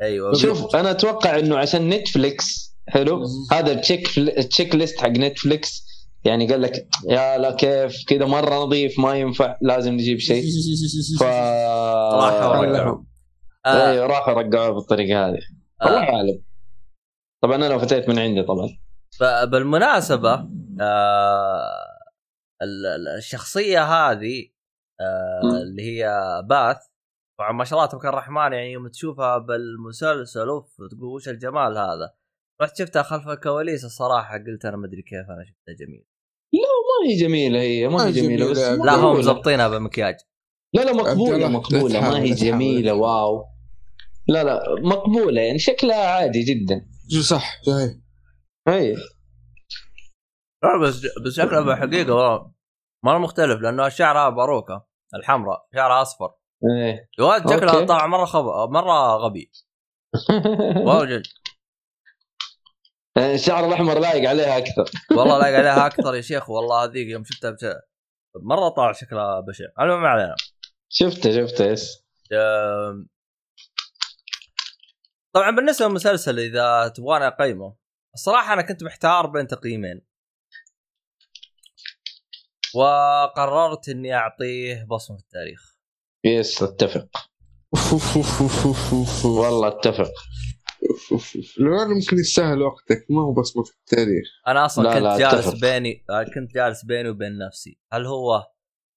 أيوه 0.02 0.34
شوف 0.34 0.76
أنا 0.76 0.90
أتوقع 0.90 1.38
إنه 1.38 1.56
عشان 1.56 1.88
Netflix 1.88 2.76
حلو 2.88 3.18
مم. 3.18 3.26
هذا 3.52 3.72
ال 3.72 3.79
check 3.79 4.11
ال 4.11 4.18
checklist 4.18 5.00
حق 5.00 5.08
Netflix 5.08 5.82
يعني 6.24 6.46
قال 6.46 6.62
لك 6.62 6.88
يا 7.08 7.38
لا 7.38 7.56
كيف 7.56 8.04
كذا 8.08 8.26
مرة 8.26 8.54
نظيف 8.54 8.98
ما 8.98 9.14
ينفع 9.14 9.56
لازم 9.62 9.92
نجيب 9.92 10.18
شيء 10.18 10.44
ف 11.20 11.22
راحوا 11.22 13.11
آه 13.66 13.90
أيوه 13.90 14.06
راحوا 14.06 14.32
رجعوه 14.34 14.70
بالطريقة 14.70 15.28
هذه 15.28 15.38
الله 15.82 15.98
آه 16.08 16.14
أعلم 16.14 16.42
طبعا 17.42 17.56
أنا 17.56 17.78
فتيت 17.78 18.08
من 18.08 18.18
عندي 18.18 18.42
طبعا 18.42 18.68
ب- 19.20 19.50
بالمناسبه 19.50 20.34
آه 20.80 21.86
ال- 22.62 22.86
ال- 22.86 23.16
الشخصية 23.18 23.82
هذه 23.84 24.48
آه. 25.00 25.40
اللي 25.62 25.82
هي 25.82 26.10
باث 26.44 26.76
طبعا 27.38 27.52
ما 27.52 27.64
شاء 27.64 27.78
الله 27.78 27.90
تبارك 27.90 28.06
الرحمن 28.06 28.36
يعني 28.52 28.72
يوم 28.72 28.88
تشوفها 28.88 29.38
بالمسلسل 29.38 30.48
أوف 30.48 30.76
تقول 30.90 31.04
وش 31.14 31.28
الجمال 31.28 31.78
هذا 31.78 32.14
رحت 32.62 32.78
شفتها 32.78 33.02
خلف 33.02 33.28
الكواليس 33.28 33.84
الصراحة 33.84 34.38
قلت 34.38 34.64
أنا 34.64 34.76
ما 34.76 34.86
أدري 34.86 35.02
كيف 35.02 35.30
أنا 35.30 35.44
شفتها 35.44 35.74
جميل 35.86 36.04
ما 36.54 37.08
هي 37.10 37.16
جميلة 37.16 37.60
هي 37.60 37.88
ما 37.88 38.06
هي 38.06 38.12
جميلة 38.12 38.50
بس. 38.50 38.58
لا 38.58 38.74
هم 38.74 38.78
مقبولة. 38.98 39.18
مزبطينها 39.18 39.68
بمكياج 39.68 40.14
لا 40.74 40.82
لا 40.82 40.92
مقبولة 40.92 41.36
الله، 41.36 41.48
مقبولة 41.48 41.92
لا 41.94 42.00
ما 42.00 42.18
هي 42.18 42.28
لا. 42.30 42.34
جميلة 42.36 42.92
واو 42.94 43.44
لا 44.28 44.44
لا 44.44 44.62
مقبولة 44.82 45.40
يعني 45.42 45.58
شكلها 45.58 46.06
عادي 46.06 46.42
جدا. 46.42 46.86
صح؟ 47.22 47.62
صحيح 47.62 47.90
اي 48.68 48.94
لا 50.62 50.78
بس 50.82 51.00
بس 51.26 51.32
شكلها 51.36 51.60
بالحقيقة 51.60 52.14
والله 52.14 52.52
مرة 53.04 53.18
مختلف 53.18 53.60
لأنه 53.60 53.88
شعرها 53.88 54.28
باروكة 54.28 54.86
الحمراء 55.14 55.66
شعرها 55.74 56.02
أصفر. 56.02 56.34
إيه. 56.78 57.08
ولد 57.18 57.50
شكلها. 57.50 57.84
طالع 57.86 58.06
مرة 58.06 58.24
خب... 58.24 58.44
مرة 58.70 59.16
غبي. 59.16 59.50
والله 60.76 61.04
جد. 61.04 61.22
الشعر 63.18 63.66
الأحمر 63.66 63.98
لايق 63.98 64.28
عليها 64.30 64.58
أكثر. 64.58 64.84
والله 65.10 65.38
لايق 65.38 65.58
عليها 65.58 65.86
أكثر 65.90 66.14
يا 66.14 66.20
شيخ 66.20 66.50
والله 66.50 66.84
هذيك 66.84 67.08
يوم 67.08 67.24
شفتها 67.24 67.50
بش... 67.50 67.64
مرة 68.42 68.68
طالع 68.68 68.92
شكلها 68.92 69.40
بشع. 69.40 69.64
المهم 69.80 70.02
ما 70.02 70.08
علينا. 70.08 70.34
شفته 70.88 71.46
شفته 71.46 71.64
يس. 71.64 72.04
أم، 72.32 73.08
طبعا 75.32 75.50
بالنسبة 75.50 75.86
للمسلسل 75.86 76.38
إذا 76.38 76.88
تبغاني 76.88 77.26
أقيمه 77.26 77.76
الصراحة 78.14 78.52
أنا 78.52 78.62
كنت 78.62 78.82
محتار 78.82 79.26
بين 79.26 79.46
تقييمين. 79.46 80.06
وقررت 82.74 83.88
إني 83.88 84.14
أعطيه 84.14 84.86
بصمه 84.90 85.16
في 85.16 85.22
التاريخ. 85.22 85.76
يس 86.24 86.62
أتفق. 86.62 87.08
والله 89.24 89.68
أتفق. 89.68 90.12
لو 91.58 91.82
أنا 91.82 91.94
ممكن 91.94 92.18
يستاهل 92.18 92.62
وقتك 92.62 93.06
ما 93.10 93.22
هو 93.22 93.32
بصمه 93.32 93.64
في 93.64 93.72
التاريخ. 93.72 94.26
أنا 94.46 94.66
أصلا 94.66 94.84
لا، 94.84 94.94
كنت 94.94 95.02
لا، 95.02 95.18
جالس 95.18 95.46
أتفق. 95.46 95.60
بيني 95.60 96.04
كنت 96.34 96.54
جالس 96.54 96.84
بيني 96.84 97.08
وبين 97.08 97.38
نفسي. 97.38 97.80
هل 97.92 98.06
هو 98.06 98.52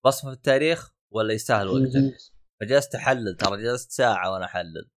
بصمه 0.05 0.31
في 0.31 0.37
التاريخ 0.37 0.91
ولا 1.11 1.33
يستاهل 1.33 1.67
وقتك 1.67 2.17
فجلست 2.61 2.95
أحلل 2.95 3.35
ترى 3.35 3.63
جلست 3.63 3.91
ساعة 3.91 4.31
وأنا 4.31 4.45
أحلل. 4.45 4.89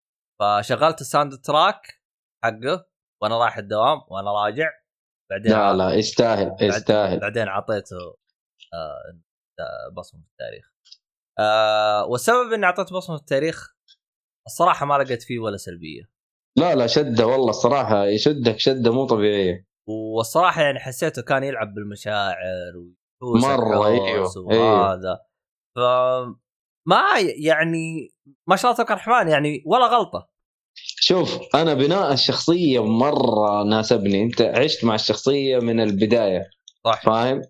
فشغلت 0.40 1.00
ال 1.00 1.34
soundtrack 1.34 2.02
حقه 2.44 2.86
وأنا 3.22 3.38
رايح 3.38 3.58
الدوام 3.58 4.00
وأنا 4.08 4.32
راجع. 4.32 4.70
بعدين 5.30 5.52
لا 5.52 5.72
لا 5.72 5.94
يستاهل 5.94 6.56
يستاهل. 6.60 7.20
بعدين 7.20 7.48
اعطيته 7.48 8.16
آه 8.74 9.20
بصمة 9.96 10.20
في 10.20 10.28
التاريخ. 10.30 10.72
آه 11.38 12.04
والسبب 12.06 12.52
إني 12.52 12.66
اعطيت 12.66 12.92
بصمة 12.92 13.16
في 13.16 13.22
التاريخ 13.22 13.76
الصراحة 14.46 14.86
ما 14.86 14.94
لقيت 14.94 15.22
فيه 15.22 15.38
ولا 15.38 15.56
سلبية. 15.56 16.02
لا 16.58 16.74
لا 16.74 16.86
شدة 16.86 17.26
والله 17.26 17.50
الصراحة 17.50 18.04
يشدك 18.04 18.58
شدة 18.58 18.92
مو 18.92 19.06
طبيعية. 19.06 19.66
والصراحة 19.88 20.62
يعني 20.62 20.78
حسيته 20.78 21.22
كان 21.22 21.44
يلعب 21.44 21.74
بالمشاعر 21.74 22.76
ويحوس 22.76 23.44
مرة، 23.44 23.88
الحوس 23.88 24.36
أيوه، 24.36 24.52
أيوه. 24.52 24.82
وهذا. 24.82 25.26
ف 25.76 25.78
ما 26.86 27.02
يعني 27.38 28.08
ما 28.46 28.56
شاء 28.56 28.70
الله 28.70 28.84
تبارك 28.84 28.90
الرحمن 29.06 29.28
يعني 29.30 29.62
ولا 29.66 29.86
غلطة. 29.86 30.28
شوف 31.00 31.38
أنا 31.54 31.74
بناء 31.74 32.12
الشخصية 32.12 32.84
مرة 32.84 33.62
ناسبني 33.62 34.22
أنت 34.22 34.42
عشت 34.42 34.84
مع 34.84 34.94
الشخصية 34.94 35.58
من 35.58 35.80
البداية 35.80 36.50
صح 36.84 37.02
فاهم؟ 37.04 37.42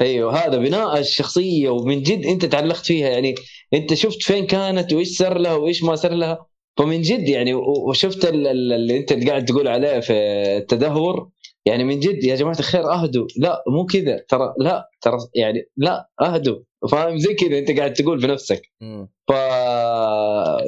أيوه 0.00 0.36
هذا 0.46 0.58
بناء 0.58 0.98
الشخصية 0.98 1.68
ومن 1.68 2.02
جد 2.02 2.26
أنت 2.26 2.44
تعلقت 2.44 2.86
فيها 2.86 3.08
يعني 3.08 3.34
أنت 3.74 3.94
شفت 3.94 4.22
فين 4.22 4.46
كانت 4.46 4.92
وإيش 4.92 5.16
صار 5.18 5.38
لها 5.38 5.54
وإيش 5.54 5.82
ما 5.82 5.94
صار 5.94 6.12
لها 6.12 6.46
فمن 6.78 7.02
جد 7.02 7.28
يعني 7.28 7.54
وشفت 7.54 8.24
ال- 8.24 8.46
ال- 8.46 8.72
اللي 8.72 8.96
أنت 8.98 9.28
قاعد 9.28 9.44
تقول 9.44 9.68
عليه 9.68 10.00
في 10.00 10.12
التدهور 10.56 11.30
يعني 11.66 11.84
من 11.84 12.00
جد 12.00 12.24
يا 12.24 12.34
جماعة 12.36 12.58
الخير 12.58 12.92
أهدوا 12.92 13.26
لا 13.36 13.64
مو 13.68 13.86
كذا 13.86 14.24
ترى 14.28 14.54
لا 14.58 14.90
ترى 15.00 15.18
يعني 15.34 15.62
لا 15.76 16.08
أهدوا. 16.20 16.58
فاهم؟ 16.88 17.18
زي 17.18 17.34
كذا 17.34 17.58
انت 17.58 17.78
قاعد 17.78 17.92
تقول 17.92 18.20
في 18.20 18.26
نفسك. 18.26 18.62
مم. 18.80 19.08
ف 19.28 19.32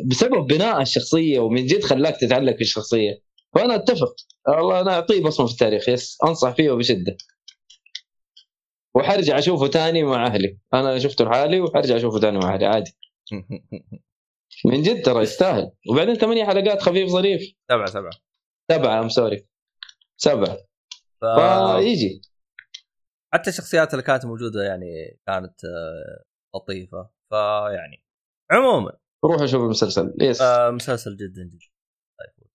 بسبب 0.05 0.47
بناء 0.47 0.83
الشخصية 0.83 1.39
ومن 1.39 1.67
جد 1.67 1.83
خلاك 1.83 2.17
تتعلق 2.17 2.55
في 2.57 2.61
الشخصيه 2.61 3.23
فأنا 3.55 3.75
أتفق. 3.75 4.15
والله 4.49 4.81
أنا 4.81 4.95
أعطيه 4.95 5.23
بصمة 5.23 5.47
في 5.47 5.53
التاريخ 5.53 5.89
yes. 5.89 6.19
أنصح 6.25 6.51
فيه 6.51 6.73
بشدة. 6.73 7.17
وحرجع 8.95 9.39
أشوفه 9.39 9.67
تاني 9.67 10.03
مع 10.03 10.27
أهلي. 10.27 10.59
أنا 10.75 10.99
شفته 10.99 11.25
لحالي 11.25 11.61
وحرجع 11.61 11.97
أشوفه 11.97 12.19
تاني 12.19 12.39
مع 12.39 12.55
أهلي 12.55 12.67
عادي. 12.67 12.97
من 14.65 14.83
جد 14.83 15.03
ترى 15.03 15.23
يستاهل. 15.23 15.71
وبعدين 15.91 16.15
ثمانية 16.15 16.45
حلقات 16.45 16.83
خفيف 16.83 17.09
ظريف. 17.09 17.55
سبعة 17.71 17.87
سبعة. 17.87 18.13
سبعة 18.73 19.01
I'm 19.01 19.09
sorry 19.09 19.47
سبعة. 20.17 20.59
ف... 21.21 21.25
فيجي. 21.77 22.23
حتى 23.35 23.51
الشخصيات 23.51 23.95
اللي 23.95 24.03
كانت 24.03 24.25
موجودة 24.25 24.63
يعني 24.63 25.19
كانت 25.27 25.65
آه، 25.65 26.25
لطيفة. 26.57 27.11
فيعني 27.31 28.05
عموما. 28.51 28.93
روحوا 29.25 29.47
شوفوا 29.47 29.65
المسلسل. 29.65 30.15
yes 30.21 30.41
آه 30.41 30.71
مسلسل 30.71 31.17
جدا 31.17 31.43
جدا. 31.43 31.73
طيب. 32.21 32.49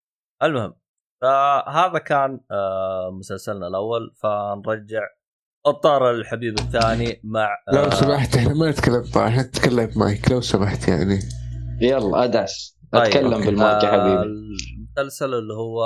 المهم 0.44 0.74
فهذا 1.22 1.98
كان 2.00 2.40
آه 2.52 3.12
مسلسلنا 3.20 3.68
الأول. 3.68 4.14
فنرجع 4.16 5.02
الطار 5.68 6.12
الحبيب 6.12 6.60
الثاني 6.60 7.22
مع 7.24 7.50
لو 7.74 7.82
آه 7.82 7.90
سمحت 7.90 8.36
إحنا 8.36 8.54
ما 8.54 8.70
نتكلم 8.72 9.04
طبعا 9.14 9.28
إحنا 9.28 9.42
نتكلم 9.44 9.92
مايك. 9.96 10.32
لو 10.32 10.42
سمحت 10.42 10.88
يعني. 10.88 11.20
يلا 11.82 12.24
أدعس. 12.24 12.78
طيب، 12.92 13.02
أتكلم 13.04 13.34
أوكي. 13.34 13.46
بالمايك 13.46 13.84
يا 13.84 13.92
حبيبي. 13.92 14.22
المسلسل 14.22 15.34
اللي 15.34 15.54
هو 15.54 15.84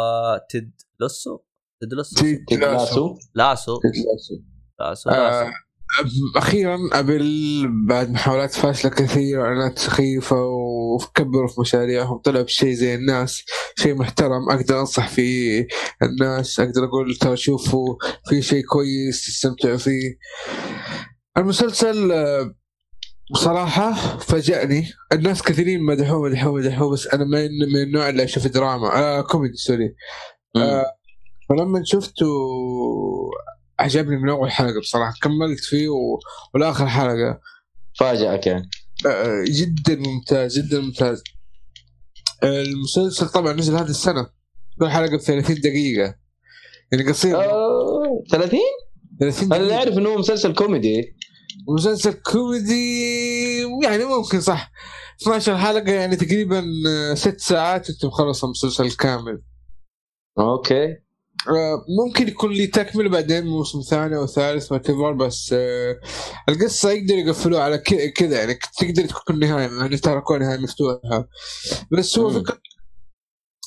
تيد 0.50 0.82
لوسو؟ 1.00 1.40
تيد 1.82 1.94
لوسو؟ 1.94 2.26
تيد 2.48 2.60
لاسو. 2.60 3.16
لاسو. 3.36 3.80
لاسو, 3.84 4.44
آه،. 5.08 5.52
أخيرا 6.36 6.80
Apple 6.94 7.68
بعد 7.88 8.12
محاولات 8.12 8.54
فاشلة 8.54 8.92
كثيرة 8.92 9.42
واعلانات 9.42 9.80
سخيفة 9.80 10.36
وكبروا 10.46 11.48
في 11.48 11.62
مشاريعهم 11.62 12.18
طلعوا 12.18 12.44
بشيء 12.44 12.74
زي 12.74 12.96
الناس 12.96 13.44
شيء 13.80 13.96
محترم 13.96 14.50
أقدر 14.50 14.80
أنصح 14.80 15.10
فيه 15.10 15.68
الناس 16.04 16.60
أقدر 16.60 16.86
أقول 16.86 17.16
ترى 17.16 17.38
شوفوا 17.38 17.96
في 18.30 18.42
شيء 18.42 18.64
كويس 18.66 19.26
تستمتعوا 19.26 19.78
فيه 19.78 20.18
المسلسل 21.38 22.12
آه، 22.12 22.56
بصراحة 23.32 24.18
فاجأني 24.18 24.88
الناس 25.14 25.42
كثيرين 25.42 25.84
مدحوه 25.84 26.30
مدحوه 26.30 26.54
مدحوه 26.54 26.92
بس 26.92 27.08
أنا 27.08 27.26
من 27.26 27.50
من 27.74 27.82
النوع 27.84 28.10
اللي 28.10 28.24
أشوف 28.24 28.48
دراما 28.48 28.96
آه 28.96 29.22
كوميدي 29.22 29.58
sorry. 29.58 29.96
آه 30.56 30.86
فلما 31.50 31.82
شفته 31.86 32.26
عجبني 33.82 34.18
من 34.18 34.30
أول 34.30 34.52
حلقة 34.52 34.80
بصراحة 34.80 35.14
كملت 35.22 35.60
فيه 35.64 35.90
و... 35.90 36.20
ولاخر 36.54 36.88
حلقة. 36.88 37.40
فاجأك 38.00 38.48
يعني. 38.48 38.70
آه، 39.08 39.46
جدا 39.48 39.96
ممتاز 39.96 40.60
جدا 40.60 40.80
ممتاز. 40.82 41.24
المسلسل 42.44 43.28
طبعا 43.30 43.54
نزل 43.54 43.76
هذه 43.76 43.90
السنة. 43.90 44.30
كل 44.80 44.90
حلقة 44.90 45.18
ب 45.18 45.20
30 45.20 45.56
دقيقة. 45.56 46.16
يعني 46.92 47.10
قصير. 47.10 47.36
آه، 47.38 48.24
30 48.32 48.60
30 49.20 49.54
أنا 49.54 49.76
أعرف 49.76 49.98
إنه 49.98 50.18
مسلسل 50.18 50.54
كوميدي. 50.54 51.16
مسلسل 51.68 52.14
كوميدي 52.14 53.58
يعني 53.84 54.04
ممكن 54.06 54.42
صح. 54.42 54.72
12 55.22 55.58
حلقة 55.58 55.92
يعني 55.92 56.16
تقريبا 56.16 56.64
ست 57.16 57.40
ساعات 57.40 57.90
انت 57.90 58.06
مخلص 58.06 58.44
المسلسل 58.44 58.92
كامل. 58.92 59.42
أوكي. 60.40 60.98
ممكن 62.06 62.28
يكون 62.28 62.52
لي 62.52 62.68
تكمل 62.68 63.10
بعدين 63.10 63.46
موسم 63.46 63.82
ثاني 63.82 64.18
أو 64.18 64.26
ثالث 64.26 64.72
ما 64.72 64.78
بس 65.12 65.54
آه، 65.58 65.96
القصة 66.50 66.92
يقدر 66.92 67.16
يقفلوها 67.16 67.64
على 67.64 67.78
ك- 67.78 68.14
كذا 68.16 68.40
يعني 68.40 68.60
تقدر 68.80 69.06
تكون 69.10 69.40
نهاية 69.40 69.70
يعني 69.80 69.98
تركوا 69.98 70.38
نهاية 70.38 70.58
مفتوحة. 70.60 71.28
بس 71.92 72.20
هو 72.20 72.30
مم. 72.30 72.44
فكرة 72.44 72.58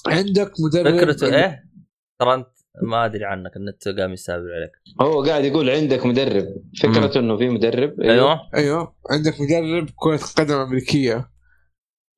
عندك 0.07 0.53
مدرب 0.67 0.97
فكرته 0.99 1.27
إيه؟ 1.37 1.65
ترى 2.21 2.35
أنت 2.35 2.47
ما 2.83 3.05
أدري 3.05 3.25
عنك 3.25 3.57
النت 3.57 4.01
قام 4.01 4.13
يستهبل 4.13 4.43
عليك. 4.53 4.73
هو 5.01 5.23
قاعد 5.25 5.45
يقول 5.45 5.71
عندك 5.71 6.07
مدرب. 6.07 6.47
فكرته 6.83 7.21
إنه 7.21 7.37
في 7.37 7.49
مدرب 7.49 8.01
أيوه. 8.01 8.41
أيوه 8.55 8.95
عندك 9.11 9.41
مدرب 9.41 9.89
كرة 9.97 10.21
قدم 10.39 10.55
أمريكية. 10.55 11.34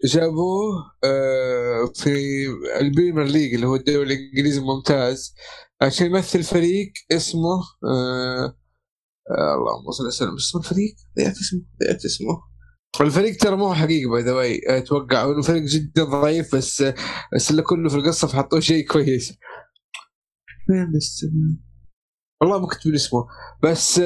جابوه 0.05 0.93
آه، 1.05 1.93
في 1.94 2.47
ال 2.81 2.86
Premier 2.86 3.24
League 3.24 3.55
اللي 3.55 3.66
هو 3.66 3.74
الدوري 3.77 4.14
الإنجليزي 4.14 4.60
الممتاز 4.60 5.35
عشان 5.82 6.06
يمثل 6.06 6.43
فريق 6.43 6.93
اسمه 7.12 7.60
آه، 7.85 8.56
آه، 9.31 9.55
اللهم 9.55 9.90
صل 9.90 10.06
وسلم 10.06 10.35
اسمه 10.35 10.60
الفريق؟ 10.60 10.94
ضيعت 11.18 11.36
اسمه 11.36 11.60
ضيعت 11.85 12.05
اسمه. 12.05 12.43
الفريق 13.01 13.36
ترى 13.36 13.56
مو 13.56 13.74
حقيقي 13.74 14.06
by 14.06 14.23
the 14.23 14.32
way 14.32 14.60
أتوقع 14.66 15.24
إنه 15.24 15.43
فريق 15.43 15.62
جدا 15.62 16.05
ضعيف 16.05 16.56
بس 16.56 16.82
بس 17.35 17.51
اللي 17.51 17.62
كله 17.62 17.89
في 17.89 17.97
القصة 17.97 18.28
فحطوه 18.28 18.60
شيء 18.60 18.86
كويس. 18.86 19.32
بس؟ 20.97 21.24
والله 22.40 22.59
ما 22.60 22.66
كنت 22.66 22.86
من 22.86 22.94
اسمه. 22.94 23.27
بس 23.62 24.01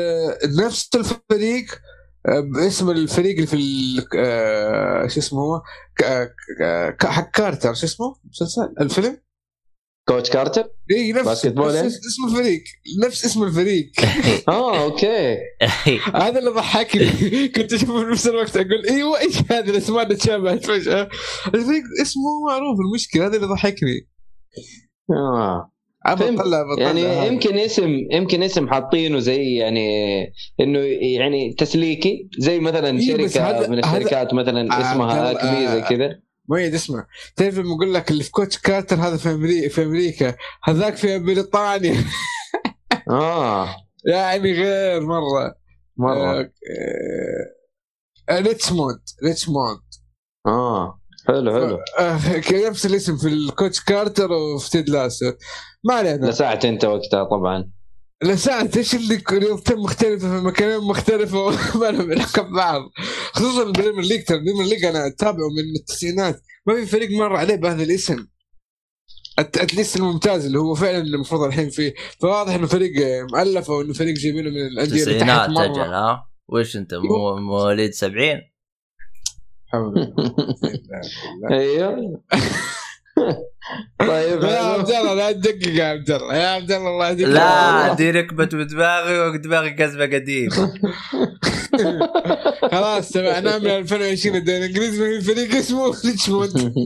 نفس 0.44 0.88
الفريق 0.94 1.80
آه، 2.28 2.40
باسم 2.40 2.90
الفريق 2.90 3.34
اللي 3.34 3.46
في 3.46 3.56
ال- 3.56 4.06
آه، 4.18 5.06
شو 5.06 5.20
اسمه 5.20 5.40
هو؟ 5.40 5.62
ك- 5.98 6.34
ك- 7.00 7.06
حق 7.06 7.30
كارتر 7.30 7.74
شو 7.74 7.86
اسمه؟ 7.86 8.16
مسلسل؟ 8.30 8.74
الفيلم؟ 8.80 9.18
Coach 10.08 10.30
Carter؟ 10.30 10.64
إي 10.90 11.12
نفس 11.12 11.24
basketball 11.24 11.66
نفس 11.66 11.76
يعني؟ 11.76 11.86
اسم 11.88 12.24
الفريق. 12.28 12.62
نفس 13.06 13.24
اسم 13.24 13.42
الفريق. 13.42 13.90
آه 14.48 14.82
أوكي. 14.82 15.36
هذا 16.14 16.38
اللي 16.38 16.50
ضحكني. 16.50 17.48
كنت 17.56 17.72
اشوفه 17.72 18.04
في 18.04 18.10
نفس 18.10 18.26
الوقت 18.28 18.56
أقول 18.56 18.86
أيوه 18.90 19.20
إيش 19.20 19.36
هذه 19.50 19.70
الاسماء 19.70 20.02
اللي 20.02 20.14
تشابهت 20.14 20.66
فجاه 20.66 21.08
الفريق 21.46 21.82
اسمه 22.02 22.40
معروف. 22.48 22.78
المشكلة 22.80 23.26
هذا 23.26 23.36
اللي 23.36 23.46
ضحكني. 23.46 24.08
آه. 25.10 25.69
يعني. 26.78 27.26
يمكن 27.26 27.58
اسم 27.58 28.06
يمكن 28.10 28.42
اسم 28.42 28.68
حاطينه 28.68 29.18
زي 29.18 29.54
يعني 29.54 30.24
إنه 30.60 30.78
يعني 31.18 31.52
تسليكي 31.52 32.28
زي 32.38 32.60
مثلا 32.60 32.98
إيه، 32.98 33.06
شركة 33.28 33.68
من 33.68 33.78
الشركات 33.78 34.34
مثلا 34.34 34.72
آه، 34.72 34.80
اسمها 34.80 35.30
Acme 35.30 35.68
زي 35.68 35.78
آه، 35.78 35.88
كذا. 35.88 36.20
مؤيد 36.48 36.74
اسمع. 36.74 37.06
تعرف 37.36 37.58
لما 37.58 37.74
أقول 37.74 37.94
لك 37.94 38.10
اللي 38.10 38.24
في 38.24 38.30
Coach 38.30 38.58
Carter 38.58 38.96
هذا 38.96 39.16
في 39.16 39.30
أمريكا 39.30 39.68
في 39.68 39.82
أمريكا 39.82 40.34
هذاك 40.64 40.96
في 40.96 41.18
بريطانيا. 41.18 41.94
آه. 43.10 43.68
يعني 44.06 44.52
غير 44.52 45.00
مرة. 45.00 45.54
مرة. 45.96 46.40
آه، 46.40 46.50
آه، 48.30 48.40
Richmond 48.40 49.00
Richmond. 49.24 49.80
آه. 50.46 51.00
حلو 51.28 51.52
حلو. 51.52 51.78
نفس 52.68 52.86
الاسم 52.86 53.16
في 53.16 53.28
ال 53.28 53.37
Coach 53.37 53.80
Carter 53.80 54.32
وفي 54.32 54.70
Ted 54.70 54.88
Lasso 54.88 55.32
ما 55.84 55.94
علينا. 55.94 56.26
لسعت 56.26 56.64
انت 56.64 56.84
وقتها 56.84 57.24
طبعا. 57.24 57.70
لسات 58.24 58.76
إيش 58.76 58.94
اللي 58.94 59.22
رياضتين 59.32 59.78
مختلفه 59.78 60.38
في 60.38 60.46
مكانين 60.46 60.80
مختلفه 60.80 61.38
وما 61.38 61.86
لهم 61.90 62.10
علاقة 62.10 62.42
ببعض. 62.42 62.82
خصوصا 63.32 63.62
ال 63.62 63.67
Premier 63.68 64.04
League. 64.04 64.24
ترى 64.24 64.36
ال 64.38 64.41
Premier 64.41 64.64
League 64.64 64.84
أنا 64.84 65.06
أتابعه 65.06 65.48
من 65.48 65.76
التسعينات. 65.80 66.42
ما 66.66 66.74
في 66.74 66.86
فريق 66.86 67.10
مر 67.10 67.36
عليه 67.36 67.54
بهذا 67.54 67.82
الاسم. 67.82 68.26
at 69.38 69.55
least 69.55 69.96
الممتاز 69.96 70.46
اللي 70.46 70.58
هو 70.58 70.74
فعلا 70.74 70.98
المفروض 70.98 71.42
الحين 71.42 71.70
فيه. 71.70 71.94
فواضح 72.20 72.54
إنه 72.54 72.66
فريق 72.66 72.92
مؤلف 73.32 73.70
أو 73.70 73.80
إنه 73.80 73.92
فريق 73.92 74.14
جايبينه 74.16 74.50
من 74.50 74.66
الأندية 74.66 75.02
اللي 75.02 75.04
تسعينات 75.04 75.50
تحت 75.50 75.58
أجل 75.58 75.80
ها؟ 75.80 76.26
وش 76.48 76.76
أنت 76.76 76.94
مو 76.94 77.36
مواليد 77.36 77.92
70 77.92 78.40
حول 79.66 79.98
الله. 79.98 80.14
أيوه. 81.50 82.22
طيب 84.08 84.42
يا. 84.42 84.58
عبد 84.58 84.90
الله 84.90 85.14
لا 85.14 85.32
تدقق 85.32 85.68
يا 85.68 85.84
عبد 85.84 86.10
الله. 86.10 86.36
يا 86.36 86.48
عبد 86.48 86.72
الله 86.72 86.88
الله 86.90 87.08
يهديك 87.08 87.26
لا 87.28 87.94
دي 87.94 88.10
ركبة 88.10 88.44
بدماغي 88.44 89.18
ودماغي 89.20 89.70
قزمة 89.70 90.04
قديم 90.04 90.50
خلاص 92.72 93.08
سمعناه 93.08 93.58
من 93.58 93.66
2020 93.70 94.36
الدوري 94.36 94.58
الإنجليزي 94.58 95.20
في 95.20 95.34
فريق 95.34 95.54
اسمه 95.54 95.86
ريتشموند. 96.04 96.50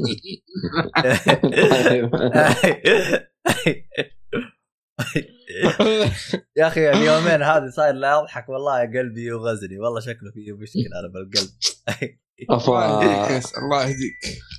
يا 6.56 6.66
أخي 6.66 6.90
اليومين 6.90 7.42
هذه 7.42 7.68
صاير 7.76 7.94
لا 7.94 8.18
أضحك 8.20 8.48
والله 8.48 8.80
يا 8.80 8.86
قلبي 9.00 9.24
يغزني 9.24 9.78
والله 9.78 10.00
شكله 10.00 10.30
فيه 10.34 10.52
مشكلة 10.52 11.00
أنا 11.00 11.08
بالقلب. 11.14 11.50
الله 12.50 13.04
يهديك 13.04 13.44
الله 13.58 13.82
يهديك. 13.82 14.12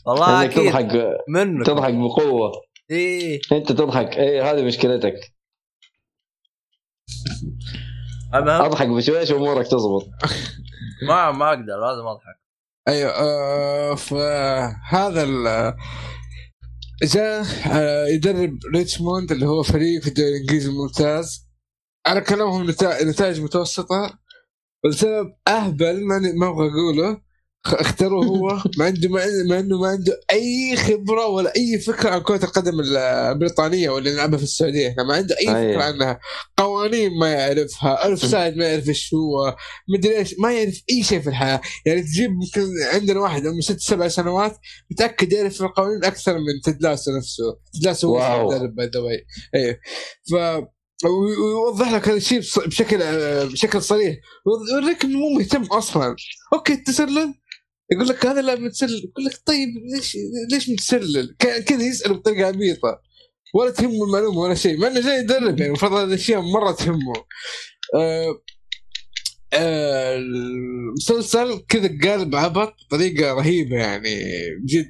والله 0.05 0.43
أكيد. 0.45 0.63
تضحك. 0.71 0.91
منك 1.29 1.65
تضحك 1.65 1.93
بقوة. 1.93 2.51
إيه. 2.91 3.39
أنت 3.51 3.71
تضحك. 3.71 4.07
اي 4.17 4.41
هذه 4.41 4.63
مشكلتك. 4.63 5.15
أضحك 8.33 8.87
بشويش 8.87 9.31
وأمورك 9.31 9.65
تزبط. 9.67 10.07
ما 11.09 11.31
ما 11.31 11.49
أقدر 11.49 11.79
لازم 11.87 12.07
أضحك. 12.07 12.35
أيوه 12.87 13.11
آه 13.11 13.95
فهذا 13.95 15.23
ال 15.23 15.73
جاء 17.03 17.45
آه 17.71 18.07
يدرب 18.07 18.59
Richmond 18.75 19.31
اللي 19.31 19.45
هو 19.45 19.63
فريق 19.63 20.01
في 20.01 20.07
الدوري 20.07 20.29
الانجليزي 20.29 20.69
الممتاز 20.69 21.47
على 22.07 22.21
كلامهم 22.21 22.71
نتا- 22.71 23.03
نتائج 23.03 23.41
متوسطة. 23.41 24.19
بسبب 24.89 25.33
أهبل 25.47 26.05
ما 26.07 26.19
ما 26.19 26.47
أبغى 26.49 26.67
أقوله. 26.69 27.21
اختاروه 27.67 28.25
هو 28.25 28.61
ما 28.77 28.85
عنده 28.85 29.09
ما 29.09 29.21
عنده- 29.21 29.43
ما 29.49 29.59
إنه 29.59 29.79
ما 29.81 29.87
عنده 29.87 30.19
أي 30.31 30.75
خبرة 30.75 31.27
ولا 31.27 31.53
أي 31.55 31.79
فكرة 31.79 32.09
عن 32.09 32.21
كرة 32.21 32.45
القدم 32.45 32.79
البريطانية 32.79 33.89
واللي 33.89 34.13
نلعبها 34.13 34.37
في 34.37 34.43
السعودية. 34.43 34.89
إحنا 34.89 35.03
ما 35.03 35.15
عنده 35.15 35.35
أي 35.39 35.47
أي. 35.57 35.73
فكرة 35.73 35.83
عنها. 35.83 36.19
قوانين 36.57 37.11
ما 37.19 37.29
يعرفها 37.29 38.07
ال 38.07 38.25
offside 38.25 38.57
ما 38.57 38.65
يعرف 38.65 38.89
إيش 38.89 39.13
هو 39.13 39.55
مدري 39.97 40.17
إيش 40.17 40.35
ما 40.39 40.53
يعرف 40.53 40.81
أي 40.91 41.03
شيء 41.03 41.19
في 41.19 41.29
الحياة. 41.29 41.61
يعني 41.85 42.01
تجيب 42.01 42.31
ممكن 42.31 42.67
عندنا 42.93 43.19
واحد 43.19 43.47
عمره 43.47 43.61
ست 43.61 43.79
سبع 43.79 44.07
سنوات 44.07 44.57
متأكد 44.91 45.33
يعرف 45.33 45.61
القوانين 45.61 46.03
أكثر 46.05 46.33
من 46.33 46.61
Ted 46.63 46.83
Lasso 46.83 47.17
نفسه. 47.17 47.43
Ted 47.73 47.90
Lasso 47.90 48.17
هو. 48.17 48.51
المدرب 48.51 48.75
by 48.75 48.87
the 48.93 48.99
way 48.99 49.25
أيوه. 49.55 49.77
ف 50.31 50.65
ويوضح 51.05 51.91
لك 51.91 52.07
هذا 52.07 52.17
الشيء 52.17 52.39
بشكل 52.65 53.01
آه، 53.01 53.43
بشكل 53.43 53.81
صريح. 53.81 54.15
ويوريك 54.45 55.03
إنه 55.03 55.17
مو 55.19 55.29
مهتم 55.29 55.63
أصلا. 55.63 56.15
okay 56.53 56.73
التسلل 56.73 57.33
يقول 57.91 58.07
لك 58.07 58.25
هذا 58.25 58.41
لا 58.41 58.55
متسلل 58.55 59.03
يقول 59.03 59.25
لك 59.25 59.39
طيب 59.45 59.69
ليش 59.95 60.17
ليش 60.51 60.69
متسلل؟ 60.69 61.35
كذا 61.39 61.83
يسأل 61.83 62.13
بطريقة 62.13 62.47
عبيطه 62.47 63.01
ولا 63.55 63.71
تهمه 63.71 64.05
المعلومة 64.05 64.39
ولا 64.39 64.55
شيء 64.55 64.77
مع 64.77 64.87
إنه 64.87 65.01
جاي 65.01 65.19
يدرب 65.19 65.59
يعني 65.59 65.65
المفروض 65.65 65.91
هذه 65.93 66.03
الأشياء 66.03 66.41
مرة 66.41 66.71
تهمه. 66.71 67.13
آه 67.95 68.41
آه 69.53 70.15
المسلسل 70.15 71.65
كذا 71.69 71.89
قالب 72.03 72.35
عبط 72.35 72.73
بطريقة 72.87 73.33
رهيبة 73.33 73.75
يعني 73.77 74.15
بجد 74.63 74.89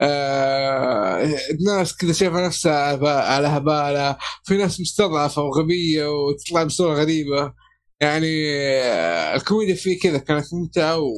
آه 0.00 1.28
الناس 1.50 1.96
كذا 1.96 2.12
شايفة 2.12 2.46
نفسها 2.46 3.06
على 3.06 3.48
هبالة 3.48 4.16
في 4.44 4.56
ناس 4.56 4.80
مستضعفة 4.80 5.42
وغبية 5.42 6.06
وتطلع 6.06 6.64
بصورة 6.64 6.94
غريبة. 6.94 7.52
يعني 8.00 8.50
آه 8.56 9.36
الكوميديا 9.36 9.74
فيه 9.74 9.98
كذا 10.00 10.18
كانت 10.18 10.54
ممتعة 10.54 10.98
و 10.98 11.10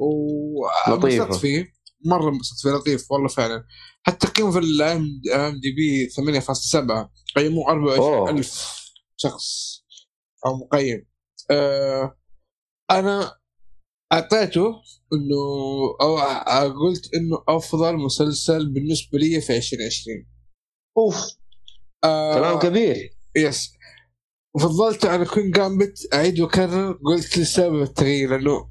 و 0.00 0.66
لطيفة. 0.88 1.24
انبسطت 1.24 1.40
فيه. 1.40 1.72
مرة 2.04 2.28
انبسطت 2.28 2.60
فيه 2.62 2.70
لطيف 2.70 3.10
والله 3.12 3.28
فعلا. 3.28 3.64
حتى 4.02 4.26
قيمه 4.26 4.50
في 4.50 4.58
الام 4.58 5.20
DB 5.60 6.08
8.7 6.08 7.10
قيموه 7.36 7.70
24000 7.70 8.80
شخص 9.16 9.80
أو 10.46 10.56
مقيم. 10.56 11.06
آه 11.50 12.18
أنا 12.90 13.36
أعطيته 14.12 14.66
إنه 15.12 15.36
أو 16.02 16.16
قلت 16.86 17.14
إنه 17.14 17.44
أفضل 17.48 17.96
مسلسل 17.96 18.72
بالنسبة 18.72 19.18
لي 19.18 19.40
في 19.40 19.56
2020 19.56 20.26
أوف. 20.98 21.16
آه 22.04 22.34
كلام 22.34 22.58
كبير. 22.58 23.16
yes 23.36 23.72
وفضلت 24.56 25.04
على 25.06 25.24
Queen 25.24 25.50
Gambit 25.50 26.14
أعيد 26.14 26.40
وأكرر 26.40 26.92
قلت 26.92 27.38
لسبب 27.38 27.82
التغيير 27.82 28.30
لأنه 28.30 28.70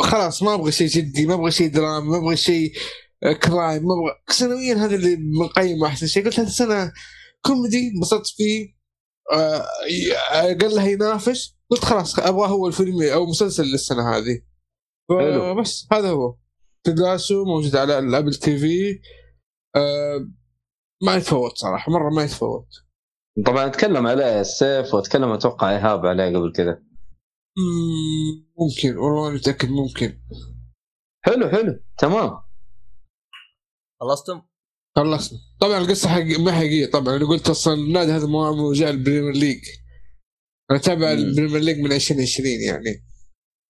خلاص 0.00 0.42
ما 0.42 0.54
أبغى 0.54 0.72
شيء 0.72 0.88
جدي 0.88 1.26
ما 1.26 1.34
أبغى 1.34 1.50
شيء 1.50 1.70
درامي 1.70 2.08
ما 2.08 2.16
أبغى 2.16 2.36
شيء 2.36 2.72
آه، 3.22 3.32
crime 3.32 3.82
ما 3.82 3.94
أبغى. 3.94 4.22
سنويا 4.28 4.74
هذا 4.74 4.94
اللي 4.94 5.16
مقيم 5.40 5.84
أحسن 5.84 6.06
شيء. 6.06 6.24
قلت 6.24 6.40
هذه 6.40 6.46
السنة 6.46 6.92
كوميدي 7.46 7.90
انبسطت 7.94 8.26
فيه 8.26 8.80
آه، 9.32 9.66
قال 10.32 10.74
له 10.74 10.88
ينافس. 10.88 11.56
قلت 11.70 11.84
خلاص 11.84 12.18
أبغى 12.18 12.48
هو 12.48 12.66
الفيلم 12.66 13.02
أو 13.02 13.26
مسلسل 13.26 13.64
للسنة 13.64 14.16
هذه. 14.16 14.40
بس 15.60 15.86
هذا 15.92 16.10
هو. 16.10 16.36
Ted 16.84 17.06
Lasso 17.06 17.44
موجود 17.44 17.76
على 17.76 17.98
ال 17.98 18.34
Apple 18.34 18.58
TV. 18.58 19.00
آه، 19.76 20.28
ما 21.02 21.16
يتفوت 21.16 21.56
صراحة 21.56 21.92
مرة 21.92 22.10
ما 22.10 22.24
يتفوت. 22.24 22.68
طبعا 23.46 23.66
أتكلم 23.66 24.06
عليه 24.06 24.40
السيف 24.40 24.94
وأتكلم 24.94 25.28
أتوقع 25.28 25.70
إيهاب 25.70 26.06
عليه 26.06 26.36
قبل 26.36 26.52
كذا. 26.52 26.82
ممكن 28.58 28.96
والله 28.98 29.30
متأكد 29.30 29.68
ممكن. 29.68 30.20
حلو 31.24 31.48
حلو. 31.48 31.80
تمام. 31.98 32.42
خلصتم؟ 34.00 34.42
خلصنا. 34.96 35.38
طبعا 35.60 35.78
القصة 35.78 36.08
حقيقية 36.08 36.44
ما 36.44 36.52
حقيقية 36.52 36.90
طبعا. 36.90 37.16
أنا 37.16 37.28
قلت 37.28 37.48
أصلا 37.48 37.74
النادي 37.74 38.12
هذا 38.12 38.26
مو 38.26 38.72
جاء 38.72 38.90
ال 38.90 38.95
Premier 38.95 39.32
League. 39.32 39.64
أنا 40.70 40.78
أتابع 40.78 41.12
مم. 41.12 41.18
ال 41.18 41.23
Premier 41.23 41.60
League 41.60 41.78
من 41.78 41.92
2020 41.92 42.48
يعني. 42.48 43.06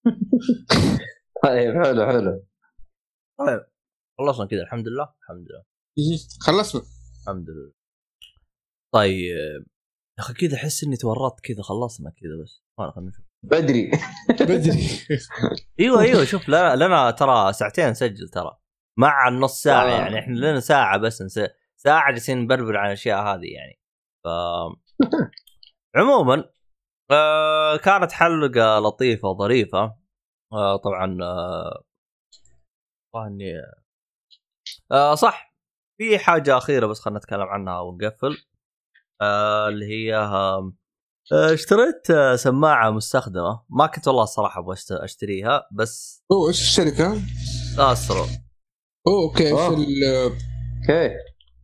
طيب 1.43 1.73
حلو 1.83 2.05
حلو. 2.05 2.45
طيب 3.39 3.65
خلصنا 4.17 4.45
كذا 4.47 4.61
الحمد 4.61 4.87
لله 4.87 5.13
الحمد 5.21 5.47
لله. 5.49 5.63
خلصنا. 6.39 6.81
الحمد 7.21 7.49
لله. 7.49 7.73
طيب 8.93 9.65
يا 10.17 10.23
أخي 10.23 10.33
كذا 10.33 10.55
أحس 10.55 10.83
إني 10.83 10.95
تورطت 10.95 11.39
كذا 11.43 11.61
خلصنا 11.61 12.09
كذا 12.09 12.43
بس. 12.43 12.63
ما 12.79 12.91
خلينا 12.91 13.09
نشوف 13.09 13.26
بدري. 13.43 13.91
بدري. 14.29 14.89
أيوه 15.79 16.01
أيوه 16.01 16.25
شوف 16.25 16.49
لنا 16.49 16.75
لنا 16.75 17.11
ترى 17.11 17.53
ساعتين 17.53 17.89
نسجل 17.89 18.29
ترى. 18.29 18.57
مع 18.99 19.27
النص 19.27 19.63
ساعة 19.63 19.83
آه. 19.85 19.89
يعني 19.89 20.19
إحنا 20.19 20.33
لنا 20.35 20.59
ساعة 20.59 20.97
بس 20.97 21.21
نس... 21.21 21.39
ساعة 21.77 22.11
جالسين 22.11 22.37
نبربر 22.37 22.77
عن 22.77 22.87
الأشياء 22.87 23.21
هذه 23.21 23.53
يعني. 23.53 23.79
ف 24.23 24.27
عموما 25.97 26.49
آه 27.11 27.77
كانت 27.77 28.11
حلقة 28.11 28.79
لطيفة 28.79 29.33
ظريفة. 29.33 29.95
آه 30.53 30.77
طبعا 30.77 31.17
آه 31.23 31.83
إني 33.27 33.53
آه 34.91 35.15
صح. 35.15 35.55
في 35.97 36.19
حاجة 36.19 36.57
أخيرة 36.57 36.87
بس 36.87 36.99
خلينا 36.99 37.19
نتكلم 37.19 37.41
عنها 37.41 37.79
ونقفل 37.79 38.37
آه 39.21 39.67
اللي 39.69 39.85
هي 39.85 40.15
آه، 40.15 40.73
اشتريت 41.33 42.11
آه، 42.11 42.35
سماعة 42.35 42.89
مستخدمة. 42.91 43.63
ما 43.69 43.87
كنت 43.87 44.07
والله 44.07 44.23
الصراحه 44.23 44.59
أبغى 44.61 44.75
أشتريها 44.91 45.67
بس 45.71 46.23
أوه 46.31 46.47
إيش 46.47 46.61
الشركة؟ 46.61 47.21
Astro 47.79 48.25
أوه 49.07 49.23
okay 49.29 49.51
أوه. 49.51 49.69
إيش 49.69 49.79
ال- 49.79 50.03
okay. 50.03 51.15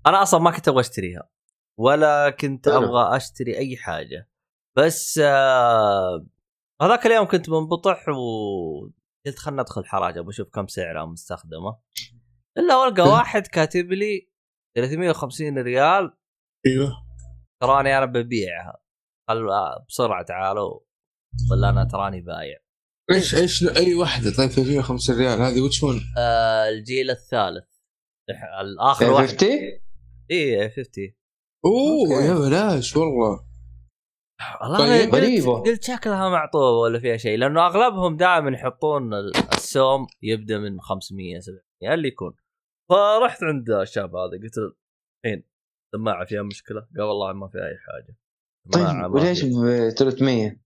أنا 0.07 0.21
أصلا 0.21 0.39
ما 0.39 0.51
كنت 0.51 0.67
أبغى 0.67 0.79
أشتريها 0.81 1.29
ولا 1.79 2.29
كنت. 2.29 2.67
أبغى 2.67 3.15
أشتري 3.17 3.57
أي 3.57 3.77
حاجة. 3.77 4.29
بس 4.77 5.19
آه 5.23 6.25
هذاك 6.81 7.05
اليوم 7.05 7.27
كنت 7.27 7.49
منبطح 7.49 8.05
وقلت 8.09 9.39
خلنا 9.39 9.61
ندخل 9.61 9.85
حراجة 9.85 10.21
بشوف 10.21 10.47
كم 10.49 10.67
سعرها 10.67 11.05
مستخدمة. 11.05 11.77
إلا 12.57 12.77
والقى 12.77 13.03
واحد 13.09 13.47
كاتب 13.47 13.91
لي 13.91 14.29
350 14.75 15.57
ريال. 15.59 16.13
أيوه. 16.67 16.91
تراني 17.61 17.97
أنا 17.97 18.05
ببيعها. 18.05 18.82
قال 19.29 19.49
آه، 19.49 19.85
بسرعة 19.89 20.23
تعالوا. 20.25 20.79
ولا 21.51 21.69
أنا 21.69 21.83
تراني 21.85 22.21
بايع. 22.21 22.57
إيش 23.11 23.35
إيش 23.35 23.63
أي 23.77 23.93
واحدة 23.95 24.31
طيب 24.37 24.49
350 24.49 25.17
ريال 25.17 25.41
هذه 25.41 25.61
which 25.61 25.83
one؟ 25.83 26.01
آه 26.17 26.69
الجيل 26.69 27.09
الثالث. 27.11 27.65
الآخر 28.61 29.09
واحد. 29.11 29.27
50 29.27 29.49
A50 30.31 31.13
أوه 31.65 32.15
okay. 32.15 32.27
يا 32.27 32.33
بلاش 32.33 32.95
والله. 32.97 33.45
والله 34.61 34.77
طيب، 34.77 35.15
غريبة. 35.15 35.61
قلت 35.61 35.83
شكلها 35.83 36.29
معطوبه 36.29 36.77
ولا 36.79 36.99
فيها 36.99 37.17
شيء 37.17 37.37
لأنه 37.37 37.65
أغلبهم 37.67 38.17
دائما 38.17 38.51
يحطون 38.51 39.13
ال- 39.13 39.35
السوم 39.53 40.07
يبدأ 40.21 40.57
من 40.59 40.81
500 40.81 41.39
700 41.39 41.93
اللي 41.93 42.07
يكون. 42.07 42.35
فرحت 42.89 43.43
عند 43.43 43.69
الشاب 43.69 44.15
هذا 44.15 44.31
قلت 44.43 44.57
له 44.57 44.73
الحين 45.25 45.43
سماعة 45.95 46.25
فيها 46.25 46.41
مشكلة؟ 46.41 46.81
قال 46.97 47.01
والله 47.01 47.33
ما 47.33 47.47
فيها 47.47 47.61
أي 47.61 47.77
حاجة. 47.87 48.05
سماعة 48.07 48.22
طيب 48.71 49.13
وليش. 49.13 49.45
ب 49.45 49.89
300 49.89 50.63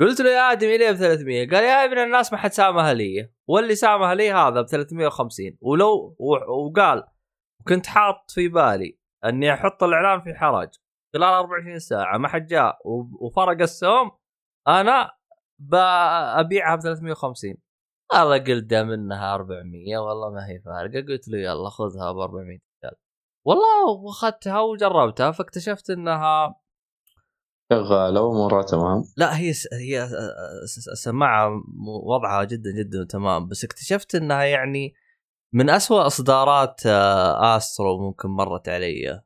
قلت 0.00 0.20
له 0.20 0.30
يا 0.30 0.52
ادمي 0.52 0.78
ليه 0.78 0.90
ب 0.90 0.94
300 0.94 1.48
قال 1.50 1.64
يا 1.64 1.84
ابن 1.84 1.98
الناس 1.98 2.32
ما 2.32 2.38
حد 2.38 2.52
سامها 2.52 2.94
لي. 2.94 3.32
واللي 3.48 3.74
سامها 3.74 4.14
لي 4.14 4.32
هذا 4.32 4.60
ب 4.62 4.66
350 4.66 5.58
ولو 5.60 6.16
وقال 6.48 7.04
كنت 7.68 7.86
حاط 7.86 8.30
في 8.30 8.48
بالي 8.48 8.98
أني 9.24 9.54
أحط 9.54 9.82
الإعلان 9.82 10.20
في 10.20 10.34
حرج 10.34 10.68
خلال 11.14 11.28
24 11.28 11.78
ساعة 11.78 12.18
ما 12.18 12.28
حد 12.28 12.46
جاء 12.46 12.78
وفرق 13.20 13.60
السوم 13.60 14.10
أنا 14.68 15.10
ببيعها 15.58 16.76
ب 16.76 16.80
350 16.80 17.54
والله 18.12 18.38
قلت 18.38 18.64
دام 18.64 18.90
إنها 18.90 19.34
400 19.34 19.98
والله 19.98 20.30
ما 20.30 20.48
هي 20.48 20.60
فارقة. 20.60 21.06
قلت 21.08 21.28
له 21.28 21.38
يلا 21.38 21.68
خذها 21.68 22.12
ب 22.12 22.18
400 22.18 22.58
ريال. 22.84 22.96
والله 23.46 23.86
وأخذتها 23.86 24.60
وجربتها 24.60 25.30
فاكتشفت 25.30 25.90
إنها 25.90 26.60
شغالة 27.72 28.20
وأمورها 28.20 28.62
تمام. 28.62 29.02
لا 29.16 29.38
هي 29.38 29.52
س... 29.52 29.68
هي 29.72 30.08
س- 30.66 30.78
س- 30.80 31.02
سماعة 31.02 31.48
م- 31.48 31.62
وضعها 31.88 32.44
جدا 32.44 32.70
جدا 32.78 33.04
تمام. 33.04 33.48
بس 33.48 33.64
اكتشفت 33.64 34.14
إنها 34.14 34.42
يعني 34.44 34.94
من 35.54 35.70
أسوأ 35.70 36.06
إصدارات 36.06 36.80
آه، 36.86 37.56
Astro 37.56 37.98
ممكن 37.98 38.28
مرت 38.28 38.68
علي. 38.68 39.22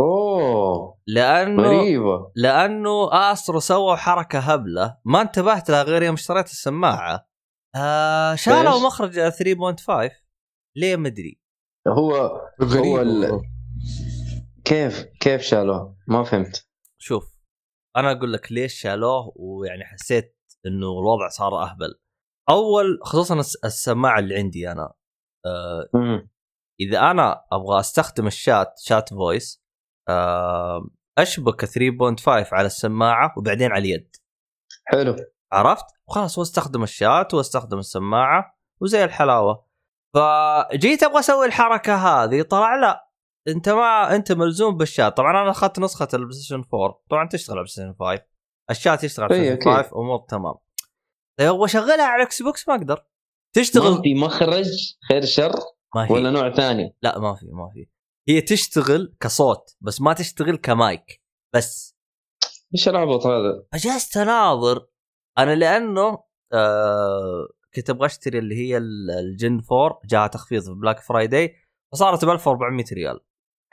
أوه! 0.00 0.98
لأنه 1.06 1.62
غريبة. 1.62 2.32
لأنه 2.36 3.08
Astro 3.32 3.60
سووا 3.60 3.96
حركة 3.96 4.38
هبلة. 4.38 4.96
ما 5.04 5.20
انتبهت 5.22 5.70
لها 5.70 5.82
غير 5.82 6.02
يوم 6.02 6.14
اشتريت 6.14 6.46
السماعة. 6.46 7.28
آه 7.76 8.34
شالوا؟ 8.34 8.86
مخرج 8.86 9.28
3.5 9.30 10.10
ليه 10.76 10.96
مدري 10.96 11.40
هو 11.88 12.40
غريب 12.62 12.84
هو 12.84 13.00
ال-. 13.02 13.40
كيف 14.64 15.02
كيف 15.20 15.42
شالوه 15.42 15.96
ما 16.08 16.24
فهمت. 16.24 16.66
شوف 16.98 17.31
أنا 17.96 18.12
أقول 18.12 18.32
لك 18.32 18.52
ليش 18.52 18.80
شالوه 18.80 19.32
ويعني 19.36 19.84
حسيت 19.84 20.36
إنه 20.66 20.86
الوضع 20.98 21.28
صار 21.28 21.62
أهبل. 21.62 21.94
أول 22.50 22.98
خصوصا 23.02 23.34
الس- 23.40 23.64
السماعة 23.64 24.18
اللي 24.18 24.36
عندي 24.36 24.72
أنا. 24.72 24.92
آه. 25.46 25.88
إذا 26.80 27.10
أنا 27.10 27.44
أبغى 27.52 27.80
أستخدم 27.80 28.26
الشات 28.26 28.74
شات 28.78 29.08
فويس 29.14 29.62
آه 30.08 30.88
أشبك 31.18 31.64
3.5 31.64 32.52
على 32.54 32.66
السماعة 32.66 33.34
وبعدين 33.38 33.72
على 33.72 33.78
اليد. 33.80 34.16
حلو. 34.84 35.16
عرفت؟ 35.52 35.84
وخلاص 36.08 36.38
وأستخدم 36.38 36.82
الشات 36.82 37.34
وأستخدم 37.34 37.78
السماعة 37.78 38.58
وزي 38.80 39.04
الحلاوة. 39.04 39.66
فجيت 40.14 41.02
أبغى 41.02 41.18
أسوي 41.18 41.46
الحركة 41.46 41.94
هذه 41.96 42.42
طلع 42.42 42.74
لا. 42.76 43.08
انت 43.48 43.68
ما 43.68 44.14
انت 44.16 44.32
ملزوم 44.32 44.76
بالشات. 44.76 45.16
طبعا 45.16 45.42
أنا 45.42 45.50
أخذت 45.50 45.78
نسخة 45.78 46.08
ال 46.14 46.18
PlayStation 46.18 46.64
4 46.74 47.02
طبعا 47.10 47.28
تشتغل 47.28 47.58
على 47.58 47.60
ال 47.68 47.70
PlayStation 47.70 47.94
5 48.00 48.22
الشات 48.70 49.04
يشتغل 49.04 49.24
على 49.24 49.34
إي، 49.34 49.40
ال 49.40 49.43
PlayStation 49.43 49.70
أكيد. 49.70 49.84
5 49.86 49.96
امور 50.00 50.18
تمام 50.28 50.54
طيب 51.38 51.48
أبغى 51.48 51.64
اشغلها 51.64 52.04
على 52.04 52.22
ال 52.22 52.42
Xbox 52.42 52.68
ما 52.68 52.74
أقدر. 52.74 53.06
تشتغل 53.56 53.90
ما 53.90 54.02
في 54.02 54.14
مخرج 54.14 54.66
خير 55.08 55.24
شر 55.24 55.52
ما 55.94 56.04
هي 56.06 56.12
ولا 56.12 56.30
نوع 56.30 56.50
ثاني؟ 56.54 56.96
لا 57.02 57.18
ما 57.18 57.34
في 57.34 57.46
ما 57.46 57.70
في. 57.74 57.86
هي 58.28 58.40
تشتغل 58.40 59.16
كصوت 59.20 59.76
بس 59.80 60.00
ما 60.00 60.12
تشتغل 60.12 60.56
كمايك. 60.56 61.22
بس. 61.54 61.96
إيش 62.74 62.88
العبط 62.88 63.26
هذا؟ 63.26 63.64
فجلست 63.72 64.16
أناظر. 64.16 64.86
أنا 65.38 65.54
لأنه 65.54 66.24
آه 66.52 67.48
كنت 67.74 67.90
أبغى 67.90 68.06
أشتري 68.06 68.38
اللي 68.38 68.54
هي 68.54 68.76
ال- 68.76 69.10
ال 69.10 69.23
gen 69.23 69.62
4 69.72 70.00
جاها 70.04 70.26
تخفيض 70.26 70.62
في 70.62 70.70
Black 70.70 71.00
Friday 71.00 71.54
فصارت 71.92 72.24
ب 72.24 72.28
1400 72.28 72.84
ريال. 72.92 73.20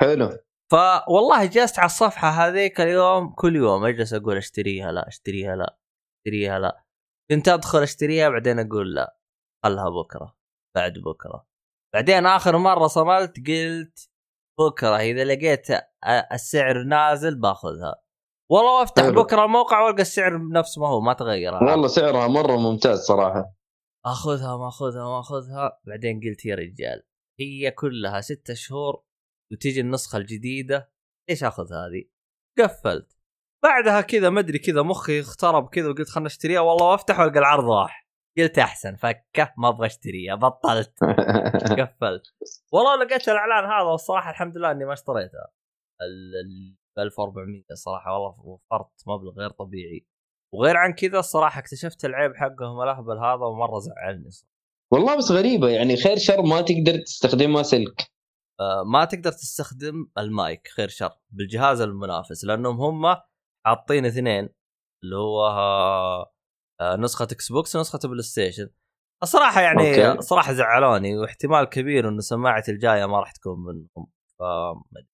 حلو. 0.01 0.30
فوالله 0.71 1.45
جلست 1.45 1.80
على 1.80 1.85
الصفحة 1.85 2.30
هذيك 2.30 2.81
اليوم 2.81 3.34
كل 3.34 3.55
يوم 3.55 3.85
أجلس 3.85 4.13
أقول 4.13 4.38
أشتريها 4.38 4.91
لا 4.91 5.07
أشتريها 5.07 5.55
لا 5.55 5.77
أشتريها 6.17 6.59
لا. 6.59 6.84
كنت 7.31 7.47
أدخل 7.47 7.84
أشتريها 7.84 8.30
بعدين 8.30 8.59
أقول 8.59 8.95
لا 8.95 9.17
خلها 9.65 9.89
بكرة 9.89 10.35
بعد 10.76 10.93
بكرة. 10.93 11.45
بعدين 11.93 12.26
آخر 12.26 12.57
مرة 12.57 12.88
صملت 12.88 13.38
قلت 13.47 14.09
بكرة 14.59 14.97
إذا 14.97 15.23
لقيت 15.23 15.67
السعر 16.31 16.84
نازل 16.84 17.39
باخذها. 17.39 18.01
والله 18.51 18.84
أفتح 18.84 19.03
حلو. 19.03 19.23
بكرة 19.23 19.45
الموقع 19.45 19.81
وألقى 19.81 20.01
السعر 20.01 20.49
نفس 20.51 20.77
ما 20.77 20.88
هو 20.88 21.01
ما 21.01 21.13
تغير. 21.13 21.53
والله 21.53 21.88
سعرها 21.88 22.27
مرة 22.27 22.57
ممتاز 22.57 22.99
صراحة. 22.99 23.53
آخذها 24.05 24.57
ما 24.57 24.67
آخذها 24.67 25.03
ما 25.03 25.19
آخذها. 25.19 25.80
بعدين 25.88 26.19
قلت 26.19 26.45
يا 26.45 26.55
رجال 26.55 27.03
هي 27.39 27.71
كلها 27.71 28.21
ستة 28.21 28.53
شهور 28.53 29.03
وتيجي 29.51 29.81
النسخة 29.81 30.17
الجديدة 30.17 30.91
ليش 31.30 31.43
آخذ 31.43 31.73
هذه؟ 31.73 32.03
قفلت. 32.59 33.17
بعدها 33.63 34.01
كذا 34.01 34.30
ما 34.30 34.39
أدري 34.39 34.59
كذا 34.59 34.81
مخي 34.81 35.19
اخترب 35.19 35.69
كذا 35.69 35.89
وقلت 35.89 36.09
خلنا 36.09 36.27
أشتريها. 36.27 36.59
والله 36.59 36.85
وافتح 36.85 37.19
والقى 37.19 37.39
العرض 37.39 37.69
راح. 37.69 38.09
قلت 38.38 38.59
أحسن 38.59 38.95
فكه 38.95 39.53
ما 39.57 39.69
أبغى 39.69 39.88
أشتريها 39.88 40.35
بطلت. 40.35 40.93
قفلت. 41.80 42.23
والله 42.71 43.03
لقيت 43.03 43.30
الإعلان 43.30 43.71
هذا 43.71 43.91
والصراحة 43.91 44.31
الحمد 44.31 44.57
لله 44.57 44.71
إني 44.71 44.85
ما 44.85 44.93
اشتريتها 44.93 45.51
ال 46.01 46.35
ال 46.97 47.03
1400 47.03 47.63
صراحة 47.73 48.13
والله 48.13 48.35
وفرت 48.39 49.03
مبلغ 49.07 49.34
غير 49.39 49.49
طبيعي. 49.49 50.07
وغير 50.53 50.77
عن 50.77 50.93
كذا 50.93 51.19
الصراحة 51.19 51.59
اكتشفت 51.59 52.05
العيب 52.05 52.35
حقهم 52.35 52.81
الاهبل 52.81 53.17
هذا 53.17 53.45
ومرة 53.45 53.80
زعلني 53.80 54.30
والله 54.91 55.17
بس 55.17 55.31
غريبة 55.31 55.69
يعني 55.69 55.97
خير 55.97 56.17
شر 56.17 56.41
ما 56.41 56.61
تقدر 56.61 57.01
تستخدمها 57.05 57.63
سلك. 57.63 58.11
ما 58.86 59.06
تقدر 59.06 59.31
تستخدم 59.31 60.11
المايك 60.18 60.68
خير 60.68 60.88
شر 60.88 61.19
بالجهاز 61.31 61.81
المنافس 61.81 62.45
لأنهم 62.45 62.81
هم 62.81 63.18
حاطين 63.65 64.06
اثنين 64.06 64.49
اللي 65.03 65.15
هو 65.15 65.48
آه، 65.48 66.34
آه، 66.81 66.95
نسخة 66.95 67.27
Xbox 67.31 67.76
ونسخة 67.76 67.99
PlayStation 68.09 68.69
الصراحه 69.23 69.61
يعني 69.61 70.07
okay. 70.07 70.21
صراحة 70.22 70.53
زعلوني 70.53 71.18
واحتمال 71.18 71.65
كبير 71.65 72.10
إنه 72.10 72.19
سماعتي 72.19 72.72
الجاية 72.72 73.06
ما 73.06 73.19
راح 73.19 73.31
تكون 73.31 73.60
منهم. 73.60 74.11
ف 74.40 74.44
أدري. 74.44 75.07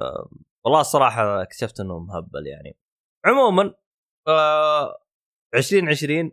آه، 0.00 0.30
والله 0.64 0.80
الصراحه 0.80 1.42
اكتشفت 1.42 1.80
إنه 1.80 1.98
مهبل 1.98 2.46
يعني. 2.46 2.78
عموما 3.26 3.74
آه، 4.28 4.98
2020 5.54 6.32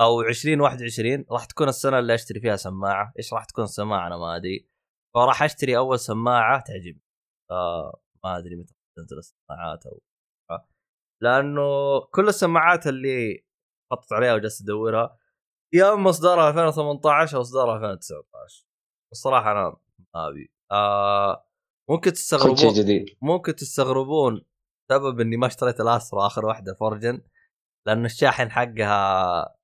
أو 0.00 0.20
2021 0.20 1.24
راح 1.30 1.44
تكون 1.44 1.68
السنة 1.68 1.98
اللي 1.98 2.14
أشتري 2.14 2.40
فيها 2.40 2.56
سماعة. 2.56 3.12
إيش 3.18 3.32
راح 3.32 3.44
تكون 3.44 3.64
السماعه 3.64 4.06
أنا 4.06 4.16
ما 4.16 4.36
أدري. 4.36 4.73
فراح 5.14 5.42
أشتري 5.42 5.76
أول 5.76 5.98
سماعة 5.98 6.60
تعجبني. 6.66 7.02
فما 7.50 8.38
أدري 8.38 8.56
متى 8.56 8.74
تنزل 8.96 9.18
السماعات 9.18 9.86
أو 9.86 10.00
لأنه 11.22 12.00
كل 12.00 12.28
السماعات 12.28 12.86
اللي 12.86 13.44
خطط 13.92 14.12
عليها 14.12 14.34
وجلست 14.34 14.62
أدورها 14.62 15.18
يا 15.74 15.92
إما 15.92 16.10
اصدارها 16.10 16.48
2018 16.48 17.36
أو 17.36 17.40
اصدارها 17.40 17.76
2019 17.76 18.66
الصراحه 19.12 19.52
أنا 19.52 19.76
ما 20.14 20.28
أبي. 20.28 20.52
آه 20.72 21.48
ممكن 21.90 22.12
تستغربون 22.12 22.72
جديد. 22.72 23.16
ممكن 23.22 23.54
تستغربون 23.54 24.44
سبب 24.90 25.20
إني 25.20 25.36
ما 25.36 25.46
اشتريت 25.46 25.80
ال 25.80 25.88
Astro 25.88 26.26
آخر 26.26 26.46
واحدة 26.46 26.74
version 26.74 27.22
لأن 27.86 28.04
الشاحن 28.04 28.50
حقها 28.50 29.56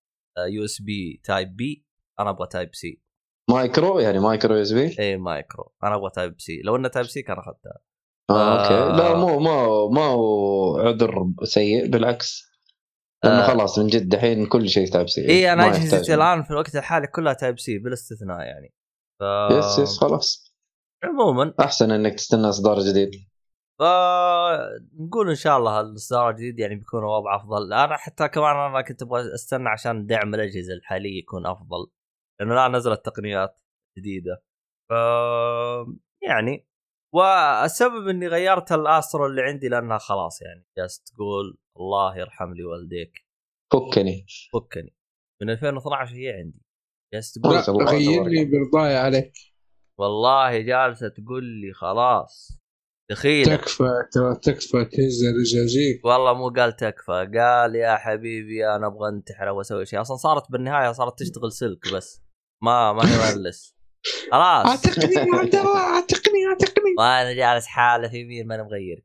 USB 0.49 1.21
type 1.25 1.57
B 1.57 1.85
أنا 2.21 2.31
أبغى 2.31 2.47
type 2.47 2.75
C. 2.75 3.03
micro؟ 3.51 3.99
يعني 3.99 4.19
micro 4.19 4.55
USB؟ 4.55 4.97
اي 4.99 5.17
مايكرو. 5.17 5.73
أنا 5.85 5.95
أبغى 5.95 6.11
type 6.11 6.35
C 6.39 6.63
لو 6.65 6.77
إنه 6.77 6.89
type 6.89 7.07
C 7.07 7.23
كان 7.23 7.37
اخذتها 7.39 7.79
آه 8.31 8.63
okay. 8.63 8.75
آه. 8.75 8.97
لا 8.97 9.15
مو 9.15 9.39
ما 9.39 9.89
ما 9.95 10.07
هو 10.07 10.79
عذر 10.79 11.25
سيء. 11.45 11.91
بالعكس. 11.91 12.51
لأنه 13.25 13.45
آه. 13.45 13.47
خلاص 13.47 13.79
من 13.79 13.87
جد 13.87 14.09
دحين 14.09 14.47
كل 14.47 14.69
شيء 14.69 14.87
type 14.87 15.09
C 15.09 15.29
اي 15.29 15.53
أنا 15.53 15.67
اجهزتي. 15.67 16.15
الآن 16.15 16.43
في 16.43 16.51
الوقت 16.51 16.77
الحالي 16.77 17.07
كلها 17.07 17.33
type 17.33 17.59
C 17.59 17.79
بالاستثناء 17.79 18.41
يعني. 18.41 18.75
ف... 19.21 19.23
yes 19.53 19.79
yes 19.79 19.99
خلاص. 19.99 20.55
عموما. 21.05 21.55
أحسن 21.61 21.91
إنك 21.91 22.15
تستنى 22.15 22.49
إصدار 22.49 22.81
جديد. 22.81 23.11
ف 23.79 23.83
نقول 25.01 25.29
إن 25.29 25.35
شاء 25.35 25.59
الله 25.59 25.81
الاصدار 25.81 26.31
الجديد 26.31 26.59
يعني 26.59 26.75
بيكون 26.75 27.05
وضع 27.05 27.37
أفضل. 27.37 27.73
أنا 27.73 27.97
حتى 27.97 28.29
كمان 28.29 28.57
أنا 28.57 28.83
كنت 28.83 29.03
أبغى 29.03 29.35
أستنى 29.35 29.69
عشان 29.69 30.07
دعم 30.07 30.35
الأجهزة 30.35 30.75
الحالية 30.75 31.19
يكون 31.19 31.47
أفضل. 31.47 31.87
لأنه 32.41 32.53
الان 32.55 32.77
نزلت 32.77 33.05
تقنيات 33.05 33.61
جديدة. 33.99 34.43
ف 34.91 34.93
يعني 36.23 36.69
والسبب 37.15 38.09
إني 38.09 38.29
غيرت 38.29 38.73
الأسترو 38.73 39.27
اللي 39.27 39.43
عندي 39.43 39.69
لأنها 39.69 39.99
خلاص 39.99 40.43
يعني 40.43 40.67
جالس 40.79 41.03
تقول 41.03 41.59
الله 41.77 42.19
يرحم 42.19 42.55
لي 42.55 42.65
والديك. 42.65 43.27
فكني. 43.73 44.27
فكني. 44.53 44.97
من 45.43 45.51
2012 45.51 46.15
هي 46.15 46.33
عندي. 46.33 46.63
جالس 47.15 47.33
تقول 47.33 47.57
غيرني 47.89 48.45
تبارك 48.45 48.71
برضاي 48.73 48.97
عليك. 48.97 49.33
والله 49.99 50.59
جالسة 50.59 51.09
تقول 51.09 51.45
لي 51.45 51.73
خلاص. 51.73 52.61
دخيلة. 53.11 53.57
تكفى 53.57 53.89
ترى 54.13 54.35
تكفى 54.35 54.85
تهز 54.85 55.25
رجاجيك 55.25 56.05
والله 56.05 56.35
مو 56.35 56.49
قال 56.49 56.77
تكفى 56.77 57.31
قال 57.39 57.75
يا 57.75 57.97
حبيبي 57.97 58.69
أنا 58.69 58.87
أبغى 58.87 59.09
أنتحر 59.09 59.49
أو 59.49 59.61
أسوي 59.61 59.87
شيء. 59.87 60.01
أصلا 60.01 60.17
صارت 60.17 60.51
بالنهاية 60.53 60.93
صارت 60.93 61.19
تشتغل 61.19 61.53
سلك 61.53 61.95
بس. 61.95 62.30
ما 62.63 62.93
ما 62.93 63.03
هي 63.03 63.35
ملس 63.37 63.77
خلاص. 64.33 64.67
اعتقني 64.67 65.15
يا 65.15 65.35
عبد 65.35 65.55
الله 65.55 65.79
اعتقني 65.79 66.47
اعتقني. 66.51 66.95
وأنا 66.99 67.33
جالس 67.33 67.67
حالة 67.67 68.09
في 68.09 68.17
يمين 68.21 68.47
ما 68.47 68.63
مغيرك. 68.63 69.05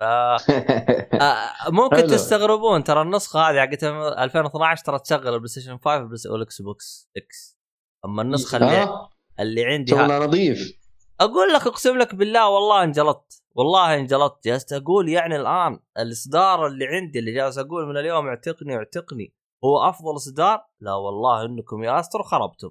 ف... 0.00 0.02
آه، 0.04 1.70
ممكن. 1.70 2.06
تستغربون 2.06 2.84
ترى 2.84 3.02
النسخة 3.02 3.40
هذه 3.40 3.60
حقت 3.60 3.84
2012 3.84 4.84
ترى 4.84 4.98
تشغل 4.98 5.28
البلاي 5.34 5.48
ستيشن 5.48 5.78
5 5.78 6.32
والاكس 6.32 6.62
بوكس 6.62 7.10
إكس 7.16 7.58
أما 8.04 8.22
النسخة 8.22 8.56
اللي, 8.56 8.82
آه، 8.82 9.10
اللي 9.40 9.64
عندي 9.64 9.92
ها... 9.92 9.96
شغلها 9.96 10.26
نظيف. 10.26 10.78
أقول 11.20 11.52
لك 11.52 11.66
أقسم 11.66 11.98
لك 11.98 12.14
بالله 12.14 12.48
والله 12.48 12.84
انجلطت. 12.84 13.42
والله 13.54 13.94
انجلطت. 13.94 14.44
جالس 14.44 14.72
أقول 14.72 15.08
يعني 15.08 15.36
الآن 15.36 15.80
الإصدار 15.98 16.66
اللي 16.66 16.86
عندي 16.86 17.18
اللي 17.18 17.32
جالس 17.32 17.58
أقول 17.58 17.86
من 17.86 17.96
اليوم 17.96 18.26
اعتقني 18.26 18.76
اعتقني. 18.76 19.34
هو 19.64 19.88
أفضل 19.88 20.16
إصدار؟ 20.16 20.66
لا 20.80 20.94
والله 20.94 21.44
إنكم 21.44 21.84
يا 21.84 22.00
Astro 22.00 22.22
خربتم. 22.22 22.70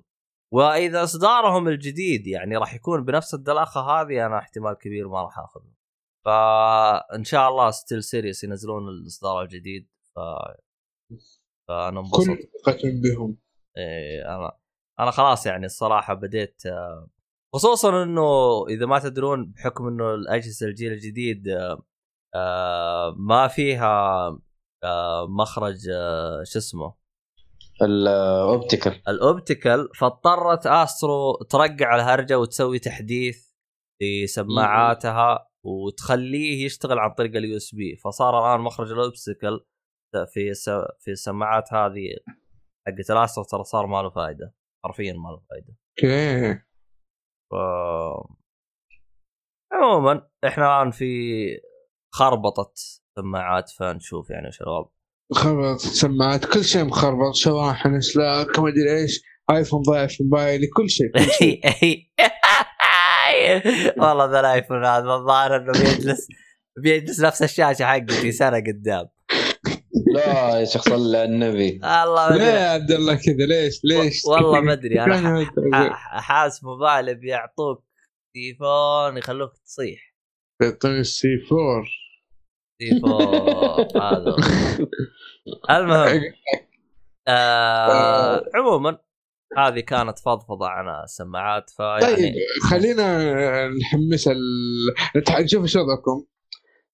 وإذا 0.54 1.04
إصدارهم 1.04 1.68
الجديد 1.68 2.28
يعني 2.28 2.58
راح 2.58 2.76
يكون 2.76 3.06
بنفس 3.06 3.34
الدلاخة 3.34 3.82
هذه 3.82 4.26
أنا 4.26 4.38
احتمال 4.38 4.74
كبير 4.74 5.08
ما 5.08 5.22
راح 5.22 5.40
اخذه 5.40 5.72
فإن 6.26 7.24
شاء 7.24 7.50
الله 7.50 7.72
SteelSeries 7.72 8.44
ينزلون 8.44 8.90
الإصدار 8.90 9.42
الجديد 9.42 9.88
ف 10.16 10.20
فأنا 11.68 12.00
انبسط 12.00 12.26
كل 12.26 12.50
ثقة 12.66 12.90
بهم. 13.04 13.38
إيه 13.78 14.36
أنا 14.36 14.58
أنا 15.00 15.12
خلاص 15.12 15.46
يعني 15.46 15.66
الصراحة 15.66 16.14
بديت 16.14 16.64
خصوصا 17.54 18.04
إنه 18.04 18.22
إذا 18.70 18.86
ما 18.86 19.00
تدرون 19.00 19.46
بحكم 19.46 19.88
إنه 19.88 20.14
الأجهزة 20.14 20.68
الجيل 20.68 20.92
الجديد 20.92 21.48
آه، 22.36 23.16
ما 23.18 23.48
فيها 23.48 24.28
آه، 24.84 25.28
مخرج 25.30 25.90
آه، 25.90 26.44
شو 26.44 26.60
اسمه؟ 26.60 26.94
ال 27.82 27.95
optical. 27.95 29.02
ال 29.08 29.18
optical 29.18 29.90
فاضطرت 29.96 30.68
Astro 30.68 31.34
ترقع 31.50 31.96
الهرجه 31.96 32.40
وتسوي 32.40 32.80
تحديث 32.80 33.48
في 34.00 34.28
سماعاتها 34.28 35.48
وتخليه 35.66 36.66
يشتغل 36.66 37.00
عن 37.00 37.14
طريق 37.14 37.36
ال 37.36 37.58
USB 37.58 37.96
فصار 37.96 38.40
الآن 38.48 38.62
مخرج 38.66 38.92
ال 38.92 39.01
optical 39.01 39.66
في 40.34 40.54
س- 40.54 40.70
في 41.00 41.12
السماعات 41.12 41.74
هذه 41.74 42.02
حقت 42.88 43.10
ال 43.12 43.17
Astro 43.17 43.44
ترى 43.44 43.64
صار 43.64 43.86
ما 43.88 44.02
له 44.02 44.10
فائده 44.10 44.54
حرفيا 44.86 45.14
ما 45.14 45.30
له 45.30 45.42
فائده 45.50 45.76
أوكي. 46.04 46.62
ف... 47.52 47.56
عموما 49.74 50.30
إحنا 50.48 50.66
الآن 50.82 50.92
في 50.92 51.06
خربطة 52.16 52.72
سماعات 53.20 53.70
فنشوف 53.70 54.30
يعني 54.30 54.48
وش 54.48 54.62
الوضع 55.32 55.44
خربط 55.44 55.80
سماعات 55.80 56.46
كل 56.46 56.64
شيء 56.66 56.84
مخربط 56.84 57.36
شواحن 57.36 57.96
اسلاك 57.96 58.60
ما 58.60 58.70
ادري 58.70 58.98
إيش 59.02 59.22
ايفون 59.52 59.82
ضايف 59.82 60.22
موبايلي 60.22 60.68
كل 60.68 60.90
شيء 60.90 61.08
كل 61.12 61.32
شيء. 61.32 61.62
والله 64.02 64.26
ذا 64.32 64.40
الآيفون 64.40 64.86
هذا 64.86 65.14
الظاهر 65.14 65.56
إنه 65.56 65.72
بيجلس 65.72 66.28
بيجلس 66.84 67.20
نفس 67.20 67.44
الشاشة 67.44 67.86
حقتي 67.86 68.32
سنة 68.32 68.58
قدام. 68.60 69.08
لا 70.14 70.60
يا 70.60 70.66
شيخ 70.66 70.82
صلى 70.82 71.18
على 71.18 71.24
النبي. 71.34 71.70
الله 71.84 72.30
ما 72.30 72.36
ليه 72.36 72.44
يا 72.44 72.70
عبد 72.70 72.92
الله 72.92 73.16
كذا؟ 73.16 73.46
ليش؟ 73.50 73.80
ليش؟ 73.84 74.26
والله 74.26 74.62
ما 74.62 74.74
أدري. 74.74 75.02
أنا 75.02 75.16
كان 75.16 75.46
ح- 75.74 75.92
ح- 75.94 76.22
حاس 76.22 76.64
موبايل 76.64 77.16
بيعطوك 77.16 77.84
تليفون 78.34 79.18
يخلوك 79.18 79.52
تصيح. 79.66 80.00
يعطوني 80.62 81.00
السي 81.00 81.28
4 81.52 81.84
تليفون 82.80 83.22
هذا. 84.02 84.36
المهم 85.70 86.22
آه 87.28 88.44
عموما 88.56 88.98
هذه 89.58 89.80
كانت 89.80 90.20
فضفضة 90.20 90.68
عن 90.68 91.04
السماعات 91.04 91.72
طيب 91.78 92.00
فيعني 92.00 92.34
خلينا 92.70 93.68
نحمس 93.68 94.28
ال... 94.28 95.44
نشوف 95.44 95.64
إيش 95.64 95.76
وضعكم. 95.76 96.26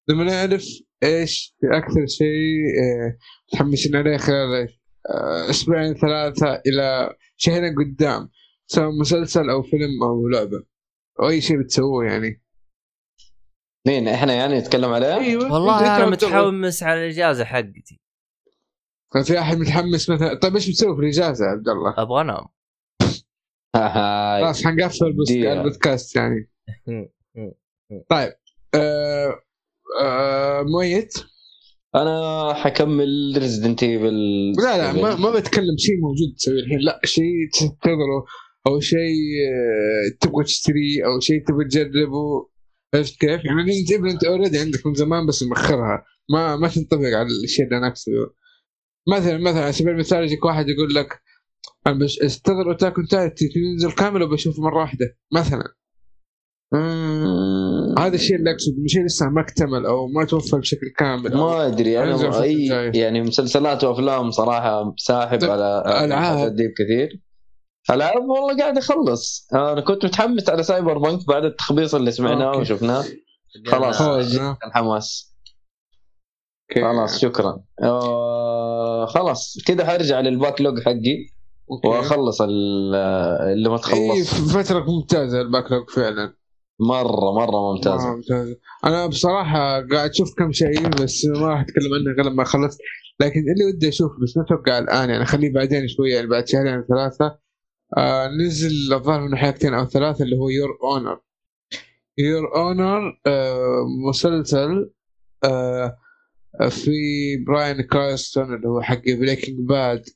لما 0.07 0.23
نعرف 0.23 0.65
إيش 1.03 1.55
أكثر 1.64 2.05
شيء 2.07 2.65
آه، 2.84 3.18
متحمسين 3.53 3.95
عليه 3.95 4.18
خلال 4.18 4.68
آه، 5.10 5.49
أسبوعين 5.49 5.93
ثلاثة 5.93 6.61
إلى 6.68 7.15
شهرين 7.38 7.76
قدام 7.76 8.30
سواء 8.68 8.91
مسلسل 9.01 9.49
أو 9.49 9.61
فيلم 9.64 10.03
أو 10.03 10.27
لعبة 10.27 10.64
أو 11.19 11.30
أي 11.30 11.41
شيء 11.41 11.60
بتسووه 11.60 12.05
يعني. 12.05 12.42
مين 13.88 14.07
إحنا 14.07 14.34
يعني 14.34 14.60
نتكلم 14.60 14.93
عليه؟ 14.93 15.15
أيوه. 15.15 15.53
والله 15.53 15.95
أنا. 15.97 16.05
متحمس 16.05 16.84
على 16.84 17.05
الإجازة 17.05 17.45
حقتي. 17.45 17.99
كان 19.14 19.23
في 19.23 19.39
أحد 19.39 19.57
متحمس 19.57 20.10
مثلا؟ 20.10 20.34
طيب 20.34 20.55
إيش 20.55 20.69
بتسوي 20.69 20.95
في 20.95 21.01
الإجازة 21.01 21.45
يا 21.45 21.49
عبد 21.49 21.69
الله؟ 21.69 21.93
أبغى 21.97 22.22
أنام. 22.22 22.45
هاي. 23.76 24.43
خلاص 24.43 24.64
حنقفل 24.64 25.05
البودكاست 25.30 26.15
يعني. 26.15 26.49
طيب 28.10 28.34
آه 28.76 29.39
آه 30.01 30.64
ميت؟ 30.64 31.14
أنا 31.95 32.53
حكمل 32.53 33.34
ريزدنت 33.38 33.84
ايفل 33.84 34.51
لا 34.51 34.77
لا 34.77 35.01
ما, 35.01 35.15
ما 35.15 35.31
بتكلم 35.31 35.77
شيء 35.77 35.95
موجود 36.01 36.35
تسويه 36.38 36.60
الحين. 36.60 36.80
لا 36.80 36.99
شيء 37.05 37.49
تنتظره 37.60 38.26
أو 38.68 38.80
شيء 38.80 39.18
آه، 39.49 40.18
تبغى 40.22 40.43
تشتريه 40.43 41.05
أو 41.05 41.19
شيء 41.19 41.43
تبغى 41.47 41.65
تجربه. 41.65 42.49
عرفت 42.93 43.19
كيف؟ 43.19 43.45
يعني 43.45 43.71
ايفل 43.91 44.07
أنت 44.09 44.23
اوريدي 44.23 44.59
عندك 44.59 44.85
من 44.85 44.93
زمان 44.93 45.25
بس 45.25 45.43
مأخرها 45.43 46.05
ما 46.29 46.55
ما 46.55 46.67
تنطبق 46.67 47.07
على 47.07 47.27
الشيء 47.43 47.65
اللي 47.65 47.77
أنا 47.77 47.87
أقصده 47.87 48.33
مثلا 49.07 49.37
مثلا 49.37 49.63
على 49.63 49.71
سبيل 49.71 49.93
المثال 49.93 50.23
يجيك 50.23 50.45
واحد 50.45 50.69
يقول 50.69 50.93
لك 50.95 51.21
أنا 51.87 51.99
بش 51.99 52.19
استغل 52.19 52.71
اتاك 52.71 52.93
ينزل 53.55 53.91
كامل 53.91 54.23
وبشوفه 54.23 54.61
مرة 54.61 54.79
واحدة 54.79 55.17
مثلا 55.33 55.63
مم. 56.73 57.95
هذا 57.99 58.15
الشيء 58.15 58.35
اللي 58.35 58.51
أقصده 58.51 58.83
مش 58.83 58.97
لسه 59.05 59.29
ما 59.29 59.41
اكتمل 59.41 59.85
أو 59.85 60.07
ما 60.07 60.25
توفر 60.25 60.59
بشكل 60.59 60.87
كامل 60.97 61.37
ما 61.37 61.67
أدري 61.67 62.03
أنا 62.03 62.41
أي. 62.43 62.67
يعني 62.95 63.21
مسلسلات 63.21 63.83
وأفلام 63.83 64.31
صراحة 64.31 64.95
ساحب 64.97 65.39
طيب، 65.39 65.49
على. 65.49 66.49
تدريب 66.49 66.71
كثير 66.77 67.21
العاب 67.89 68.22
والله 68.30 68.57
قاعد 68.57 68.77
أخلص. 68.77 69.47
أنا 69.53 69.81
كنت 69.81 70.05
متحمس 70.05 70.49
على 70.49 70.64
Cyberpunk 70.63 71.27
بعد 71.27 71.43
التخبيص 71.45 71.95
اللي 71.95 72.11
سمعناه 72.11 72.47
okay. 72.47 72.59
وشفناه. 72.60 73.03
خلاص. 73.68 74.01
الحماس. 74.68 75.34
خلاص 76.81 77.19
شكرا. 77.22 77.64
آه 77.84 79.05
خلاص. 79.05 79.57
كذا 79.65 79.85
حرجع 79.85 80.19
لل 80.19 80.61
backlog 80.61 80.80
حقي 80.84 81.18
okay. 81.71 81.88
وأخلص 81.88 82.41
ال- 82.41 82.95
اللي 83.53 83.69
ما 83.69 83.77
تخلص. 83.77 84.34
فترة 84.34 84.80
ممتازة 84.80 85.41
ال 85.41 85.71
backlog 85.71 85.89
فعلا. 85.89 86.34
مرة 86.80 87.31
مرة 87.31 87.51
مرة 87.51 87.73
ممتازة. 87.73 88.15
ممتازة 88.15 88.55
أنا 88.85 89.05
بصراحة 89.07 89.60
قاعد 89.88 90.10
أشوف 90.10 90.34
كم 90.38 90.51
شيء 90.51 90.88
بس 90.88 91.26
ما 91.26 91.47
راح 91.47 91.60
أتكلم 91.61 91.93
عنه 91.93 92.15
غير 92.18 92.34
لما 92.34 92.43
خلصت. 92.43 92.80
لكن 93.19 93.39
اللي 93.39 93.65
ودي 93.76 93.89
أشوفه 93.89 94.15
بس 94.23 94.38
ما 94.38 94.43
أتوقع 94.43 94.77
الآن. 94.77 95.10
يعني 95.10 95.26
خليه 95.26 95.53
بعدين 95.53 95.88
شوية 95.88 96.15
يعني 96.15 96.27
بعد 96.27 96.47
شهرين 96.47 96.73
أو 96.73 96.81
ثلاثة. 96.89 97.42
آه 97.97 98.27
نزل 98.27 98.93
الظاهر 98.93 99.21
منه 99.21 99.37
حلقتين 99.37 99.73
أو 99.73 99.85
ثلاثة 99.85 100.23
اللي 100.23 100.35
هو 100.37 100.49
Your 100.49 100.69
Honor 100.84 101.19
Your 102.17 102.55
Honor 102.55 103.19
آه 103.27 103.85
مسلسل 104.09 104.91
آه 105.43 105.97
في 106.69 106.91
براين 107.47 107.81
كرانستون 107.81 108.53
اللي 108.55 108.67
هو 108.67 108.81
حق 108.81 109.01
Breaking 109.19 109.59
Bad 109.59 110.09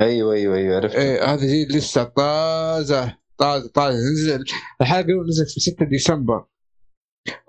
أيوه 0.00 0.34
أيوه 0.34 0.56
أيوه 0.56 0.76
عرفت 0.76 0.94
إيه 0.94 1.24
هذا 1.24 1.44
جديد 1.44 1.72
لسه 1.72 2.04
طازة 2.04 3.18
طازة 3.38 3.68
طازة 3.68 3.98
نزل. 4.12 4.44
الحلقة 4.80 5.00
الأولى 5.00 5.28
نزلت 5.28 5.50
في 5.50 5.60
6 5.60 5.84
ديسمبر. 5.84 6.44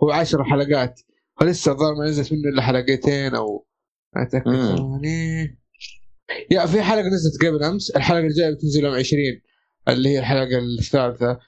هو 0.04 0.12
10 0.12 0.44
حلقات. 0.44 1.02
فلسه 1.40 1.72
الظاهر 1.72 1.96
ما 1.96 2.06
نزلت 2.06 2.34
منه 2.34 2.50
إلا 2.50 2.62
حلقتين 2.62 3.36
أو. 3.36 3.68
ثواني. 4.78 5.60
يا 6.52 6.66
في 6.66 6.82
حلقة 6.82 7.08
نزلت 7.08 7.46
قبل 7.46 7.64
أمس. 7.64 7.90
الحلقة 7.90 8.20
الجايه 8.20 8.54
بتنزل 8.54 8.86
يوم 8.86 8.94
20 8.94 9.22
اللي 9.88 10.10
هي 10.10 10.20
الحلقة 10.20 10.58
الثالثة. 10.80 11.40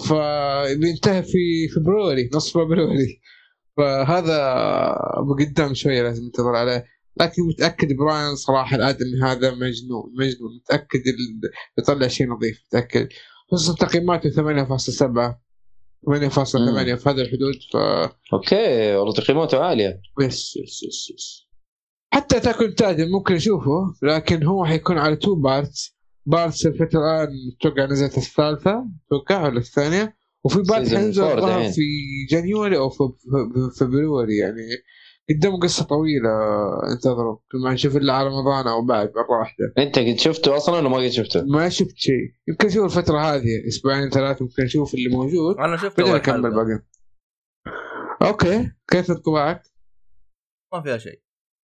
فبينتهي 0.00 1.22
في 1.22 1.68
فبراير 1.74 2.30
نص 2.34 2.52
فبراير 2.52 3.20
فهذا 3.76 4.64
قدام 5.38 5.74
شوية 5.74 6.02
لازم 6.02 6.24
ننتظر 6.24 6.56
عليه. 6.56 6.84
لكن 7.20 7.42
متأكد 7.48 7.92
براين 7.92 8.36
صراحة 8.36 8.76
الادمي 8.76 9.20
هذا 9.22 9.50
مجنون 9.50 10.12
مجنون. 10.18 10.56
متأكد 10.60 11.00
بيطلع 11.76 12.08
شيء 12.08 12.28
نظيف 12.28 12.62
متأكد. 12.66 13.08
خصوصا 13.50 13.86
تقييماته 13.86 14.30
8.7 14.30 15.40
8.8 16.06 16.94
في 16.94 17.08
هذا 17.10 17.22
الحدود. 17.22 17.54
ف 17.72 17.76
okay 18.32 18.94
والله 18.96 19.12
تقييماته 19.14 19.58
عالية. 19.58 20.00
yes 20.20 20.56
yes 20.56 20.82
yes 20.82 21.10
yes. 21.14 21.49
حتى 22.14 22.40
أتاك 22.40 22.60
اون 22.60 22.74
تايتن 22.74 23.10
ممكن 23.10 23.34
اشوفه 23.34 23.94
لكن 24.02 24.44
هو 24.44 24.64
حيكون 24.64 24.98
على 24.98 25.16
two 25.16 25.34
parts 25.34 25.96
parts 26.26 26.66
الفترة 26.66 26.98
الآن 26.98 27.28
أتوقع 27.60 27.84
نزلت 27.84 28.18
الثالثة 28.18 28.84
أتوقع 29.06 29.46
ولا 29.46 29.58
الثانية؟ 29.58 30.16
وفي 30.44 30.62
part 30.62 30.94
حينزل. 30.94 31.72
في 31.72 31.82
January 32.30 32.76
أو 32.76 32.88
في 32.90 33.04
فبراير 33.78 34.30
يعني 34.30 34.62
قدامه 35.30 35.58
قصة 35.58 35.84
طويلة 35.84 36.30
انتظروا. 36.92 37.38
ما 37.64 37.72
نشوف 37.72 37.96
إلا 37.96 38.12
على 38.12 38.28
رمضان 38.28 38.66
أو 38.66 38.86
بعد 38.86 39.12
مرة 39.16 39.38
واحدة. 39.38 39.72
أنت 39.78 39.98
قد 39.98 40.18
شفته 40.18 40.56
أصلا 40.56 40.76
ولا 40.76 40.88
ما 40.88 40.96
قد 40.96 41.08
شفته؟ 41.08 41.44
ما 41.44 41.68
شفت 41.68 41.96
شيء. 41.96 42.34
يمكن 42.48 42.66
أشوف 42.68 42.84
الفترة 42.84 43.18
هذه 43.18 43.68
أسبوعين 43.68 44.10
ثلاثة 44.10 44.44
ممكن 44.44 44.62
أشوف 44.62 44.94
اللي 44.94 45.08
موجود. 45.08 45.56
أنا 45.56 45.76
شفت 45.76 46.00
بعدين 46.00 46.14
أكمل 46.14 46.50
باقي. 46.50 46.82
okay 48.22 48.72
كيف 48.88 49.10
انطباعك؟ 49.10 49.62
ما 50.72 50.82
فيها 50.82 50.98
شيء. 50.98 51.20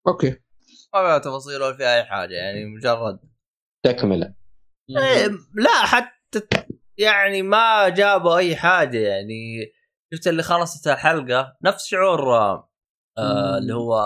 okay. 0.09 0.31
ما 0.95 1.03
فيها 1.03 1.19
تفاصيل 1.19 1.63
ولا 1.63 1.77
فيها 1.77 1.95
أي 1.97 2.05
حاجة 2.05 2.35
يعني 2.35 2.65
مجرد. 2.65 3.19
تكملة. 3.85 4.35
إيه 4.91 5.29
لا 5.55 5.85
حتى 5.85 6.43
يعني 6.99 7.43
ما 7.43 7.89
جابوا 7.89 8.37
أي 8.37 8.57
حاجة 8.57 8.99
يعني 8.99 9.73
شفت 10.15 10.27
اللي 10.29 10.43
خلصت 10.43 10.89
الحلقة 10.89 11.57
نفس 11.65 11.87
شعور 11.87 12.35
آه 13.19 13.59
اللي 13.59 13.75
هو 13.75 14.01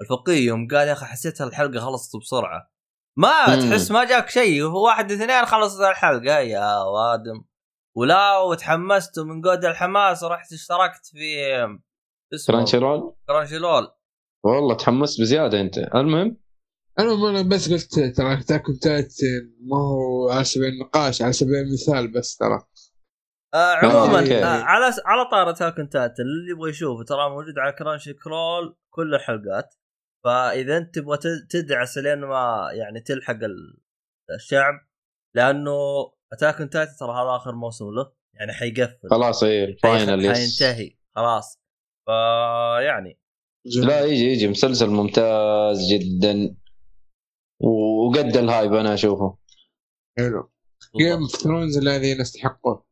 الفقيه 0.00 0.46
يوم 0.46 0.68
قال 0.68 0.88
يا 0.88 0.92
أخي 0.92 1.06
حسيت 1.06 1.40
الحلقة 1.40 1.80
خلصت 1.80 2.16
بسرعة. 2.16 2.72
ما 3.18 3.56
مم. 3.56 3.60
تحس 3.70 3.90
ما 3.90 4.04
جاك 4.04 4.30
شيء 4.30 4.62
هو 4.62 4.86
واحد 4.86 5.12
اثنين 5.12 5.46
خلصت 5.46 5.80
الحلقة 5.80 6.38
يا 6.38 6.76
وادم. 6.82 7.44
ولا 7.96 8.38
وتحمست 8.38 9.18
ومن 9.18 9.42
قد 9.42 9.64
الحماس 9.64 10.24
رحت 10.24 10.52
اشتركت 10.52 11.06
في 11.06 11.46
اسمه 12.34 12.54
Crunchyroll 12.56 13.14
Crunchyroll 13.28 13.88
والله 14.44 14.76
تحمست 14.76 15.20
بزيادة 15.20 15.60
أنت. 15.60 15.78
المهم؟ 15.78 16.36
أنا 16.98 17.14
ما 17.14 17.30
أنا 17.30 17.42
بس 17.42 17.72
قلت 17.72 18.16
ترى 18.16 18.40
Attack 18.40 18.62
on 18.82 19.03
Titan 19.03 19.54
ما 19.60 19.76
هو 19.76 20.30
على 20.30 20.44
سبيل 20.44 20.68
النقاش 20.68 21.22
على 21.22 21.32
سبيل 21.32 21.54
المثال 21.54 22.12
بس 22.12 22.36
ترى. 22.36 22.62
آه 23.54 23.74
عموما 23.74 24.20
okay. 24.20 24.44
آه 24.44 24.46
على 24.46 24.84
على 25.04 25.24
طاري 25.30 25.52
Attack 25.52 25.79
on 25.79 25.88
Titan 25.88 26.22
اللي 26.22 26.50
يبغى 26.52 26.70
يشوفه 26.70 27.04
ترى 27.04 27.30
موجود 27.30 27.58
على 27.58 27.72
Crunchyroll 27.72 28.76
كل 28.90 29.14
الحلقات. 29.14 29.74
فإذا 30.24 30.76
أنت 30.76 30.94
تبغى 30.94 31.18
تدعس 31.50 31.98
لين 31.98 32.18
ما 32.18 32.68
يعني 32.72 33.00
تلحق 33.00 33.34
ال- 33.44 33.82
الشعب 34.34 34.74
لأنه 35.34 35.72
Attack 36.32 36.61
on 36.61 36.70
Titan 36.70 36.92
ترى 37.00 37.10
هذا 37.12 37.36
آخر 37.36 37.54
موسم 37.54 37.84
له 37.84 38.12
يعني 38.34 38.52
حيقفل. 38.52 39.08
خلاص 39.10 39.42
إيه 39.42 39.64
ال 39.64 39.74
final 39.74 40.24
season 40.24 40.38
حينتهي 40.62 40.96
خلاص. 41.16 41.62
فيعني 42.06 43.18
لا 43.64 44.04
يجي 44.04 44.24
يجي. 44.24 44.48
مسلسل 44.48 44.90
ممتاز 44.90 45.78
جدا. 45.92 46.56
وقد 47.60 48.36
ال 48.36 48.44
hype 48.44 48.74
أنا 48.74 48.94
أشوفه. 48.94 49.38
حلو. 50.18 50.50
Game 50.98 51.12
of 51.22 51.30
Thrones 51.30 51.78
الذين 51.78 52.20
يستحقوه 52.20 52.84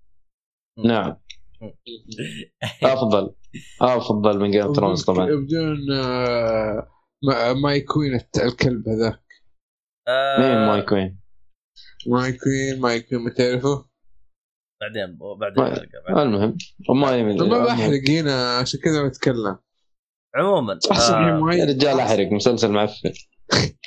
نعم. 0.85 1.17
أفضل. 2.83 3.35
أفضل 3.83 4.39
من 4.41 4.51
Game 4.51 4.63
of 4.63 4.77
Thrones 4.77 5.05
طبعا. 5.05 5.27
بدون 5.27 5.93
آه، 5.93 6.89
ما- 7.25 7.53
my 7.53 7.81
queen 7.81 8.15
الكلب 8.45 8.89
هذا 8.89 9.21
آه 10.09 10.39
مين 10.39 10.67
my 10.67 10.83
queen 10.83 11.21
my 12.07 12.33
queen 12.33 12.81
my 12.81 13.01
queen 13.01 13.21
ما 13.23 13.31
تعرفه؟ 13.31 13.89
بعدين 14.81 15.19
بعدين 15.41 15.65
ما-. 15.65 16.23
المهم 16.23 16.57
وما 16.91 17.17
يمل. 17.17 17.49
ما 17.49 17.65
بحرق 17.65 18.11
هنا 18.11 18.59
عشان 18.59 18.81
كذا 18.81 19.09
بتكلم. 19.09 19.59
عموما 20.35 20.79
آه 20.93 21.55
يا 21.55 21.65
رجال 21.65 22.01
احرق 22.01 22.33
مسلسل 22.33 22.71
معفن. 22.73 23.13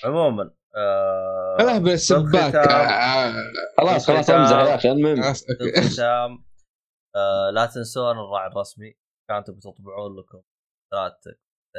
عموما 0.06 0.52
آه 0.76 1.78
بالسباك 1.78 2.54
بالختام- 2.54 2.70
آه، 2.72 3.34
خلاص 3.78 4.08
خلاص 4.08 4.30
أمزح 4.30 4.58
يا 4.58 4.76
أخي 4.76 4.92
المهم. 4.92 5.20
الختام 5.78 6.46
آه 7.16 7.50
لا 7.54 7.66
تنسون 7.66 8.12
الراعي 8.20 8.48
الرسمي. 8.48 8.94
كانتم 9.30 9.54
بتطبعون 9.54 10.20
لكم 10.20 10.42
ثلاث 10.92 11.36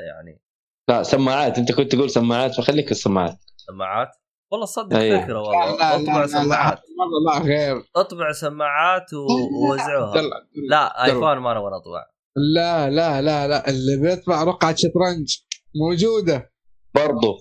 يعني 0.07 0.43
لا 0.89 1.03
سماعات. 1.03 1.59
أنت 1.59 1.73
كنت 1.73 1.93
تقول 1.95 2.11
سماعات 2.11 2.55
فخليك 2.55 2.91
السماعات. 2.91 3.39
سماعات؟ 3.57 4.09
والله 4.53 4.67
صدق 4.67 4.97
أيوه. 4.97 5.21
فكرة 5.25 5.41
والله. 5.41 5.77
لا 5.79 5.97
أطبع 5.97 6.21
لا 6.21 6.27
سماعات. 6.27 6.81
والله 6.99 7.39
لا 7.39 7.45
غير. 7.45 7.83
أطبع 7.97 8.33
سماعات 8.33 9.07
ووزعوها. 9.15 10.15
لا 10.23 10.31
لا 10.71 11.05
آيفون 11.05 11.39
ما 11.39 11.55
نبغى 11.55 11.71
نطبع. 11.71 12.07
لا 12.37 12.91
لا 12.91 13.23
لا 13.23 13.49
لا. 13.49 13.69
اللي 13.71 13.97
بيطبع 13.97 14.45
رقعة 14.45 14.75
شطرنج 14.75 15.37
موجودة. 15.77 16.53
برضو. 16.95 17.37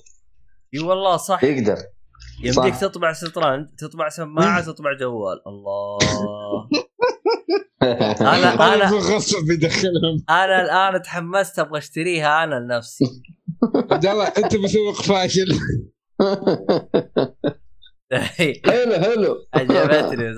إي 0.74 0.80
والله 0.80 1.18
صح. 1.18 1.44
يقدر. 1.44 1.78
يمديك 2.44 2.74
صح. 2.74 2.82
تطبع 2.82 3.14
شطرنج 3.14 3.68
تطبع 3.78 4.10
سماعة 4.10 4.62
تطبع 4.72 4.98
جوال. 5.00 5.42
الله. 5.48 5.98
أنا 8.22 8.74
أنا 8.74 8.86
غصب 8.92 9.48
بيدخلهم 9.48 10.24
أنا 10.30 10.62
الآن 10.62 11.02
تحمست 11.02 11.60
أبغى 11.60 11.78
أشتريها 11.78 12.44
أنا 12.44 12.56
لنفسي. 12.56 13.06
عبد 13.92 14.06
الله 14.06 14.28
أنت 14.28 14.56
مسوق 14.56 15.02
فاشل. 15.02 15.48
حلو 18.66 18.94
حلو. 18.94 19.36
عجبتني. 19.54 20.34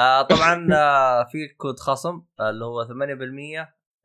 آه 0.00 0.22
طبعا 0.30 0.68
آه 0.74 1.24
في 1.24 1.48
كود 1.48 1.78
خصم 1.78 2.22
آه 2.40 2.50
اللي 2.50 2.64
هو 2.64 2.84
8% 2.84 2.90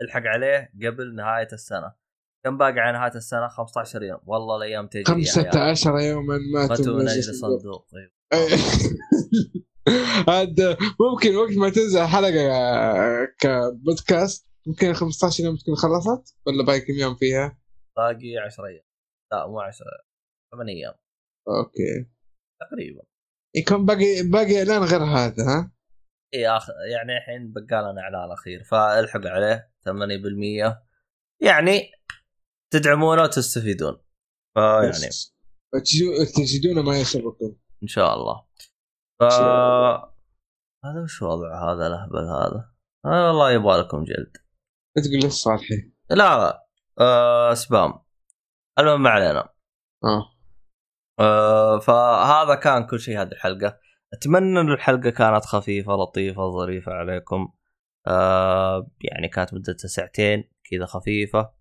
الحق 0.02 0.22
عليه 0.26 0.72
قبل 0.86 1.16
نهاية 1.16 1.48
السنة 1.54 1.96
كم 2.46 2.58
باقي 2.58 2.80
على 2.80 2.98
نهاية 2.98 3.16
السنة 3.16 3.48
15 3.48 4.04
يوم 4.04 4.20
والله 4.26 4.58
الأيام 4.58 4.88
تجري 4.88 5.06
عيال. 5.08 5.28
15 5.28 6.00
يوما 6.00 6.38
ماتوا 6.54 6.70
ماتوا 6.70 6.94
من 6.94 7.00
من 7.00 7.08
أجل 7.08 7.20
أجل 7.20 7.36
صندوق. 7.36 7.88
إيه. 8.34 8.58
هذا 10.30 10.78
ممكن 11.00 11.36
وقت 11.36 11.58
ما 11.58 11.70
تنزل 11.70 12.02
حلقه 12.02 12.50
كبودكاست 13.40 14.50
ممكن 14.68 14.94
15 14.94 15.44
يوم 15.44 15.56
تكون 15.56 15.76
خلصت 15.76 16.36
ولا 16.48 16.66
باقي 16.66 16.80
كم 16.80 16.94
يوم 16.94 17.16
فيها؟ 17.16 17.60
باقي 17.98 18.38
10 18.38 18.66
أيام 18.66 18.84
لا 19.32 19.48
مو 19.48 19.60
10 19.60 19.86
8 20.52 20.74
أيام 20.74 20.94
أوكي 21.48 22.10
تقريبا 22.60 23.04
يكون 23.56 23.86
باقي 23.86 24.24
باقي 24.32 24.58
إعلان 24.58 24.84
غير 24.84 25.04
هذا 25.04 25.44
ها؟ 25.44 25.75
اي 26.36 26.48
اخ 26.50 26.70
يعني 26.92 27.18
الحين 27.18 27.54
بقى 27.54 27.82
لنا 27.92 28.02
اعلان 28.02 28.32
اخير 28.32 28.64
فالحق 28.64 29.26
عليه 29.28 29.72
8% 29.84 30.84
يعني 31.42 31.92
تدعمونه 32.74 33.24
وتستفيدون. 33.24 34.02
فيعني 34.56 34.90
بس. 34.90 35.36
تجدو- 35.76 36.36
تجدون 36.36 36.86
ما 36.86 36.98
يسركم 36.98 37.56
إن 37.84 37.88
شاء 37.88 38.14
الله. 38.16 38.46
ف. 39.20 39.24
هذا 40.86 41.02
وش 41.04 41.22
وضع 41.22 41.72
هذا 41.74 41.88
الأهبل 41.88 42.24
هذا؟ 42.24 42.72
آه 43.06 43.28
والله 43.28 43.52
يبغى 43.52 43.80
لكم 43.82 44.04
جلد. 44.04 44.34
تقول 44.96 45.20
لي 45.24 45.30
صالحي 45.30 45.92
لا 46.10 46.16
لا. 46.16 46.68
آه 47.00 47.54
سبام. 47.54 47.94
المهم 48.80 49.04
ما 49.04 49.10
علينا. 49.10 49.50
آه. 50.04 50.32
آه 51.20 51.80
فهذا 51.80 52.56
كان 52.56 52.88
كل 52.88 53.00
شيء 53.00 53.22
هذه 53.22 53.32
الحلقة. 53.32 53.80
أتمنى 54.16 54.60
إن 54.62 54.72
الحلقة 54.72 55.10
كانت 55.10 55.46
خفيفة 55.46 55.94
لطيفة 55.94 56.50
ظريفة 56.50 56.92
عليكم. 56.92 57.54
آه 58.08 58.92
يعني 59.02 59.28
كانت 59.28 59.54
مدتها 59.54 59.88
ساعتين 59.88 60.50
كذا 60.72 60.86
خفيفة. 60.86 61.54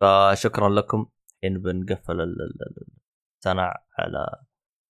فشكرا 0.00 0.68
لكم. 0.68 1.06
الحين 1.34 1.62
بنقفل 1.62 2.12
ال- 2.12 2.20
ال- 2.20 2.62
ال- 2.62 2.86
السنة 3.38 3.62
على 3.98 4.26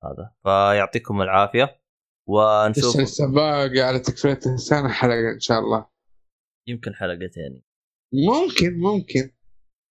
هذا. 0.04 0.34
فيعطيكم 0.44 1.22
العافية. 1.22 1.82
ونشوف 2.30 2.86
لسه 2.86 3.02
لسه 3.02 3.34
باقي 3.34 3.80
على 3.80 4.00
تكفية 4.00 4.40
السنة 4.54 4.90
حلقة 4.90 5.34
إن 5.34 5.40
شاء 5.40 5.60
الله. 5.60 5.88
يمكن 6.68 6.94
حلقتين. 6.96 7.62
ممكن 8.14 8.80
ممكن. 8.80 9.32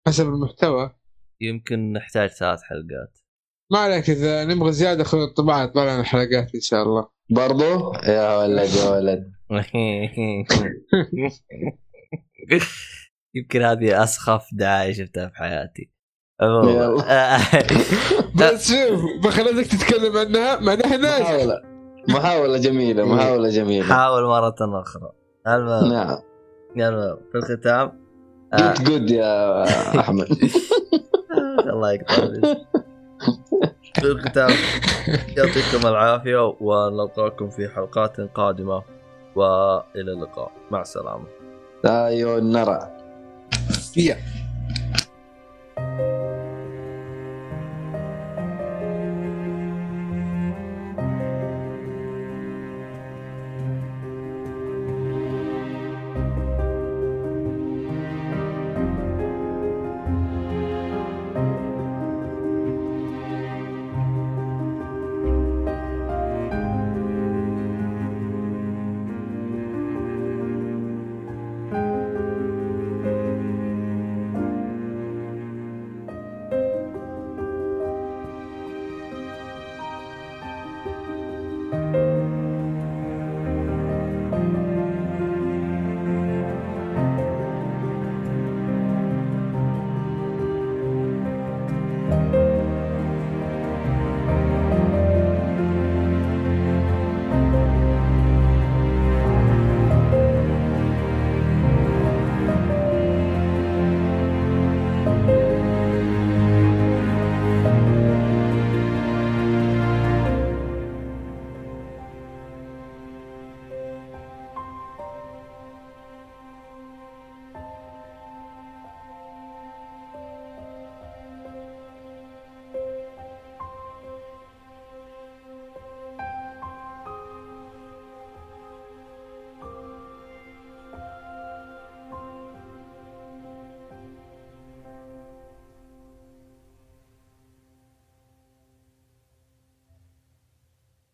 حسب 0.06 0.26
المحتوى. 0.26 0.96
يمكن 1.40 1.92
نحتاج 1.92 2.28
ثلاث 2.28 2.62
حلقات. 2.62 3.18
ما 3.70 3.78
عليك 3.78 4.10
إذا 4.10 4.44
نبغى 4.44 4.72
زيادة 4.72 5.04
خذ 5.04 5.18
الطباعة 5.18 5.66
طبعا 5.66 5.84
لنا 5.84 6.02
حلقات 6.02 6.54
إن 6.54 6.60
شاء 6.60 6.82
الله. 6.82 7.08
برضو؟ 7.30 7.92
يا 7.94 8.38
ولد 8.38 8.70
يا 8.70 8.90
ولد. 8.90 9.32
يمكن 13.34 13.62
هذه 13.62 14.02
أسخف 14.02 14.48
دعايه 14.52 14.92
شفتها 14.92 15.28
في 15.28 15.34
حياتي. 15.36 15.90
بس 18.38 18.68
شوف 18.72 19.00
بخليك 19.24 19.66
تتكلم 19.66 20.16
عنها 20.16 20.60
ما 20.60 20.74
نحن 20.74 21.00
ناجح. 21.00 21.30
محاولة. 21.30 21.62
محاولة 22.08 22.58
جميلة 22.58 23.04
محاولة 23.04 23.48
جميلة. 23.48 23.94
حاول 23.94 24.22
مرة 24.22 24.54
أخرى. 24.60 25.12
المهم. 25.46 25.92
نعم. 25.92 26.18
المهم 26.76 27.16
في 27.32 27.38
الختام. 27.38 28.04
جود 28.54 28.84
جود 28.84 29.10
يا 29.10 29.64
أحمد. 30.00 30.26
الله 31.72 31.92
يقطع. 31.92 32.54
في 33.94 34.04
الختام 34.04 34.50
يعطيكم 35.36 35.86
العافية 35.88 36.54
ونلقاكم 36.60 37.50
في 37.50 37.68
حلقات 37.68 38.20
قادمة 38.20 38.82
وإلى 39.34 40.12
اللقاء. 40.12 40.52
مع 40.70 40.80
السلامة. 40.80 41.24
سايونارا 41.82 42.94
Yeah. 43.94 44.18